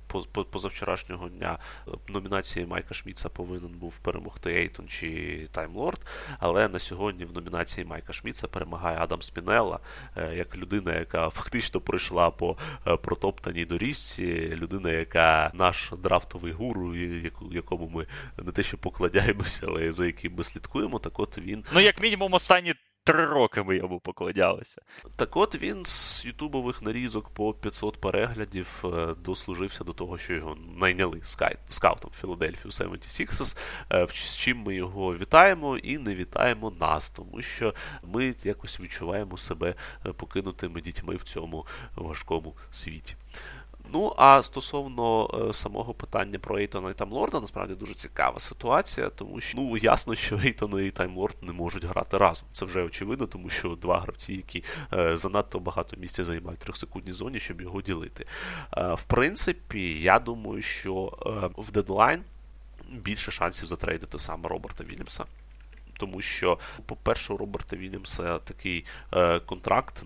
позавчорашнього 0.51 1.29
дня 1.29 1.59
е, 1.89 1.91
номінації 2.09 2.67
Майка 2.67 2.95
Шміца 2.95 3.29
повинен 3.29 3.71
був 3.71 3.99
перемогти 3.99 4.51
Ейтон 4.51 4.89
чи 4.89 5.49
Таймлорд. 5.53 6.01
Але 6.39 6.69
на 6.69 6.79
сьогодні 6.79 7.25
в 7.25 7.33
номінації 7.33 7.85
Майка 7.85 8.13
Шміца 8.13 8.49
перемагає 8.49 8.99
Адам 9.01 9.23
Спінелла, 9.23 9.81
е, 10.17 10.37
як 10.37 10.57
людина, 10.57 10.95
яка 10.95 11.31
фактично 11.31 11.81
пройшла 11.81 12.31
по 12.31 12.57
е, 12.87 12.97
протоптаній 12.97 13.65
доріжці, 13.65 14.57
людина, 14.57 14.91
яка 14.91 15.51
наш 15.55 15.93
драфтовий 16.03 16.53
гуру, 16.53 16.95
якому 17.53 17.89
ми 17.89 18.07
не 18.45 18.53
те, 18.53 18.63
що 18.63 18.79
покладаємося, 18.79 19.67
але 19.69 19.93
за 19.93 20.07
яким 20.07 20.35
ми 20.35 20.45
слідкуємо. 20.45 20.99
Так 20.99 21.21
от 21.21 21.39
він. 21.39 21.65
Ну, 21.75 21.81
як 21.81 22.01
мінімум, 22.01 22.33
останні 22.33 22.75
три 23.05 23.27
роки 23.27 23.63
ми 23.63 23.77
йому 23.77 24.01
поклонялися. 24.01 24.83
Так 25.17 25.37
от 25.37 25.63
він 25.63 25.85
з 25.85 26.25
ютубових 26.25 26.83
нарізок 26.83 27.29
по 27.29 27.55
500 27.55 28.01
переглядів 28.01 28.85
е, 28.85 29.15
дослужився 29.25 29.85
до 29.85 29.93
того, 29.93 30.19
що 30.19 30.35
його 30.35 30.57
найняли 30.77 31.21
скаутом 31.69 32.11
Філадельфію 32.21 32.71
76ers, 32.71 33.57
е, 33.93 34.07
з 34.13 34.37
чим 34.37 34.59
ми 34.59 34.75
його 34.75 35.17
вітаємо 35.17 35.77
і 35.77 35.99
не 35.99 36.15
вітаємо 36.15 36.71
нас, 36.81 37.11
тому 37.11 37.43
що 37.43 37.75
ми 38.03 38.35
якось 38.45 38.81
відчуваємо 38.81 39.39
себе 39.39 39.75
е, 40.07 40.13
покинутими 40.13 40.81
дітьми 40.81 41.17
в 41.17 41.23
цьому 41.23 41.67
важкому 41.97 42.57
світі. 42.71 43.17
Ну, 43.93 44.15
а 44.17 44.43
стосовно 44.43 45.31
е, 45.49 45.53
самого 45.53 45.95
питання 45.95 46.39
про 46.39 46.59
Ейтона 46.59 46.91
і 46.91 46.95
Таймлорда, 46.95 47.41
насправді 47.41 47.75
дуже 47.75 47.95
цікава 47.95 48.41
ситуація, 48.41 49.09
тому 49.09 49.41
що 49.41 49.59
ну 49.59 49.77
ясно, 49.77 50.15
що 50.15 50.41
Ейтон 50.45 50.87
і 50.87 50.91
Таймлорд 50.91 51.37
не 51.43 51.53
можуть 51.53 51.85
грати 51.85 52.19
разом. 52.19 52.49
Це 52.53 52.65
вже 52.65 52.83
очевидно, 52.83 53.27
тому 53.27 53.49
що 53.49 53.69
два 53.69 54.01
гравці, 54.01 54.33
які 54.33 54.65
е, 54.93 55.17
занадто 55.17 55.59
багато 55.59 55.97
місця 55.97 56.25
займають 56.25 56.61
в 56.61 56.65
трьохсекундній 56.65 57.13
зоні, 57.13 57.41
щоб 57.41 57.61
його 57.61 57.83
ділити. 57.83 58.27
Е, 58.77 58.95
в 58.95 59.03
принципі, 59.03 60.01
я 60.01 60.19
думаю, 60.19 60.63
що 60.63 61.19
е, 61.27 61.51
в 61.63 61.73
дедлайн 61.73 62.23
більше 62.91 63.31
шансів 63.31 63.67
затрейдити 63.67 64.19
саме 64.19 64.49
Роберта 64.49 64.85
Вільямса 64.85 65.25
тому 65.99 66.21
що, 66.21 66.59
по-перше, 66.87 67.33
у 67.33 67.37
Роберта 67.37 67.77
Вільямса 67.77 68.39
такий 68.39 68.85
е, 69.13 69.41
контракт 69.41 70.03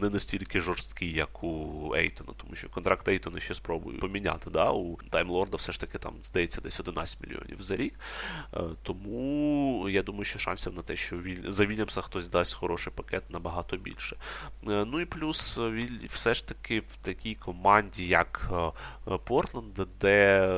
не 0.00 0.10
настільки 0.10 0.60
жорсткий, 0.60 1.12
як 1.12 1.44
у 1.44 1.92
Ейтона, 1.96 2.32
тому 2.36 2.54
що 2.54 2.68
контракт 2.68 3.08
Ейтона 3.08 3.40
ще 3.40 3.54
спробую 3.54 3.98
поміняти. 3.98 4.50
Да? 4.50 4.70
У 4.70 4.98
Таймлорда 5.10 5.56
все 5.56 5.72
ж 5.72 5.80
таки 5.80 5.98
там 5.98 6.14
здається 6.22 6.60
десь 6.60 6.80
11 6.80 7.20
мільйонів 7.20 7.62
за 7.62 7.76
рік. 7.76 7.94
Е, 8.54 8.60
тому 8.82 9.88
я 9.88 10.02
думаю, 10.02 10.24
що 10.24 10.38
шансів 10.38 10.74
на 10.74 10.82
те, 10.82 10.96
що 10.96 11.22
за 11.48 11.66
Вільямса 11.66 12.00
хтось 12.00 12.28
дасть 12.28 12.54
хороший 12.54 12.92
пакет 12.96 13.30
набагато 13.30 13.76
більше. 13.76 14.16
Е, 14.68 14.84
ну 14.84 15.00
і 15.00 15.06
плюс 15.06 15.58
все 16.06 16.34
ж 16.34 16.48
таки 16.48 16.80
в 16.80 16.96
такій 17.02 17.34
команді, 17.34 18.06
як 18.06 18.50
Портленд, 19.24 19.80
де 20.00 20.48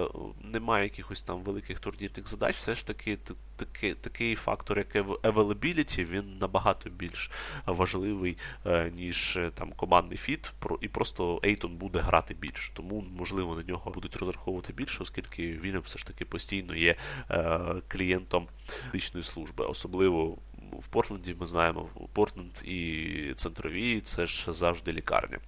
немає 0.41 0.85
якихось 0.85 1.23
там 1.23 1.43
великих 1.43 1.81
турнірних 1.81 2.29
задач, 2.29 2.57
все 2.57 2.75
ж 2.75 2.87
таки 2.87 3.19
такий 3.57 3.95
такий 3.95 4.35
фактор, 4.35 4.79
як 4.79 4.95
availability, 4.97 6.05
він 6.05 6.39
набагато 6.39 6.91
більш 6.91 7.31
важливий, 7.67 8.37
е, 8.67 8.91
ніж 8.97 9.37
е, 9.37 9.51
там 9.55 9.73
командний 9.73 10.19
фіт, 10.19 10.53
і 10.81 10.89
просто 10.89 11.41
Ейтон 11.45 11.77
буде 11.77 11.99
грати 11.99 12.35
більше. 12.35 12.73
Тому, 12.75 13.05
можливо, 13.17 13.55
на 13.55 13.63
нього 13.63 13.91
будуть 13.91 14.17
розраховувати 14.17 14.73
більше, 14.73 15.03
оскільки 15.03 15.53
він 15.53 15.79
все 15.79 15.99
ж 15.99 16.07
таки 16.07 16.25
постійно 16.25 16.75
є 16.75 16.97
е, 17.31 17.61
клієнтом 17.89 18.49
медичної 18.87 19.25
служби. 19.25 19.65
Особливо 19.65 20.39
в 20.73 20.87
Портленді 20.87 21.37
ми 21.41 21.47
знаємо, 21.47 21.89
Портленд 22.13 22.63
і 22.65 23.33
центрові 23.37 24.01
це 24.01 24.27
ж 24.27 24.53
завжди 24.53 24.93
лікарня. 24.93 25.39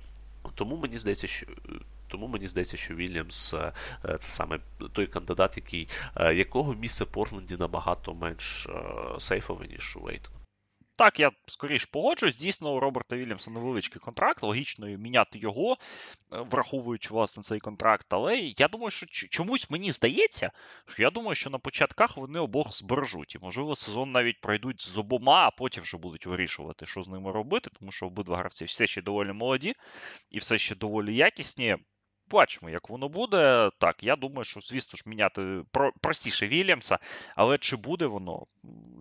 Тому 0.54 0.76
мені 0.76 0.98
здається, 0.98 1.26
що 1.26 1.46
тому 2.16 2.28
мені 2.28 2.48
здається, 2.48 2.76
що 2.76 2.94
Вільямс 2.94 3.54
е, 3.54 3.72
це 4.04 4.28
саме 4.28 4.58
той 4.92 5.06
кандидат, 5.06 5.56
який, 5.56 5.88
е, 6.16 6.34
якого 6.34 6.74
місце 6.74 7.04
в 7.04 7.12
Портленді 7.12 7.56
набагато 7.56 8.14
менш 8.14 8.66
е, 8.66 9.20
сейфове, 9.20 9.66
ніж 9.66 9.96
у 9.96 10.00
Вейтона. 10.00 10.36
Так, 10.98 11.20
я 11.20 11.30
скоріш 11.46 11.84
погоджуюсь. 11.84 12.36
Дійсно, 12.36 12.74
у 12.74 12.80
Роберта 12.80 13.16
Вільямса 13.16 13.50
невеличкий 13.50 14.00
контракт, 14.00 14.42
логічно 14.42 14.86
міняти 14.86 15.38
його, 15.38 15.76
враховуючи 16.30 17.14
власне 17.14 17.42
цей 17.42 17.60
контракт. 17.60 18.06
Але 18.10 18.36
я 18.38 18.68
думаю, 18.68 18.90
що 18.90 19.06
чомусь 19.06 19.70
мені 19.70 19.92
здається, 19.92 20.50
що 20.86 21.02
я 21.02 21.10
думаю, 21.10 21.34
що 21.34 21.51
на 21.51 21.59
початках 21.59 22.16
вони 22.16 22.38
обох 22.38 22.72
збережуть. 22.72 23.34
І, 23.34 23.38
можливо, 23.38 23.76
сезон 23.76 24.12
навіть 24.12 24.40
пройдуть 24.40 24.80
з 24.80 24.98
обома, 24.98 25.47
а 25.47 25.51
потім 25.51 25.82
вже 25.82 25.97
будуть 25.97 26.26
вирішувати, 26.26 26.86
що 26.86 27.02
з 27.02 27.09
ними 27.09 27.32
робити, 27.32 27.70
тому 27.78 27.93
що 27.93 28.06
обидва 28.06 28.36
гравці 28.36 28.64
все 28.64 28.86
ще 28.86 29.02
доволі 29.02 29.32
молоді 29.32 29.74
і 30.30 30.38
все 30.38 30.59
ще 30.59 30.74
доволі 30.74 31.16
якісні. 31.16 31.76
Бачимо, 32.31 32.70
як 32.70 32.89
воно 32.89 33.09
буде. 33.09 33.70
Так, 33.78 34.03
я 34.03 34.16
думаю, 34.16 34.44
що, 34.44 34.61
звісно 34.61 34.97
ж, 34.97 35.03
міняти 35.07 35.62
про, 35.70 35.93
простіше 36.01 36.48
Вільямса, 36.48 36.98
але 37.36 37.59
чи 37.59 37.77
буде 37.77 38.07
воно, 38.07 38.47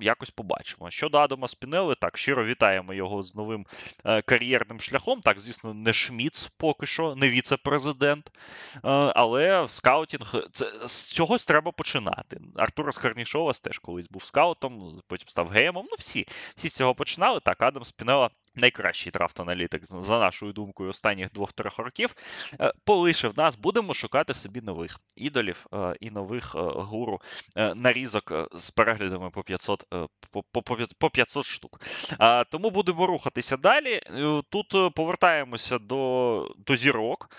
якось 0.02 0.30
побачимо. 0.30 0.90
Щодо 0.92 1.18
Адама 1.18 1.48
Спінели, 1.48 1.96
так, 1.96 2.18
щиро 2.18 2.46
вітаємо 2.46 2.94
його 2.94 3.24
з 3.24 3.36
новим 3.36 3.66
е, 4.06 4.22
кар'єрним 4.22 4.80
шляхом. 4.80 5.22
Так, 5.22 5.40
звісно, 5.40 5.74
не 5.74 5.94
Шміц 5.94 6.52
поки 6.58 6.86
що, 6.86 7.16
не 7.16 7.30
віце-президент. 7.30 8.32
Е, 8.76 8.80
але 9.16 9.66
скаутінг 9.68 10.34
це 10.52 10.88
з 10.88 11.14
чогось 11.14 11.46
треба 11.46 11.72
починати. 11.72 12.42
Артура 12.56 12.92
Скарнішовас 12.92 13.62
теж 13.62 13.80
колись 13.80 14.10
був 14.10 14.24
скаутом, 14.24 15.00
потім 15.08 15.28
став 15.28 15.48
геймом. 15.48 15.88
Ну, 15.90 15.96
всі 16.00 16.28
всі 16.56 16.70
з 16.70 16.74
цього 16.74 16.96
починали. 16.96 17.40
Так, 17.40 17.64
Адам 17.64 17.86
Спінела 17.86 18.30
найкращий 18.56 19.12
драфт-аналітик, 19.12 19.80
за 19.84 20.20
нашою 20.20 20.54
думкою, 20.54 20.90
останніх 20.90 21.32
двох-трьох 21.32 21.78
років, 21.78 22.16
е, 23.16 23.26
полишив 23.26 23.38
нас. 23.38 23.58
Будемо 23.58 23.94
шукати 23.94 24.34
собі 24.34 24.62
нових 24.62 25.00
ідолів 25.16 25.66
е, 25.74 25.96
і 26.00 26.12
нових 26.12 26.56
е, 26.56 26.60
гуру 26.60 27.22
нарізок 27.76 28.34
з 28.54 28.72
переглядами 28.72 29.30
по 29.30 29.44
500 29.44 29.84
по, 30.32 30.44
по, 30.44 30.78
по 31.00 31.10
500 31.10 31.46
штук. 31.46 31.82
Тому 32.52 32.70
будемо 32.70 33.08
рухатися 33.08 33.58
далі. 33.58 34.02
Тут 34.50 34.96
повертаємося 34.96 35.78
до 35.78 36.56
до 36.58 36.76
зірок. 36.76 37.30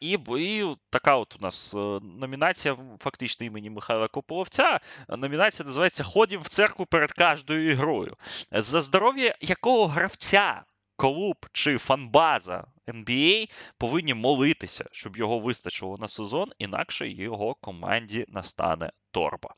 І 0.00 0.18
і 0.38 0.64
така 0.90 1.16
от 1.16 1.36
у 1.36 1.38
нас 1.42 1.74
номінація, 2.02 2.76
фактично 2.98 3.46
імені 3.46 3.70
Михайла 3.70 4.08
Кополовця. 4.08 4.80
Номінація 5.08 5.66
називається 5.66 6.04
Ходім 6.04 6.40
в 6.40 6.48
церкву 6.48 6.86
перед 6.86 7.12
кожною 7.12 7.70
ігрою. 7.70 8.16
За 8.52 8.80
здоров'я 8.80 9.34
якого 9.40 9.86
гравця 9.86 10.64
клуб 10.96 11.36
чи 11.52 11.78
фанбаза 11.78 12.64
NBA 12.88 13.50
повинні 13.78 14.14
молитися, 14.14 14.84
щоб 14.92 15.16
його 15.16 15.38
вистачило 15.38 15.96
на 15.98 16.08
сезон, 16.08 16.52
інакше 16.58 17.08
його 17.08 17.54
команді 17.54 18.24
настане 18.28 18.92
торба. 19.10 19.54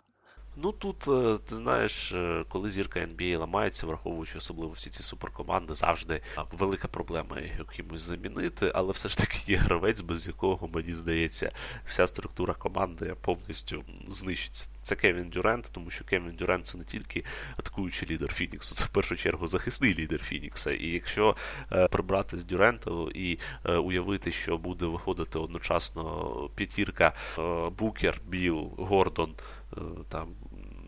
Ну 0.56 0.72
тут, 0.72 1.08
е, 1.08 1.38
ти 1.48 1.54
знаєш, 1.54 2.12
е, 2.12 2.44
коли 2.48 2.70
зірка 2.70 3.00
NBA 3.00 3.38
ламається, 3.38 3.86
враховуючи 3.86 4.38
особливо 4.38 4.72
всі 4.72 4.90
ці 4.90 5.02
суперкоманди, 5.02 5.74
завжди 5.74 6.20
велика 6.52 6.88
проблема 6.88 7.38
якимось 7.58 8.02
замінити, 8.02 8.72
але 8.74 8.92
все 8.92 9.08
ж 9.08 9.18
таки 9.18 9.38
є 9.46 9.56
гравець, 9.56 10.00
без 10.00 10.26
якого, 10.26 10.68
мені 10.68 10.92
здається, 10.92 11.52
вся 11.86 12.06
структура 12.06 12.54
команди 12.54 13.16
повністю 13.22 13.84
знищиться. 14.08 14.70
Це 14.88 14.96
Кевін 14.96 15.28
Дюрент, 15.28 15.70
тому 15.72 15.90
що 15.90 16.04
Кевін 16.04 16.36
Дюрент 16.38 16.66
це 16.66 16.78
не 16.78 16.84
тільки 16.84 17.24
атакуючий 17.56 18.08
лідер 18.10 18.32
Фініксу, 18.32 18.74
це 18.74 18.84
в 18.84 18.88
першу 18.88 19.16
чергу 19.16 19.46
захисний 19.46 19.94
лідер 19.94 20.22
Фінікса. 20.22 20.72
І 20.72 20.86
якщо 20.86 21.36
е, 21.72 21.88
прибрати 21.88 22.36
з 22.36 22.44
Дюрента 22.44 22.90
і 23.14 23.38
е, 23.64 23.72
уявити, 23.76 24.32
що 24.32 24.58
буде 24.58 24.86
виходити 24.86 25.38
одночасно 25.38 26.50
п'ятірка 26.54 27.12
е, 27.38 27.70
Букер, 27.78 28.20
Біл, 28.26 28.72
Гордон, 28.78 29.34
там 30.08 30.28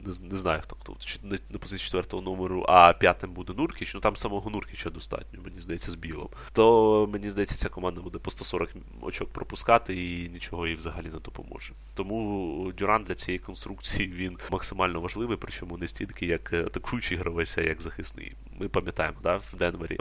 не 0.06 0.30
не 0.30 0.36
знаю, 0.36 0.60
хто 0.62 0.76
хто 0.76 0.96
не, 1.22 1.38
не 1.50 1.58
позиції 1.58 1.84
четвертого 1.84 2.22
номеру, 2.22 2.64
а 2.68 2.92
п'ятим 2.92 3.32
буде 3.32 3.52
Нуркіч, 3.52 3.94
ну 3.94 4.00
там 4.00 4.16
самого 4.16 4.50
Нуркіча 4.50 4.90
достатньо, 4.90 5.40
мені 5.44 5.60
здається, 5.60 5.90
з 5.90 5.94
білом. 5.94 6.28
То 6.52 7.08
мені 7.12 7.30
здається, 7.30 7.54
ця 7.54 7.68
команда 7.68 8.00
буде 8.00 8.18
по 8.18 8.30
140 8.30 8.70
очок 9.00 9.28
пропускати 9.28 10.04
і 10.04 10.28
нічого 10.28 10.66
їй 10.66 10.74
взагалі 10.74 11.06
не 11.06 11.18
допоможе. 11.18 11.72
Тому 11.94 12.72
Дюран 12.78 13.04
для 13.04 13.14
цієї 13.14 13.38
конструкції 13.38 14.08
він 14.08 14.38
максимально 14.50 15.00
важливий, 15.00 15.36
причому 15.40 15.78
не 15.78 15.86
стільки 15.86 16.26
як 16.26 16.52
атакуючий 16.52 17.18
гравець, 17.18 17.58
а 17.58 17.60
як 17.60 17.82
захисний. 17.82 18.32
Ми 18.58 18.68
пам'ятаємо, 18.68 19.16
да, 19.22 19.36
в 19.36 19.56
Денвері 19.56 19.98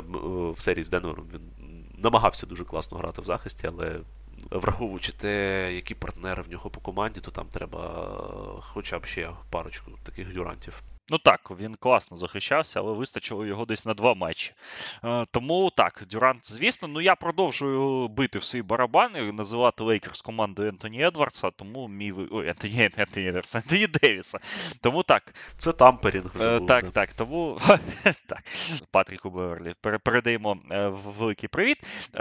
в 0.58 0.62
серії 0.62 0.84
з 0.84 0.90
Денвером 0.90 1.26
він 1.34 1.42
намагався 1.98 2.48
дуже 2.48 2.64
класно 2.64 2.98
грати 2.98 3.22
в 3.22 3.26
захисті, 3.26 3.68
але 3.68 4.00
враховуючи 4.52 5.12
те, 5.12 5.74
які 5.74 5.96
партнери 5.96 6.44
в 6.44 6.50
нього 6.52 6.70
по 6.70 6.82
команді, 6.82 7.20
то 7.20 7.32
там 7.32 7.48
треба 7.48 7.80
е, 7.80 8.62
хоча 8.62 9.00
б 9.00 9.06
ще 9.06 9.30
парочку 9.50 9.92
таких 10.04 10.34
дюрантів. 10.34 10.84
Ну 11.12 11.18
так, 11.18 11.52
він 11.60 11.76
класно 11.76 12.18
захищався, 12.18 12.80
але 12.80 12.94
вистачило 12.94 13.46
його 13.46 13.66
десь 13.66 13.86
на 13.86 13.94
два 13.94 14.14
матчі. 14.14 14.54
Е, 15.04 15.26
тому 15.32 15.72
так, 15.76 16.04
Дюрант, 16.12 16.52
звісно, 16.52 16.88
ну 16.88 17.02
я 17.02 17.16
продовжую 17.16 18.08
бити 18.08 18.40
в 18.40 18.44
свої 18.44 18.64
барабани, 18.64 19.32
називати 19.32 19.84
Лейкерс 19.84 20.22
командою 20.22 20.70
Ентоні 20.70 21.06
Едвардса, 21.06 21.50
тому 21.52 21.88
мій 21.88 22.14
Ой, 22.32 22.50
Ентоні 22.50 22.90
Ентоні 22.98 23.28
Едвардса, 23.28 23.58
Ентоні 23.58 23.88
Девіса. 23.88 24.40
Тому 24.82 25.04
так. 25.04 25.34
Це 25.58 25.72
tampering. 25.72 26.32
Е, 26.42 26.60
так, 26.60 26.90
так. 26.90 27.14
Тому 27.14 27.60
так. 28.28 28.44
Патріку 28.92 29.30
Беверлі 29.30 29.74
передаємо 30.04 30.58
е, 30.72 30.88
великий 30.88 31.50
привіт. 31.50 31.78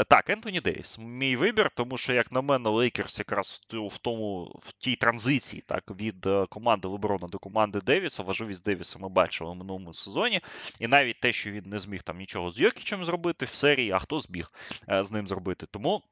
Так, 0.08 0.30
Ентоні 0.30 0.60
Девіс. 0.60 0.98
Мій 0.98 1.36
вибір, 1.36 1.70
тому 1.74 1.98
що, 1.98 2.12
як 2.12 2.32
на 2.32 2.40
мене, 2.40 2.70
Лейкерс 2.70 3.18
якраз 3.18 3.62
в 3.72 3.98
тому 3.98 4.60
в 4.62 4.72
тій 4.72 4.96
транзиції 4.96 5.62
так, 5.66 5.84
від 5.90 6.28
команди 6.48 6.88
Леброна 6.88 7.26
до 7.26 7.38
команди 7.38 7.78
Девіса, 7.80 8.22
важливість 8.22 8.64
Девіса 8.64 8.77
Девіса 8.78 8.98
ми 8.98 9.08
бачили 9.08 9.50
в 9.50 9.54
минулому 9.54 9.94
сезоні. 9.94 10.40
І 10.78 10.88
навіть 10.88 11.20
те, 11.20 11.32
що 11.32 11.50
він 11.50 11.64
не 11.66 11.78
зміг 11.78 12.02
там 12.02 12.18
нічого 12.18 12.50
з 12.50 12.60
Йокічем 12.60 13.04
зробити 13.04 13.46
в 13.46 13.54
серії, 13.54 13.90
а 13.90 13.98
хто 13.98 14.20
зміг 14.20 14.52
е, 14.90 15.02
з 15.02 15.10
ним 15.10 15.26
зробити. 15.26 15.66
Тому. 15.70 16.02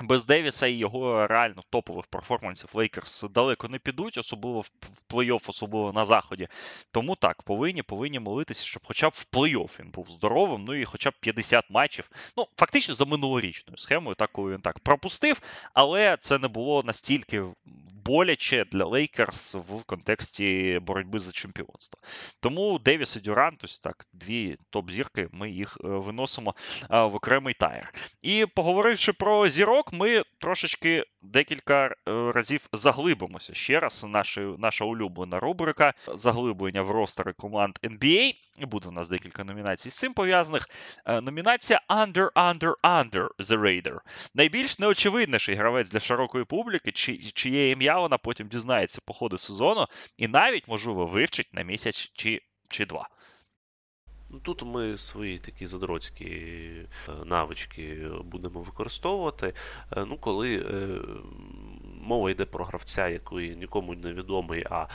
Без 0.00 0.26
Девіса 0.26 0.66
і 0.66 0.72
його 0.72 1.26
реально 1.26 1.62
топових 1.70 2.06
перформансів 2.06 2.70
Лейкерс 2.74 3.24
далеко 3.30 3.68
не 3.68 3.78
підуть, 3.78 4.18
особливо 4.18 4.60
в 4.60 4.70
плей-офф, 5.08 5.42
особливо 5.46 5.92
на 5.92 6.04
заході. 6.04 6.48
Тому 6.92 7.16
так, 7.16 7.42
повинні 7.42 7.82
повинні 7.82 8.20
молитися, 8.20 8.64
щоб 8.64 8.82
хоча 8.86 9.08
б 9.08 9.12
в 9.14 9.26
плей-офф 9.32 9.80
він 9.80 9.90
був 9.90 10.10
здоровим, 10.10 10.64
ну 10.64 10.74
і 10.74 10.84
хоча 10.84 11.10
б 11.10 11.14
50 11.20 11.70
матчів. 11.70 12.10
Ну, 12.36 12.46
фактично 12.56 12.94
за 12.94 13.04
минулорічною 13.04 13.78
схемою, 13.78 14.14
так 14.14 14.32
коли 14.32 14.52
він 14.52 14.60
так 14.60 14.78
пропустив, 14.78 15.40
але 15.74 16.16
це 16.20 16.38
не 16.38 16.48
було 16.48 16.82
настільки 16.82 17.44
боляче 18.08 18.64
для 18.72 18.84
Лейкерс 18.84 19.54
в 19.54 19.84
контексті 19.86 20.78
боротьби 20.82 21.18
за 21.18 21.32
чемпіонство. 21.32 22.00
Тому 22.40 22.78
Девіс 22.78 23.16
і 23.16 23.20
Дюрант, 23.20 23.64
ось 23.64 23.78
так, 23.78 24.06
дві 24.12 24.56
топ-зірки, 24.70 25.28
ми 25.32 25.50
їх 25.50 25.78
е, 25.84 25.88
виносимо 25.88 26.54
в 26.90 27.14
окремий 27.14 27.54
тайр. 27.54 27.92
І 28.22 28.46
поговоривши 28.54 29.12
про 29.12 29.48
зірок, 29.48 29.87
ми 29.92 30.22
трошечки 30.38 31.04
декілька 31.22 31.86
е, 31.86 31.92
разів 32.32 32.66
заглибимося. 32.72 33.54
Ще 33.54 33.80
раз, 33.80 34.06
наша, 34.08 34.40
наша 34.40 34.84
улюблена 34.84 35.40
рубрика 35.40 35.94
заглиблення 36.14 36.82
в 36.82 36.90
ростери 36.90 37.32
команд 37.32 37.78
NBA. 37.82 38.34
Буде 38.60 38.88
у 38.88 38.92
нас 38.92 39.08
декілька 39.08 39.44
номінацій 39.44 39.90
з 39.90 39.94
цим 39.94 40.14
пов'язаних. 40.14 40.68
Номінація 41.06 41.80
Under, 41.88 42.32
Under, 42.32 42.72
Under 42.82 43.28
The 43.38 43.60
Raider. 43.60 43.98
Найбільш 44.34 44.78
неочевидніший 44.78 45.54
гравець 45.54 45.90
для 45.90 46.00
широкої 46.00 46.44
публіки, 46.44 46.92
чи, 46.92 47.16
чиє 47.16 47.70
ім'я 47.70 47.98
вона 47.98 48.18
потім 48.18 48.48
дізнається 48.48 49.00
по 49.04 49.14
ходу 49.14 49.38
сезону, 49.38 49.86
і 50.16 50.28
навіть, 50.28 50.68
можливо, 50.68 51.06
вивчить 51.06 51.54
на 51.54 51.62
місяць 51.62 52.10
чи 52.14 52.42
чи 52.68 52.86
два. 52.86 53.08
Ну, 54.30 54.38
Тут 54.38 54.62
ми 54.62 54.96
свої 54.96 55.38
такі 55.38 55.66
задроцькі 55.66 56.24
е, 56.26 56.86
навички 57.24 58.10
будемо 58.24 58.62
використовувати. 58.62 59.54
Е, 59.96 60.04
ну, 60.04 60.16
коли 60.16 60.56
е, 60.56 60.88
мова 62.02 62.30
йде 62.30 62.44
про 62.44 62.64
гравця, 62.64 63.08
який 63.08 63.56
нікому 63.56 63.94
не 63.94 64.12
відомий, 64.12 64.64
а 64.70 64.86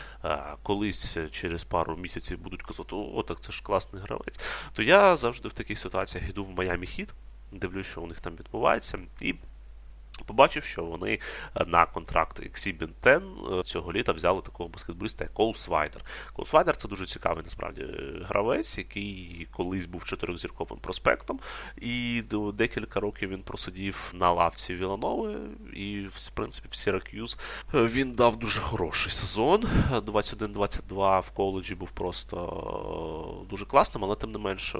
колись 0.63 1.17
через 1.31 1.63
пару 1.63 1.97
місяців 1.97 2.39
будуть 2.39 2.63
казати, 2.63 2.95
о, 2.95 3.23
так 3.23 3.39
це 3.39 3.51
ж 3.51 3.63
класний 3.63 4.01
гравець, 4.01 4.39
то 4.73 4.83
я 4.83 5.15
завжди 5.15 5.47
в 5.47 5.53
таких 5.53 5.79
ситуаціях 5.79 6.29
йду 6.29 6.43
в 6.43 6.49
Майами 6.49 6.85
Хіт, 6.85 7.13
дивлюсь, 7.51 7.87
що 7.87 8.01
у 8.01 8.07
них 8.07 8.19
там 8.19 8.35
відбувається, 8.35 8.99
і 9.21 9.35
Побачив, 10.25 10.63
що 10.63 10.83
вони 10.83 11.19
е, 11.55 11.65
на 11.67 11.85
контракт 11.85 12.39
Exhibit 12.39 12.89
10 13.03 13.23
е, 13.59 13.63
цього 13.63 13.93
літа 13.93 14.11
взяли 14.11 14.41
такого 14.41 14.69
баскетболіста, 14.69 15.23
як 15.23 15.33
Кол 15.33 15.55
Свайдер. 15.55 16.01
Кол 16.33 16.45
Свайдер 16.45 16.77
це 16.77 16.87
дуже 16.87 17.05
цікавий 17.05 17.43
насправді 17.43 17.85
гравець, 18.21 18.77
який 18.77 19.47
колись 19.51 19.85
був 19.85 20.03
чотирьохзірковим 20.03 20.79
проспектом, 20.79 21.39
і 21.77 22.23
декілька 22.53 22.99
років 22.99 23.29
він 23.29 23.43
просидів 23.43 24.11
на 24.13 24.31
лавці 24.31 24.75
Віланови, 24.75 25.35
і, 25.73 26.07
в 26.11 26.29
принципі, 26.29 26.67
в 26.71 26.75
Сірак'юз 26.75 27.37
е, 27.75 27.85
він 27.85 28.11
дав 28.11 28.37
дуже 28.37 28.59
хороший 28.59 29.11
сезон. 29.11 29.63
21-22 29.91 31.19
в 31.19 31.29
коледжі 31.29 31.75
був 31.75 31.91
просто 31.91 33.45
дуже 33.49 33.65
класним, 33.65 34.03
але 34.05 34.15
тим 34.15 34.31
не 34.31 34.37
менш, 34.37 34.75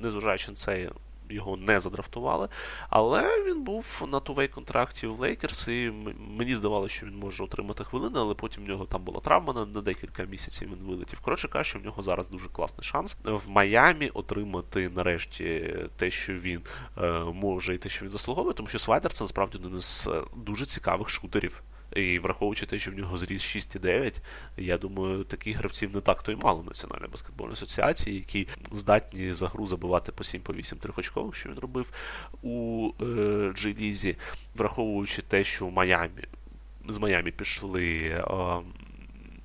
незважаючи 0.00 0.50
на 0.50 0.56
це 0.56 0.90
його 1.30 1.56
не 1.56 1.80
задрафтували. 1.80 2.48
Але 2.90 3.44
він 3.44 3.62
був 3.62 4.08
на 4.12 4.20
тувей 4.20 4.48
контракті 4.48 5.06
в 5.06 5.20
Лейкерс, 5.20 5.68
і 5.68 5.92
мені 6.38 6.54
здавалося, 6.54 6.94
що 6.94 7.06
він 7.06 7.16
може 7.18 7.44
отримати 7.44 7.84
хвилини, 7.84 8.18
але 8.18 8.34
потім 8.34 8.64
в 8.64 8.68
нього 8.68 8.84
там 8.84 9.02
була 9.02 9.20
травма 9.20 9.52
на, 9.52 9.66
на 9.66 9.80
декілька 9.80 10.24
місяців. 10.24 10.68
Він 10.68 10.88
вилетів. 10.88 11.20
Коротше 11.20 11.48
кажучи, 11.48 11.78
в 11.78 11.84
нього 11.84 12.02
зараз 12.02 12.28
дуже 12.28 12.48
класний 12.48 12.84
шанс 12.84 13.16
в 13.24 13.48
Майамі 13.48 14.08
отримати 14.08 14.88
нарешті 14.88 15.74
те, 15.96 16.10
що 16.10 16.32
він 16.32 16.60
е, 16.98 17.10
може, 17.34 17.74
і 17.74 17.78
те, 17.78 17.88
що 17.88 18.04
він 18.04 18.12
заслуговує, 18.12 18.54
тому 18.54 18.68
що 18.68 18.78
Свайдер 18.78 19.12
це 19.12 19.24
насправді 19.24 19.58
один 19.58 19.76
із 19.76 20.08
е, 20.12 20.22
дуже 20.36 20.66
цікавих 20.66 21.08
шутерів. 21.08 21.62
І 21.96 22.18
враховуючи 22.18 22.66
те, 22.66 22.78
що 22.78 22.90
в 22.90 22.94
нього 22.94 23.18
зріс 23.18 23.42
6,9, 23.42 24.14
я 24.56 24.78
думаю, 24.78 25.24
таких 25.24 25.56
гравців 25.56 25.94
не 25.94 26.00
так 26.00 26.22
то 26.22 26.32
й 26.32 26.36
мало 26.36 26.60
в 26.60 26.66
Національної 26.66 27.10
баскетбольної 27.10 27.52
асоціації, 27.52 28.16
які 28.16 28.48
здатні 28.72 29.32
за 29.32 29.48
гру 29.48 29.66
забивати 29.66 30.12
по 30.12 30.24
7 30.24 30.40
по 30.40 30.54
8 30.54 30.78
трьохочкових, 30.78 31.34
що 31.34 31.48
він 31.48 31.58
робив 31.58 31.92
у 32.42 32.90
е, 33.00 33.04
Джі-Лізі, 33.50 34.16
враховуючи 34.54 35.22
те, 35.22 35.44
що 35.44 35.66
в 35.66 35.72
Майамі 35.72 36.24
з 36.88 36.98
Майамі 36.98 37.30
пішли. 37.30 37.98
Е, 37.98 38.60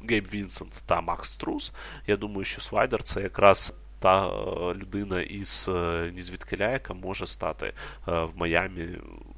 Гейб 0.09 0.27
Вінсент 0.33 0.83
та 0.85 1.01
Макс 1.01 1.37
Трус. 1.37 1.73
Я 2.07 2.17
думаю, 2.17 2.45
що 2.45 2.61
Свайдер 2.61 3.03
це 3.03 3.21
якраз 3.21 3.73
та 3.99 4.27
е, 4.27 4.31
людина 4.73 5.21
із 5.21 5.69
е, 5.69 6.11
Нізвідкиля, 6.15 6.71
яка 6.71 6.93
може 6.93 7.27
стати 7.27 7.73
в 8.05 8.29
Майамі 8.35 8.87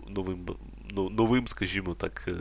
новим 0.08 0.46
ну, 0.96 1.10
новим, 1.10 1.48
скажімо 1.48 1.96
так, 1.96 2.26
е, 2.28 2.32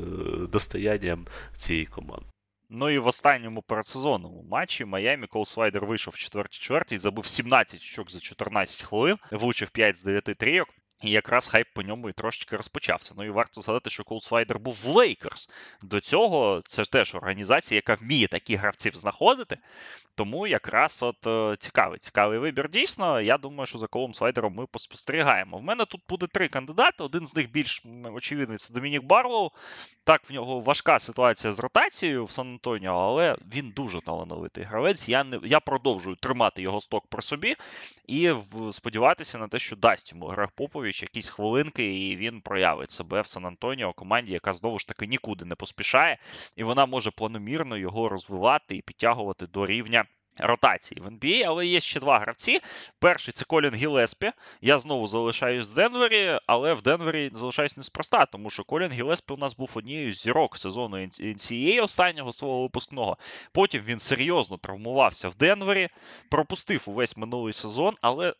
достоянням 0.46 1.26
цієї 1.54 1.86
команди. 1.86 2.26
Ну 2.74 2.90
і 2.90 2.98
в 2.98 3.06
останньому 3.06 3.62
передсезонному 3.62 4.42
матчі 4.50 4.84
Майамі 4.84 5.26
Колсвайдер 5.26 5.86
вийшов 5.86 6.14
в 6.14 6.18
четвертій 6.18 6.58
чверті 6.58 6.94
і 6.94 6.98
забив 6.98 7.26
17 7.26 7.80
очок 7.80 8.10
за 8.10 8.20
14 8.20 8.82
хвилин, 8.82 9.16
влучив 9.30 9.70
5 9.70 9.96
з 9.96 10.02
9 10.02 10.24
трійок. 10.24 10.68
І 11.02 11.10
якраз 11.10 11.48
хайп 11.48 11.66
по 11.74 11.82
ньому 11.82 12.08
і 12.08 12.12
трошечки 12.12 12.56
розпочався. 12.56 13.14
Ну 13.16 13.24
і 13.24 13.30
варто 13.30 13.60
згадати, 13.60 13.90
що 13.90 14.04
Колсвайдер 14.04 14.58
був 14.58 14.78
в 14.84 14.86
Лейкерс. 14.86 15.48
До 15.82 16.00
цього 16.00 16.62
це 16.68 16.84
ж 16.84 16.90
теж 16.90 17.14
організація, 17.14 17.76
яка 17.76 17.94
вміє 17.94 18.26
таких 18.28 18.60
гравців 18.60 18.96
знаходити. 18.96 19.58
Тому 20.14 20.46
якраз 20.46 21.02
от 21.02 21.26
е, 21.26 21.56
цікавий 21.58 21.98
цікавий 21.98 22.38
вибір. 22.38 22.70
Дійсно, 22.70 23.20
я 23.20 23.38
думаю, 23.38 23.66
що 23.66 23.78
за 23.78 23.86
Колом 23.86 24.14
Свайдером 24.14 24.54
ми 24.54 24.66
поспостерігаємо. 24.66 25.58
В 25.58 25.62
мене 25.62 25.84
тут 25.84 26.00
буде 26.08 26.26
три 26.26 26.48
кандидати. 26.48 27.04
Один 27.04 27.26
з 27.26 27.36
них 27.36 27.50
більш 27.50 27.82
очевидний 28.14 28.58
це 28.58 28.74
Домінік 28.74 29.02
Барлоу. 29.02 29.50
Так, 30.04 30.30
в 30.30 30.32
нього 30.32 30.60
важка 30.60 30.98
ситуація 30.98 31.52
з 31.52 31.58
ротацією 31.58 32.24
в 32.24 32.30
Сан-Антоніо, 32.30 32.92
але 32.92 33.36
він 33.54 33.70
дуже 33.70 34.00
талановитий 34.00 34.64
гравець. 34.64 35.08
Я 35.08 35.24
не 35.24 35.40
я 35.44 35.60
продовжую 35.60 36.16
тримати 36.16 36.62
його 36.62 36.80
stock 36.80 37.06
при 37.06 37.22
собі 37.22 37.56
і 38.06 38.32
сподіватися 38.72 39.38
на 39.38 39.48
те, 39.48 39.58
що 39.58 39.76
дасть 39.76 40.12
йому 40.12 40.26
Грег 40.26 40.48
Попович 40.92 41.02
якісь 41.02 41.28
хвилинки, 41.28 42.08
і 42.08 42.16
він 42.16 42.40
проявить 42.40 42.90
себе 42.90 43.20
в 43.20 43.26
Сан-Антоніо, 43.26 43.92
команді, 43.92 44.32
яка 44.32 44.52
знову 44.52 44.78
ж 44.78 44.88
таки 44.88 45.06
нікуди 45.06 45.44
не 45.44 45.54
поспішає, 45.54 46.18
і 46.56 46.64
вона 46.64 46.86
може 46.86 47.10
планомірно 47.10 47.76
його 47.76 48.08
розвивати 48.08 48.76
і 48.76 48.82
підтягувати 48.82 49.46
до 49.46 49.66
рівня 49.66 50.04
ротації 50.38 51.00
в 51.00 51.06
NBA, 51.06 51.44
але 51.46 51.66
є 51.66 51.80
ще 51.80 52.00
два 52.00 52.18
гравці. 52.18 52.60
Перший 52.98 53.32
це 53.32 53.44
Колін 53.44 53.74
Гілеспі. 53.74 54.32
Я 54.60 54.78
знову 54.78 55.06
залишаюсь 55.06 55.72
в 55.72 55.74
Денвері, 55.74 56.38
але 56.46 56.72
в 56.74 56.82
Денвері 56.82 57.30
залишаюсь 57.34 57.76
неспроста, 57.76 58.26
тому 58.26 58.50
що 58.50 58.64
Колін 58.64 58.92
Гілеспі 58.92 59.34
у 59.34 59.36
нас 59.36 59.56
був 59.56 59.70
однією 59.74 60.12
з 60.12 60.22
зірок 60.22 60.58
сезону 60.58 60.96
NCAA 60.96 61.82
останнього 61.82 62.32
свого 62.32 62.62
випускного. 62.62 63.16
Потім 63.52 63.82
він 63.82 63.98
серйозно 63.98 64.58
травмувався 64.58 65.28
в 65.28 65.34
Денвері, 65.34 65.88
пропустив 66.30 66.84
увесь 66.86 67.16
минулий 67.16 67.52
сезон, 67.52 67.94
але 68.00 68.34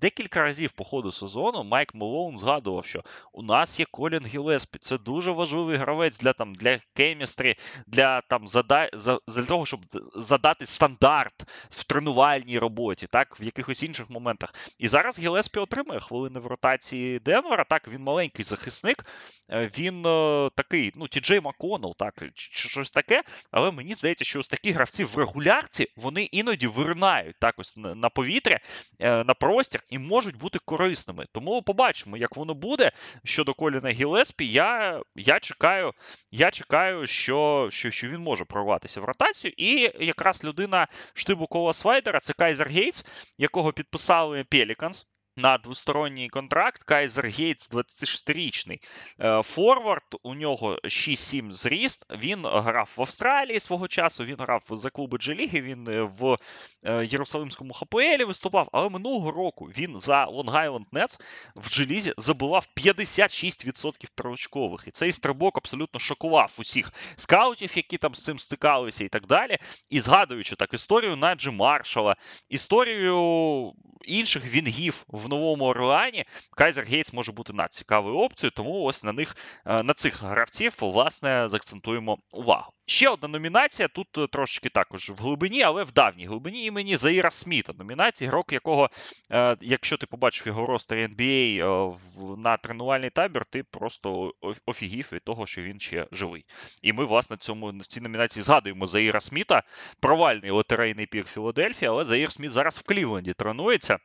Декілька 0.00 0.42
разів 0.42 0.70
по 0.70 0.84
ходу 0.84 1.12
сезону 1.12 1.64
Майк 1.64 1.94
Малоун 1.94 2.38
згадував, 2.38 2.86
що 2.86 3.04
у 3.32 3.42
нас 3.42 3.80
є 3.80 3.86
Колін 3.90 4.26
Гілеспі. 4.26 4.78
Це 4.78 4.98
дуже 4.98 5.30
важливий 5.30 5.76
гравець 5.76 6.18
для 6.18 6.32
там 6.32 6.54
для 6.54 6.78
кемістрі, 6.94 7.54
для 7.86 8.20
там 8.20 8.46
зада... 8.46 8.90
за... 8.92 9.18
для 9.28 9.42
того, 9.42 9.66
щоб 9.66 9.80
задати 10.14 10.66
стандарт 10.66 11.34
в 11.70 11.84
тренувальній 11.84 12.58
роботі, 12.58 13.06
так 13.10 13.40
в 13.40 13.42
якихось 13.42 13.82
інших 13.82 14.10
моментах. 14.10 14.54
І 14.78 14.88
зараз 14.88 15.18
Гілеспі 15.18 15.60
отримує 15.60 16.00
хвилини 16.00 16.40
в 16.40 16.46
ротації 16.46 17.18
Денвера. 17.18 17.64
Так, 17.64 17.88
він 17.88 18.02
маленький 18.02 18.44
захисник, 18.44 19.04
е, 19.50 19.70
він 19.78 20.06
е, 20.06 20.50
такий, 20.54 20.92
ну, 20.96 21.08
Ті 21.08 21.20
Джей 21.20 21.40
Маконел, 21.40 21.94
так, 21.96 22.22
чи 22.34 22.68
щось 22.68 22.90
таке. 22.90 23.22
Але 23.50 23.70
мені 23.70 23.94
здається, 23.94 24.24
що 24.24 24.40
ось 24.40 24.48
такі 24.48 24.72
гравці 24.72 25.04
в 25.04 25.16
регулярці 25.16 25.86
вони 25.96 26.22
іноді 26.22 26.66
виринають 26.66 27.36
так 27.40 27.54
ось 27.58 27.76
на 27.76 28.08
повітря, 28.08 28.58
е, 28.98 29.24
на 29.24 29.34
простір 29.34 29.80
і 29.88 29.98
можуть 29.98 30.36
бути 30.36 30.58
корисними. 30.64 31.26
Тому 31.32 31.62
побачимо, 31.62 32.16
як 32.16 32.36
воно 32.36 32.54
буде 32.54 32.92
щодо 33.24 33.54
Коліна 33.54 33.90
Гілеспі. 33.90 34.48
Я 34.48 35.00
я 35.16 35.40
чекаю, 35.40 35.92
я 36.30 36.50
чекаю, 36.50 37.06
що 37.06 37.68
що, 37.70 37.90
що 37.90 38.08
він 38.08 38.20
може 38.20 38.44
прорватися 38.44 39.00
в 39.00 39.04
ротацію. 39.04 39.52
І 39.56 39.90
якраз 40.00 40.44
людина 40.44 40.86
штибу 41.14 41.46
Кола 41.46 41.72
Свайдера 41.72 42.20
це 42.20 42.32
Кайзер 42.32 42.68
Гейтс, 42.68 43.06
якого 43.38 43.72
підписали 43.72 44.44
Пеліканс 44.44 45.06
на 45.38 45.58
двосторонній 45.58 46.28
контракт. 46.28 46.82
Кайзер 46.82 47.26
Гейтс, 47.26 47.70
26-річний 47.70 48.80
е, 49.20 49.42
форвард. 49.42 50.16
У 50.22 50.34
нього 50.34 50.78
6-7 50.84 51.52
зріст. 51.52 52.06
Він 52.10 52.40
грав 52.44 52.90
в 52.96 53.00
Австралії 53.00 53.60
свого 53.60 53.88
часу. 53.88 54.24
Він 54.24 54.36
грав 54.38 54.62
за 54.70 54.90
клуби 54.90 55.18
Джеліги. 55.18 55.60
Він 55.60 55.88
е, 55.88 56.02
в 56.02 56.36
е, 56.82 57.06
Єрусалимському 57.06 57.72
ХПЛі 57.72 58.24
виступав. 58.24 58.68
Але 58.72 58.88
минулого 58.88 59.30
року 59.30 59.64
він 59.78 59.98
за 59.98 60.24
Лонг 60.24 60.56
Айленд 60.56 60.86
Нетс 60.92 61.20
в 61.54 61.68
Джелізі 61.68 62.14
забивав 62.16 62.66
56% 62.76 64.06
троочкових. 64.14 64.84
І 64.86 64.90
цей 64.90 65.12
стрибок 65.12 65.58
абсолютно 65.58 66.00
шокував 66.00 66.54
усіх 66.58 66.92
скаутів, 67.16 67.76
які 67.76 67.98
там 67.98 68.14
з 68.14 68.24
цим 68.24 68.38
стикалися, 68.38 69.04
і 69.04 69.08
так 69.08 69.26
далі. 69.26 69.56
І 69.90 70.00
згадуючи 70.00 70.56
так 70.56 70.74
історію 70.74 71.16
Наджі 71.16 71.50
Маршала, 71.50 72.16
історію 72.48 73.72
інших 74.08 74.54
вінгів 74.54 75.04
в 75.08 75.27
новому 75.28 75.64
Орлеані 75.64 76.24
Кайзер 76.56 76.84
Гейтс 76.84 77.12
може 77.12 77.32
бути 77.32 77.52
надцікавою 77.52 78.16
опцією, 78.16 78.52
тому 78.56 78.82
ось 78.82 79.04
на 79.04 79.12
них 79.12 79.36
е, 79.66 79.82
на 79.82 79.94
цих 79.94 80.22
гравців 80.22 80.74
власне 80.80 81.48
заакцентуємо 81.48 82.18
увагу. 82.32 82.72
Ще 82.86 83.08
одна 83.08 83.28
номінація. 83.28 83.88
Тут 83.88 84.18
е, 84.18 84.26
трошечки 84.26 84.68
також 84.68 85.10
в 85.10 85.22
глибині, 85.22 85.62
але 85.62 85.84
в 85.84 85.92
давній 85.92 86.26
глибині 86.26 86.64
імені 86.64 86.96
Заїра 86.96 87.30
Сміта. 87.30 87.72
Номінація, 87.78 88.30
грок 88.30 88.52
якого, 88.52 88.90
е, 89.32 89.56
якщо 89.60 89.96
ти 89.96 90.06
побачив 90.06 90.46
його 90.46 90.66
ростері 90.66 91.06
NBA 91.06 91.96
на 92.36 92.56
тренувальний 92.56 93.10
табір, 93.10 93.44
ти 93.50 93.62
просто 93.62 94.34
офігів 94.66 95.08
від 95.12 95.24
того, 95.24 95.46
що 95.46 95.62
він 95.62 95.80
ще 95.80 96.06
живий. 96.12 96.44
І 96.82 96.92
ми, 96.92 97.04
власне, 97.04 97.36
цьому 97.36 97.72
в 97.78 97.86
цій 97.86 98.00
номінації 98.00 98.42
згадуємо 98.42 98.86
Заїра 98.86 99.20
Сміта, 99.20 99.62
провальний 100.00 100.50
лотерейний 100.50 101.06
пік 101.06 101.26
Філадельфії, 101.26 101.88
але 101.88 102.04
Заїр 102.04 102.32
Сміт 102.32 102.50
зараз 102.50 102.78
в 102.78 102.82
Клівленді 102.82 103.32
тренується. 103.32 103.98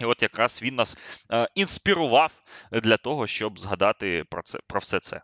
І 0.00 0.04
от 0.04 0.22
якраз 0.22 0.62
він 0.62 0.74
нас 0.74 0.96
е, 1.32 1.48
інспірував 1.54 2.32
для 2.72 2.96
того, 2.96 3.26
щоб 3.26 3.58
згадати 3.58 4.24
про 4.30 4.42
це 4.42 4.58
про 4.66 4.80
все 4.80 5.00
це. 5.00 5.22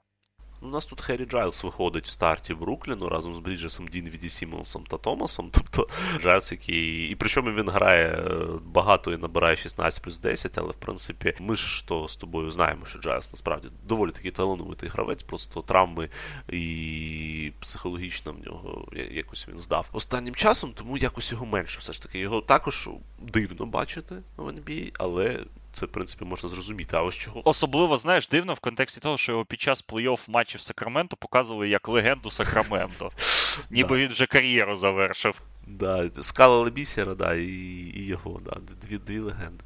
У 0.62 0.66
нас 0.66 0.86
тут 0.86 1.00
Херрі 1.00 1.24
Джайлс 1.24 1.64
виходить 1.64 2.06
в 2.06 2.10
старті 2.10 2.54
Брукліну 2.54 3.08
разом 3.08 3.34
з 3.34 3.38
Бріджесом 3.38 3.88
Дінвіді 3.88 4.28
Сімонсом 4.28 4.84
та 4.86 4.96
Томасом. 4.96 5.50
Тобто 5.52 5.88
Джайлс, 6.22 6.52
який. 6.52 7.08
І 7.08 7.14
причому 7.14 7.52
він 7.52 7.68
грає 7.68 8.06
е, 8.06 8.46
багато 8.64 9.12
і 9.12 9.16
набирає 9.16 9.56
16 9.56 10.02
плюс 10.02 10.18
10, 10.18 10.58
але 10.58 10.70
в 10.70 10.74
принципі 10.74 11.34
ми 11.40 11.56
ж 11.56 11.86
то 11.86 12.08
з 12.08 12.16
тобою 12.16 12.50
знаємо, 12.50 12.86
що 12.86 12.98
Джайлс 12.98 13.32
насправді 13.32 13.68
доволі 13.84 14.10
такий 14.10 14.30
талановитий 14.30 14.88
гравець, 14.88 15.22
просто 15.22 15.62
травми 15.62 16.08
і 16.48 17.52
психологічно 17.60 18.32
в 18.32 18.46
нього 18.46 18.88
якось 19.10 19.48
він 19.48 19.58
здав 19.58 19.88
останнім 19.92 20.34
часом, 20.34 20.72
тому 20.74 20.98
якось 20.98 21.32
його 21.32 21.46
менше. 21.46 21.78
Все 21.78 21.92
ж 21.92 22.02
таки, 22.02 22.18
його 22.18 22.40
також 22.40 22.88
дивно 23.18 23.66
бачити 23.66 24.16
в 24.36 24.48
NBA, 24.48 24.92
але 24.98 25.40
це, 25.80 25.86
в 25.86 25.92
принципі, 25.92 26.24
можна 26.24 26.48
зрозуміти. 26.48 26.96
А 26.96 27.02
ось 27.02 27.14
чого. 27.14 27.48
Особливо, 27.48 27.96
знаєш, 27.96 28.28
дивно 28.28 28.54
в 28.54 28.60
контексті 28.60 29.00
того, 29.00 29.18
що 29.18 29.32
його 29.32 29.44
під 29.44 29.60
час 29.60 29.84
плей-офф 29.84 30.30
матчів 30.30 30.60
Сакраменто 30.60 31.16
показували 31.16 31.68
як 31.68 31.88
легенду 31.88 32.30
Сакраменто. 32.30 33.10
Ніби 33.70 33.98
він 33.98 34.08
вже 34.08 34.26
кар'єру 34.26 34.76
завершив. 34.76 35.40
Да, 35.78 36.10
Скала 36.20 36.70
бісера, 36.70 37.14
да, 37.14 37.34
і 37.34 37.46
і 37.94 38.06
його, 38.06 38.40
да, 38.44 38.56
дві 38.82 38.98
дві 38.98 39.18
легенди. 39.18 39.64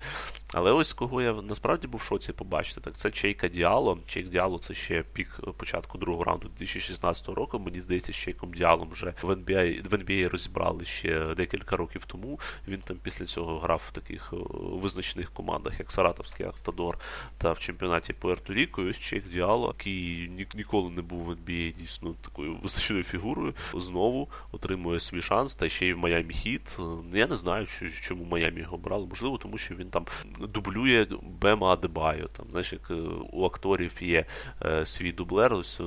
Але 0.56 0.72
ось 0.72 0.92
кого 0.92 1.22
я 1.22 1.32
насправді 1.32 1.86
був 1.86 2.00
в 2.00 2.04
шоці 2.04 2.32
побачити, 2.32 2.80
так 2.80 2.96
це 2.96 3.10
Чейка 3.10 3.48
Діало. 3.48 3.98
Чейк 4.06 4.28
Діало 4.28 4.58
це 4.58 4.74
ще 4.74 5.02
пік 5.12 5.40
початку 5.56 5.98
другого 5.98 6.24
раунду 6.24 6.48
2016 6.48 7.28
року. 7.28 7.58
Мені 7.58 7.80
здається, 7.80 8.12
з 8.12 8.16
Чейком 8.16 8.52
Діалом 8.52 8.88
вже 8.90 9.14
в 9.22 9.30
NBA, 9.30 9.88
в 9.88 9.94
NBA 9.94 10.28
розібрали 10.28 10.84
ще 10.84 11.34
декілька 11.34 11.76
років 11.76 12.04
тому. 12.04 12.40
Він 12.68 12.80
там 12.80 12.96
після 13.02 13.24
цього 13.24 13.58
грав 13.58 13.82
в 13.88 13.92
таких 13.92 14.32
визначених 14.54 15.30
командах, 15.30 15.78
як 15.78 15.92
Саратовський 15.92 16.46
Автодор 16.46 16.98
та 17.38 17.52
в 17.52 17.58
чемпіонаті 17.58 18.14
Пуерто-Ріко. 18.22 18.86
І 18.86 18.90
ось 18.90 18.98
Чейк 18.98 19.28
Діало, 19.28 19.74
який 19.78 20.28
ніколи 20.54 20.90
не 20.90 21.02
був 21.02 21.20
в 21.24 21.30
NBA 21.30 21.76
дійсно 21.76 22.14
такою 22.22 22.56
визначною 22.62 23.04
фігурою, 23.04 23.54
знову 23.74 24.28
отримує 24.52 25.00
свій 25.00 25.22
шанс 25.22 25.54
та 25.54 25.68
ще 25.68 25.86
й 25.86 25.93
в 25.94 25.98
Майамі 25.98 26.34
Хіт. 26.34 26.78
Я 27.12 27.26
не 27.26 27.36
знаю, 27.36 27.66
чому 28.00 28.24
Майамі 28.24 28.60
його 28.60 28.78
брали. 28.78 29.06
Можливо, 29.06 29.38
тому 29.38 29.58
що 29.58 29.74
він 29.74 29.90
там 29.90 30.06
дублює 30.40 31.06
Бема 31.22 31.72
Адебайо. 31.72 32.28
Там, 32.28 32.46
знаєш, 32.50 32.72
як 32.72 32.90
е, 32.90 32.94
у 33.32 33.44
акторів 33.44 33.98
є 34.00 34.24
е, 34.64 34.86
свій 34.86 35.12
дублер, 35.12 35.54
ось 35.54 35.80
е, 35.80 35.84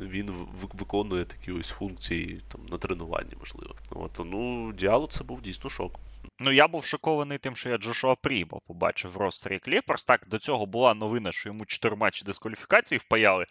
він 0.00 0.30
виконує 0.78 1.24
такі 1.24 1.52
ось 1.52 1.70
функції 1.70 2.40
там 2.52 2.66
на 2.66 2.78
тренуванні, 2.78 3.32
можливо. 3.38 3.74
От, 3.90 4.20
ну, 4.24 4.72
Діало 4.72 5.06
це 5.06 5.24
був 5.24 5.42
дійсно 5.42 5.70
шок. 5.70 6.00
Ну, 6.38 6.52
я 6.52 6.68
був 6.68 6.84
шокований 6.84 7.38
тим, 7.38 7.56
що 7.56 7.70
я 7.70 7.78
Джошуа 7.78 8.14
Прімо 8.14 8.60
побачив 8.66 9.10
в 9.10 9.16
ростері 9.16 9.58
Кліперс. 9.58 10.04
Так, 10.04 10.26
до 10.28 10.38
цього 10.38 10.66
була 10.66 10.94
новина, 10.94 11.32
що 11.32 11.48
йому 11.48 11.64
4 11.64 11.96
матчі 11.96 12.24
дискваліфікації 12.24 12.98
впаяли 12.98 13.46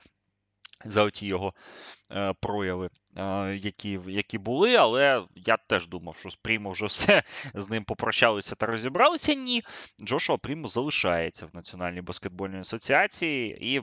за 0.86 1.04
оті 1.04 1.28
його 1.28 1.54
е, 2.12 2.34
прояви, 2.40 2.90
е, 3.18 3.56
які 3.56 4.00
які 4.08 4.38
були. 4.38 4.76
Але 4.76 5.24
я 5.36 5.58
теж 5.58 5.88
думав, 5.88 6.16
що 6.16 6.30
з 6.30 6.36
Прімо 6.36 6.72
вже 6.72 6.86
все 6.86 7.24
з 7.54 7.70
ним 7.70 7.84
попрощалися 7.84 8.56
та 8.56 8.66
розібралися. 8.66 9.34
Ні, 9.34 9.62
Джошуа 10.02 10.38
Прімо 10.38 10.68
залишається 10.68 11.46
в 11.46 11.50
Національній 11.54 12.02
баскетбольній 12.02 12.60
асоціації 12.60 13.74
і 13.76 13.82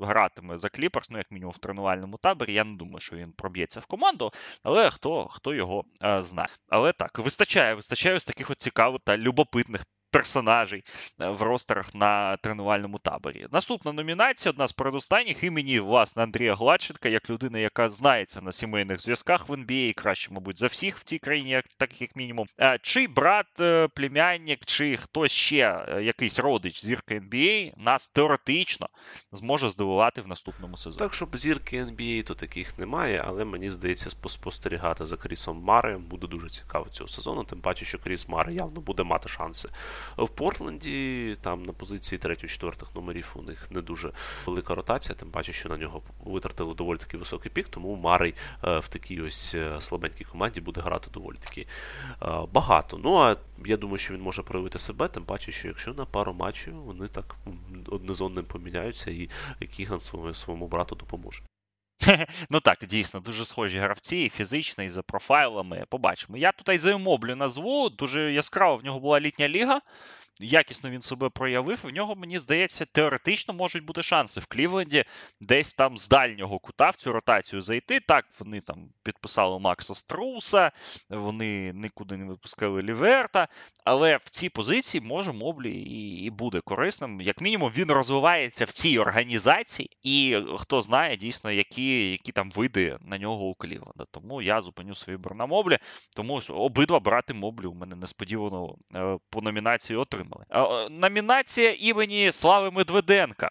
гратиме 0.00 0.58
за 0.58 0.68
Кліперс, 0.68 1.10
ну 1.10 1.18
як 1.18 1.30
мінімум 1.30 1.52
в 1.52 1.58
тренувальному 1.58 2.16
таборі. 2.16 2.54
Я 2.54 2.64
не 2.64 2.76
думаю, 2.76 3.00
що 3.00 3.16
він 3.16 3.32
проб'ється 3.32 3.80
в 3.80 3.86
команду, 3.86 4.32
але 4.62 4.90
хто 4.90 5.28
хто 5.28 5.54
його 5.54 5.84
е, 6.04 6.22
знає. 6.22 6.48
Але 6.68 6.92
так, 6.92 7.18
вистачає, 7.18 7.74
вистачає 7.74 8.20
з 8.20 8.24
таких 8.24 8.50
от 8.50 8.62
цікавих 8.62 9.00
та 9.04 9.16
любопитних 9.16 9.84
персонажей 10.10 10.84
е, 11.20 11.28
в 11.28 11.42
ростерах 11.42 11.94
на 11.94 12.36
тренувальному 12.36 12.98
таборі. 12.98 13.46
Наступна 13.52 13.92
номінація, 13.92 14.50
одна 14.50 14.68
з 14.68 14.72
передостанніх 14.72 15.44
імені 15.44 15.80
власне 15.80 16.22
Андрія 16.22 16.54
Гладченка, 16.54 17.08
як 17.08 17.30
людина, 17.30 17.58
яка 17.58 17.88
знається 17.88 18.40
на 18.40 18.52
сімейних 18.52 19.00
зв'язках 19.00 19.48
в 19.48 19.52
NBA, 19.52 19.92
краще, 19.94 20.30
мабуть, 20.30 20.58
за 20.58 20.66
всіх 20.66 20.98
в 20.98 21.04
цій 21.04 21.18
країні, 21.18 21.50
як 21.50 21.64
так 21.78 22.00
як 22.00 22.16
мінімум. 22.16 22.46
Е, 22.60 22.78
чи 22.82 23.06
брат, 23.06 23.60
е, 23.60 23.88
племянник, 23.94 24.64
чи 24.64 24.96
хтось 24.96 25.32
ще 25.32 25.84
якийсь 26.02 26.38
родич 26.38 26.84
зірки 26.84 27.20
NBA 27.20 27.72
нас 27.76 28.08
теоретично 28.08 28.88
зможе 29.32 29.68
здивувати 29.68 30.20
в 30.20 30.28
наступному 30.28 30.76
сезоні. 30.76 30.98
Так, 30.98 31.14
щоб 31.14 31.36
зірки 31.36 31.84
NBA, 31.84 32.22
то 32.22 32.34
таких 32.34 32.78
немає, 32.78 33.24
але 33.26 33.44
мені 33.44 33.70
здається, 33.70 34.10
спостерігати 34.10 35.04
за 35.04 35.16
Крісом 35.16 35.62
Мареєм 35.62 36.02
буде 36.02 36.26
дуже 36.26 36.48
цікаво 36.48 36.86
цього 36.90 37.08
сезону. 37.08 37.44
Тим 37.44 37.60
паче, 37.60 37.84
що 37.84 37.98
Кріс 37.98 38.28
Маре 38.28 38.54
явно 38.54 38.80
буде 38.80 39.02
мати 39.02 39.28
шанси 39.28 39.68
в 40.16 40.28
Портленді 40.28 41.36
там 41.40 41.62
на 41.62 41.72
позиції 41.72 42.18
3-4 42.18 42.94
номерів 42.94 43.32
у 43.34 43.42
них 43.42 43.70
не 43.70 43.82
дуже 43.82 44.12
велика 44.46 44.74
ротація, 44.74 45.14
тим 45.14 45.30
паче, 45.30 45.52
що 45.52 45.68
на 45.68 45.76
нього 45.76 46.02
витратили 46.24 46.74
доволі 46.74 46.98
таки 46.98 47.16
високий 47.16 47.52
пік, 47.52 47.68
тому 47.68 47.96
Марий 47.96 48.34
е, 48.64 48.78
в 48.78 48.88
такій 48.88 49.20
ось 49.20 49.54
е, 49.54 49.76
слабенькій 49.80 50.24
команді 50.24 50.60
буде 50.60 50.80
грати 50.80 51.10
доволі 51.12 51.36
таки 51.40 51.66
е, 52.22 52.26
багато. 52.52 52.98
Ну 53.04 53.16
а 53.16 53.36
я 53.66 53.76
думаю, 53.76 53.98
що 53.98 54.14
він 54.14 54.20
може 54.20 54.42
проявити 54.42 54.78
себе, 54.78 55.08
тим 55.08 55.24
паче, 55.24 55.52
що 55.52 55.68
якщо 55.68 55.94
на 55.94 56.04
пару 56.04 56.32
матчів 56.32 56.74
вони 56.74 57.08
так 57.08 57.36
одне 57.86 58.14
з 58.14 58.20
одним 58.20 58.44
поміняються, 58.44 59.10
і 59.10 59.28
Кіган 59.76 60.00
своєму, 60.00 60.34
своєму 60.34 60.68
брату 60.68 60.94
допоможе. 60.94 61.42
Ну 62.50 62.60
так, 62.60 62.78
дійсно, 62.86 63.20
дуже 63.20 63.44
схожі 63.44 63.78
гравці, 63.78 64.16
і 64.16 64.28
фізично, 64.28 64.84
і 64.84 64.88
за 64.88 65.02
профайлами. 65.02 65.84
Побачимо. 65.88 66.38
Я 66.38 66.52
тут 66.52 66.74
і 66.74 66.78
за 66.78 66.90
назву. 67.34 67.88
Дуже 67.88 68.32
яскраво 68.32 68.76
в 68.76 68.84
нього 68.84 69.00
була 69.00 69.20
літня 69.20 69.48
ліга 69.48 69.80
якісно 70.40 70.90
він 70.90 71.02
себе 71.02 71.28
проявив. 71.28 71.78
В 71.82 71.90
нього, 71.90 72.16
мені 72.16 72.38
здається, 72.38 72.84
теоретично 72.84 73.54
можуть 73.54 73.84
бути 73.84 74.02
шанси 74.02 74.40
в 74.40 74.46
Клівленді 74.46 75.04
десь 75.40 75.72
там 75.72 75.98
з 75.98 76.08
дальнього 76.08 76.58
кута 76.58 76.90
в 76.90 76.96
цю 76.96 77.12
ротацію 77.12 77.62
зайти. 77.62 78.00
Так, 78.00 78.26
вони 78.40 78.60
там 78.60 78.88
підписали 79.02 79.58
Макса 79.58 79.94
Струса, 79.94 80.72
вони 81.10 81.72
нікуди 81.72 82.16
не 82.16 82.24
випускали 82.24 82.82
Ліверта. 82.82 83.48
Але 83.84 84.16
в 84.16 84.30
цій 84.30 84.48
позиції 84.48 85.00
може 85.00 85.32
Моблі 85.32 85.72
і, 85.72 86.24
і 86.24 86.30
буде 86.30 86.60
корисним. 86.60 87.20
Як 87.20 87.40
мінімум, 87.40 87.72
він 87.76 87.90
розвивається 87.92 88.64
в 88.64 88.72
цій 88.72 88.98
організації, 88.98 89.90
і 90.02 90.38
хто 90.56 90.82
знає 90.82 91.16
дійсно, 91.16 91.52
які 91.52 92.10
які 92.10 92.32
там 92.32 92.50
види 92.50 92.98
на 93.00 93.18
нього 93.18 93.44
у 93.44 93.54
Клівленда. 93.54 94.04
Тому 94.10 94.42
я 94.42 94.60
зупиню 94.60 94.94
свій 94.94 95.12
вибір 95.12 95.34
на 95.34 95.46
Моблі. 95.46 95.78
Тому 96.16 96.40
обидва 96.48 97.00
брати 97.00 97.34
Моблі 97.34 97.66
у 97.66 97.74
мене 97.74 97.96
несподівано 97.96 98.74
е, 98.94 99.18
по 99.30 99.40
номінації 99.40 99.96
отримали 99.96 100.27
отримали. 100.32 100.88
Номінація 100.90 101.76
імені 101.78 102.32
Слави 102.32 102.70
Медведенка. 102.70 103.50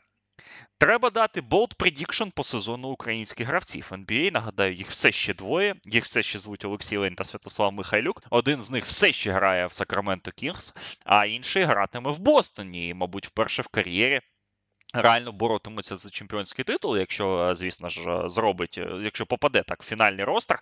Треба 0.80 1.10
дати 1.10 1.41
Bold 1.41 1.76
Prediction 1.76 2.32
по 2.36 2.44
сезону 2.44 2.88
українських 2.88 3.48
гравців 3.48 3.88
NBA. 3.91 4.34
Нагадаю, 4.34 4.74
їх 4.74 4.90
все 4.90 5.12
ще 5.12 5.34
двоє. 5.34 5.76
Їх 5.86 6.04
все 6.04 6.24
ще 6.24 6.40
звуть 6.40 6.66
Олексій 6.66 6.98
Лень 6.98 7.16
та 7.16 7.24
Святослав 7.24 7.74
Михайлюк. 7.74 8.24
Один 8.30 8.62
з 8.62 8.72
них 8.72 8.86
все 8.86 9.14
ще 9.14 9.32
грає 9.32 9.68
в 9.68 9.74
Сакраменто 9.74 10.32
Кінгс, 10.32 10.74
а 11.06 11.26
інший 11.26 11.64
гратиме 11.64 12.12
в 12.12 12.20
Бостоні, 12.20 12.94
мабуть, 12.94 13.28
вперше 13.28 13.62
в 13.62 13.68
кар'єрі. 13.68 14.22
Реально 14.94 15.32
боротимуться 15.32 15.95
за 15.95 16.10
чемпіонський 16.10 16.66
титул, 16.66 16.98
якщо, 16.98 17.56
звісно 17.56 17.90
ж, 17.90 18.22
зробить, 18.26 18.78
якщо 19.02 19.26
попаде 19.26 19.64
так 19.64 19.84
в 19.84 19.86
фінальний 19.86 20.26
ростер 20.26 20.60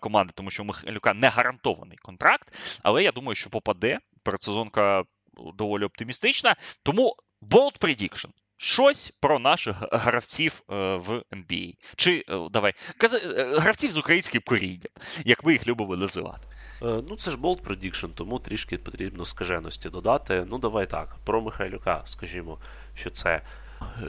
команди, 0.00 0.32
тому 0.36 0.50
що 0.50 0.62
у 0.62 0.66
Михайлюка 0.66 1.14
не 1.14 1.28
гарантований 1.28 1.98
контракт. 2.02 2.48
Але 2.82 3.02
я 3.02 3.12
думаю, 3.12 3.34
що 3.34 3.50
попаде. 3.50 3.98
Передсезонка 4.24 5.04
доволі 5.54 5.84
оптимістична. 5.84 6.56
Тому 6.82 7.16
bold 7.42 7.78
prediction. 7.78 8.30
Щось 8.64 9.12
про 9.20 9.38
наших 9.38 9.76
гравців 9.92 10.62
е, 10.70 10.74
в 10.96 11.22
NBA. 11.32 11.74
Чи 11.96 12.24
е, 12.28 12.48
давай 12.50 12.74
е, 13.02 13.58
гравців 13.58 13.92
з 13.92 13.96
українським 13.96 14.42
корінням, 14.46 14.88
як 15.24 15.44
ми 15.44 15.52
їх 15.52 15.66
любимо 15.66 15.96
називати. 15.96 16.48
Ну, 16.82 17.16
це 17.16 17.30
ж 17.30 17.36
Bold 17.36 17.62
Prediction, 17.62 18.08
тому 18.14 18.38
трішки 18.38 18.78
потрібно 18.78 19.24
скаженості 19.24 19.88
додати. 19.88 20.46
Ну, 20.50 20.58
давай 20.58 20.86
так. 20.86 21.16
Про 21.24 21.40
Михайлюка, 21.40 22.02
скажімо, 22.04 22.58
що 22.94 23.10
це. 23.10 23.42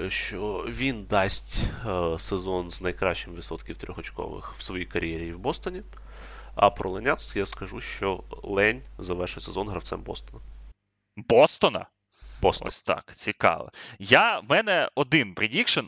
Що 0.07 0.65
він 0.67 1.03
дасть 1.03 1.63
сезон 2.17 2.69
з 2.69 2.81
найкращим 2.81 3.35
відсотків 3.35 3.77
трьохочкових 3.77 4.53
в 4.57 4.63
своїй 4.63 4.85
кар'єрі 4.85 5.33
в 5.33 5.39
Бостоні. 5.39 5.81
А 6.55 6.69
про 6.69 6.89
Леняц 6.89 7.35
я 7.35 7.45
скажу, 7.45 7.81
що 7.81 8.23
Лень 8.43 8.81
завершить 8.97 9.43
сезон 9.43 9.69
гравцем 9.69 10.01
Бостона. 10.01 10.39
Бостона? 11.15 11.85
Бостон. 12.41 12.67
Ось 12.67 12.81
так, 12.81 13.15
цікаво. 13.15 13.71
Я, 13.99 14.39
в 14.39 14.49
мене 14.49 14.89
один 14.95 15.33
предікшн. 15.33 15.85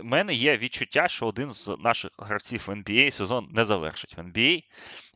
У 0.00 0.04
мене 0.04 0.34
є 0.34 0.58
відчуття, 0.58 1.08
що 1.08 1.26
один 1.26 1.52
з 1.52 1.76
наших 1.78 2.10
гравців 2.18 2.64
в 2.66 2.70
NBA 2.70 3.10
сезон 3.10 3.48
не 3.52 3.64
завершить 3.64 4.16
в 4.16 4.20
NBA. 4.20 4.62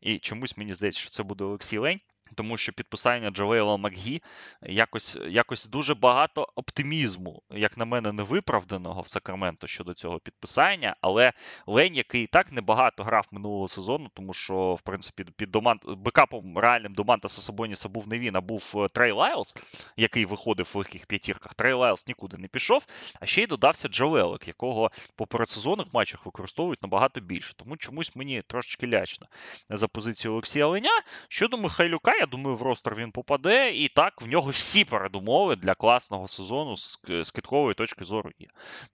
І 0.00 0.18
чомусь 0.18 0.56
мені 0.56 0.74
здається, 0.74 1.00
що 1.00 1.10
це 1.10 1.22
буде 1.22 1.44
Олексій 1.44 1.78
Лень 1.78 2.00
тому 2.34 2.56
що 2.56 2.72
підписання 2.72 3.30
Джавейла 3.30 3.76
Макгі 3.76 4.22
якось 4.62 5.18
якось 5.28 5.66
дуже 5.66 5.94
багато 5.94 6.48
оптимізму, 6.54 7.42
як 7.50 7.76
на 7.76 7.84
мене, 7.84 8.12
невиправданого 8.12 9.02
в 9.02 9.08
Сакраменто 9.08 9.66
щодо 9.66 9.94
цього 9.94 10.18
підписання. 10.18 10.96
Але 11.00 11.32
Лень, 11.66 11.94
який 11.94 12.22
і 12.22 12.26
так 12.26 12.52
небагато 12.52 13.04
грав 13.04 13.26
минулого 13.32 13.68
сезону, 13.68 14.10
тому 14.14 14.34
що, 14.34 14.74
в 14.74 14.80
принципі, 14.80 15.24
під 15.36 15.50
доман... 15.50 15.80
backup 15.84 16.40
ом 16.40 16.58
реальним 16.58 16.94
Домантаса 16.94 17.42
Сабоніса 17.42 17.88
був 17.88 18.08
не 18.08 18.18
він, 18.18 18.36
а 18.36 18.40
був 18.40 18.72
е, 18.76 18.88
Трей 18.88 19.12
Лайлс, 19.12 19.54
який 19.96 20.24
виходив 20.24 20.70
в 20.74 20.76
легких 20.78 21.06
п'ятірках. 21.06 21.54
Трей 21.54 21.72
Лайлс 21.72 22.08
нікуди 22.08 22.36
не 22.36 22.48
пішов. 22.48 22.86
А 23.20 23.26
ще 23.26 23.42
й 23.42 23.46
додався 23.46 23.88
Джавейлик, 23.88 24.48
якого 24.48 24.90
по 25.16 25.26
передсезонних 25.26 25.86
матчах 25.92 26.26
використовують 26.26 26.82
набагато 26.82 27.20
більше. 27.20 27.54
Тому 27.56 27.76
чомусь 27.76 28.16
мені 28.16 28.42
трошечки 28.46 28.88
лячно 28.88 29.26
за 29.70 29.88
позицію 29.88 30.32
Олексія 30.32 30.66
Леня. 30.66 31.02
Щодо 31.28 31.58
Михайлюка, 31.58 32.12
Я 32.22 32.26
думаю, 32.26 32.56
в 32.56 32.62
roster 32.62 32.94
він 32.94 33.10
попаде, 33.10 33.70
і 33.70 33.88
так 33.88 34.22
в 34.22 34.26
нього 34.26 34.50
всі 34.50 34.84
передумови 34.84 35.56
для 35.56 35.74
класного 35.74 36.28
сезону 36.28 36.76
з, 36.76 37.30
киткової 37.34 37.74
точки 37.74 38.04
зору 38.04 38.30
є. 38.38 38.46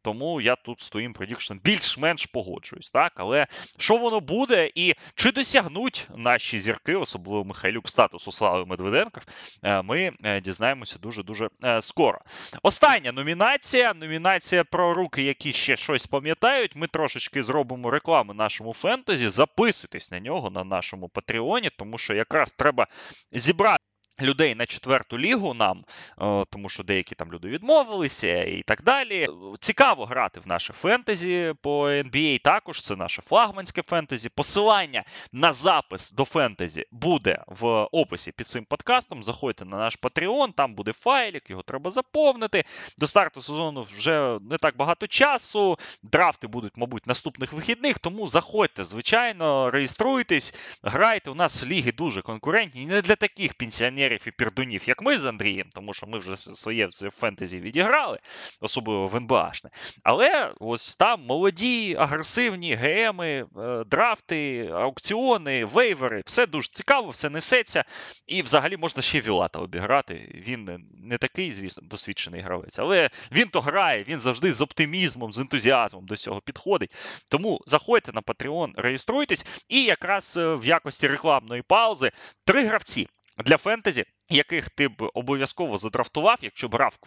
Тому 0.02 0.40
я 0.40 0.56
тут 0.56 0.80
з 0.80 0.90
твоїм 0.90 1.12
prediction 1.12 1.52
ом 1.52 1.60
більш-менш 1.64 2.26
погоджуюсь. 2.26 2.90
так? 2.90 3.12
Але 3.16 3.46
що 3.78 3.96
воно 3.96 4.20
буде, 4.20 4.70
і 4.74 4.94
чи 5.14 5.32
досягнуть 5.32 6.08
наші 6.16 6.58
зірки, 6.58 6.96
особливо 6.96 7.44
Михайлюк, 7.44 7.88
статусу 7.88 8.32
Слави 8.32 8.64
Медведенков, 8.64 9.22
е, 9.62 9.82
ми 9.82 10.12
е, 10.24 10.40
дізнаємося 10.40 10.98
дуже-дуже 10.98 11.48
е, 11.64 11.82
скоро. 11.82 12.18
Остання 12.62 13.12
номінація. 13.12 13.94
Номінація 13.94 14.64
про 14.64 14.94
руки, 14.94 15.22
які 15.22 15.52
ще 15.52 15.76
щось 15.76 16.06
пам'ятають. 16.06 16.76
Ми 16.76 16.86
трошечки 16.86 17.42
зробимо 17.42 17.90
рекламу 17.90 18.34
нашому 18.34 18.74
фентезі. 18.74 19.28
Записуйтесь 19.28 20.10
на 20.10 20.20
нього 20.20 20.50
на 20.50 20.64
нашому 20.64 21.08
Патреоні, 21.08 21.70
тому 21.78 21.98
що 21.98 22.14
якраз 22.14 22.52
треба 22.52 22.86
зібрати. 23.32 23.77
Людей 24.20 24.54
на 24.54 24.66
четверту 24.66 25.18
лігу 25.18 25.54
нам, 25.54 25.84
е, 26.20 26.44
тому 26.50 26.68
що 26.68 26.82
деякі 26.82 27.14
там 27.14 27.32
люди 27.32 27.48
відмовилися 27.48 28.44
і 28.44 28.62
так 28.62 28.82
далі. 28.82 29.28
Цікаво 29.60 30.04
грати 30.04 30.40
в 30.40 30.48
наше 30.48 30.72
фентезі 30.72 31.54
по 31.62 31.88
NBA 31.88 32.42
також. 32.42 32.82
Це 32.82 32.96
наше 32.96 33.22
флагманське 33.22 33.82
фентезі. 33.82 34.28
Посилання 34.28 35.04
на 35.32 35.52
запис 35.52 36.12
до 36.12 36.24
фентезі 36.24 36.86
буде 36.92 37.44
в 37.46 37.66
описі 37.92 38.32
під 38.32 38.46
цим 38.46 38.64
подкастом. 38.64 39.22
Заходьте 39.22 39.64
на 39.64 39.76
наш 39.76 39.98
Patreon, 39.98 40.52
там 40.52 40.74
буде 40.74 40.92
файлік, 40.92 41.50
його 41.50 41.62
треба 41.62 41.90
заповнити. 41.90 42.64
До 42.98 43.06
старту 43.06 43.40
сезону 43.40 43.86
вже 43.96 44.38
не 44.50 44.58
так 44.58 44.76
багато 44.76 45.06
часу. 45.06 45.78
Драфти 46.02 46.46
будуть, 46.46 46.76
мабуть, 46.76 47.06
наступних 47.06 47.52
вихідних. 47.52 47.98
Тому 47.98 48.26
заходьте, 48.26 48.84
звичайно, 48.84 49.70
реєструйтесь, 49.70 50.54
грайте. 50.82 51.30
У 51.30 51.34
нас 51.34 51.66
ліги 51.66 51.92
дуже 51.92 52.22
конкурентні. 52.22 52.86
Не 52.86 53.02
для 53.02 53.16
таких 53.16 53.54
пенсіонерів 53.54 54.07
і 54.14 54.30
пердунів, 54.30 54.82
як 54.86 55.02
ми 55.02 55.18
з 55.18 55.24
Андрієм, 55.24 55.66
тому 55.74 55.94
що 55.94 56.06
ми 56.06 56.18
вже 56.18 56.36
своє 56.36 56.88
фентезі 57.20 57.60
відіграли, 57.60 58.18
особливо 58.60 59.08
в 59.08 59.16
НБАшне. 59.16 59.70
Але 60.02 60.52
ось 60.60 60.96
там 60.96 61.22
молоді, 61.22 61.96
агресивні 61.98 62.74
ГМи, 62.74 63.26
е, 63.26 63.84
драфти, 63.86 64.70
аукціони, 64.74 65.64
вейвери, 65.64 66.22
все 66.26 66.46
дуже 66.46 66.68
цікаво, 66.72 67.10
все 67.10 67.30
несеться. 67.30 67.84
І 68.26 68.42
взагалі 68.42 68.76
можна 68.76 69.02
ще 69.02 69.20
Вілата 69.20 69.58
обіграти. 69.58 70.42
Він 70.46 70.86
не 71.04 71.18
такий, 71.18 71.50
звісно, 71.50 71.88
досвідчений 71.88 72.40
гравець, 72.40 72.78
але 72.78 73.10
він 73.32 73.48
то 73.48 73.60
грає, 73.60 74.04
він 74.08 74.18
завжди 74.18 74.52
з 74.52 74.60
оптимізмом, 74.60 75.32
з 75.32 75.38
ентузіазмом 75.38 76.06
до 76.06 76.16
цього 76.16 76.40
підходить. 76.40 76.94
Тому 77.30 77.60
заходьте 77.66 78.12
на 78.12 78.20
Patreon, 78.20 78.72
реєструйтесь, 78.76 79.46
і 79.68 79.84
якраз 79.84 80.36
е, 80.36 80.54
в 80.54 80.66
якості 80.66 81.08
рекламної 81.08 81.62
паузи 81.62 82.10
три 82.44 82.66
гравці 82.66 83.08
для 83.44 83.56
фентезі, 83.56 84.04
яких 84.28 84.70
ти 84.70 84.88
б 84.88 85.10
обов'язково 85.14 85.78
задрафтував, 85.78 86.38
якщо 86.42 86.68
б 86.68 86.74
грав 86.74 86.98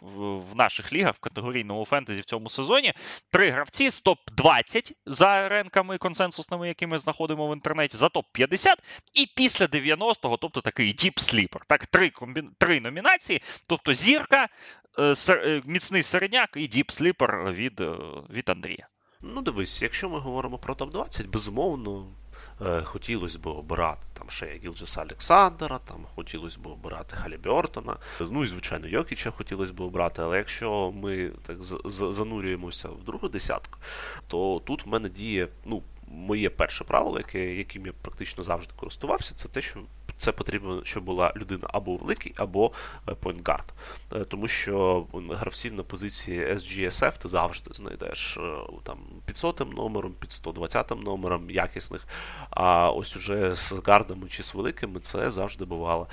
в 0.51 0.55
наших 0.55 0.93
лігах 0.93 1.15
в 1.15 1.19
категорійному 1.19 1.85
фентезі 1.85 2.21
в 2.21 2.25
цьому 2.25 2.49
сезоні. 2.49 2.93
Три 3.31 3.49
гравці 3.49 3.89
з 3.89 4.03
топ-20 4.03 4.91
за 5.05 5.49
ренками 5.49 5.97
консенсусними, 5.97 6.67
які 6.67 6.87
ми 6.87 6.99
знаходимо 6.99 7.47
в 7.47 7.53
інтернеті, 7.53 7.97
за 7.97 8.07
топ-50, 8.07 8.73
і 9.13 9.27
після 9.35 9.65
90-го, 9.65 10.37
тобто 10.37 10.61
такий 10.61 10.93
deep 10.93 11.19
sleeper. 11.19 11.61
Так, 11.67 11.85
три 11.85 12.09
комбі... 12.09 12.43
три 12.57 12.79
номінації, 12.79 13.41
тобто 13.67 13.93
зірка, 13.93 14.47
е, 14.99 15.13
е, 15.29 15.61
міцний 15.65 16.03
середняк 16.03 16.49
і 16.55 16.67
deep 16.67 16.91
sleeper 16.91 17.51
від, 17.51 17.81
е, 17.81 17.95
від 18.29 18.49
Андрія. 18.49 18.87
Ну, 19.21 19.41
дивись, 19.41 19.81
якщо 19.81 20.09
ми 20.09 20.19
говоримо 20.19 20.57
про 20.57 20.73
топ-20, 20.73 21.29
безумовно. 21.29 22.20
Е, 22.65 22.81
хотілося 22.81 23.39
б 23.39 23.47
обирати 23.47 24.01
там 24.13 24.29
ще 24.29 24.59
Гілджеса 24.63 25.01
Олександра, 25.01 25.79
там 25.79 26.05
хотілося 26.15 26.59
б 26.59 26.67
обирати 26.67 27.15
Халібьортона, 27.15 27.95
ну 28.19 28.43
і 28.43 28.47
звичайно 28.47 28.87
Йокіча 28.87 29.31
хотілося 29.31 29.73
б 29.73 29.81
обрати. 29.81 30.21
Але 30.21 30.37
якщо 30.37 30.91
ми 30.91 31.31
так 31.47 31.57
занурюємося 32.11 32.89
в 32.89 33.03
другу 33.03 33.29
десятку, 33.29 33.79
то 34.27 34.61
тут 34.65 34.85
в 34.85 34.89
мене 34.89 35.09
діє 35.09 35.47
ну, 35.65 35.83
моє 36.07 36.49
перше 36.49 36.83
правило, 36.83 37.17
яке, 37.17 37.55
яким 37.55 37.85
я 37.85 37.93
практично 38.01 38.43
завжди 38.43 38.73
користувався, 38.75 39.33
це 39.35 39.47
те, 39.47 39.61
що 39.61 39.79
це 40.17 40.31
потрібно, 40.31 40.81
щоб 40.83 41.03
була 41.03 41.33
людина 41.35 41.67
або 41.73 41.95
великий, 41.95 42.33
або 42.35 42.71
point 43.19 43.44
guard. 43.44 43.73
Е, 44.15 44.23
тому 44.23 44.47
що 44.47 45.05
гравців 45.29 45.73
на 45.73 45.83
позиції 45.83 46.47
SG 46.47 46.82
SF 46.82 47.17
ти 47.17 47.27
завжди 47.27 47.69
знайдеш 47.73 48.37
е, 48.37 48.41
там 48.83 48.97
під 49.25 49.37
сотим 49.37 49.69
номером, 49.69 50.13
під 50.19 50.31
120 50.31 51.03
номером 51.03 51.49
якісних. 51.49 52.07
А 52.49 52.91
ось 52.91 53.15
уже 53.15 53.55
з 53.55 53.73
guard 53.85 54.11
ами 54.11 54.27
чи 54.29 54.43
з 54.43 54.53
великими 54.53 54.99
це 54.99 55.31
завжди 55.31 55.65
бувала 55.65 56.07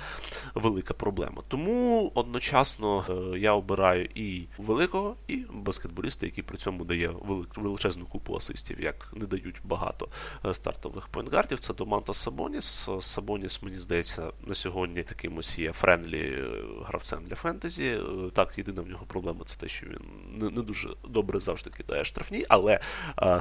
велика 0.55 0.93
проблема. 0.93 1.41
Тому 1.47 2.11
одночасно 2.15 3.05
е, 3.09 3.39
я 3.39 3.53
обираю 3.53 4.09
і 4.15 4.47
великого, 4.57 5.15
і 5.27 5.35
баскетболіста, 5.53 6.25
який 6.25 6.43
при 6.43 6.57
цьому 6.57 6.83
дає 6.83 7.11
величезну 7.55 8.05
купу 8.05 8.35
асистів, 8.35 8.81
як 8.81 9.11
не 9.13 9.25
дають 9.25 9.61
багато 9.63 10.07
стартових 10.51 11.07
point 11.07 11.27
guard 11.27 11.47
ів. 11.47 11.59
Це 11.59 11.73
Домантас 11.73 12.13
Сабоніс. 12.13 12.89
Сабоніс, 12.99 13.63
мені 13.63 13.79
здається 13.79 13.88
здається, 13.89 14.31
на 14.47 14.55
сьогодні 14.55 15.03
таким 15.03 15.37
ось 15.37 15.59
є 15.59 15.71
friendly 15.71 16.19
е, 16.19 16.47
гравцем 16.85 17.19
для 17.27 17.35
фентезі. 17.35 17.85
Е, 17.85 18.01
так, 18.33 18.57
єдина 18.57 18.81
в 18.81 18.87
нього 18.87 19.05
проблема 19.07 19.39
це 19.45 19.59
те, 19.59 19.67
що 19.67 19.85
він 19.85 19.99
не, 20.39 20.49
не 20.49 20.61
дуже 20.61 20.89
добре 21.07 21.39
завжди 21.39 21.69
кидає 21.69 22.05
штрафні, 22.05 22.45
але 22.49 22.79
а, 23.15 23.39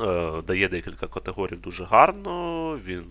е, 0.00 0.42
дає 0.42 0.68
декілька 0.68 1.06
категорій 1.06 1.56
дуже 1.56 1.84
гарно. 1.84 2.80
Він 2.84 3.04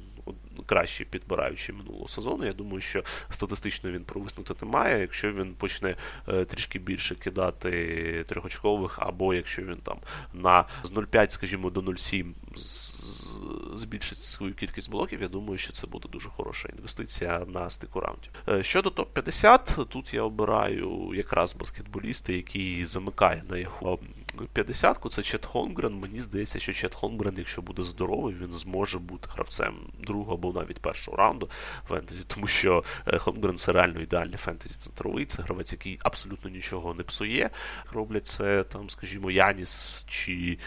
краще 0.66 1.06
підбираючи 1.06 1.74
минулого 1.74 2.08
сезону. 2.08 2.46
Я 2.46 2.54
думаю, 2.54 2.82
що 2.82 3.04
статистично 3.30 3.92
він 3.92 4.04
провиснути 4.04 4.54
не 4.62 4.68
має. 4.72 5.02
Якщо 5.02 5.34
він 5.34 5.54
почне 5.54 5.96
е, 6.28 6.46
трішки 6.46 6.80
більше 6.80 7.16
кидати 7.16 8.26
трьохочкових, 8.28 9.00
або 9.02 9.34
якщо 9.34 9.62
він 9.62 9.78
там 9.78 9.98
на 10.34 10.66
з 10.84 10.92
0,5, 10.92 11.30
скажімо, 11.30 11.70
до 11.70 11.82
0,7 11.82 12.34
збільшить 13.78 14.18
свою 14.18 14.54
кількість 14.54 14.92
блоків, 14.92 15.22
я 15.22 15.28
думаю, 15.28 15.58
що 15.58 15.74
це 15.74 15.88
буде 15.88 16.10
дуже 16.10 16.30
хороша 16.30 16.70
інвестиція 16.78 17.46
на 17.48 17.70
стику 17.70 18.00
раундів. 18.00 18.32
Е, 18.50 18.64
щодо 18.64 18.90
топ-50, 18.90 19.86
тут 19.86 20.14
я 20.14 20.22
обираю 20.22 21.12
якраз 21.16 21.56
баскетболіста, 21.56 22.34
який 22.34 22.86
замикає 22.86 23.44
на 23.50 23.58
яху 23.58 24.00
50-ку 24.44 25.10
це 25.10 25.24
Чет 25.24 25.46
Хонгрен. 25.46 25.94
Мені 25.94 26.20
здається, 26.20 26.60
що 26.60 26.74
Чет 26.74 26.96
Хонгрен, 26.96 27.34
якщо 27.38 27.62
буде 27.62 27.84
здоровий, 27.84 28.36
він 28.42 28.52
зможе 28.52 29.00
бути 29.00 29.28
гравцем 29.34 29.76
другого 30.00 30.34
або 30.34 30.54
навіть 30.54 30.80
першого 30.80 31.18
раунду 31.18 31.50
фентезі, 31.88 32.24
тому 32.28 32.48
що 32.48 32.84
е, 33.08 33.18
Хонгрен 33.18 33.56
це 33.56 33.72
реально 33.72 34.02
ідеальний 34.02 34.38
фентезі 34.38 34.76
центровий. 34.76 35.26
Це 35.26 35.42
гравець, 35.42 35.72
який 35.72 36.00
абсолютно 36.04 36.50
нічого 36.50 36.94
не 36.94 37.04
псує. 37.04 37.50
Роблять 37.92 38.28
це 38.28 38.64
там, 38.64 38.90
скажімо, 38.90 39.32
Яніс 39.32 40.06
чи 40.08 40.58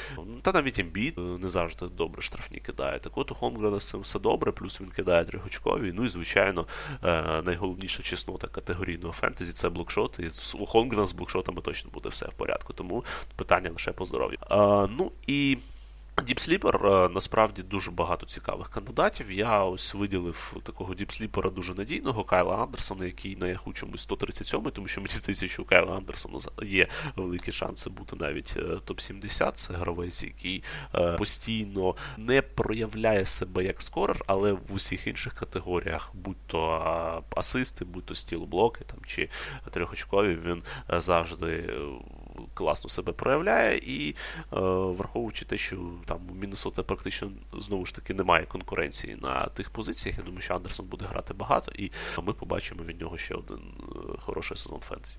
та 0.42 0.52
навіть 0.52 0.78
Ембіт 0.78 1.18
е, 1.18 1.20
не 1.20 1.48
завжди 1.48 1.86
добре 1.86 2.22
штрафні 2.22 2.58
кидає. 2.58 2.98
Так 2.98 3.18
от 3.18 3.30
у 3.30 3.34
Хонгрена 3.34 3.78
з 3.78 3.88
цим 3.88 4.00
все 4.00 4.18
добре, 4.18 4.52
плюс 4.52 4.80
він 4.80 4.88
кидає 4.88 5.24
трьохочкові. 5.24 5.92
Ну 5.94 6.04
і 6.04 6.08
звичайно, 6.08 6.66
е, 7.04 7.42
найголовніша 7.42 8.02
чеснота 8.02 8.46
категорійного 8.46 9.12
фентезі 9.12 9.52
це 9.52 9.68
блокшот. 9.68 10.18
І 10.18 10.56
у 10.58 10.66
Хонгрена 10.66 11.06
з 11.06 11.12
блокшотами 11.12 11.60
точно 11.60 11.90
буде 11.90 12.08
все 12.08 12.26
в 12.26 12.32
порядку. 12.32 12.72
Тому 12.72 13.04
питання 13.36 13.57
питання 13.58 13.74
лише 13.74 13.92
по 13.92 14.04
здоров'ю. 14.04 14.38
Ну 14.98 15.12
і. 15.26 15.58
Deep 16.26 16.57
sleeper 16.57 17.10
насправді 17.10 17.62
дуже 17.62 17.90
багато 17.90 18.26
цікавих 18.26 18.68
кандидатів. 18.68 19.32
Я 19.32 19.64
ось 19.64 19.94
виділив 19.94 20.56
такого 20.62 20.94
deep 20.94 21.13
sleeper 21.13 21.46
а 21.46 21.50
дуже 21.50 21.74
надійного 21.74 22.24
Кайла 22.24 22.56
Андерсона, 22.56 23.04
який 23.04 23.36
на 23.36 23.48
яху 23.48 23.72
чомусь 23.72 24.00
137 24.00 24.70
тому 24.70 24.88
що 24.88 25.00
мені 25.00 25.12
здається, 25.12 25.48
що 25.48 25.62
у 25.62 25.64
Кайла 25.64 25.96
Андерсона 25.96 26.38
є 26.62 26.86
великі 27.16 27.52
шанси 27.52 27.90
бути 27.90 28.16
навіть 28.16 28.54
е, 28.56 28.60
топ-70. 28.60 29.52
Це 29.52 29.72
гравець, 29.72 30.22
який 30.22 30.62
е, 30.94 31.12
постійно 31.12 31.94
не 32.16 32.42
проявляє 32.42 33.24
себе 33.24 33.64
як 33.64 33.82
scorer, 33.82 34.22
але 34.26 34.52
в 34.52 34.74
усіх 34.74 35.06
інших 35.06 35.34
категоріях, 35.34 36.10
будь 36.14 36.46
то 36.46 37.24
асисти, 37.36 37.84
будь 37.84 38.04
то 38.04 38.14
steal 38.14 38.49
блоки 38.49 38.84
там 38.84 38.98
чи 39.06 39.28
трьохочкові, 39.70 40.38
він 40.46 40.62
е, 40.92 41.00
завжди 41.00 41.70
класно 42.54 42.90
себе 42.90 43.12
проявляє, 43.12 43.78
і 43.78 44.10
е, 44.10 44.14
враховуючи 44.70 45.44
те, 45.44 45.58
що 45.58 45.76
там 46.06 46.18
у 46.30 46.34
Міннесота 46.34 46.82
практично 46.82 47.30
знову 47.52 47.86
ж 47.86 47.94
таки 47.94 48.14
немає 48.14 48.46
конкуренції 48.46 49.16
на 49.22 49.46
тих 49.46 49.70
позиціях. 49.70 50.18
Я 50.18 50.24
думаю, 50.24 50.42
що 50.42 50.54
Андерсон 50.54 50.86
буде 50.86 51.04
грати 51.04 51.34
багато, 51.34 51.72
і 51.72 51.90
ми 52.22 52.32
побачимо 52.32 52.82
від 52.84 53.00
нього 53.00 53.18
ще 53.18 53.34
один 53.34 53.58
е, 53.58 54.18
хороший 54.18 54.56
сезон 54.56 54.80
фентезі. 54.80 55.16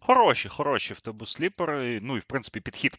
Хороші, 0.00 0.48
хороші 0.48 0.94
в 0.94 1.00
тебе 1.00 1.26
сліпери. 1.26 2.00
Ну 2.02 2.16
і 2.16 2.20
в 2.20 2.24
принципі 2.24 2.60
підхід 2.60 2.98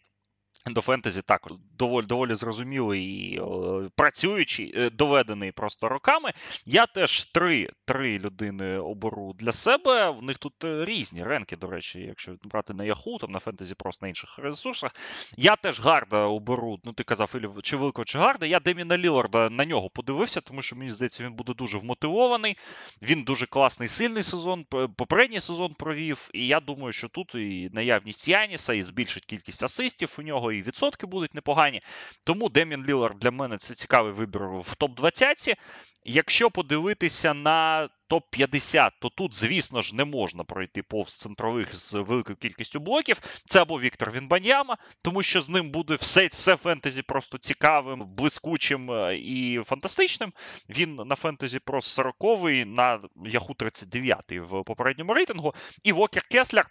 до 0.65 0.81
фентезі 0.81 1.21
також 1.21 1.51
доволі 1.77 2.05
доволі 2.05 2.35
зрозумілий 2.35 3.03
і 3.03 3.39
е, 3.39 3.89
працюючий, 3.95 4.73
е, 4.75 4.89
доведений 4.89 5.51
просто 5.51 5.89
роками. 5.89 6.31
Я 6.65 6.85
теж 6.85 7.23
три 7.23 7.69
три 7.85 8.19
людини 8.19 8.77
оберу 8.77 9.35
для 9.39 9.51
себе. 9.51 10.09
В 10.09 10.23
них 10.23 10.37
тут 10.37 10.63
е, 10.63 10.85
різні 10.85 11.23
ренки, 11.23 11.55
до 11.55 11.67
речі, 11.67 11.99
якщо 11.99 12.35
брати 12.43 12.73
на 12.73 12.83
Яху, 12.83 13.17
там 13.17 13.31
на 13.31 13.39
фентезі 13.39 13.75
просто 13.75 14.05
на 14.05 14.09
інших 14.09 14.39
ресурсах. 14.39 14.91
Я 15.37 15.55
теж 15.55 15.79
гарда 15.79 16.17
оберу. 16.17 16.79
Ну, 16.83 16.93
ти 16.93 17.03
казав, 17.03 17.31
Ілів, 17.35 17.59
чи 17.63 17.77
Великого, 17.77 18.05
чи 18.05 18.19
гарда. 18.19 18.45
Я 18.45 18.59
Деміна 18.59 18.97
Ліларда 18.97 19.49
на 19.49 19.65
нього 19.65 19.89
подивився, 19.89 20.41
тому 20.41 20.61
що 20.61 20.75
мені 20.75 20.91
здається, 20.91 21.23
він 21.23 21.33
буде 21.33 21.53
дуже 21.53 21.77
вмотивований. 21.77 22.57
Він 23.01 23.23
дуже 23.23 23.45
класний, 23.45 23.87
сильний 23.87 24.23
сезон. 24.23 24.65
Попередній 24.97 25.39
сезон 25.39 25.73
провів. 25.73 26.29
І 26.33 26.47
я 26.47 26.59
думаю, 26.59 26.91
що 26.91 27.07
тут 27.07 27.35
і 27.35 27.69
наявність 27.73 28.27
Яніса, 28.27 28.73
і 28.73 28.81
збільшить 28.81 29.25
кількість 29.25 29.63
асистів 29.63 30.15
у 30.19 30.21
нього 30.21 30.50
і 30.51 30.61
відсотки 30.61 31.05
будуть 31.05 31.33
непогані. 31.33 31.81
Тому 32.23 32.49
Демін 32.49 32.85
Лілар 32.85 33.15
для 33.15 33.31
мене 33.31 33.57
це 33.57 33.73
цікавий 33.73 34.13
вибір 34.13 34.41
в 34.41 34.75
топ-20. 34.79 35.55
Якщо 36.03 36.51
подивитися 36.51 37.33
на 37.33 37.89
топ-50, 38.09 38.91
то 39.01 39.09
тут, 39.09 39.33
звісно 39.33 39.81
ж, 39.81 39.95
не 39.95 40.05
можна 40.05 40.43
пройти 40.43 40.83
повз 40.83 41.17
центрових 41.17 41.75
з 41.75 41.93
великою 41.93 42.37
кількістю 42.37 42.79
блоків. 42.79 43.21
Це 43.47 43.61
або 43.61 43.79
Віктор 43.79 44.11
Вінбаньяма, 44.11 44.77
тому 45.03 45.23
що 45.23 45.41
з 45.41 45.49
ним 45.49 45.69
буде 45.69 45.95
все 45.95 46.27
все 46.27 46.55
фентезі 46.55 47.01
просто 47.01 47.37
цікавим, 47.37 48.15
блискучим 48.15 48.91
е, 48.91 49.17
і 49.17 49.61
фантастичним. 49.65 50.33
Він 50.69 50.95
на 50.95 51.15
фентезі 51.15 51.59
про 51.59 51.79
40-й, 51.79 52.65
на 52.65 52.99
Яху 53.25 53.53
39-й 53.53 54.39
в 54.39 54.63
попередньому 54.63 55.13
рейтингу. 55.13 55.53
І 55.83 55.91
Вокер 55.91 56.23
Кеслер. 56.23 56.67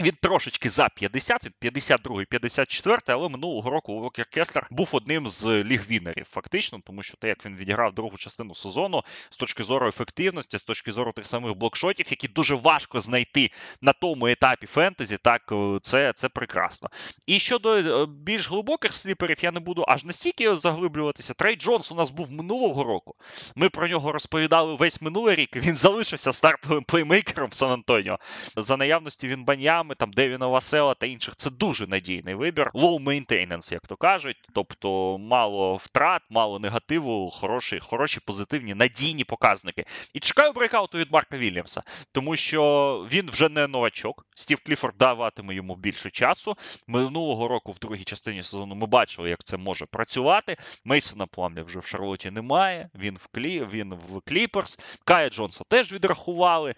Він 0.00 0.12
трошечки 0.20 0.70
за 0.70 0.88
50, 0.88 1.46
від 1.46 1.54
52 1.54 2.24
54 2.24 2.98
але 3.06 3.28
минулого 3.28 3.70
року 3.70 3.92
Уокер 3.92 4.26
Кеслер 4.26 4.66
був 4.70 4.88
одним 4.92 5.28
з 5.28 5.46
лігвінерів, 5.46 6.26
фактично, 6.30 6.80
тому 6.86 7.02
що 7.02 7.16
те, 7.16 7.28
як 7.28 7.46
він 7.46 7.56
відіграв 7.56 7.94
другу 7.94 8.16
частину 8.16 8.54
сезону 8.54 9.02
з 9.30 9.36
точки 9.36 9.64
зору 9.64 9.88
ефективності, 9.88 10.58
з 10.58 10.62
точки 10.62 10.92
зору 10.92 11.12
тих 11.12 11.26
самих 11.26 11.54
блокшотів, 11.54 12.06
які 12.10 12.28
дуже 12.28 12.54
важко 12.54 13.00
знайти 13.00 13.50
на 13.82 13.92
тому 13.92 14.26
етапі 14.26 14.66
фентезі, 14.66 15.18
так 15.22 15.52
е, 15.52 15.78
це 15.82 16.12
це 16.12 16.28
прекрасно. 16.28 16.88
І 17.26 17.38
щодо 17.38 17.74
е, 17.76 18.06
більш 18.06 18.50
глибоких 18.50 18.94
сліперів, 18.94 19.36
я 19.40 19.52
не 19.52 19.60
буду 19.60 19.84
аж 19.88 20.04
настільки 20.04 20.56
заглиблюватися. 20.56 21.34
Трей 21.34 21.56
Джонс 21.56 21.92
у 21.92 21.94
нас 21.94 22.10
був 22.10 22.30
минулого 22.32 22.84
року. 22.84 23.14
Ми 23.56 23.68
про 23.68 23.88
нього 23.88 24.12
розповідали 24.12 24.74
весь 24.74 25.02
минулий 25.02 25.34
рік. 25.34 25.56
Він 25.56 25.76
залишився 25.76 26.32
стартовим 26.32 26.84
плеймейкером 26.84 27.50
в 27.50 27.54
Сан 27.54 27.70
Антоніо. 27.70 28.18
За 28.56 28.76
наявності 28.76 29.28
він 29.28 29.44
баням 29.44 29.87
гравцями, 29.88 29.94
там 29.94 30.12
Девіна 30.12 30.46
Васела 30.46 30.94
та 30.94 31.06
інших, 31.06 31.36
це 31.36 31.50
дуже 31.50 31.86
надійний 31.86 32.34
вибір. 32.34 32.70
Low 32.74 33.02
maintenance, 33.02 33.72
як 33.72 33.86
то 33.86 33.96
кажуть. 33.96 34.36
Тобто 34.54 35.18
мало 35.18 35.76
втрат, 35.76 36.22
мало 36.30 36.58
негативу, 36.58 37.30
хороші, 37.30 37.78
хороші, 37.80 38.20
позитивні, 38.20 38.74
надійні 38.74 39.24
показники. 39.24 39.84
І 40.14 40.20
чекаю 40.20 40.52
breakout 40.52 40.93
у 40.93 40.98
від 40.98 41.12
Марка 41.12 41.36
Вільямса, 41.36 41.82
тому 42.12 42.36
що 42.36 43.06
він 43.10 43.26
вже 43.26 43.48
не 43.48 43.66
новачок. 43.66 44.26
Стів 44.34 44.58
Кліфорд 44.66 44.94
даватиме 44.98 45.54
йому 45.54 45.76
більше 45.76 46.10
часу. 46.10 46.56
Минулого 46.86 47.48
року, 47.48 47.72
в 47.72 47.78
другій 47.78 48.04
частині 48.04 48.42
сезону, 48.42 48.74
ми 48.74 48.86
бачили, 48.86 49.30
як 49.30 49.44
це 49.44 49.56
може 49.56 49.86
працювати. 49.86 50.56
Мейсона 50.84 51.26
Пламлі 51.26 51.62
вже 51.62 51.78
в 51.78 51.84
Шарлоті 51.84 52.30
немає. 52.30 52.90
Він 52.94 53.16
в 53.16 53.26
Клі, 53.26 53.64
він 53.64 53.94
в 53.94 54.20
Кліперс. 54.20 54.78
Кая 55.04 55.30
Джонса 55.30 55.64
теж 55.68 55.92
відрахували. 55.92 56.74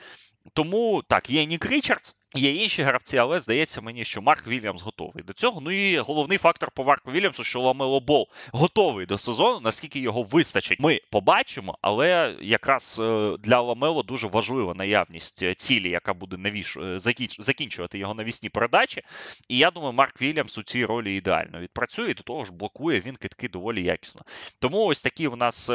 Тому 0.55 1.03
так, 1.09 1.31
є 1.31 1.45
Нік 1.45 1.67
Річардс. 1.67 2.15
Є 2.35 2.55
інші 2.55 2.83
гравці, 2.83 3.19
але 3.19 3.41
здається 3.41 3.81
мені, 3.81 4.05
що 4.05 4.23
Марк 4.23 4.47
Вільямс 4.47 4.83
готовий 4.83 5.25
до 5.25 5.33
цього. 5.33 5.61
Ну 5.61 5.71
і 5.71 5.99
головний 5.99 6.39
фактор 6.39 6.71
по 6.71 6.85
Марку 6.85 7.11
Вільямсу, 7.11 7.45
що 7.45 7.61
Ламело 7.61 8.01
Бол 8.01 8.29
готовий 8.53 9.07
до 9.07 9.19
сезону, 9.19 9.61
наскільки 9.61 10.01
його 10.01 10.23
вистачить, 10.23 10.81
ми 10.81 11.01
побачимо. 11.11 11.79
Але 11.83 12.37
якраз 12.41 13.01
е, 13.03 13.37
для 13.39 13.61
Ламело 13.61 14.03
дуже 14.03 14.27
важлива 14.27 14.75
наявність 14.75 15.43
е, 15.43 15.55
цілі, 15.55 15.91
яка 15.91 16.15
буде 16.15 16.37
навіш... 16.37 16.77
Е, 16.77 16.99
закінчувати 17.39 17.99
його 17.99 18.15
навісні 18.15 18.49
передачі. 18.49 19.03
І 19.49 19.59
я 19.59 19.71
думаю, 19.71 19.93
Марк 19.93 20.23
Вільямс 20.23 20.59
у 20.59 20.63
цій 20.63 20.85
ролі 20.85 21.17
ідеально 21.17 21.61
відпрацює, 21.61 22.15
до 22.15 22.23
того 22.23 22.45
ж 22.45 22.53
блокує 22.53 23.01
він 23.01 23.17
китки 23.17 23.49
доволі 23.49 23.85
якісно. 23.85 24.23
Тому 24.59 24.85
ось 24.85 25.03
такі 25.03 25.29
в 25.29 25.37
нас 25.37 25.67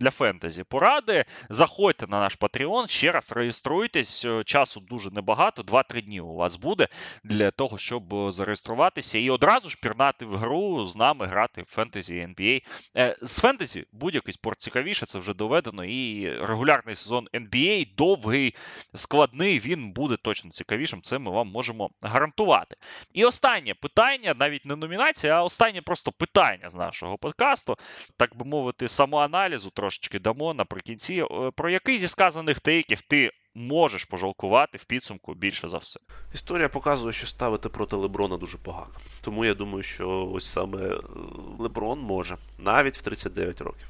для 0.00 0.10
фентезі 0.10 0.64
поради. 0.64 1.24
Заходьте 1.48 2.06
на 2.06 2.20
наш 2.20 2.38
Patreon, 2.38 2.88
ще 2.88 3.12
раз 3.12 3.32
реєструйтесь. 3.32 4.26
Часу 4.44 4.80
дуже 4.80 5.10
небагато, 5.10 5.62
2-3 5.62 5.99
днів 6.00 6.28
у 6.28 6.34
вас 6.34 6.56
буде 6.56 6.88
для 7.24 7.50
того, 7.50 7.78
щоб 7.78 8.14
е, 8.14 8.32
зареєструватися 8.32 9.18
і 9.18 9.30
одразу 9.30 9.70
ж 9.70 9.78
пірнати 9.82 10.24
в 10.24 10.36
гру 10.36 10.86
з 10.86 10.96
нами 10.96 11.26
грати 11.26 11.62
в 11.62 11.64
фентезі 11.64 12.14
NBA. 12.14 12.62
Е, 12.96 13.16
з 13.22 13.40
фентезі 13.40 13.86
будь-який 13.92 14.34
спорт 14.34 14.60
цікавіше, 14.60 15.06
це 15.06 15.18
вже 15.18 15.34
доведено. 15.34 15.84
І 15.84 16.30
регулярний 16.30 16.94
сезон 16.94 17.28
NBA 17.34 17.88
довгий, 17.96 18.54
складний, 18.94 19.60
він 19.60 19.92
буде 19.92 20.16
точно 20.16 20.50
цікавішим. 20.50 21.02
Це 21.02 21.18
ми 21.18 21.30
вам 21.30 21.48
можемо 21.48 21.90
гарантувати. 22.02 22.76
І 23.12 23.24
останнє 23.24 23.74
питання, 23.74 24.34
навіть 24.38 24.66
не 24.66 24.76
номінація, 24.76 25.34
а 25.34 25.44
останнє 25.44 25.82
просто 25.82 26.12
питання 26.12 26.70
з 26.70 26.74
нашого 26.74 27.18
подкасту, 27.18 27.76
так 28.16 28.36
би 28.36 28.44
мовити, 28.44 28.88
самоаналізу 28.88 29.70
трошечки 29.70 30.18
дамо 30.18 30.54
наприкінці. 30.54 31.24
Е, 31.30 31.50
про 31.50 31.70
який 31.70 31.98
зі 31.98 32.08
сказаних 32.08 32.60
тейків 32.60 33.02
ти 33.02 33.30
можеш 33.54 34.04
пожалкувати 34.04 34.78
в 34.78 34.84
підсумку 34.84 35.34
більше 35.34 35.68
за 35.68 35.78
все. 35.78 36.00
Історія 36.34 36.68
показує, 36.68 37.12
що 37.12 37.26
ставити 37.26 37.68
проти 37.68 37.96
Леброна 37.96 38.36
дуже 38.36 38.58
погано. 38.58 38.94
Тому 39.22 39.44
я 39.44 39.54
думаю, 39.54 39.82
що 39.82 40.30
ось 40.32 40.46
саме 40.46 40.78
е, 40.78 40.98
Леброн 41.58 42.00
може 42.00 42.36
навіть 42.58 42.98
в 42.98 43.02
39 43.02 43.60
років. 43.60 43.86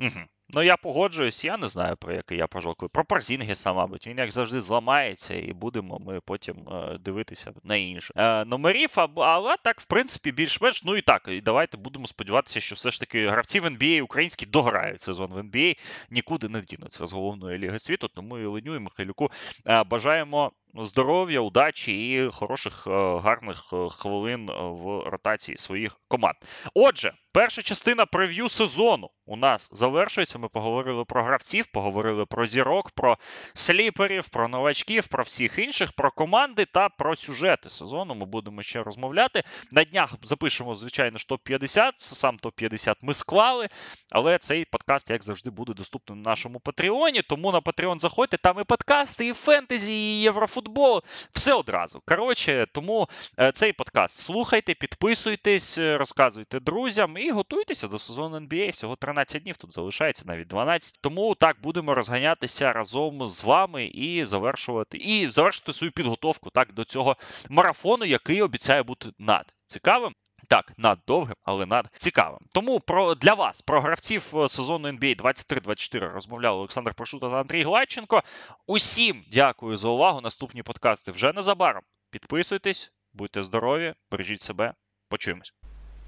Угу. 0.00 0.20
Ну, 0.48 0.62
я 0.62 0.76
погоджуюсь, 0.76 1.44
я 1.44 1.56
не 1.56 1.68
знаю, 1.68 1.96
про 1.96 2.12
який 2.12 2.38
я 2.38 2.46
пожалкую. 2.46 2.88
Про 2.88 3.04
Парзінгіса, 3.04 3.72
мабуть, 3.72 4.06
він 4.06 4.18
як 4.18 4.30
завжди 4.30 4.60
зламається, 4.60 5.34
і 5.34 5.52
будемо 5.52 5.98
ми 5.98 6.20
потім 6.20 6.56
е, 6.68 6.98
дивитися 6.98 7.52
на 7.62 7.76
інше. 7.76 8.12
Е, 8.16 8.44
номерів, 8.44 8.94
але 9.16 9.56
так, 9.64 9.80
в 9.80 9.84
принципі, 9.84 10.32
більш-менш. 10.32 10.84
Ну 10.84 10.96
і 10.96 11.02
так, 11.02 11.28
і 11.28 11.40
давайте 11.40 11.76
будемо 11.76 12.06
сподіватися, 12.06 12.60
що 12.60 12.74
все 12.74 12.90
ж 12.90 13.00
таки 13.00 13.28
гравці 13.28 13.60
в 13.60 13.64
NBA 13.64 14.02
українські 14.02 14.46
дограють 14.46 15.02
сезон 15.02 15.32
в 15.32 15.38
NBA, 15.38 15.78
нікуди 16.10 16.48
не 16.48 16.60
вдінуться 16.60 17.06
з 17.06 17.12
головної 17.12 17.58
ліги 17.58 17.78
світу. 17.78 18.08
Тому 18.08 18.38
і 18.38 18.46
Леню, 18.46 18.76
і 18.76 18.78
Михайлюку 18.78 19.30
е, 19.66 19.84
бажаємо 19.84 20.52
здоров'я, 20.74 21.40
удачі 21.40 22.12
і 22.12 22.30
хороших 22.30 22.86
е, 22.86 22.90
гарних 23.18 23.64
е, 23.72 23.88
хвилин 23.90 24.46
в 24.60 25.10
ротації 25.10 25.58
своїх 25.58 26.00
команд. 26.08 26.34
Отже, 26.74 27.12
перша 27.32 27.62
частина 27.62 28.06
прев'ю 28.06 28.48
сезону 28.48 29.10
у 29.26 29.36
нас 29.36 29.68
завершується. 29.72 30.33
Ми 30.38 30.48
поговорили 30.48 31.04
про 31.04 31.24
гравців, 31.24 31.66
поговорили 31.66 32.26
про 32.26 32.46
зірок, 32.46 32.90
про 32.90 33.18
сліперів, 33.54 34.28
про 34.28 34.48
новачків, 34.48 35.06
про 35.06 35.24
всіх 35.24 35.58
інших, 35.58 35.92
про 35.92 36.10
команди 36.10 36.64
та 36.64 36.88
про 36.88 37.16
сюжети 37.16 37.70
сезону. 37.70 38.14
Ми 38.14 38.26
будемо 38.26 38.62
ще 38.62 38.82
розмовляти. 38.82 39.42
На 39.72 39.84
днях 39.84 40.14
запишемо, 40.22 40.74
звичайно, 40.74 41.18
ж 41.18 41.26
топ-50. 41.28 41.92
Сам 41.96 42.36
топ-50 42.36 42.94
ми 43.02 43.14
склали. 43.14 43.68
Але 44.10 44.38
цей 44.38 44.64
подкаст, 44.64 45.10
як 45.10 45.24
завжди, 45.24 45.50
буде 45.50 45.72
доступним 45.74 46.22
на 46.22 46.30
нашому 46.30 46.60
Патреоні. 46.60 47.22
Тому 47.22 47.52
на 47.52 47.60
Патреон 47.60 48.00
заходьте, 48.00 48.36
там 48.36 48.60
і 48.60 48.64
подкасти, 48.64 49.26
і 49.26 49.32
фентезі, 49.32 49.92
і 49.92 50.20
єврофутбол. 50.20 51.02
Все 51.32 51.52
одразу. 51.52 52.02
Коротше, 52.06 52.66
тому 52.72 53.08
е, 53.38 53.52
цей 53.52 53.72
подкаст 53.72 54.14
слухайте, 54.14 54.74
підписуйтесь, 54.74 55.78
е, 55.78 55.98
розказуйте 55.98 56.60
друзям 56.60 57.18
і 57.18 57.30
готуйтеся 57.30 57.88
до 57.88 57.98
сезону 57.98 58.36
NBA. 58.36 58.70
Всього 58.70 58.96
13 58.96 59.42
днів 59.42 59.56
тут 59.56 59.72
залишається 59.72 60.23
навіть 60.24 60.48
12. 60.48 60.98
Тому 61.00 61.34
так 61.34 61.56
будемо 61.62 61.94
розганятися 61.94 62.72
разом 62.72 63.26
з 63.26 63.44
вами 63.44 63.84
і 63.84 64.24
завершувати 64.24 64.98
і 64.98 65.30
завершити 65.30 65.72
свою 65.72 65.92
підготовку 65.92 66.50
так 66.50 66.72
до 66.72 66.84
цього 66.84 67.16
марафону, 67.48 68.04
який 68.04 68.42
обіцяє 68.42 68.82
бути 68.82 69.08
над 69.18 69.54
цікавим. 69.66 70.14
Так, 70.48 70.72
над 70.76 70.98
довгим, 71.06 71.36
але 71.42 71.66
над 71.66 71.88
цікавим. 71.96 72.40
Тому 72.52 72.80
про 72.80 73.14
для 73.14 73.34
вас, 73.34 73.62
про 73.62 73.80
гравців 73.80 74.36
е, 74.36 74.48
сезону 74.48 74.88
NBA 74.88 75.22
23-24 75.22 76.12
розмовляли 76.12 76.56
Олександр 76.58 76.94
Прошута 76.94 77.30
та 77.30 77.40
Андрій 77.40 77.62
Гладченко. 77.62 78.22
Усім 78.66 79.24
дякую 79.32 79.76
за 79.76 79.88
увагу. 79.88 80.20
Наступні 80.20 80.62
подкасти 80.62 81.12
вже 81.12 81.32
незабаром. 81.32 81.82
Підписуйтесь, 82.10 82.92
будьте 83.12 83.42
здорові, 83.42 83.94
бережіть 84.10 84.40
себе. 84.40 84.74
Почуємось. 85.08 85.52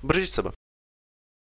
Бережіть 0.02 0.30
себе. 0.30 0.52